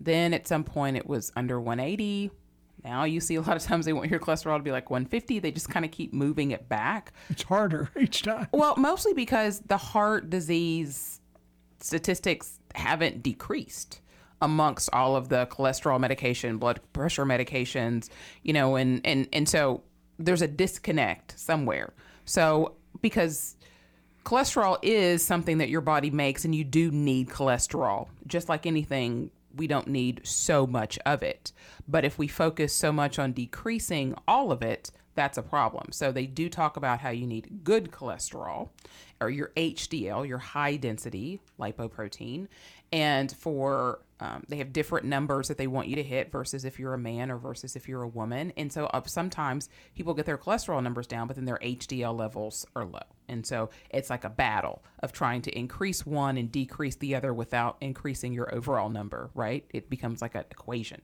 Then 0.00 0.34
at 0.34 0.48
some 0.48 0.64
point 0.64 0.96
it 0.96 1.06
was 1.06 1.30
under 1.36 1.60
180. 1.60 2.30
Now 2.84 3.04
you 3.04 3.20
see 3.20 3.36
a 3.36 3.40
lot 3.40 3.56
of 3.56 3.62
times 3.62 3.86
they 3.86 3.92
want 3.92 4.10
your 4.10 4.20
cholesterol 4.20 4.56
to 4.56 4.62
be 4.62 4.72
like 4.72 4.90
150. 4.90 5.38
They 5.38 5.52
just 5.52 5.68
kind 5.68 5.84
of 5.84 5.90
keep 5.90 6.12
moving 6.12 6.50
it 6.50 6.68
back. 6.68 7.12
It's 7.28 7.42
harder 7.42 7.90
each 8.00 8.22
time. 8.22 8.48
Well, 8.52 8.76
mostly 8.76 9.14
because 9.14 9.60
the 9.60 9.76
heart 9.76 10.30
disease 10.30 11.20
statistics 11.80 12.58
haven't 12.74 13.22
decreased 13.22 14.00
amongst 14.40 14.90
all 14.92 15.14
of 15.14 15.28
the 15.28 15.46
cholesterol 15.46 16.00
medication, 16.00 16.58
blood 16.58 16.80
pressure 16.92 17.24
medications, 17.24 18.08
you 18.42 18.52
know, 18.52 18.76
and 18.76 19.00
and 19.04 19.28
and 19.32 19.48
so 19.48 19.82
there's 20.18 20.42
a 20.42 20.48
disconnect 20.48 21.38
somewhere. 21.38 21.92
So 22.24 22.74
because 23.00 23.56
cholesterol 24.24 24.78
is 24.82 25.24
something 25.24 25.58
that 25.58 25.68
your 25.68 25.80
body 25.80 26.10
makes 26.10 26.44
and 26.44 26.54
you 26.54 26.64
do 26.64 26.90
need 26.90 27.28
cholesterol. 27.28 28.08
Just 28.26 28.48
like 28.48 28.66
anything, 28.66 29.30
we 29.56 29.66
don't 29.66 29.88
need 29.88 30.20
so 30.24 30.66
much 30.66 30.98
of 31.04 31.22
it. 31.22 31.52
But 31.86 32.04
if 32.04 32.18
we 32.18 32.28
focus 32.28 32.74
so 32.74 32.92
much 32.92 33.18
on 33.18 33.32
decreasing 33.32 34.14
all 34.26 34.52
of 34.52 34.62
it, 34.62 34.90
that's 35.14 35.38
a 35.38 35.42
problem. 35.42 35.92
So 35.92 36.10
they 36.10 36.26
do 36.26 36.48
talk 36.48 36.76
about 36.76 37.00
how 37.00 37.10
you 37.10 37.26
need 37.26 37.64
good 37.64 37.90
cholesterol 37.90 38.70
or 39.20 39.28
your 39.30 39.52
HDL, 39.56 40.26
your 40.26 40.38
high 40.38 40.76
density 40.76 41.40
lipoprotein. 41.58 42.48
And 42.92 43.30
for 43.32 44.00
um, 44.20 44.44
they 44.48 44.58
have 44.58 44.72
different 44.72 45.06
numbers 45.06 45.48
that 45.48 45.58
they 45.58 45.66
want 45.66 45.88
you 45.88 45.96
to 45.96 46.02
hit 46.02 46.30
versus 46.30 46.64
if 46.64 46.78
you're 46.78 46.94
a 46.94 46.98
man 46.98 47.30
or 47.30 47.38
versus 47.38 47.74
if 47.74 47.88
you're 47.88 48.02
a 48.02 48.08
woman. 48.08 48.52
And 48.56 48.72
so 48.72 48.86
uh, 48.86 49.02
sometimes 49.04 49.68
people 49.96 50.14
get 50.14 50.26
their 50.26 50.38
cholesterol 50.38 50.82
numbers 50.82 51.06
down, 51.06 51.26
but 51.26 51.36
then 51.36 51.44
their 51.44 51.58
HDL 51.58 52.16
levels 52.16 52.64
are 52.76 52.84
low. 52.84 53.00
And 53.32 53.46
so 53.46 53.70
it's 53.90 54.10
like 54.10 54.24
a 54.24 54.30
battle 54.30 54.82
of 55.00 55.12
trying 55.12 55.42
to 55.42 55.58
increase 55.58 56.06
one 56.06 56.36
and 56.36 56.52
decrease 56.52 56.96
the 56.96 57.14
other 57.14 57.32
without 57.34 57.76
increasing 57.80 58.32
your 58.32 58.54
overall 58.54 58.90
number, 58.90 59.30
right? 59.34 59.64
It 59.70 59.90
becomes 59.90 60.22
like 60.22 60.34
an 60.34 60.44
equation. 60.50 61.02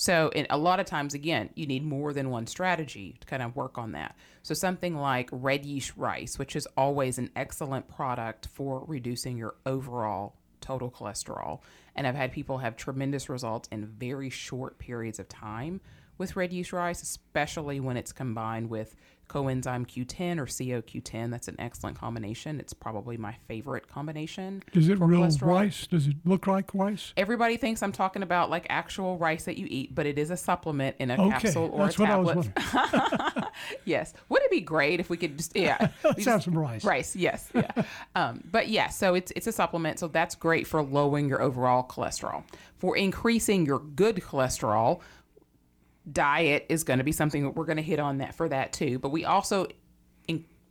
So, 0.00 0.30
in, 0.32 0.46
a 0.48 0.56
lot 0.56 0.78
of 0.78 0.86
times, 0.86 1.14
again, 1.14 1.50
you 1.56 1.66
need 1.66 1.84
more 1.84 2.12
than 2.12 2.30
one 2.30 2.46
strategy 2.46 3.16
to 3.20 3.26
kind 3.26 3.42
of 3.42 3.56
work 3.56 3.78
on 3.78 3.92
that. 3.92 4.14
So, 4.44 4.54
something 4.54 4.96
like 4.96 5.28
red 5.32 5.66
yeast 5.66 5.96
rice, 5.96 6.38
which 6.38 6.54
is 6.54 6.68
always 6.76 7.18
an 7.18 7.30
excellent 7.34 7.88
product 7.88 8.46
for 8.46 8.84
reducing 8.86 9.36
your 9.36 9.56
overall 9.66 10.36
total 10.60 10.88
cholesterol. 10.88 11.62
And 11.96 12.06
I've 12.06 12.14
had 12.14 12.30
people 12.30 12.58
have 12.58 12.76
tremendous 12.76 13.28
results 13.28 13.68
in 13.72 13.86
very 13.86 14.30
short 14.30 14.78
periods 14.78 15.18
of 15.18 15.28
time 15.28 15.80
with 16.16 16.36
red 16.36 16.52
yeast 16.52 16.72
rice, 16.72 17.02
especially 17.02 17.80
when 17.80 17.96
it's 17.96 18.12
combined 18.12 18.70
with 18.70 18.94
coenzyme 19.28 19.86
Q10 19.86 20.38
or 20.38 20.46
CoQ10. 20.46 21.30
That's 21.30 21.48
an 21.48 21.56
excellent 21.58 21.98
combination. 21.98 22.58
It's 22.60 22.72
probably 22.72 23.16
my 23.16 23.34
favorite 23.46 23.88
combination. 23.88 24.62
Is 24.72 24.88
it 24.88 24.98
real 25.00 25.28
rice? 25.40 25.86
Does 25.86 26.06
it 26.06 26.16
look 26.24 26.46
like 26.46 26.74
rice? 26.74 27.12
Everybody 27.16 27.56
thinks 27.56 27.82
I'm 27.82 27.92
talking 27.92 28.22
about 28.22 28.50
like 28.50 28.66
actual 28.68 29.18
rice 29.18 29.44
that 29.44 29.58
you 29.58 29.66
eat, 29.68 29.94
but 29.94 30.06
it 30.06 30.18
is 30.18 30.30
a 30.30 30.36
supplement 30.36 30.96
in 30.98 31.10
a 31.10 31.14
Okay, 31.14 31.30
capsule 31.30 31.70
or 31.72 31.84
that's 31.84 31.98
a 31.98 32.02
what 32.02 32.10
I 32.10 32.16
was 32.16 32.48
tablet. 32.56 33.44
yes. 33.84 34.14
Would 34.28 34.42
it 34.42 34.50
be 34.50 34.60
great 34.60 35.00
if 35.00 35.10
we 35.10 35.16
could 35.16 35.36
just 35.36 35.56
yeah. 35.56 35.88
Let's 36.04 36.24
have 36.24 36.42
some 36.42 36.56
rice. 36.58 36.84
Rice, 36.84 37.14
yes. 37.14 37.50
Yeah. 37.54 37.70
um, 38.14 38.42
but 38.50 38.68
yeah, 38.68 38.88
so 38.88 39.14
it's 39.14 39.32
it's 39.36 39.46
a 39.46 39.52
supplement, 39.52 39.98
so 39.98 40.08
that's 40.08 40.34
great 40.34 40.66
for 40.66 40.82
lowering 40.82 41.28
your 41.28 41.42
overall 41.42 41.86
cholesterol. 41.86 42.44
For 42.78 42.96
increasing 42.96 43.66
your 43.66 43.80
good 43.80 44.16
cholesterol, 44.16 45.00
diet 46.12 46.66
is 46.68 46.84
going 46.84 46.98
to 46.98 47.04
be 47.04 47.12
something 47.12 47.52
we're 47.54 47.64
going 47.64 47.76
to 47.76 47.82
hit 47.82 47.98
on 47.98 48.18
that 48.18 48.34
for 48.34 48.48
that 48.48 48.72
too. 48.72 48.98
But 48.98 49.10
we 49.10 49.24
also 49.24 49.66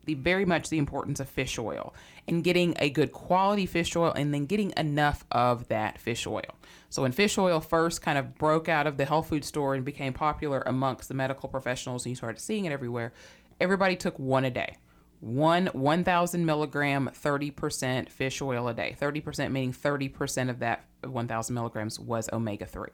the 0.07 0.15
very 0.15 0.45
much 0.45 0.69
the 0.69 0.80
importance 0.80 1.19
of 1.19 1.30
fish 1.30 1.59
oil 1.59 1.93
and 2.27 2.43
getting 2.43 2.73
a 2.80 2.89
good 2.89 3.11
quality 3.11 3.68
fish 3.68 3.95
oil 3.95 4.11
and 4.15 4.34
then 4.34 4.45
getting 4.45 4.73
enough 4.76 5.23
of 5.31 5.68
that 5.68 5.99
fish 5.99 6.26
oil. 6.26 6.55
So 6.89 7.03
when 7.03 7.11
fish 7.11 7.38
oil 7.38 7.59
first 7.59 8.01
kind 8.01 8.18
of 8.18 8.35
broke 8.35 8.68
out 8.68 8.88
of 8.88 8.97
the 8.97 9.05
health 9.05 9.30
food 9.30 9.45
store 9.45 9.76
and 9.76 9.85
became 9.85 10.14
popular 10.14 10.64
amongst 10.65 11.09
the 11.09 11.14
medical 11.14 11.47
professionals 11.47 12.05
and 12.05 12.11
you 12.11 12.15
started 12.15 12.39
seeing 12.41 12.65
it 12.65 12.72
everywhere, 12.72 13.14
everybody 13.61 13.95
took 13.95 14.18
one 14.18 14.45
a 14.45 14.49
day. 14.49 14.77
One 15.19 15.68
1,000 15.68 16.45
milligram, 16.45 17.09
30% 17.14 18.09
fish 18.09 18.41
oil 18.41 18.68
a 18.68 18.73
day. 18.73 18.95
30% 18.99 19.51
meaning 19.51 19.73
30% 19.73 20.49
of 20.49 20.59
that 20.59 20.85
1,000 21.03 21.53
milligrams 21.53 21.99
was 21.99 22.30
omega 22.31 22.65
3. 22.65 22.89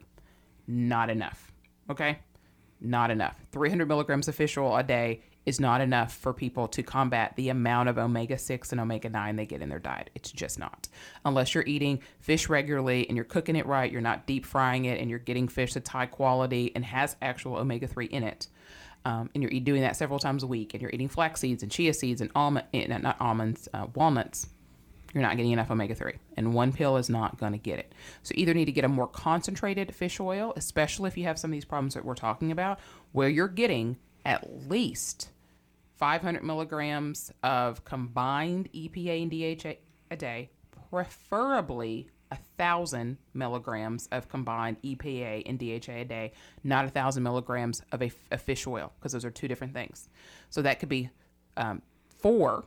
Not 0.66 1.10
enough. 1.10 1.52
Okay? 1.90 2.18
Not 2.84 3.10
enough. 3.10 3.38
300 3.50 3.88
milligrams 3.88 4.28
of 4.28 4.34
fish 4.34 4.58
oil 4.58 4.76
a 4.76 4.82
day 4.82 5.22
is 5.46 5.58
not 5.58 5.80
enough 5.80 6.14
for 6.14 6.32
people 6.32 6.68
to 6.68 6.82
combat 6.82 7.34
the 7.36 7.48
amount 7.48 7.88
of 7.88 7.98
omega 7.98 8.36
6 8.38 8.72
and 8.72 8.80
omega 8.80 9.08
9 9.08 9.36
they 9.36 9.46
get 9.46 9.62
in 9.62 9.68
their 9.68 9.78
diet. 9.78 10.10
It's 10.14 10.30
just 10.30 10.58
not. 10.58 10.88
Unless 11.24 11.54
you're 11.54 11.66
eating 11.66 12.00
fish 12.20 12.48
regularly 12.48 13.06
and 13.08 13.16
you're 13.16 13.24
cooking 13.24 13.56
it 13.56 13.66
right, 13.66 13.90
you're 13.90 14.00
not 14.00 14.26
deep 14.26 14.44
frying 14.44 14.84
it, 14.84 15.00
and 15.00 15.08
you're 15.08 15.18
getting 15.18 15.48
fish 15.48 15.74
that's 15.74 15.88
high 15.88 16.06
quality 16.06 16.72
and 16.74 16.84
has 16.84 17.16
actual 17.22 17.56
omega 17.56 17.86
3 17.86 18.06
in 18.06 18.22
it. 18.22 18.48
Um, 19.06 19.28
and 19.34 19.42
you're 19.42 19.60
doing 19.60 19.82
that 19.82 19.96
several 19.96 20.18
times 20.18 20.42
a 20.42 20.46
week, 20.46 20.72
and 20.72 20.80
you're 20.80 20.90
eating 20.90 21.08
flax 21.08 21.40
seeds 21.40 21.62
and 21.62 21.70
chia 21.70 21.92
seeds 21.92 22.20
and 22.20 22.30
almond, 22.34 22.66
eh, 22.72 22.86
not 22.86 23.16
almonds, 23.20 23.68
uh, 23.74 23.86
walnuts, 23.94 24.48
you're 25.14 25.22
not 25.22 25.36
getting 25.36 25.52
enough 25.52 25.70
omega 25.70 25.94
3 25.94 26.12
and 26.36 26.52
one 26.52 26.72
pill 26.72 26.96
is 26.96 27.08
not 27.08 27.38
going 27.38 27.52
to 27.52 27.58
get 27.58 27.78
it 27.78 27.94
so 28.22 28.32
either 28.34 28.52
need 28.52 28.66
to 28.66 28.72
get 28.72 28.84
a 28.84 28.88
more 28.88 29.06
concentrated 29.06 29.94
fish 29.94 30.20
oil 30.20 30.52
especially 30.56 31.08
if 31.08 31.16
you 31.16 31.24
have 31.24 31.38
some 31.38 31.50
of 31.50 31.52
these 31.52 31.64
problems 31.64 31.94
that 31.94 32.04
we're 32.04 32.14
talking 32.14 32.50
about 32.50 32.78
where 33.12 33.28
you're 33.28 33.48
getting 33.48 33.96
at 34.24 34.68
least 34.68 35.30
500 35.96 36.42
milligrams 36.42 37.32
of 37.42 37.84
combined 37.84 38.68
EPA 38.72 39.22
and 39.22 39.30
DHA 39.30 39.80
a 40.10 40.16
day, 40.16 40.50
preferably 40.90 42.08
a 42.30 42.36
thousand 42.58 43.18
milligrams 43.32 44.08
of 44.08 44.28
combined 44.28 44.76
EPA 44.82 45.42
and 45.46 45.58
DHA 45.58 45.92
a 45.92 46.04
day, 46.04 46.32
not 46.64 46.84
a 46.84 46.88
thousand 46.88 47.22
milligrams 47.22 47.82
of 47.92 48.02
a, 48.02 48.10
a 48.32 48.38
fish 48.38 48.66
oil, 48.66 48.92
because 48.98 49.12
those 49.12 49.24
are 49.24 49.30
two 49.30 49.46
different 49.46 49.72
things. 49.72 50.08
So 50.50 50.62
that 50.62 50.80
could 50.80 50.88
be 50.88 51.10
um, 51.56 51.82
four 52.18 52.64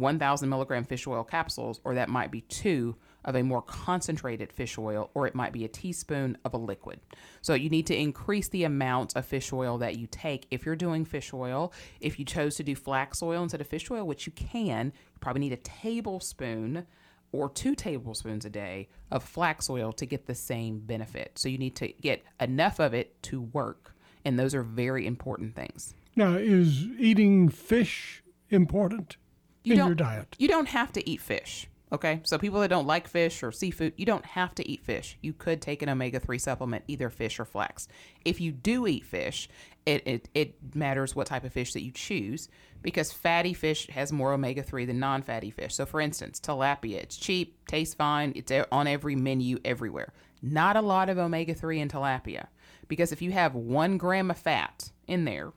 1,000 0.00 0.48
milligram 0.48 0.84
fish 0.84 1.06
oil 1.06 1.22
capsules, 1.22 1.80
or 1.84 1.94
that 1.94 2.08
might 2.08 2.30
be 2.30 2.40
two 2.42 2.96
of 3.24 3.36
a 3.36 3.42
more 3.42 3.62
concentrated 3.62 4.52
fish 4.52 4.78
oil, 4.78 5.10
or 5.14 5.26
it 5.26 5.34
might 5.34 5.52
be 5.52 5.64
a 5.64 5.68
teaspoon 5.68 6.36
of 6.44 6.54
a 6.54 6.56
liquid. 6.56 7.00
So 7.42 7.54
you 7.54 7.68
need 7.68 7.86
to 7.88 7.96
increase 7.96 8.48
the 8.48 8.64
amount 8.64 9.14
of 9.14 9.26
fish 9.26 9.52
oil 9.52 9.78
that 9.78 9.98
you 9.98 10.06
take 10.10 10.46
if 10.50 10.64
you're 10.64 10.76
doing 10.76 11.04
fish 11.04 11.32
oil. 11.32 11.72
If 12.00 12.18
you 12.18 12.24
chose 12.24 12.56
to 12.56 12.62
do 12.62 12.74
flax 12.74 13.22
oil 13.22 13.42
instead 13.42 13.60
of 13.60 13.66
fish 13.66 13.90
oil, 13.90 14.06
which 14.06 14.26
you 14.26 14.32
can, 14.32 14.86
you 14.86 15.18
probably 15.20 15.40
need 15.40 15.52
a 15.52 15.58
tablespoon 15.58 16.86
or 17.32 17.48
two 17.48 17.74
tablespoons 17.74 18.44
a 18.44 18.50
day 18.50 18.88
of 19.10 19.22
flax 19.22 19.70
oil 19.70 19.92
to 19.92 20.06
get 20.06 20.26
the 20.26 20.34
same 20.34 20.80
benefit. 20.80 21.38
So 21.38 21.48
you 21.48 21.58
need 21.58 21.76
to 21.76 21.88
get 21.88 22.24
enough 22.40 22.80
of 22.80 22.94
it 22.94 23.22
to 23.24 23.40
work. 23.40 23.94
And 24.24 24.38
those 24.38 24.54
are 24.54 24.62
very 24.62 25.06
important 25.06 25.54
things. 25.54 25.94
Now, 26.16 26.34
is 26.34 26.86
eating 26.98 27.48
fish 27.48 28.22
important 28.50 29.16
You 29.62 29.72
in 29.72 29.78
don't, 29.78 29.88
your 29.88 29.94
diet? 29.94 30.36
You 30.38 30.48
don't 30.48 30.68
have 30.68 30.92
to 30.92 31.08
eat 31.08 31.20
fish. 31.20 31.68
Okay, 31.92 32.20
so 32.22 32.38
people 32.38 32.60
that 32.60 32.68
don't 32.68 32.86
like 32.86 33.08
fish 33.08 33.42
or 33.42 33.50
seafood, 33.50 33.94
you 33.96 34.06
don't 34.06 34.24
have 34.24 34.54
to 34.54 34.68
eat 34.68 34.84
fish. 34.84 35.18
You 35.22 35.32
could 35.32 35.60
take 35.60 35.82
an 35.82 35.88
omega 35.88 36.20
three 36.20 36.38
supplement, 36.38 36.84
either 36.86 37.10
fish 37.10 37.40
or 37.40 37.44
flax. 37.44 37.88
If 38.24 38.40
you 38.40 38.52
do 38.52 38.86
eat 38.86 39.04
fish, 39.04 39.48
it, 39.86 40.06
it 40.06 40.28
it 40.32 40.54
matters 40.74 41.16
what 41.16 41.26
type 41.26 41.42
of 41.42 41.52
fish 41.52 41.72
that 41.72 41.82
you 41.82 41.90
choose 41.90 42.48
because 42.80 43.12
fatty 43.12 43.54
fish 43.54 43.88
has 43.88 44.12
more 44.12 44.32
omega 44.32 44.62
three 44.62 44.84
than 44.84 45.00
non 45.00 45.22
fatty 45.22 45.50
fish. 45.50 45.74
So, 45.74 45.84
for 45.84 46.00
instance, 46.00 46.38
tilapia, 46.38 46.98
it's 46.98 47.16
cheap, 47.16 47.66
tastes 47.66 47.94
fine, 47.94 48.32
it's 48.36 48.52
on 48.70 48.86
every 48.86 49.16
menu 49.16 49.58
everywhere. 49.64 50.12
Not 50.42 50.76
a 50.76 50.82
lot 50.82 51.08
of 51.08 51.18
omega 51.18 51.54
three 51.54 51.80
in 51.80 51.88
tilapia 51.88 52.46
because 52.86 53.10
if 53.10 53.20
you 53.20 53.32
have 53.32 53.56
one 53.56 53.98
gram 53.98 54.30
of 54.30 54.38
fat 54.38 54.90
in 55.08 55.24
there, 55.24 55.52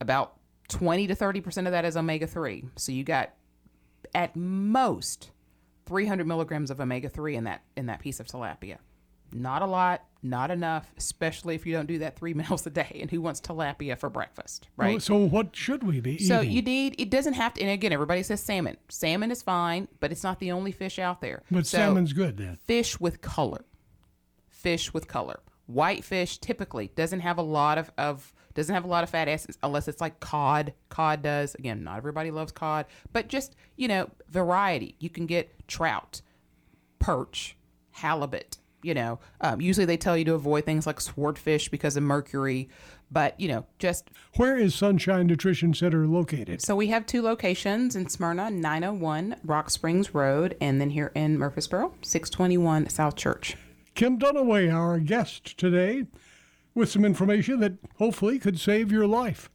about 0.00 0.36
20 0.70 1.06
to 1.08 1.14
30% 1.14 1.66
of 1.66 1.72
that 1.72 1.84
is 1.84 1.96
omega 1.96 2.26
3. 2.26 2.64
So 2.76 2.92
you 2.92 3.04
got 3.04 3.30
at 4.14 4.34
most 4.36 5.30
300 5.86 6.26
milligrams 6.26 6.70
of 6.70 6.80
omega 6.80 7.08
3 7.08 7.36
in 7.36 7.44
that 7.44 7.62
in 7.76 7.86
that 7.86 8.00
piece 8.00 8.20
of 8.20 8.26
tilapia. 8.26 8.78
Not 9.32 9.62
a 9.62 9.66
lot, 9.66 10.02
not 10.24 10.50
enough, 10.50 10.90
especially 10.98 11.54
if 11.54 11.64
you 11.64 11.72
don't 11.72 11.86
do 11.86 11.98
that 11.98 12.16
three 12.18 12.34
meals 12.40 12.66
a 12.66 12.70
day. 12.70 12.98
And 13.00 13.08
who 13.08 13.20
wants 13.20 13.40
tilapia 13.40 13.96
for 13.96 14.10
breakfast, 14.10 14.66
right? 14.76 14.96
Oh, 14.96 14.98
so 14.98 15.16
what 15.18 15.54
should 15.54 15.84
we 15.84 16.00
be 16.00 16.18
So 16.18 16.40
eating? 16.40 16.50
you 16.52 16.62
need 16.62 16.94
it 17.00 17.10
doesn't 17.10 17.34
have 17.34 17.54
to 17.54 17.62
and 17.62 17.70
again 17.70 17.92
everybody 17.92 18.22
says 18.24 18.40
salmon. 18.40 18.76
Salmon 18.88 19.30
is 19.30 19.42
fine, 19.42 19.86
but 20.00 20.10
it's 20.10 20.24
not 20.24 20.40
the 20.40 20.50
only 20.50 20.72
fish 20.72 20.98
out 20.98 21.20
there. 21.20 21.42
but 21.50 21.66
So 21.66 21.78
salmon's 21.78 22.12
good 22.12 22.38
then. 22.38 22.58
Fish 22.66 22.98
with 22.98 23.20
color. 23.20 23.64
Fish 24.48 24.92
with 24.92 25.06
color. 25.06 25.40
White 25.66 26.04
fish 26.04 26.38
typically 26.38 26.90
doesn't 26.96 27.20
have 27.20 27.38
a 27.38 27.42
lot 27.42 27.78
of, 27.78 27.92
of 27.96 28.32
doesn't 28.54 28.74
have 28.74 28.84
a 28.84 28.88
lot 28.88 29.04
of 29.04 29.10
fat 29.10 29.28
acids 29.28 29.58
unless 29.62 29.88
it's 29.88 30.00
like 30.00 30.20
cod. 30.20 30.72
Cod 30.88 31.22
does. 31.22 31.54
Again, 31.54 31.84
not 31.84 31.96
everybody 31.96 32.30
loves 32.30 32.52
cod, 32.52 32.86
but 33.12 33.28
just, 33.28 33.56
you 33.76 33.88
know, 33.88 34.10
variety. 34.30 34.96
You 34.98 35.10
can 35.10 35.26
get 35.26 35.68
trout, 35.68 36.20
perch, 36.98 37.56
halibut, 37.92 38.58
you 38.82 38.94
know. 38.94 39.18
Um, 39.40 39.60
usually 39.60 39.86
they 39.86 39.96
tell 39.96 40.16
you 40.16 40.24
to 40.26 40.34
avoid 40.34 40.64
things 40.64 40.86
like 40.86 41.00
swordfish 41.00 41.68
because 41.68 41.96
of 41.96 42.02
mercury, 42.02 42.68
but, 43.10 43.38
you 43.40 43.48
know, 43.48 43.66
just 43.78 44.08
Where 44.36 44.56
is 44.56 44.74
Sunshine 44.74 45.26
Nutrition 45.26 45.74
Center 45.74 46.06
located? 46.06 46.62
so 46.62 46.76
we 46.76 46.88
have 46.88 47.06
two 47.06 47.22
locations 47.22 47.96
in 47.96 48.08
Smyrna, 48.08 48.50
901 48.50 49.36
Rock 49.44 49.70
Springs 49.70 50.14
Road, 50.14 50.56
and 50.60 50.80
then 50.80 50.90
here 50.90 51.10
in 51.14 51.38
Murfreesboro, 51.38 51.94
621 52.02 52.88
South 52.88 53.16
Church. 53.16 53.56
Kim 53.94 54.18
Dunaway, 54.18 54.72
our 54.72 54.98
guest 55.00 55.58
today, 55.58 56.04
with 56.74 56.90
some 56.90 57.04
information 57.04 57.60
that 57.60 57.74
hopefully 57.96 58.38
could 58.38 58.58
save 58.58 58.92
your 58.92 59.06
life. 59.06 59.50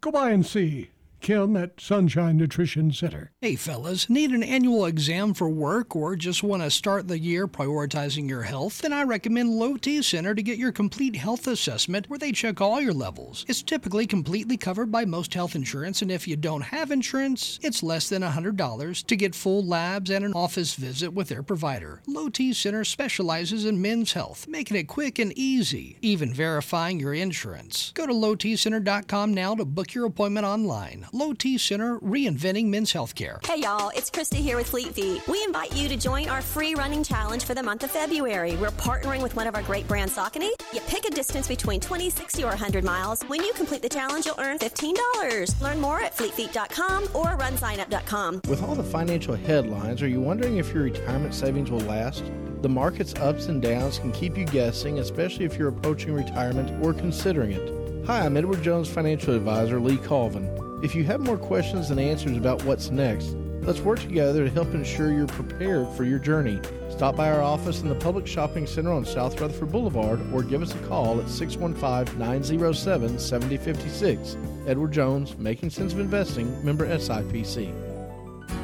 Go 0.00 0.10
by 0.10 0.30
and 0.30 0.44
see 0.44 0.90
Kim 1.20 1.56
at 1.56 1.80
Sunshine 1.80 2.36
Nutrition 2.36 2.92
Center. 2.92 3.30
Hey 3.40 3.54
fellas, 3.54 4.08
need 4.08 4.30
an 4.30 4.42
annual 4.42 4.86
exam 4.86 5.34
for 5.34 5.48
work 5.48 5.94
or 5.94 6.16
just 6.16 6.42
want 6.42 6.62
to 6.62 6.70
start 6.70 7.08
the 7.08 7.18
year 7.18 7.46
prioritizing 7.46 8.28
your 8.28 8.42
health? 8.42 8.80
Then 8.80 8.92
I 8.92 9.02
recommend 9.02 9.50
Low 9.50 9.76
T 9.76 10.02
Center 10.02 10.34
to 10.34 10.42
get 10.42 10.58
your 10.58 10.72
complete 10.72 11.16
health 11.16 11.46
assessment 11.46 12.08
where 12.08 12.18
they 12.18 12.32
check 12.32 12.60
all 12.60 12.80
your 12.80 12.94
levels. 12.94 13.44
It's 13.48 13.62
typically 13.62 14.06
completely 14.06 14.56
covered 14.56 14.90
by 14.90 15.04
most 15.04 15.34
health 15.34 15.54
insurance, 15.54 16.02
and 16.02 16.10
if 16.10 16.26
you 16.26 16.36
don't 16.36 16.62
have 16.62 16.90
insurance, 16.90 17.58
it's 17.62 17.82
less 17.82 18.08
than 18.08 18.22
$100 18.22 19.06
to 19.06 19.16
get 19.16 19.34
full 19.34 19.64
labs 19.64 20.10
and 20.10 20.24
an 20.24 20.32
office 20.32 20.74
visit 20.74 21.12
with 21.12 21.28
their 21.28 21.42
provider. 21.42 22.00
Low 22.06 22.28
T 22.28 22.52
Center 22.52 22.84
specializes 22.84 23.64
in 23.66 23.82
men's 23.82 24.12
health, 24.12 24.48
making 24.48 24.76
it 24.76 24.88
quick 24.88 25.18
and 25.18 25.36
easy, 25.36 25.98
even 26.00 26.32
verifying 26.32 26.98
your 26.98 27.14
insurance. 27.14 27.92
Go 27.94 28.06
to 28.06 28.12
lowtcenter.com 28.12 29.34
now 29.34 29.54
to 29.54 29.64
book 29.64 29.94
your 29.94 30.06
appointment 30.06 30.46
online. 30.46 31.06
Low 31.12 31.32
T 31.32 31.58
Center, 31.58 31.98
reinventing 31.98 32.66
men's 32.66 32.92
healthcare. 32.92 33.44
Hey 33.44 33.60
y'all, 33.62 33.90
it's 33.96 34.10
Christy 34.10 34.38
here 34.38 34.56
with 34.56 34.68
Fleet 34.68 34.94
Feet. 34.94 35.26
We 35.26 35.42
invite 35.44 35.74
you 35.74 35.88
to 35.88 35.96
join 35.96 36.28
our 36.28 36.40
free 36.40 36.74
running 36.74 37.02
challenge 37.02 37.44
for 37.44 37.54
the 37.54 37.62
month 37.62 37.82
of 37.82 37.90
February. 37.90 38.56
We're 38.56 38.70
partnering 38.70 39.22
with 39.22 39.34
one 39.34 39.46
of 39.46 39.54
our 39.54 39.62
great 39.62 39.88
brands, 39.88 40.16
Saucony. 40.16 40.50
You 40.72 40.80
pick 40.82 41.04
a 41.04 41.10
distance 41.10 41.48
between 41.48 41.80
20, 41.80 42.10
60, 42.10 42.44
or 42.44 42.48
100 42.48 42.84
miles. 42.84 43.22
When 43.22 43.42
you 43.42 43.52
complete 43.54 43.82
the 43.82 43.88
challenge, 43.88 44.26
you'll 44.26 44.38
earn 44.38 44.58
$15. 44.58 45.60
Learn 45.60 45.80
more 45.80 46.00
at 46.00 46.16
fleetfeet.com 46.16 47.04
or 47.14 47.36
runsignup.com. 47.36 48.42
With 48.48 48.62
all 48.62 48.76
the 48.76 48.84
financial 48.84 49.34
headlines, 49.34 50.02
are 50.02 50.08
you 50.08 50.20
wondering 50.20 50.58
if 50.58 50.72
your 50.72 50.84
retirement 50.84 51.34
savings 51.34 51.70
will 51.70 51.80
last? 51.80 52.24
The 52.62 52.68
market's 52.68 53.14
ups 53.14 53.46
and 53.46 53.60
downs 53.60 53.98
can 53.98 54.12
keep 54.12 54.36
you 54.36 54.44
guessing, 54.44 54.98
especially 54.98 55.44
if 55.44 55.56
you're 55.56 55.68
approaching 55.68 56.12
retirement 56.12 56.84
or 56.84 56.92
considering 56.92 57.52
it. 57.52 58.06
Hi, 58.06 58.24
I'm 58.24 58.36
Edward 58.36 58.62
Jones 58.62 58.88
financial 58.88 59.34
advisor 59.34 59.80
Lee 59.80 59.96
Colvin. 59.98 60.69
If 60.82 60.94
you 60.94 61.04
have 61.04 61.20
more 61.20 61.36
questions 61.36 61.90
than 61.90 61.98
answers 61.98 62.38
about 62.38 62.64
what's 62.64 62.90
next, 62.90 63.36
let's 63.60 63.80
work 63.80 64.00
together 64.00 64.44
to 64.44 64.50
help 64.50 64.72
ensure 64.72 65.12
you're 65.12 65.26
prepared 65.26 65.86
for 65.94 66.04
your 66.04 66.18
journey. 66.18 66.58
Stop 66.88 67.16
by 67.16 67.30
our 67.30 67.42
office 67.42 67.82
in 67.82 67.90
the 67.90 67.94
Public 67.96 68.26
Shopping 68.26 68.66
Center 68.66 68.90
on 68.90 69.04
South 69.04 69.38
Rutherford 69.38 69.70
Boulevard 69.70 70.22
or 70.32 70.42
give 70.42 70.62
us 70.62 70.74
a 70.74 70.78
call 70.86 71.20
at 71.20 71.28
615 71.28 72.18
907 72.18 73.18
7056. 73.18 74.38
Edward 74.66 74.92
Jones, 74.92 75.36
Making 75.36 75.68
Sense 75.68 75.92
of 75.92 76.00
Investing, 76.00 76.64
member 76.64 76.86
SIPC. 76.86 77.89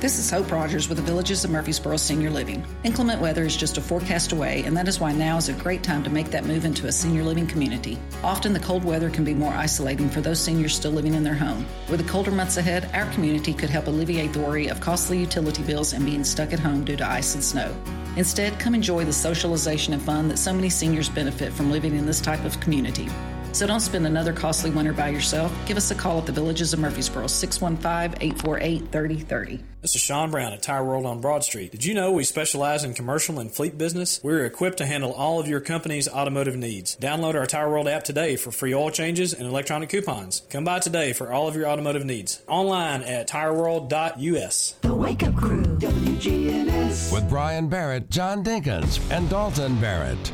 This 0.00 0.18
is 0.18 0.30
Hope 0.30 0.52
Rogers 0.52 0.88
with 0.88 0.98
the 0.98 1.04
Villages 1.04 1.44
of 1.44 1.50
Murfreesboro 1.50 1.96
Senior 1.96 2.28
Living. 2.28 2.66
Inclement 2.84 3.20
weather 3.20 3.44
is 3.44 3.56
just 3.56 3.78
a 3.78 3.80
forecast 3.80 4.32
away, 4.32 4.62
and 4.64 4.76
that 4.76 4.88
is 4.88 5.00
why 5.00 5.12
now 5.12 5.38
is 5.38 5.48
a 5.48 5.54
great 5.54 5.82
time 5.82 6.02
to 6.04 6.10
make 6.10 6.30
that 6.30 6.44
move 6.44 6.66
into 6.66 6.86
a 6.86 6.92
senior 6.92 7.24
living 7.24 7.46
community. 7.46 7.98
Often 8.22 8.52
the 8.52 8.60
cold 8.60 8.84
weather 8.84 9.08
can 9.08 9.24
be 9.24 9.32
more 9.32 9.54
isolating 9.54 10.10
for 10.10 10.20
those 10.20 10.38
seniors 10.38 10.74
still 10.74 10.90
living 10.90 11.14
in 11.14 11.24
their 11.24 11.34
home. 11.34 11.64
With 11.88 12.00
the 12.00 12.10
colder 12.10 12.30
months 12.30 12.58
ahead, 12.58 12.90
our 12.92 13.10
community 13.12 13.54
could 13.54 13.70
help 13.70 13.86
alleviate 13.86 14.34
the 14.34 14.40
worry 14.40 14.68
of 14.68 14.80
costly 14.80 15.18
utility 15.18 15.62
bills 15.62 15.94
and 15.94 16.04
being 16.04 16.24
stuck 16.24 16.52
at 16.52 16.60
home 16.60 16.84
due 16.84 16.96
to 16.96 17.08
ice 17.08 17.34
and 17.34 17.42
snow. 17.42 17.74
Instead, 18.16 18.58
come 18.58 18.74
enjoy 18.74 19.04
the 19.04 19.12
socialization 19.12 19.94
and 19.94 20.02
fun 20.02 20.28
that 20.28 20.38
so 20.38 20.52
many 20.52 20.68
seniors 20.68 21.08
benefit 21.08 21.52
from 21.52 21.70
living 21.70 21.94
in 21.96 22.06
this 22.06 22.20
type 22.20 22.44
of 22.44 22.60
community. 22.60 23.08
So 23.56 23.66
don't 23.66 23.80
spend 23.80 24.06
another 24.06 24.34
costly 24.34 24.68
winter 24.68 24.92
by 24.92 25.08
yourself. 25.08 25.50
Give 25.64 25.78
us 25.78 25.90
a 25.90 25.94
call 25.94 26.18
at 26.18 26.26
the 26.26 26.32
Villages 26.32 26.74
of 26.74 26.78
Murfreesboro, 26.78 27.26
615 27.26 28.20
848 28.20 28.92
3030. 28.92 29.64
This 29.80 29.94
is 29.94 30.02
Sean 30.02 30.30
Brown 30.30 30.52
at 30.52 30.62
Tire 30.62 30.84
World 30.84 31.06
on 31.06 31.22
Broad 31.22 31.42
Street. 31.42 31.72
Did 31.72 31.82
you 31.82 31.94
know 31.94 32.12
we 32.12 32.22
specialize 32.22 32.84
in 32.84 32.92
commercial 32.92 33.38
and 33.38 33.50
fleet 33.50 33.78
business? 33.78 34.20
We're 34.22 34.44
equipped 34.44 34.76
to 34.78 34.84
handle 34.84 35.10
all 35.10 35.40
of 35.40 35.48
your 35.48 35.60
company's 35.60 36.06
automotive 36.06 36.54
needs. 36.54 36.96
Download 36.96 37.34
our 37.34 37.46
Tire 37.46 37.70
World 37.70 37.88
app 37.88 38.02
today 38.04 38.36
for 38.36 38.50
free 38.50 38.74
oil 38.74 38.90
changes 38.90 39.32
and 39.32 39.48
electronic 39.48 39.88
coupons. 39.88 40.42
Come 40.50 40.64
by 40.64 40.80
today 40.80 41.14
for 41.14 41.32
all 41.32 41.48
of 41.48 41.56
your 41.56 41.66
automotive 41.66 42.04
needs. 42.04 42.42
Online 42.48 43.00
at 43.04 43.26
tireworld.us. 43.26 44.74
The 44.82 44.94
Wake 44.94 45.22
Up 45.22 45.34
Crew, 45.34 45.62
WGNS. 45.62 47.10
With 47.10 47.26
Brian 47.30 47.70
Barrett, 47.70 48.10
John 48.10 48.44
Dinkins, 48.44 49.00
and 49.10 49.30
Dalton 49.30 49.80
Barrett. 49.80 50.30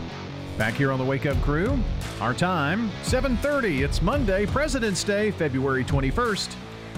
Back 0.58 0.74
here 0.74 0.92
on 0.92 0.98
the 0.98 1.04
Wake 1.04 1.24
Up 1.24 1.40
Crew, 1.40 1.78
our 2.20 2.34
time 2.34 2.90
7:30. 3.02 3.82
It's 3.82 4.02
Monday, 4.02 4.44
President's 4.44 5.02
Day, 5.02 5.30
February 5.30 5.82
21st. 5.82 6.54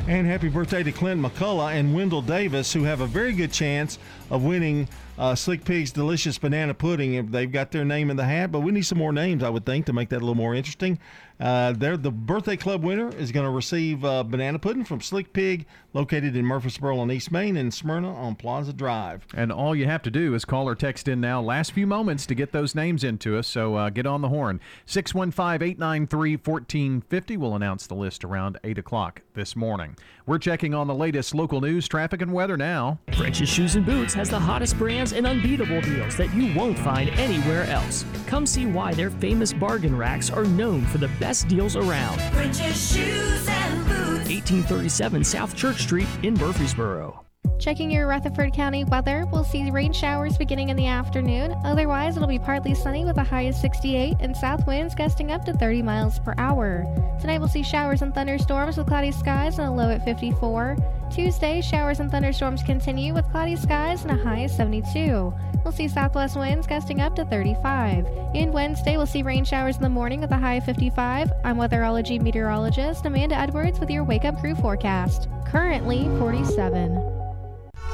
And 0.08 0.26
happy 0.26 0.48
birthday 0.48 0.82
to 0.82 0.90
Clint 0.90 1.22
McCullough 1.22 1.72
and 1.72 1.94
Wendell 1.94 2.20
Davis, 2.20 2.72
who 2.72 2.82
have 2.82 3.00
a 3.00 3.06
very 3.06 3.32
good 3.32 3.52
chance 3.52 3.98
of 4.28 4.42
winning 4.42 4.88
uh, 5.18 5.36
Slick 5.36 5.64
Pig's 5.64 5.92
Delicious 5.92 6.36
Banana 6.36 6.74
Pudding. 6.74 7.14
If 7.14 7.30
They've 7.30 7.50
got 7.50 7.70
their 7.70 7.84
name 7.84 8.10
in 8.10 8.16
the 8.16 8.24
hat, 8.24 8.50
but 8.50 8.60
we 8.60 8.72
need 8.72 8.84
some 8.84 8.98
more 8.98 9.12
names, 9.12 9.44
I 9.44 9.50
would 9.50 9.64
think, 9.64 9.86
to 9.86 9.92
make 9.92 10.08
that 10.08 10.16
a 10.16 10.20
little 10.20 10.34
more 10.34 10.54
interesting. 10.54 10.98
Uh, 11.44 11.72
the 11.72 12.10
birthday 12.10 12.56
club 12.56 12.82
winner 12.82 13.14
is 13.18 13.30
going 13.30 13.44
to 13.44 13.50
receive 13.50 14.02
uh, 14.02 14.24
banana 14.24 14.58
pudding 14.58 14.82
from 14.82 15.02
Slick 15.02 15.30
Pig, 15.34 15.66
located 15.92 16.34
in 16.34 16.46
Murfreesboro 16.46 16.98
on 16.98 17.12
East 17.12 17.30
Main 17.30 17.58
and 17.58 17.72
Smyrna 17.72 18.14
on 18.14 18.34
Plaza 18.34 18.72
Drive. 18.72 19.26
And 19.34 19.52
all 19.52 19.76
you 19.76 19.84
have 19.84 20.00
to 20.04 20.10
do 20.10 20.34
is 20.34 20.46
call 20.46 20.66
or 20.66 20.74
text 20.74 21.06
in 21.06 21.20
now. 21.20 21.42
Last 21.42 21.72
few 21.72 21.86
moments 21.86 22.24
to 22.26 22.34
get 22.34 22.52
those 22.52 22.74
names 22.74 23.04
into 23.04 23.36
us, 23.36 23.46
so 23.46 23.74
uh, 23.74 23.90
get 23.90 24.06
on 24.06 24.22
the 24.22 24.30
horn. 24.30 24.58
615 24.86 25.68
893 25.68 26.36
1450. 26.36 27.36
We'll 27.36 27.56
announce 27.56 27.86
the 27.86 27.94
list 27.94 28.24
around 28.24 28.58
8 28.64 28.78
o'clock 28.78 29.20
this 29.34 29.54
morning. 29.54 29.98
We're 30.26 30.38
checking 30.38 30.72
on 30.72 30.86
the 30.86 30.94
latest 30.94 31.34
local 31.34 31.60
news, 31.60 31.86
traffic, 31.86 32.22
and 32.22 32.32
weather 32.32 32.56
now. 32.56 32.98
French's 33.18 33.50
Shoes 33.50 33.76
and 33.76 33.84
Boots 33.84 34.14
has 34.14 34.30
the 34.30 34.40
hottest 34.40 34.78
brands 34.78 35.12
and 35.12 35.26
unbeatable 35.26 35.82
deals 35.82 36.16
that 36.16 36.32
you 36.34 36.54
won't 36.58 36.78
find 36.78 37.10
anywhere 37.10 37.64
else. 37.64 38.06
Come 38.26 38.46
see 38.46 38.64
why 38.64 38.94
their 38.94 39.10
famous 39.10 39.52
bargain 39.52 39.94
racks 39.94 40.30
are 40.30 40.44
known 40.44 40.86
for 40.86 40.96
the 40.96 41.08
best 41.20 41.33
deals 41.42 41.74
around. 41.74 42.20
French's 42.32 42.92
Shoes 42.92 43.48
and 43.48 43.84
Boots. 43.86 44.28
1837 44.28 45.24
South 45.24 45.56
Church 45.56 45.82
Street 45.82 46.08
in 46.22 46.34
Murfreesboro. 46.34 47.23
Checking 47.64 47.90
your 47.90 48.06
Rutherford 48.06 48.52
County 48.52 48.84
weather, 48.84 49.24
we'll 49.32 49.42
see 49.42 49.70
rain 49.70 49.90
showers 49.90 50.36
beginning 50.36 50.68
in 50.68 50.76
the 50.76 50.86
afternoon. 50.86 51.56
Otherwise, 51.64 52.14
it'll 52.14 52.28
be 52.28 52.38
partly 52.38 52.74
sunny 52.74 53.06
with 53.06 53.16
a 53.16 53.24
high 53.24 53.44
of 53.44 53.54
68 53.54 54.18
and 54.20 54.36
south 54.36 54.66
winds 54.66 54.94
gusting 54.94 55.32
up 55.32 55.46
to 55.46 55.54
30 55.54 55.80
miles 55.80 56.18
per 56.18 56.34
hour. 56.36 56.84
Tonight, 57.22 57.38
we'll 57.38 57.48
see 57.48 57.62
showers 57.62 58.02
and 58.02 58.12
thunderstorms 58.14 58.76
with 58.76 58.86
cloudy 58.86 59.10
skies 59.12 59.58
and 59.58 59.66
a 59.66 59.70
low 59.70 59.88
at 59.88 60.04
54. 60.04 60.76
Tuesday, 61.10 61.62
showers 61.62 62.00
and 62.00 62.10
thunderstorms 62.10 62.62
continue 62.62 63.14
with 63.14 63.24
cloudy 63.30 63.56
skies 63.56 64.02
and 64.02 64.10
a 64.10 64.22
high 64.22 64.40
of 64.40 64.50
72. 64.50 65.32
We'll 65.64 65.72
see 65.72 65.88
southwest 65.88 66.36
winds 66.36 66.66
gusting 66.66 67.00
up 67.00 67.16
to 67.16 67.24
35. 67.24 68.06
And 68.34 68.52
Wednesday, 68.52 68.98
we'll 68.98 69.06
see 69.06 69.22
rain 69.22 69.42
showers 69.42 69.76
in 69.76 69.82
the 69.82 69.88
morning 69.88 70.20
with 70.20 70.32
a 70.32 70.36
high 70.36 70.56
of 70.56 70.66
55. 70.66 71.32
I'm 71.44 71.56
weatherology 71.56 72.20
meteorologist 72.20 73.06
Amanda 73.06 73.36
Edwards 73.36 73.80
with 73.80 73.88
your 73.88 74.04
Wake 74.04 74.26
Up 74.26 74.38
Crew 74.38 74.54
forecast. 74.54 75.28
Currently 75.46 76.04
47. 76.18 77.24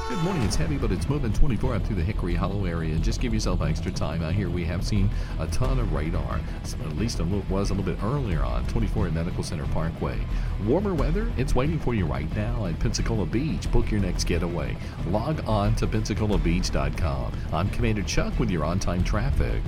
Good 0.09 0.19
morning. 0.25 0.43
It's 0.43 0.57
heavy, 0.57 0.77
but 0.77 0.91
it's 0.91 1.09
moving 1.09 1.33
24 1.33 1.77
up 1.77 1.85
through 1.87 1.95
the 1.97 2.03
Hickory 2.03 2.35
Hollow 2.35 2.65
area. 2.65 2.95
And 2.95 3.03
just 3.03 3.21
give 3.21 3.33
yourself 3.33 3.63
extra 3.63 3.93
time 3.93 4.23
out 4.23 4.33
here. 4.33 4.51
We 4.51 4.65
have 4.65 4.85
seen 4.85 5.09
a 5.39 5.47
ton 5.49 5.79
of 5.79 5.93
radar, 5.93 6.41
so 6.65 6.77
at 6.79 6.97
least 6.97 7.21
it 7.21 7.27
was 7.49 7.71
a 7.71 7.75
little 7.75 7.95
bit 7.95 8.03
earlier 8.03 8.43
on 8.43 8.67
24 8.67 9.07
at 9.07 9.13
Medical 9.13 9.45
Center 9.45 9.67
Parkway. 9.67 10.19
Warmer 10.67 10.95
weather, 10.95 11.31
it's 11.37 11.55
waiting 11.55 11.79
for 11.79 11.95
you 11.95 12.07
right 12.07 12.35
now 12.35 12.67
at 12.67 12.77
Pensacola 12.81 13.25
Beach. 13.25 13.71
Book 13.71 13.91
your 13.91 14.01
next 14.01 14.25
getaway. 14.25 14.77
Log 15.07 15.47
on 15.49 15.77
to 15.77 15.87
PensacolaBeach.com. 15.87 17.33
I'm 17.53 17.71
Commander 17.71 18.03
Chuck 18.03 18.37
with 18.41 18.51
your 18.51 18.65
on 18.65 18.81
time 18.81 19.05
traffic. 19.05 19.63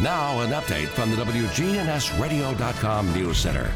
Now, 0.00 0.40
an 0.40 0.50
update 0.50 0.88
from 0.88 1.10
the 1.10 1.16
WGNSradio.com 1.16 3.14
News 3.14 3.38
Center. 3.38 3.70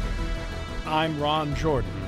I'm 0.85 1.19
Ron 1.21 1.55
Jordan. 1.55 2.00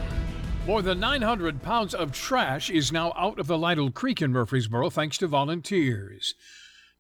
More 0.65 0.81
than 0.81 1.01
900 1.01 1.61
pounds 1.61 1.93
of 1.93 2.13
trash 2.13 2.69
is 2.69 2.89
now 2.89 3.11
out 3.17 3.37
of 3.37 3.47
the 3.47 3.57
Lytle 3.57 3.91
Creek 3.91 4.21
in 4.21 4.31
Murfreesboro 4.31 4.89
thanks 4.89 5.17
to 5.17 5.27
volunteers. 5.27 6.35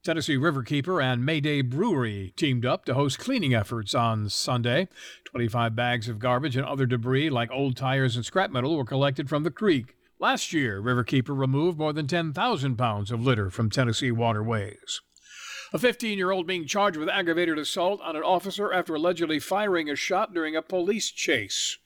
Tennessee 0.03 0.35
Riverkeeper 0.35 1.01
and 1.01 1.25
Mayday 1.25 1.61
Brewery 1.61 2.33
teamed 2.35 2.65
up 2.65 2.83
to 2.83 2.93
host 2.93 3.19
cleaning 3.19 3.53
efforts 3.53 3.95
on 3.95 4.27
Sunday. 4.27 4.89
25 5.23 5.77
bags 5.77 6.09
of 6.09 6.19
garbage 6.19 6.57
and 6.57 6.65
other 6.65 6.85
debris 6.85 7.29
like 7.29 7.49
old 7.51 7.77
tires 7.77 8.17
and 8.17 8.25
scrap 8.25 8.51
metal 8.51 8.75
were 8.75 8.83
collected 8.83 9.29
from 9.29 9.43
the 9.43 9.49
creek. 9.49 9.95
Last 10.19 10.51
year, 10.51 10.81
Riverkeeper 10.81 11.37
removed 11.37 11.79
more 11.79 11.93
than 11.93 12.05
10,000 12.05 12.75
pounds 12.75 13.11
of 13.11 13.23
litter 13.23 13.49
from 13.49 13.69
Tennessee 13.69 14.11
waterways. 14.11 14.99
A 15.71 15.79
15 15.79 16.17
year 16.17 16.31
old 16.31 16.45
being 16.45 16.67
charged 16.67 16.97
with 16.97 17.07
aggravated 17.07 17.57
assault 17.57 18.01
on 18.01 18.17
an 18.17 18.23
officer 18.23 18.73
after 18.73 18.93
allegedly 18.93 19.39
firing 19.39 19.89
a 19.89 19.95
shot 19.95 20.33
during 20.33 20.53
a 20.53 20.61
police 20.61 21.09
chase. 21.09 21.77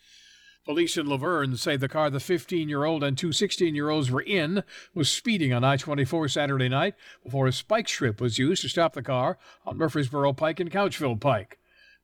Police 0.68 0.98
in 0.98 1.08
La 1.08 1.16
Vergne 1.16 1.56
say 1.56 1.78
the 1.78 1.88
car 1.88 2.10
the 2.10 2.20
15 2.20 2.68
year 2.68 2.84
old 2.84 3.02
and 3.02 3.18
two 3.18 3.32
16 3.32 3.74
year 3.74 3.90
olds 3.90 4.12
were 4.12 4.22
in 4.22 4.66
was 4.94 5.10
speeding 5.10 5.54
on 5.54 5.64
I 5.64 5.78
24 5.78 6.28
Saturday 6.28 6.68
night 6.68 6.94
before 7.24 7.48
a 7.48 7.54
spike 7.54 7.88
strip 7.88 8.20
was 8.20 8.38
used 8.38 8.64
to 8.64 8.68
stop 8.70 8.92
the 8.92 9.02
car 9.02 9.38
on 9.66 9.78
Murfreesboro 9.78 10.34
Pike 10.34 10.60
and 10.60 10.70
Couchville 10.70 11.22
Pike. 11.22 11.58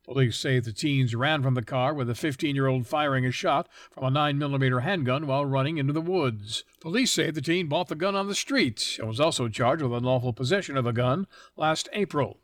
Police 0.05 0.37
say 0.37 0.61
the 0.61 0.71
teens 0.71 1.13
ran 1.13 1.43
from 1.43 1.55
the 1.55 1.61
car 1.61 1.93
with 1.93 2.07
the 2.07 2.15
15 2.15 2.55
year 2.55 2.67
old 2.67 2.87
firing 2.87 3.25
a 3.25 3.31
shot 3.31 3.67
from 3.91 4.05
a 4.05 4.17
9mm 4.17 4.81
handgun 4.81 5.27
while 5.27 5.45
running 5.45 5.77
into 5.77 5.91
the 5.91 5.99
woods. 5.99 6.63
Police 6.79 7.11
say 7.11 7.31
the 7.31 7.41
teen 7.41 7.67
bought 7.67 7.89
the 7.89 7.95
gun 7.95 8.15
on 8.15 8.29
the 8.29 8.33
street 8.33 8.95
and 8.97 9.09
was 9.09 9.19
also 9.19 9.49
charged 9.49 9.83
with 9.83 9.91
unlawful 9.91 10.31
possession 10.31 10.77
of 10.77 10.87
a 10.87 10.93
gun 10.93 11.27
last 11.57 11.89
April. 11.91 12.39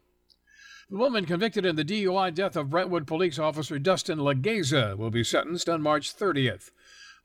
The 0.92 0.98
woman 0.98 1.26
convicted 1.26 1.68
in 1.68 1.76
the 1.76 1.86
DUI 1.86 2.34
death 2.34 2.56
of 2.56 2.72
Brentwood 2.72 3.06
police 3.06 3.38
officer 3.38 3.78
Destin 3.78 4.18
Legieza 4.18 4.98
will 4.98 5.12
be 5.12 5.24
sentenced 5.24 5.70
on 5.70 5.84
March 5.84 6.18
30th. 6.18 6.72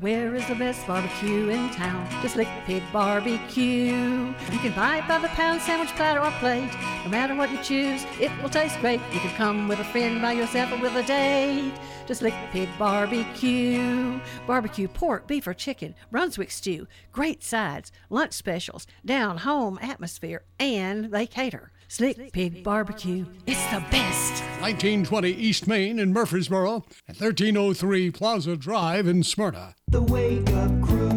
Where 0.00 0.32
is 0.36 0.46
the 0.46 0.54
best 0.54 0.86
barbecue 0.86 1.48
in 1.48 1.70
town? 1.70 2.06
The 2.22 2.28
Slick 2.28 2.46
Pig 2.66 2.84
Barbecue. 2.92 4.32
You 4.52 4.58
can 4.60 4.72
buy 4.72 4.98
it 4.98 5.08
by 5.08 5.18
the 5.18 5.26
pound, 5.28 5.60
sandwich, 5.60 5.88
platter, 5.96 6.20
or 6.20 6.30
plate. 6.38 6.70
No 7.02 7.10
matter 7.10 7.34
what 7.34 7.50
you 7.50 7.60
choose, 7.64 8.04
it 8.20 8.30
will 8.40 8.48
taste 8.48 8.78
great. 8.78 9.00
You 9.12 9.18
can 9.18 9.34
come 9.34 9.66
with 9.66 9.80
a 9.80 9.84
friend, 9.84 10.22
by 10.22 10.34
yourself, 10.34 10.70
or 10.70 10.80
with 10.80 10.94
a 10.94 11.02
date. 11.02 11.74
Just 12.06 12.22
Lick 12.22 12.34
Pig 12.52 12.68
Barbecue. 12.78 14.20
Barbecue 14.46 14.86
pork, 14.86 15.26
beef, 15.26 15.48
or 15.48 15.54
chicken, 15.54 15.96
Brunswick 16.12 16.52
stew, 16.52 16.86
great 17.10 17.42
sides, 17.42 17.90
lunch 18.08 18.34
specials, 18.34 18.86
down 19.04 19.38
home 19.38 19.80
atmosphere, 19.82 20.44
and 20.60 21.06
they 21.06 21.26
cater. 21.26 21.72
Slick 21.90 22.32
Pig 22.32 22.62
Barbecue. 22.62 23.24
It's 23.46 23.64
the 23.68 23.80
best. 23.90 24.42
1920 24.60 25.30
East 25.30 25.66
Main 25.66 25.98
in 25.98 26.12
Murfreesboro 26.12 26.84
and 27.08 27.16
1303 27.16 28.10
Plaza 28.10 28.56
Drive 28.56 29.06
in 29.06 29.22
Smyrna. 29.22 29.74
The 29.88 30.02
Wake 30.02 30.50
Up 30.50 30.82
Crew, 30.82 31.08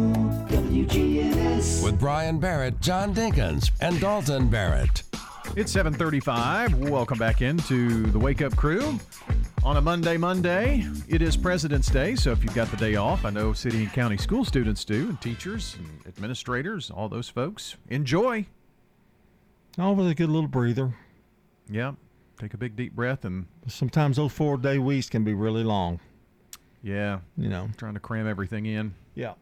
WGNS. 0.48 1.84
With 1.84 2.00
Brian 2.00 2.40
Barrett, 2.40 2.80
John 2.80 3.14
Dinkins, 3.14 3.70
and 3.82 4.00
Dalton 4.00 4.48
Barrett. 4.48 5.02
It's 5.56 5.70
7:35. 5.72 6.88
Welcome 6.88 7.18
back 7.18 7.42
into 7.42 8.06
the 8.06 8.18
Wake 8.18 8.40
Up 8.40 8.56
Crew 8.56 8.98
on 9.62 9.76
a 9.76 9.80
Monday. 9.82 10.16
Monday. 10.16 10.86
It 11.06 11.20
is 11.20 11.36
President's 11.36 11.90
Day, 11.90 12.16
so 12.16 12.32
if 12.32 12.42
you've 12.42 12.54
got 12.54 12.70
the 12.70 12.78
day 12.78 12.96
off, 12.96 13.26
I 13.26 13.30
know 13.30 13.52
city 13.52 13.82
and 13.82 13.92
county 13.92 14.16
school 14.16 14.42
students 14.42 14.86
do, 14.86 15.10
and 15.10 15.20
teachers 15.20 15.76
and 15.78 16.06
administrators, 16.06 16.90
all 16.90 17.10
those 17.10 17.28
folks. 17.28 17.76
Enjoy. 17.90 18.46
With 19.78 20.08
a 20.08 20.14
good 20.14 20.28
little 20.30 20.48
breather. 20.48 20.94
Yep. 21.70 21.94
Take 22.38 22.54
a 22.54 22.56
big 22.58 22.76
deep 22.76 22.94
breath 22.94 23.24
and 23.24 23.46
Sometimes 23.68 24.16
those 24.16 24.32
four 24.32 24.56
day 24.56 24.78
weeks 24.78 25.08
can 25.08 25.24
be 25.24 25.32
really 25.34 25.64
long. 25.64 26.00
yeah, 26.82 27.20
You 27.36 27.48
know. 27.48 27.68
trying 27.76 27.94
to 27.94 28.00
cram 28.00 28.26
everything 28.26 28.66
in. 28.66 28.94
Yeah. 29.14 29.34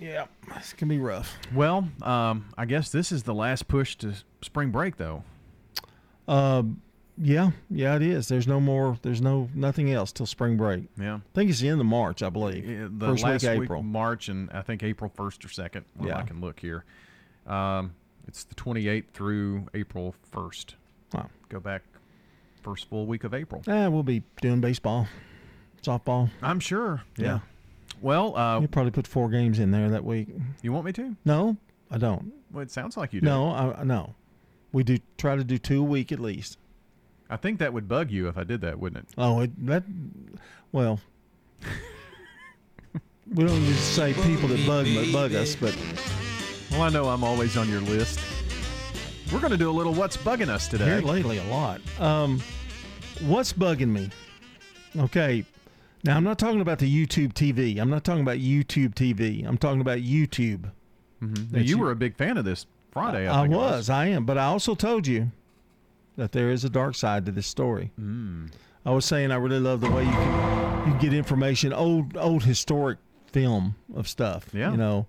Yeah. 0.00 0.26
This 0.54 0.72
can 0.72 0.88
be 0.88 0.98
rough. 0.98 1.36
Well, 1.52 1.88
um, 2.02 2.46
I 2.56 2.64
guess 2.66 2.90
this 2.90 3.10
is 3.10 3.24
the 3.24 3.34
last 3.34 3.66
push 3.66 3.96
to 3.96 4.14
spring 4.42 4.70
break, 4.70 4.96
though. 4.96 5.24
Um, 6.28 6.80
yeah, 7.20 7.50
yeah, 7.68 7.96
it 7.96 8.02
is. 8.02 8.28
There's 8.28 8.46
no 8.46 8.60
more. 8.60 8.96
There's 9.02 9.20
no 9.20 9.48
nothing 9.54 9.90
else 9.92 10.12
till 10.12 10.26
spring 10.26 10.56
break. 10.56 10.84
Yeah. 11.00 11.16
I 11.16 11.20
think 11.34 11.50
it's 11.50 11.58
the 11.58 11.68
end 11.68 11.80
of 11.80 11.86
March, 11.86 12.22
I 12.22 12.30
believe. 12.30 12.64
Yeah, 12.64 12.86
the 12.90 13.06
First 13.08 13.24
last 13.24 13.42
week 13.42 13.52
week, 13.54 13.62
April. 13.64 13.80
of 13.80 13.86
March, 13.86 14.28
and 14.28 14.48
I 14.52 14.62
think 14.62 14.84
April 14.84 15.10
1st 15.16 15.44
or 15.44 15.48
2nd. 15.48 15.84
Well, 15.96 16.16
I 16.16 16.22
can 16.22 16.40
look 16.40 16.60
here. 16.60 16.84
Um, 17.44 17.94
it's 18.28 18.44
the 18.44 18.54
28th 18.54 19.06
through 19.14 19.66
April 19.74 20.14
1st. 20.32 20.74
Wow. 21.14 21.30
Go 21.48 21.58
back 21.58 21.82
first 22.62 22.88
full 22.88 23.06
week 23.06 23.24
of 23.24 23.32
April. 23.34 23.62
Eh, 23.66 23.86
we'll 23.88 24.02
be 24.02 24.22
doing 24.42 24.60
baseball, 24.60 25.08
softball. 25.82 26.30
I'm 26.42 26.60
sure. 26.60 27.02
Yeah. 27.16 27.24
Yeah. 27.26 27.38
Well, 28.00 28.36
uh, 28.36 28.60
You 28.60 28.68
probably 28.68 28.92
put 28.92 29.06
four 29.06 29.28
games 29.30 29.58
in 29.58 29.70
there 29.70 29.88
that 29.90 30.04
week. 30.04 30.28
you 30.62 30.72
want 30.72 30.84
me 30.84 30.92
to? 30.92 31.16
No, 31.24 31.56
I 31.90 31.98
don't. 31.98 32.32
Well, 32.52 32.62
it 32.62 32.70
sounds 32.70 32.96
like 32.96 33.12
you 33.12 33.20
do. 33.20 33.26
No, 33.26 33.50
I 33.50 33.82
no. 33.82 34.14
We 34.72 34.84
do 34.84 34.98
try 35.16 35.34
to 35.34 35.42
do 35.42 35.56
two 35.58 35.80
a 35.80 35.84
week 35.84 36.12
at 36.12 36.20
least. 36.20 36.58
I 37.30 37.36
think 37.36 37.58
that 37.58 37.72
would 37.72 37.88
bug 37.88 38.10
you 38.10 38.28
if 38.28 38.36
I 38.38 38.44
did 38.44 38.60
that, 38.60 38.78
wouldn't 38.78 39.04
it? 39.04 39.14
Oh, 39.18 39.40
it, 39.40 39.66
that. 39.66 39.84
Well, 40.72 41.00
we 43.34 43.44
don't 43.44 43.60
need 43.60 43.68
to 43.74 43.74
say 43.74 44.12
people 44.14 44.48
that 44.48 44.66
bug 44.66 44.86
but 44.94 45.12
bug 45.12 45.34
us, 45.34 45.56
but 45.56 45.76
Well, 46.70 46.82
I 46.82 46.88
know 46.90 47.08
I'm 47.08 47.24
always 47.24 47.56
on 47.56 47.68
your 47.68 47.80
list. 47.80 48.20
We're 49.32 49.40
going 49.40 49.52
to 49.52 49.58
do 49.58 49.70
a 49.70 49.72
little 49.72 49.92
what's 49.94 50.16
bugging 50.16 50.48
us 50.48 50.68
today. 50.68 50.84
Here 50.86 51.00
lately 51.00 51.38
a 51.38 51.44
lot. 51.44 51.80
Um, 52.00 52.40
what's 53.22 53.52
bugging 53.52 53.88
me? 53.88 54.10
Okay, 54.98 55.44
now 56.04 56.16
I'm 56.16 56.24
not 56.24 56.38
talking 56.38 56.60
about 56.60 56.78
the 56.78 57.06
YouTube 57.06 57.32
TV. 57.34 57.78
I'm 57.78 57.90
not 57.90 58.04
talking 58.04 58.22
about 58.22 58.38
YouTube 58.38 58.94
TV. 58.94 59.46
I'm 59.46 59.58
talking 59.58 59.80
about 59.80 59.98
YouTube. 59.98 60.70
Mhm. 61.22 61.52
Now, 61.52 61.58
you 61.58 61.64
you- 61.64 61.78
were 61.78 61.90
a 61.90 61.96
big 61.96 62.16
fan 62.16 62.36
of 62.38 62.44
this 62.44 62.66
Friday. 62.90 63.26
I, 63.28 63.38
I 63.38 63.42
think 63.42 63.54
it 63.54 63.56
was, 63.56 63.90
I 63.90 64.06
am, 64.06 64.24
but 64.24 64.38
I 64.38 64.44
also 64.44 64.74
told 64.74 65.06
you 65.06 65.30
that 66.16 66.32
there 66.32 66.50
is 66.50 66.64
a 66.64 66.70
dark 66.70 66.94
side 66.94 67.26
to 67.26 67.32
this 67.32 67.46
story. 67.46 67.90
Mm. 68.00 68.50
I 68.86 68.90
was 68.92 69.04
saying 69.04 69.30
I 69.30 69.36
really 69.36 69.60
love 69.60 69.80
the 69.80 69.90
way 69.90 70.04
you 70.04 70.10
can 70.10 70.92
you 70.92 70.98
get 70.98 71.12
information, 71.12 71.72
old 71.72 72.16
old 72.16 72.44
historic 72.44 72.98
film 73.26 73.74
of 73.94 74.08
stuff. 74.08 74.48
Yeah. 74.54 74.70
you 74.70 74.76
know, 74.78 75.06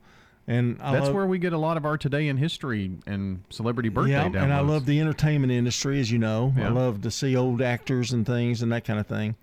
and 0.50 0.82
I 0.82 0.94
That's 0.94 1.06
love, 1.06 1.14
where 1.14 1.28
we 1.28 1.38
get 1.38 1.54
a 1.54 1.60
lot 1.60 1.78
of 1.78 1.86
our 1.86 1.96
today 1.96 2.28
in 2.28 2.36
history 2.36 2.90
and 3.06 3.44
celebrity 3.52 3.90
birthday 3.90 4.14
yeah, 4.14 4.30
downloads. 4.30 4.44
and 4.44 4.52
I 4.52 4.62
love 4.62 4.88
the 4.88 5.00
entertainment 5.00 5.54
industry, 5.54 6.00
as 6.00 6.12
you 6.12 6.18
know. 6.18 6.52
I 6.58 6.70
love 6.70 7.04
to 7.04 7.12
see 7.12 7.36
old 7.36 7.62
actors 7.62 8.12
and 8.12 8.26
things 8.26 8.64
and 8.64 8.72
that 8.72 8.84
kind 8.84 9.00
of 9.00 9.06
thing. 9.06 9.36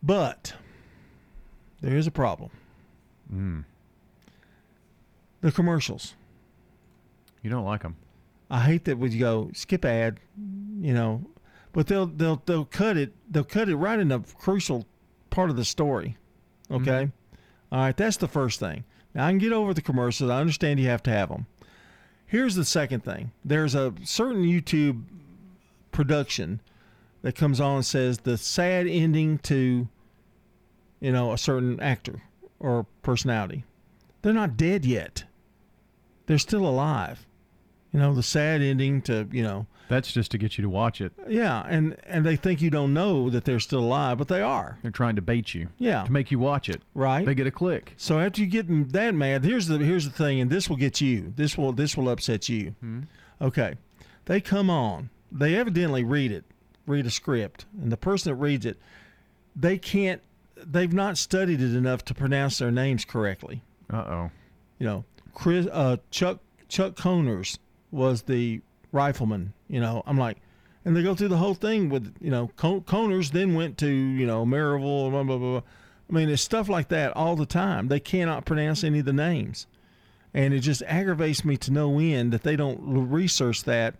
But 0.00 0.54
there 1.80 1.96
is 1.96 2.06
a 2.06 2.12
problem. 2.12 2.50
Mm. 3.34 3.64
The 5.40 5.50
commercials. 5.50 6.14
You 7.42 7.50
don't 7.50 7.64
like 7.64 7.82
them. 7.82 7.96
I 8.48 8.60
hate 8.60 8.84
that 8.84 8.98
when 8.98 9.10
you 9.10 9.18
go 9.18 9.50
skip 9.52 9.84
ad, 9.84 10.20
you 10.80 10.94
know, 10.94 11.24
but 11.72 11.88
they'll 11.88 12.06
they'll 12.06 12.40
they'll 12.46 12.66
cut 12.66 12.96
it 12.96 13.14
they'll 13.28 13.42
cut 13.42 13.68
it 13.68 13.74
right 13.74 13.98
in 13.98 14.06
the 14.08 14.20
crucial 14.38 14.86
part 15.30 15.50
of 15.50 15.56
the 15.56 15.64
story. 15.64 16.18
Okay, 16.70 17.10
All 17.72 17.80
right, 17.80 17.96
that's 17.96 18.18
the 18.18 18.28
first 18.28 18.60
thing. 18.60 18.84
Now 19.14 19.26
I 19.26 19.30
can 19.30 19.38
get 19.38 19.52
over 19.52 19.74
the 19.74 19.82
commercials. 19.82 20.30
I 20.30 20.40
understand 20.40 20.80
you 20.80 20.88
have 20.88 21.02
to 21.04 21.10
have 21.10 21.28
them. 21.28 21.46
Here's 22.26 22.54
the 22.54 22.64
second 22.64 23.04
thing. 23.04 23.32
There's 23.44 23.74
a 23.74 23.92
certain 24.04 24.44
YouTube 24.44 25.02
production 25.90 26.60
that 27.20 27.36
comes 27.36 27.60
on 27.60 27.76
and 27.76 27.86
says 27.86 28.18
the 28.18 28.38
sad 28.38 28.86
ending 28.86 29.38
to, 29.38 29.86
you 31.00 31.12
know, 31.12 31.32
a 31.32 31.38
certain 31.38 31.78
actor 31.80 32.22
or 32.58 32.86
personality. 33.02 33.64
They're 34.22 34.32
not 34.32 34.56
dead 34.56 34.84
yet. 34.84 35.24
They're 36.26 36.38
still 36.38 36.66
alive. 36.66 37.26
You 37.92 38.00
know, 38.00 38.14
the 38.14 38.22
sad 38.22 38.62
ending 38.62 39.02
to, 39.02 39.28
you 39.30 39.42
know, 39.42 39.66
That's 39.88 40.10
just 40.12 40.30
to 40.30 40.38
get 40.38 40.56
you 40.56 40.62
to 40.62 40.70
watch 40.70 41.00
it. 41.00 41.12
yeah, 41.28 41.64
and 41.68 41.96
and 42.04 42.24
they 42.24 42.36
think 42.36 42.62
you 42.62 42.70
don't 42.70 42.94
know 42.94 43.28
that 43.28 43.44
they're 43.44 43.60
still 43.60 43.80
alive, 43.80 44.16
but 44.18 44.28
they 44.28 44.40
are. 44.40 44.78
They're 44.82 44.90
trying 44.90 45.16
to 45.16 45.22
bait 45.22 45.52
you. 45.54 45.68
Yeah. 45.78 46.04
To 46.04 46.12
make 46.12 46.30
you 46.30 46.38
watch 46.38 46.68
it. 46.70 46.80
Right. 46.94 47.26
They 47.26 47.34
get 47.34 47.46
a 47.46 47.50
click. 47.50 47.92
So 47.98 48.18
after 48.18 48.40
you 48.40 48.46
get 48.46 48.68
them 48.68 48.88
that 48.90 49.14
mad, 49.14 49.44
here's 49.44 49.66
the 49.66 49.78
here's 49.78 50.04
the 50.06 50.10
thing, 50.10 50.40
and 50.40 50.50
this 50.50 50.70
will 50.70 50.76
get 50.76 51.00
you. 51.00 51.32
This 51.36 51.58
will 51.58 51.72
this 51.72 51.96
will 51.96 52.08
upset 52.08 52.48
you. 52.48 52.74
Okay, 53.40 53.74
they 54.24 54.40
come 54.40 54.70
on. 54.70 55.10
They 55.30 55.56
evidently 55.56 56.04
read 56.04 56.30
it, 56.32 56.44
read 56.86 57.06
a 57.06 57.10
script, 57.10 57.66
and 57.80 57.90
the 57.90 57.96
person 57.96 58.30
that 58.32 58.36
reads 58.36 58.64
it, 58.66 58.78
they 59.56 59.78
can't. 59.78 60.22
They've 60.56 60.92
not 60.92 61.18
studied 61.18 61.60
it 61.60 61.74
enough 61.74 62.04
to 62.06 62.14
pronounce 62.14 62.58
their 62.58 62.70
names 62.70 63.04
correctly. 63.04 63.62
Uh 63.92 63.96
oh. 63.96 64.30
You 64.78 64.86
know, 64.86 65.04
Chris 65.34 65.66
uh, 65.72 65.96
Chuck 66.10 66.38
Chuck 66.68 66.94
Coners 66.94 67.58
was 67.90 68.22
the 68.22 68.60
rifleman. 68.92 69.52
You 69.68 69.80
know, 69.80 70.02
I'm 70.06 70.18
like, 70.18 70.38
and 70.84 70.96
they 70.96 71.02
go 71.02 71.14
through 71.14 71.28
the 71.28 71.36
whole 71.38 71.54
thing 71.54 71.88
with 71.88 72.14
you 72.20 72.30
know 72.30 72.50
Con- 72.56 72.82
Coners, 72.82 73.30
then 73.32 73.54
went 73.54 73.78
to 73.78 73.88
you 73.88 74.26
know 74.26 74.44
Maryville, 74.44 75.10
blah 75.10 75.22
blah 75.24 75.38
blah. 75.38 75.60
I 76.10 76.12
mean, 76.12 76.28
it's 76.28 76.42
stuff 76.42 76.68
like 76.68 76.88
that 76.88 77.16
all 77.16 77.36
the 77.36 77.46
time. 77.46 77.88
They 77.88 78.00
cannot 78.00 78.44
pronounce 78.44 78.84
any 78.84 78.98
of 78.98 79.04
the 79.06 79.12
names, 79.14 79.66
and 80.34 80.52
it 80.52 80.60
just 80.60 80.82
aggravates 80.86 81.44
me 81.44 81.56
to 81.58 81.72
no 81.72 81.98
end 81.98 82.32
that 82.32 82.42
they 82.42 82.54
don't 82.56 82.78
research 83.10 83.64
that 83.64 83.94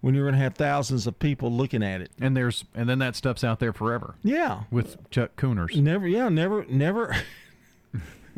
when 0.00 0.14
you're 0.14 0.24
going 0.24 0.34
to 0.34 0.40
have 0.40 0.54
thousands 0.54 1.06
of 1.06 1.16
people 1.20 1.52
looking 1.52 1.82
at 1.84 2.00
it. 2.00 2.10
And 2.20 2.36
there's 2.36 2.64
and 2.74 2.88
then 2.88 2.98
that 2.98 3.14
stuff's 3.14 3.44
out 3.44 3.60
there 3.60 3.72
forever. 3.72 4.16
Yeah, 4.24 4.62
With 4.72 5.08
Chuck 5.10 5.36
Cooners. 5.36 5.76
Never, 5.76 6.08
yeah, 6.08 6.28
never, 6.28 6.64
never. 6.68 7.14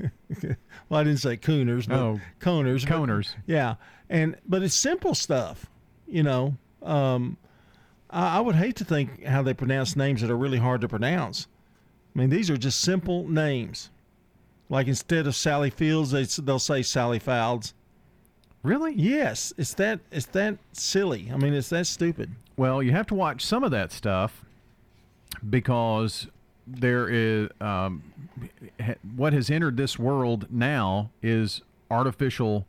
well, 0.88 1.00
I 1.00 1.04
didn't 1.04 1.20
say 1.20 1.36
Cooners, 1.36 1.86
but 1.86 1.98
Oh, 1.98 2.20
Coners. 2.40 2.84
but- 2.86 3.26
yeah, 3.46 3.76
and 4.10 4.36
but 4.46 4.62
it's 4.62 4.74
simple 4.74 5.14
stuff, 5.14 5.66
you 6.06 6.22
know. 6.22 6.56
Um, 6.82 7.36
I, 8.10 8.38
I 8.38 8.40
would 8.40 8.56
hate 8.56 8.76
to 8.76 8.84
think 8.84 9.24
how 9.24 9.42
they 9.42 9.54
pronounce 9.54 9.96
names 9.96 10.20
that 10.20 10.30
are 10.30 10.36
really 10.36 10.58
hard 10.58 10.80
to 10.82 10.88
pronounce. 10.88 11.46
I 12.14 12.18
mean, 12.18 12.30
these 12.30 12.50
are 12.50 12.56
just 12.56 12.80
simple 12.80 13.28
names. 13.28 13.90
Like 14.68 14.86
instead 14.86 15.26
of 15.26 15.34
Sally 15.34 15.70
Fields, 15.70 16.10
they, 16.10 16.24
they'll 16.42 16.58
say 16.58 16.82
Sally 16.82 17.18
Fouds. 17.18 17.74
Really? 18.62 18.94
Yes, 18.94 19.52
it's 19.58 19.74
that 19.74 20.00
it's 20.10 20.26
that 20.26 20.56
silly. 20.72 21.30
I 21.32 21.36
mean, 21.36 21.52
it's 21.52 21.68
that 21.68 21.86
stupid. 21.86 22.30
Well, 22.56 22.82
you 22.82 22.92
have 22.92 23.06
to 23.08 23.14
watch 23.14 23.44
some 23.44 23.62
of 23.62 23.70
that 23.72 23.92
stuff 23.92 24.44
because 25.50 26.28
there 26.66 27.08
is 27.08 27.50
um, 27.60 28.02
what 29.16 29.34
has 29.34 29.50
entered 29.50 29.76
this 29.76 29.98
world 29.98 30.46
now 30.50 31.10
is 31.22 31.60
artificial 31.90 32.66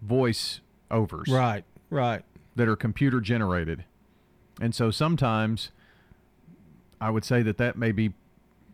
voice 0.00 0.60
overs. 0.90 1.28
Right, 1.28 1.64
right. 1.90 2.22
That 2.56 2.68
are 2.68 2.76
computer 2.76 3.20
generated. 3.20 3.84
And 4.60 4.74
so 4.74 4.90
sometimes 4.90 5.70
I 7.00 7.10
would 7.10 7.24
say 7.24 7.42
that 7.42 7.58
that 7.58 7.76
may 7.76 7.92
be 7.92 8.12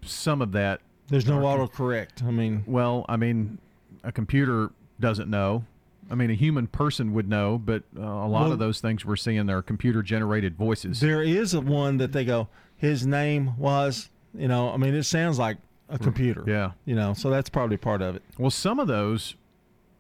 some 0.02 0.40
of 0.40 0.52
that. 0.52 0.80
There's 1.08 1.26
no 1.26 1.38
autocorrect. 1.40 2.22
I 2.22 2.30
mean, 2.30 2.64
Well, 2.66 3.04
I 3.08 3.16
mean, 3.16 3.58
a 4.02 4.10
computer 4.12 4.70
doesn't 4.98 5.28
know. 5.28 5.64
I 6.10 6.14
mean, 6.14 6.30
a 6.30 6.34
human 6.34 6.66
person 6.66 7.12
would 7.14 7.28
know, 7.28 7.58
but 7.58 7.82
uh, 7.96 8.00
a 8.02 8.26
lot 8.28 8.42
Well- 8.44 8.52
of 8.52 8.58
those 8.58 8.80
things 8.80 9.04
we're 9.04 9.16
seeing 9.16 9.48
are 9.50 9.62
computer 9.62 10.02
generated 10.02 10.56
voices. 10.56 11.00
There 11.00 11.22
is 11.22 11.52
a 11.54 11.60
one 11.60 11.98
that 11.98 12.12
they 12.12 12.24
go, 12.24 12.48
his 12.76 13.06
name 13.06 13.56
was, 13.58 14.08
you 14.34 14.48
know, 14.48 14.70
I 14.70 14.76
mean, 14.78 14.94
it 14.94 15.04
sounds 15.04 15.38
like 15.38 15.58
a 15.90 15.98
computer. 15.98 16.44
Yeah. 16.46 16.72
You 16.86 16.94
know, 16.94 17.12
so 17.14 17.28
that's 17.30 17.50
probably 17.50 17.76
part 17.76 18.00
of 18.02 18.16
it. 18.16 18.22
Well, 18.38 18.50
some 18.50 18.78
of 18.78 18.86
those 18.88 19.34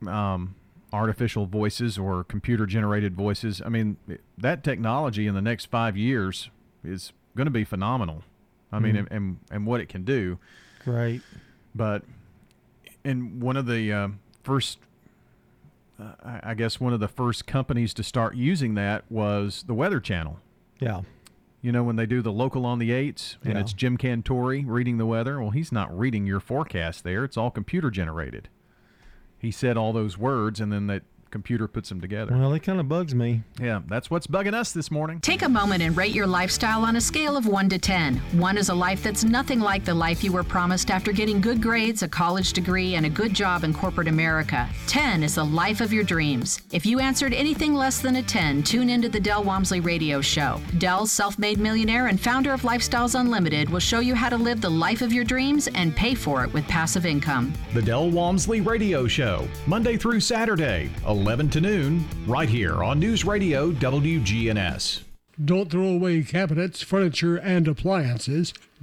um, 0.06 0.54
artificial 0.94 1.46
voices 1.46 1.98
or 1.98 2.22
computer 2.24 2.66
generated 2.66 3.14
voices, 3.16 3.60
I 3.64 3.68
mean, 3.68 3.96
that 4.38 4.62
technology 4.62 5.26
in 5.26 5.34
the 5.34 5.42
next 5.42 5.66
five 5.66 5.96
years 5.96 6.50
is 6.84 7.12
going 7.36 7.46
to 7.46 7.50
be 7.50 7.64
phenomenal. 7.64 8.22
I 8.72 8.78
mean, 8.78 8.94
Mhm. 8.94 8.98
and, 9.00 9.08
and 9.10 9.36
and 9.50 9.66
what 9.66 9.80
it 9.80 9.88
can 9.88 10.04
do. 10.04 10.38
Right. 10.86 11.20
But 11.74 12.04
and 13.04 13.40
one 13.42 13.56
of 13.56 13.66
the 13.66 13.92
uh, 13.92 14.08
first, 14.42 14.78
uh, 16.00 16.12
I 16.24 16.40
I 16.50 16.54
guess 16.54 16.80
one 16.80 16.92
of 16.92 17.00
the 17.00 17.08
first 17.08 17.46
companies 17.46 17.92
to 17.94 18.02
start 18.02 18.34
using 18.36 18.74
that 18.74 19.04
was 19.10 19.64
the 19.66 19.74
Weather 19.74 20.00
Channel. 20.00 20.38
Yeah. 20.80 21.02
You 21.62 21.72
know, 21.72 21.82
when 21.82 21.96
they 21.96 22.06
do 22.06 22.20
the 22.20 22.32
local 22.32 22.66
on 22.66 22.78
the 22.78 22.92
eights 22.92 23.38
and 23.44 23.54
Yeah. 23.54 23.60
it's 23.60 23.72
Jim 23.72 23.96
Cantore 23.96 24.64
reading 24.66 24.98
the 24.98 25.06
weather. 25.06 25.40
Well, 25.40 25.50
he's 25.50 25.72
not 25.72 25.96
reading 25.98 26.26
your 26.26 26.40
forecast 26.40 27.04
there. 27.04 27.24
It's 27.24 27.36
all 27.36 27.50
computer 27.50 27.90
generated. 27.90 28.48
He 29.44 29.50
said 29.50 29.76
all 29.76 29.92
those 29.92 30.16
words 30.16 30.58
and 30.58 30.72
then 30.72 30.86
that 30.86 31.02
computer 31.34 31.66
puts 31.66 31.88
them 31.88 32.00
together. 32.00 32.32
Well, 32.32 32.52
it 32.52 32.62
kind 32.62 32.78
of 32.78 32.88
bugs 32.88 33.12
me. 33.12 33.42
Yeah, 33.60 33.80
that's 33.88 34.08
what's 34.08 34.28
bugging 34.28 34.54
us 34.54 34.70
this 34.70 34.88
morning. 34.88 35.18
Take 35.18 35.42
a 35.42 35.48
moment 35.48 35.82
and 35.82 35.96
rate 35.96 36.14
your 36.14 36.28
lifestyle 36.28 36.84
on 36.84 36.94
a 36.94 37.00
scale 37.00 37.36
of 37.36 37.48
1 37.48 37.70
to 37.70 37.78
10. 37.78 38.18
1 38.38 38.56
is 38.56 38.68
a 38.68 38.74
life 38.74 39.02
that's 39.02 39.24
nothing 39.24 39.58
like 39.58 39.84
the 39.84 39.92
life 39.92 40.22
you 40.22 40.30
were 40.30 40.44
promised 40.44 40.92
after 40.92 41.10
getting 41.10 41.40
good 41.40 41.60
grades, 41.60 42.04
a 42.04 42.08
college 42.08 42.52
degree, 42.52 42.94
and 42.94 43.04
a 43.04 43.08
good 43.08 43.34
job 43.34 43.64
in 43.64 43.74
corporate 43.74 44.06
America. 44.06 44.68
10 44.86 45.24
is 45.24 45.34
the 45.34 45.44
life 45.44 45.80
of 45.80 45.92
your 45.92 46.04
dreams. 46.04 46.62
If 46.70 46.86
you 46.86 47.00
answered 47.00 47.32
anything 47.32 47.74
less 47.74 48.00
than 48.00 48.14
a 48.14 48.22
10, 48.22 48.62
tune 48.62 48.88
into 48.88 49.08
the 49.08 49.18
Del 49.18 49.42
Walmsley 49.42 49.80
Radio 49.80 50.20
Show. 50.20 50.60
Del, 50.78 51.04
self 51.04 51.36
made 51.36 51.58
millionaire 51.58 52.06
and 52.06 52.20
founder 52.20 52.52
of 52.52 52.62
Lifestyles 52.62 53.18
Unlimited, 53.18 53.68
will 53.68 53.80
show 53.80 53.98
you 53.98 54.14
how 54.14 54.28
to 54.28 54.36
live 54.36 54.60
the 54.60 54.70
life 54.70 55.02
of 55.02 55.12
your 55.12 55.24
dreams 55.24 55.66
and 55.74 55.96
pay 55.96 56.14
for 56.14 56.44
it 56.44 56.52
with 56.52 56.64
passive 56.68 57.04
income. 57.04 57.52
The 57.72 57.82
Del 57.82 58.08
Walmsley 58.08 58.60
Radio 58.60 59.08
Show, 59.08 59.48
Monday 59.66 59.96
through 59.96 60.20
Saturday, 60.20 60.90
11 61.08 61.23
to 61.24 61.60
noon, 61.60 62.04
right 62.26 62.50
here 62.50 62.84
on 62.84 63.00
News 63.00 63.24
Radio 63.24 63.72
WGNS. 63.72 65.04
Don't 65.42 65.70
throw 65.70 65.88
away 65.88 66.22
cabinets, 66.22 66.82
furniture, 66.82 67.36
and 67.38 67.66
appliances. 67.66 68.52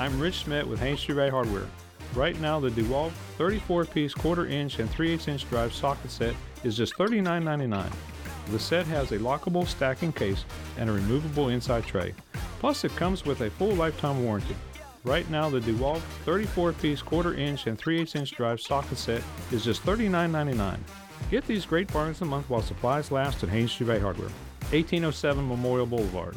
I'm 0.00 0.18
Rich 0.18 0.44
Smith 0.44 0.64
with 0.64 0.80
Haynes 0.80 1.04
Trevay 1.04 1.28
Hardware. 1.28 1.66
Right 2.14 2.40
now, 2.40 2.58
the 2.58 2.70
DeWalt 2.70 3.12
34-piece 3.36 4.14
quarter-inch 4.14 4.78
and 4.78 4.90
3/8 4.90 5.28
inch 5.28 5.46
drive 5.50 5.74
socket 5.74 6.10
set 6.10 6.34
is 6.64 6.74
just 6.74 6.94
$39.99. 6.94 7.92
The 8.50 8.58
set 8.58 8.86
has 8.86 9.12
a 9.12 9.18
lockable 9.18 9.66
stacking 9.66 10.14
case 10.14 10.46
and 10.78 10.88
a 10.88 10.92
removable 10.94 11.50
inside 11.50 11.84
tray. 11.84 12.14
Plus, 12.60 12.82
it 12.84 12.96
comes 12.96 13.26
with 13.26 13.42
a 13.42 13.50
full 13.50 13.74
lifetime 13.74 14.24
warranty. 14.24 14.56
Right 15.04 15.28
now, 15.28 15.50
the 15.50 15.60
DeWalt 15.60 16.00
34-piece 16.24 17.02
quarter-inch 17.02 17.66
and 17.66 17.78
3/8 17.78 18.16
inch 18.16 18.30
drive 18.30 18.62
socket 18.62 18.96
set 18.96 19.22
is 19.52 19.62
just 19.62 19.82
$39.99. 19.82 20.78
Get 21.30 21.46
these 21.46 21.66
great 21.66 21.92
bargains 21.92 22.22
a 22.22 22.24
month 22.24 22.48
while 22.48 22.62
supplies 22.62 23.10
last 23.10 23.42
at 23.42 23.50
Haynes 23.50 23.72
Trevay 23.76 24.00
Hardware, 24.00 24.30
1807 24.72 25.46
Memorial 25.46 25.84
Boulevard. 25.84 26.36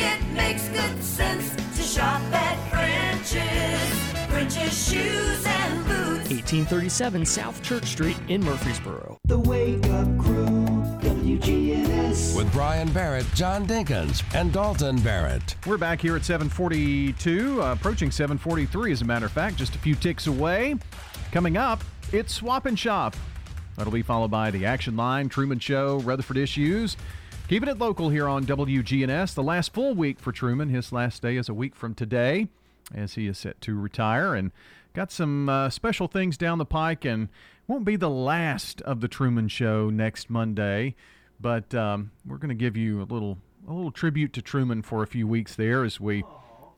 It 0.00 0.24
makes 0.32 0.68
good 0.68 1.02
sense 1.02 1.54
to 1.76 1.82
shop 1.82 2.22
at 2.32 2.56
French's. 2.70 4.28
French's 4.28 4.90
shoes 4.90 5.44
and 5.44 5.84
boots. 5.86 6.30
1837 6.30 7.26
South 7.26 7.60
Church 7.64 7.84
Street 7.86 8.16
in 8.28 8.40
Murfreesboro. 8.44 9.18
The 9.24 9.40
Wake 9.40 9.84
Up 9.86 10.06
Crew, 10.18 10.46
WGNS. 11.00 12.36
With 12.36 12.52
Brian 12.52 12.92
Barrett, 12.92 13.26
John 13.34 13.66
Dinkins, 13.66 14.22
and 14.34 14.52
Dalton 14.52 15.00
Barrett. 15.00 15.56
We're 15.66 15.78
back 15.78 16.00
here 16.00 16.14
at 16.14 16.24
742, 16.24 17.60
uh, 17.60 17.72
approaching 17.72 18.12
743 18.12 18.92
as 18.92 19.02
a 19.02 19.04
matter 19.04 19.26
of 19.26 19.32
fact, 19.32 19.56
just 19.56 19.74
a 19.74 19.78
few 19.78 19.96
ticks 19.96 20.28
away. 20.28 20.76
Coming 21.32 21.56
up, 21.56 21.82
it's 22.12 22.32
Swap 22.32 22.66
and 22.66 22.78
Shop. 22.78 23.16
That'll 23.76 23.92
be 23.92 24.02
followed 24.02 24.30
by 24.30 24.52
the 24.52 24.64
Action 24.64 24.96
Line, 24.96 25.28
Truman 25.28 25.58
Show, 25.58 25.98
Rutherford 25.98 26.36
Issues. 26.36 26.96
Keeping 27.48 27.70
it 27.70 27.78
local 27.78 28.10
here 28.10 28.28
on 28.28 28.44
WGNS. 28.44 29.32
The 29.32 29.42
last 29.42 29.72
full 29.72 29.94
week 29.94 30.20
for 30.20 30.32
Truman. 30.32 30.68
His 30.68 30.92
last 30.92 31.22
day 31.22 31.38
is 31.38 31.48
a 31.48 31.54
week 31.54 31.74
from 31.74 31.94
today 31.94 32.48
as 32.94 33.14
he 33.14 33.26
is 33.26 33.38
set 33.38 33.58
to 33.62 33.74
retire 33.74 34.34
and 34.34 34.52
got 34.92 35.10
some 35.10 35.48
uh, 35.48 35.70
special 35.70 36.08
things 36.08 36.36
down 36.36 36.58
the 36.58 36.66
pike 36.66 37.06
and 37.06 37.30
won't 37.66 37.86
be 37.86 37.96
the 37.96 38.10
last 38.10 38.82
of 38.82 39.00
the 39.00 39.08
Truman 39.08 39.48
Show 39.48 39.88
next 39.88 40.28
Monday, 40.28 40.94
but 41.40 41.74
um, 41.74 42.10
we're 42.26 42.36
going 42.36 42.50
to 42.50 42.54
give 42.54 42.76
you 42.76 43.00
a 43.00 43.04
little 43.04 43.38
a 43.66 43.72
little 43.72 43.92
tribute 43.92 44.34
to 44.34 44.42
Truman 44.42 44.82
for 44.82 45.02
a 45.02 45.06
few 45.06 45.26
weeks 45.26 45.56
there 45.56 45.84
as 45.84 45.98
we, 45.98 46.24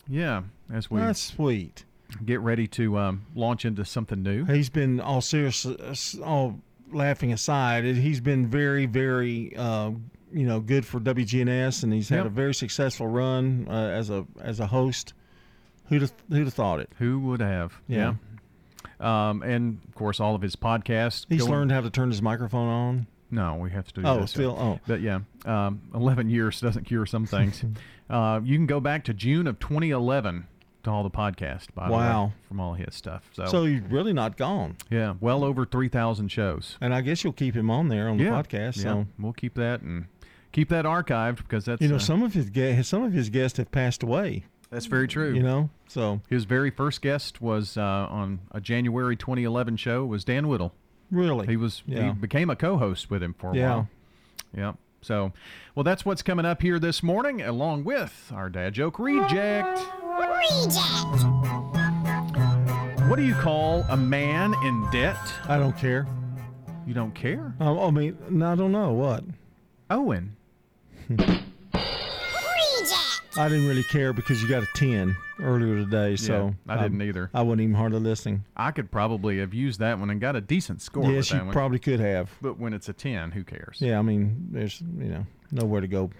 yeah, 0.08 0.42
as 0.72 0.88
we 0.88 1.00
That's 1.00 1.20
sweet. 1.20 1.84
get 2.24 2.40
ready 2.40 2.68
to 2.68 2.96
um, 2.96 3.26
launch 3.34 3.64
into 3.64 3.84
something 3.84 4.22
new. 4.22 4.44
He's 4.44 4.70
been 4.70 5.00
all 5.00 5.20
serious, 5.20 5.66
uh, 5.66 5.94
all 6.24 6.60
laughing 6.92 7.32
aside. 7.32 7.84
He's 7.84 8.20
been 8.20 8.46
very, 8.46 8.86
very, 8.86 9.56
uh, 9.56 9.92
you 10.32 10.46
know, 10.46 10.60
good 10.60 10.84
for 10.86 11.00
WGNS, 11.00 11.82
and 11.82 11.92
he's 11.92 12.08
had 12.08 12.18
Yep. 12.18 12.26
a 12.26 12.30
very 12.30 12.54
successful 12.54 13.06
run 13.06 13.66
uh, 13.68 13.72
as 13.72 14.10
a 14.10 14.26
as 14.40 14.60
a 14.60 14.66
host. 14.66 15.12
Who'd 15.88 16.02
have, 16.02 16.12
who'd 16.28 16.44
have 16.44 16.54
thought 16.54 16.78
it? 16.80 16.90
Who 16.98 17.18
would 17.20 17.40
have? 17.40 17.80
Yeah. 17.88 18.14
Um, 19.00 19.42
and 19.42 19.80
of 19.88 19.94
course, 19.94 20.20
all 20.20 20.34
of 20.34 20.42
his 20.42 20.56
podcasts. 20.56 21.26
He's 21.28 21.40
going- 21.40 21.50
learned 21.52 21.72
how 21.72 21.80
to 21.80 21.90
turn 21.90 22.10
his 22.10 22.22
microphone 22.22 22.68
on. 22.68 23.06
No, 23.30 23.54
we 23.56 23.70
have 23.70 23.86
to 23.92 24.00
do 24.00 24.06
Oh, 24.06 24.20
this. 24.20 24.30
still- 24.32 24.56
oh. 24.58 24.80
But 24.86 25.00
yeah, 25.00 25.20
um, 25.44 25.80
11 25.94 26.30
years 26.30 26.60
doesn't 26.60 26.84
cure 26.84 27.06
some 27.06 27.26
things. 27.26 27.64
uh, 28.08 28.40
you 28.42 28.56
can 28.56 28.66
go 28.66 28.80
back 28.80 29.04
to 29.04 29.14
June 29.14 29.46
of 29.46 29.58
2011 29.58 30.46
to 30.82 30.90
all 30.90 31.02
the 31.02 31.10
podcast, 31.10 31.66
by 31.74 31.86
the 31.88 31.92
way, 31.92 31.98
Wow. 31.98 32.32
from 32.48 32.58
all 32.60 32.74
his 32.74 32.94
stuff. 32.94 33.28
So, 33.32 33.46
So 33.46 33.64
he's 33.66 33.82
really 33.82 34.12
not 34.12 34.36
gone. 34.36 34.76
yeah, 34.90 35.14
well 35.20 35.44
over 35.44 35.64
3,000 35.66 36.28
shows. 36.28 36.76
And 36.80 36.94
I 36.94 37.00
guess 37.02 37.22
you'll 37.22 37.32
keep 37.34 37.54
him 37.54 37.70
on 37.70 37.88
there 37.88 38.08
on 38.08 38.16
the 38.16 38.24
yeah, 38.24 38.30
podcast. 38.30 38.76
yeah, 38.78 38.82
So 38.82 39.06
we'll 39.18 39.32
keep 39.32 39.54
that 39.54 39.80
and 39.82 40.06
keep 40.52 40.68
that 40.70 40.84
archived 40.84 41.38
because 41.38 41.64
that's 41.64 41.80
you 41.82 41.88
know, 41.88 41.96
uh, 41.96 41.98
some 41.98 42.22
of 42.22 42.34
his 42.34 42.50
guests, 42.50 42.88
some 42.90 43.02
of 43.02 43.12
his 43.12 43.28
guests 43.30 43.58
have 43.58 43.70
passed 43.70 44.02
away. 44.02 44.44
That's 44.70 44.86
very 44.86 45.08
true. 45.08 45.34
You 45.34 45.42
know, 45.42 45.70
so 45.88 46.20
his 46.28 46.44
very 46.44 46.70
first 46.70 47.02
guest 47.02 47.40
was 47.40 47.76
uh, 47.76 47.82
on 47.82 48.40
a 48.52 48.60
January 48.60 49.16
2011 49.16 49.76
show 49.78 50.04
was 50.06 50.24
Dan 50.24 50.46
Whittle. 50.48 50.72
Really? 51.10 51.46
He 51.48 51.56
was 51.56 51.82
Yeah. 51.86 52.08
he 52.08 52.12
became 52.12 52.50
a 52.50 52.56
co-host 52.56 53.10
with 53.10 53.20
him 53.22 53.34
for 53.36 53.50
a 53.50 53.56
Yeah. 53.56 53.68
while. 53.70 53.88
Yeah. 54.56 54.72
So, 55.02 55.32
well, 55.74 55.82
that's 55.82 56.04
what's 56.04 56.22
coming 56.22 56.44
up 56.46 56.60
here 56.62 56.78
this 56.78 57.02
morning, 57.02 57.40
along 57.40 57.84
with 57.84 58.30
our 58.34 58.48
dad 58.50 58.74
joke 58.74 58.98
reject. 58.98 59.80
Reject. 60.02 61.24
What 63.08 63.16
do 63.16 63.22
you 63.24 63.34
call 63.34 63.84
a 63.88 63.96
man 63.96 64.54
in 64.62 64.86
debt? 64.92 65.16
I 65.48 65.58
don't 65.58 65.76
care. 65.76 66.06
You 66.86 66.94
don't 66.94 67.14
care? 67.14 67.54
Um, 67.58 67.78
I 67.78 67.90
mean, 67.90 68.42
I 68.42 68.54
don't 68.54 68.70
know 68.72 68.92
what. 68.92 69.24
Owen. 69.90 70.36
I 73.36 73.48
didn't 73.48 73.66
really 73.68 73.84
care 73.84 74.12
because 74.12 74.42
you 74.42 74.48
got 74.48 74.62
a 74.62 74.68
ten 74.74 75.16
earlier 75.40 75.76
today, 75.76 76.16
so 76.16 76.54
I 76.68 76.82
didn't 76.82 77.00
either. 77.02 77.30
I 77.32 77.42
wasn't 77.42 77.62
even 77.62 77.74
hardly 77.74 78.00
listening. 78.00 78.44
I 78.56 78.70
could 78.72 78.90
probably 78.90 79.38
have 79.38 79.54
used 79.54 79.80
that 79.80 79.98
one 79.98 80.10
and 80.10 80.20
got 80.20 80.36
a 80.36 80.40
decent 80.40 80.82
score. 80.82 81.04
with 81.04 81.12
yes, 81.14 81.28
that 81.30 81.36
you 81.38 81.44
one. 81.44 81.52
probably 81.52 81.78
could 81.78 82.00
have. 82.00 82.30
But 82.42 82.58
when 82.58 82.72
it's 82.72 82.88
a 82.88 82.92
ten, 82.92 83.30
who 83.30 83.44
cares? 83.44 83.78
Yeah, 83.80 83.98
I 83.98 84.02
mean, 84.02 84.48
there's 84.50 84.80
you 84.80 85.08
know 85.08 85.26
nowhere 85.52 85.80
to 85.80 85.88
go. 85.88 86.10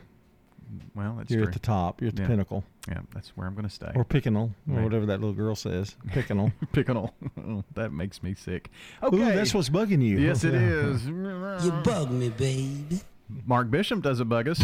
Well, 0.95 1.17
that's 1.19 1.33
You're 1.33 1.41
true. 1.41 1.49
at 1.49 1.53
the 1.53 1.59
top. 1.59 2.01
You're 2.01 2.09
at 2.11 2.17
the 2.17 2.23
Yeah. 2.23 2.29
pinnacle. 2.29 2.65
Yeah, 2.87 3.01
that's 3.13 3.31
where 3.37 3.45
I'm 3.49 3.55
going 3.55 3.67
to 3.67 3.75
stay. 3.75 3.91
Or 3.97 4.05
Pickinal, 4.05 4.53
or 4.73 4.83
whatever 4.85 5.05
that 5.07 5.19
little 5.21 5.35
girl 5.35 5.57
says. 5.57 5.97
Pickinal. 6.11 6.53
Pickinal. 6.73 7.13
that 7.75 7.93
makes 7.93 8.23
me 8.23 8.35
sick. 8.35 8.71
Ooh, 9.13 9.19
that's 9.19 9.53
what's 9.53 9.69
bugging 9.69 10.01
you. 10.01 10.19
Yes, 10.21 10.45
it 10.45 10.55
is. 10.55 11.07
You 11.07 11.73
bug 11.83 12.13
me, 12.13 12.29
baby. 12.29 13.01
Mark 13.45 13.71
Bishop 13.71 14.03
doesn't 14.03 14.29
bug 14.29 14.49
us. 14.49 14.61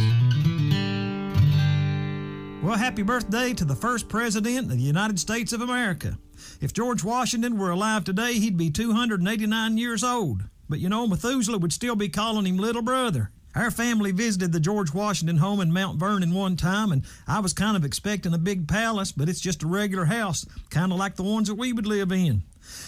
Well, 2.63 2.77
happy 2.77 3.03
birthday 3.03 3.53
to 3.55 3.65
the 3.65 3.77
first 3.77 4.09
president 4.09 4.73
of 4.73 4.77
the 4.77 4.83
United 4.83 5.21
States 5.21 5.53
of 5.53 5.61
America. 5.61 6.19
If 6.61 6.73
George 6.73 7.05
Washington 7.05 7.59
were 7.59 7.71
alive 7.71 8.05
today, 8.05 8.35
he'd 8.35 8.57
be 8.57 8.71
289 8.71 9.79
years 9.79 10.03
old. 10.03 10.43
But 10.69 10.81
you 10.81 10.89
know, 10.89 11.07
Methuselah 11.07 11.59
would 11.59 11.73
still 11.73 11.97
be 11.97 12.09
calling 12.09 12.47
him 12.47 12.57
little 12.57 12.83
brother. 12.83 13.31
Our 13.55 13.71
family 13.71 14.13
visited 14.13 14.53
the 14.53 14.61
George 14.61 14.93
Washington 14.93 15.39
home 15.39 15.61
in 15.61 15.73
Mount 15.73 15.99
Vernon 15.99 16.35
one 16.35 16.57
time, 16.57 16.93
and 16.93 17.05
I 17.27 17.41
was 17.41 17.55
kind 17.55 17.77
of 17.77 17.85
expecting 17.85 18.35
a 18.35 18.39
big 18.39 18.69
palace, 18.69 19.13
but 19.13 19.29
it's 19.29 19.41
just 19.41 19.63
a 19.63 19.67
regular 19.67 20.05
house, 20.05 20.45
kind 20.69 20.93
of 20.93 20.99
like 20.99 21.17
the 21.17 21.23
ones 21.23 21.49
that 21.49 21.55
we 21.55 21.73
would 21.73 21.87
live 21.87 22.13
in. 22.13 22.43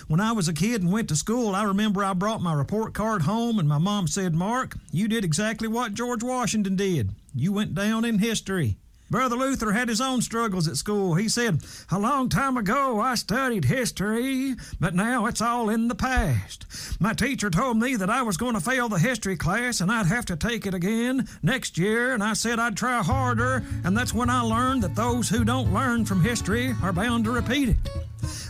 When 0.06 0.20
I 0.20 0.32
was 0.32 0.48
a 0.48 0.52
kid 0.52 0.82
and 0.82 0.92
went 0.92 1.08
to 1.08 1.16
school, 1.16 1.54
I 1.54 1.62
remember 1.62 2.02
I 2.02 2.12
brought 2.12 2.40
my 2.40 2.52
report 2.52 2.94
card 2.94 3.22
home, 3.22 3.58
and 3.58 3.68
my 3.68 3.78
mom 3.78 4.06
said, 4.08 4.34
Mark, 4.34 4.76
you 4.90 5.08
did 5.08 5.24
exactly 5.24 5.68
what 5.68 5.94
George 5.94 6.22
Washington 6.22 6.76
did. 6.76 7.10
You 7.34 7.52
went 7.52 7.74
down 7.74 8.04
in 8.04 8.18
history. 8.18 8.76
Brother 9.10 9.36
Luther 9.36 9.72
had 9.72 9.88
his 9.88 10.00
own 10.00 10.20
struggles 10.20 10.68
at 10.68 10.76
school. 10.76 11.14
He 11.14 11.28
said, 11.28 11.62
A 11.90 11.98
long 11.98 12.28
time 12.28 12.56
ago 12.56 13.00
I 13.00 13.14
studied 13.14 13.64
history, 13.64 14.54
but 14.78 14.94
now 14.94 15.26
it's 15.26 15.40
all 15.40 15.70
in 15.70 15.88
the 15.88 15.94
past. 15.94 16.66
My 17.00 17.14
teacher 17.14 17.48
told 17.48 17.78
me 17.78 17.96
that 17.96 18.10
I 18.10 18.22
was 18.22 18.36
going 18.36 18.54
to 18.54 18.60
fail 18.60 18.88
the 18.88 18.98
history 18.98 19.36
class 19.36 19.80
and 19.80 19.90
I'd 19.90 20.06
have 20.06 20.26
to 20.26 20.36
take 20.36 20.66
it 20.66 20.74
again 20.74 21.26
next 21.42 21.78
year, 21.78 22.12
and 22.12 22.22
I 22.22 22.34
said 22.34 22.58
I'd 22.58 22.76
try 22.76 23.02
harder, 23.02 23.64
and 23.84 23.96
that's 23.96 24.12
when 24.12 24.28
I 24.28 24.42
learned 24.42 24.82
that 24.82 24.94
those 24.94 25.28
who 25.28 25.44
don't 25.44 25.72
learn 25.72 26.04
from 26.04 26.22
history 26.22 26.74
are 26.82 26.92
bound 26.92 27.24
to 27.24 27.30
repeat 27.30 27.70
it. 27.70 27.76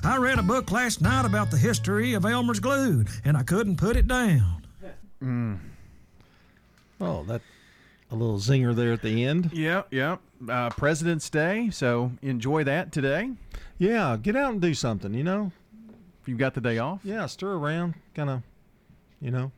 I 0.02 0.16
read 0.16 0.38
a 0.38 0.42
book 0.42 0.70
last 0.72 1.00
night 1.00 1.24
about 1.24 1.50
the 1.50 1.58
history 1.58 2.14
of 2.14 2.24
Elmer's 2.24 2.60
glue, 2.60 3.04
and 3.24 3.36
I 3.36 3.42
couldn't 3.42 3.76
put 3.76 3.96
it 3.96 4.08
down. 4.08 4.62
Mm. 5.22 5.58
Oh, 7.00 7.22
that 7.24 7.42
a 8.10 8.14
little 8.14 8.38
zinger 8.38 8.74
there 8.74 8.92
at 8.92 9.02
the 9.02 9.24
end. 9.24 9.50
Yep, 9.52 9.92
yep. 9.92 10.20
Uh, 10.48 10.70
President's 10.70 11.28
Day, 11.30 11.68
so 11.70 12.12
enjoy 12.22 12.62
that 12.64 12.92
today. 12.92 13.30
Yeah, 13.78 14.16
get 14.20 14.36
out 14.36 14.52
and 14.52 14.60
do 14.60 14.72
something. 14.74 15.12
You 15.14 15.24
know, 15.24 15.52
if 16.22 16.28
you've 16.28 16.38
got 16.38 16.54
the 16.54 16.60
day 16.60 16.78
off. 16.78 17.00
Yeah, 17.04 17.26
stir 17.26 17.54
around, 17.54 17.94
kind 18.14 18.30
of. 18.30 18.42
You 19.20 19.32
know, 19.32 19.50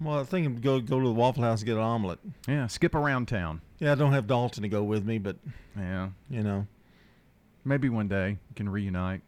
well, 0.00 0.20
I 0.20 0.24
think 0.24 0.62
go 0.62 0.80
go 0.80 0.98
to 0.98 1.06
the 1.06 1.12
Waffle 1.12 1.42
House 1.42 1.60
and 1.60 1.66
get 1.66 1.76
an 1.76 1.82
omelet. 1.82 2.18
Yeah, 2.46 2.66
skip 2.68 2.94
around 2.94 3.28
town. 3.28 3.60
Yeah, 3.80 3.92
I 3.92 3.94
don't 3.96 4.12
have 4.12 4.26
Dalton 4.26 4.62
to 4.62 4.68
go 4.68 4.82
with 4.82 5.04
me, 5.04 5.18
but 5.18 5.36
yeah, 5.76 6.08
you 6.30 6.42
know, 6.42 6.66
maybe 7.66 7.88
one 7.90 8.08
day 8.08 8.30
you 8.30 8.54
can 8.56 8.68
reunite. 8.70 9.20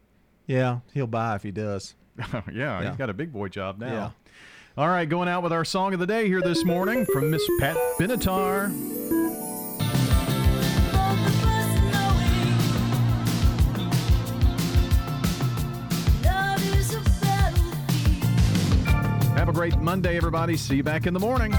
Yeah, 0.47 0.79
he'll 0.95 1.07
buy 1.07 1.37
if 1.37 1.43
he 1.43 1.51
does. 1.51 1.95
yeah, 2.19 2.43
Yeah. 2.53 2.89
he's 2.89 2.97
got 2.97 3.11
a 3.11 3.15
big 3.15 3.33
boy 3.35 3.49
job 3.49 3.79
now. 3.79 3.93
Yeah. 3.93 4.11
All 4.79 4.89
right, 4.89 5.07
going 5.09 5.29
out 5.29 5.43
with 5.43 5.53
our 5.53 5.65
song 5.65 5.93
of 5.93 6.01
the 6.01 6.07
day 6.07 6.27
here 6.27 6.41
this 6.41 6.65
morning 6.65 7.05
from 7.05 7.31
Miss 7.31 7.47
Pat 7.59 7.77
Benatar. 7.99 9.30
Have 19.41 19.49
a 19.49 19.53
great 19.53 19.79
Monday, 19.79 20.19
everybody. 20.19 20.55
See 20.55 20.77
you 20.77 20.83
back 20.83 21.07
in 21.07 21.15
the 21.15 21.19
morning. 21.19 21.55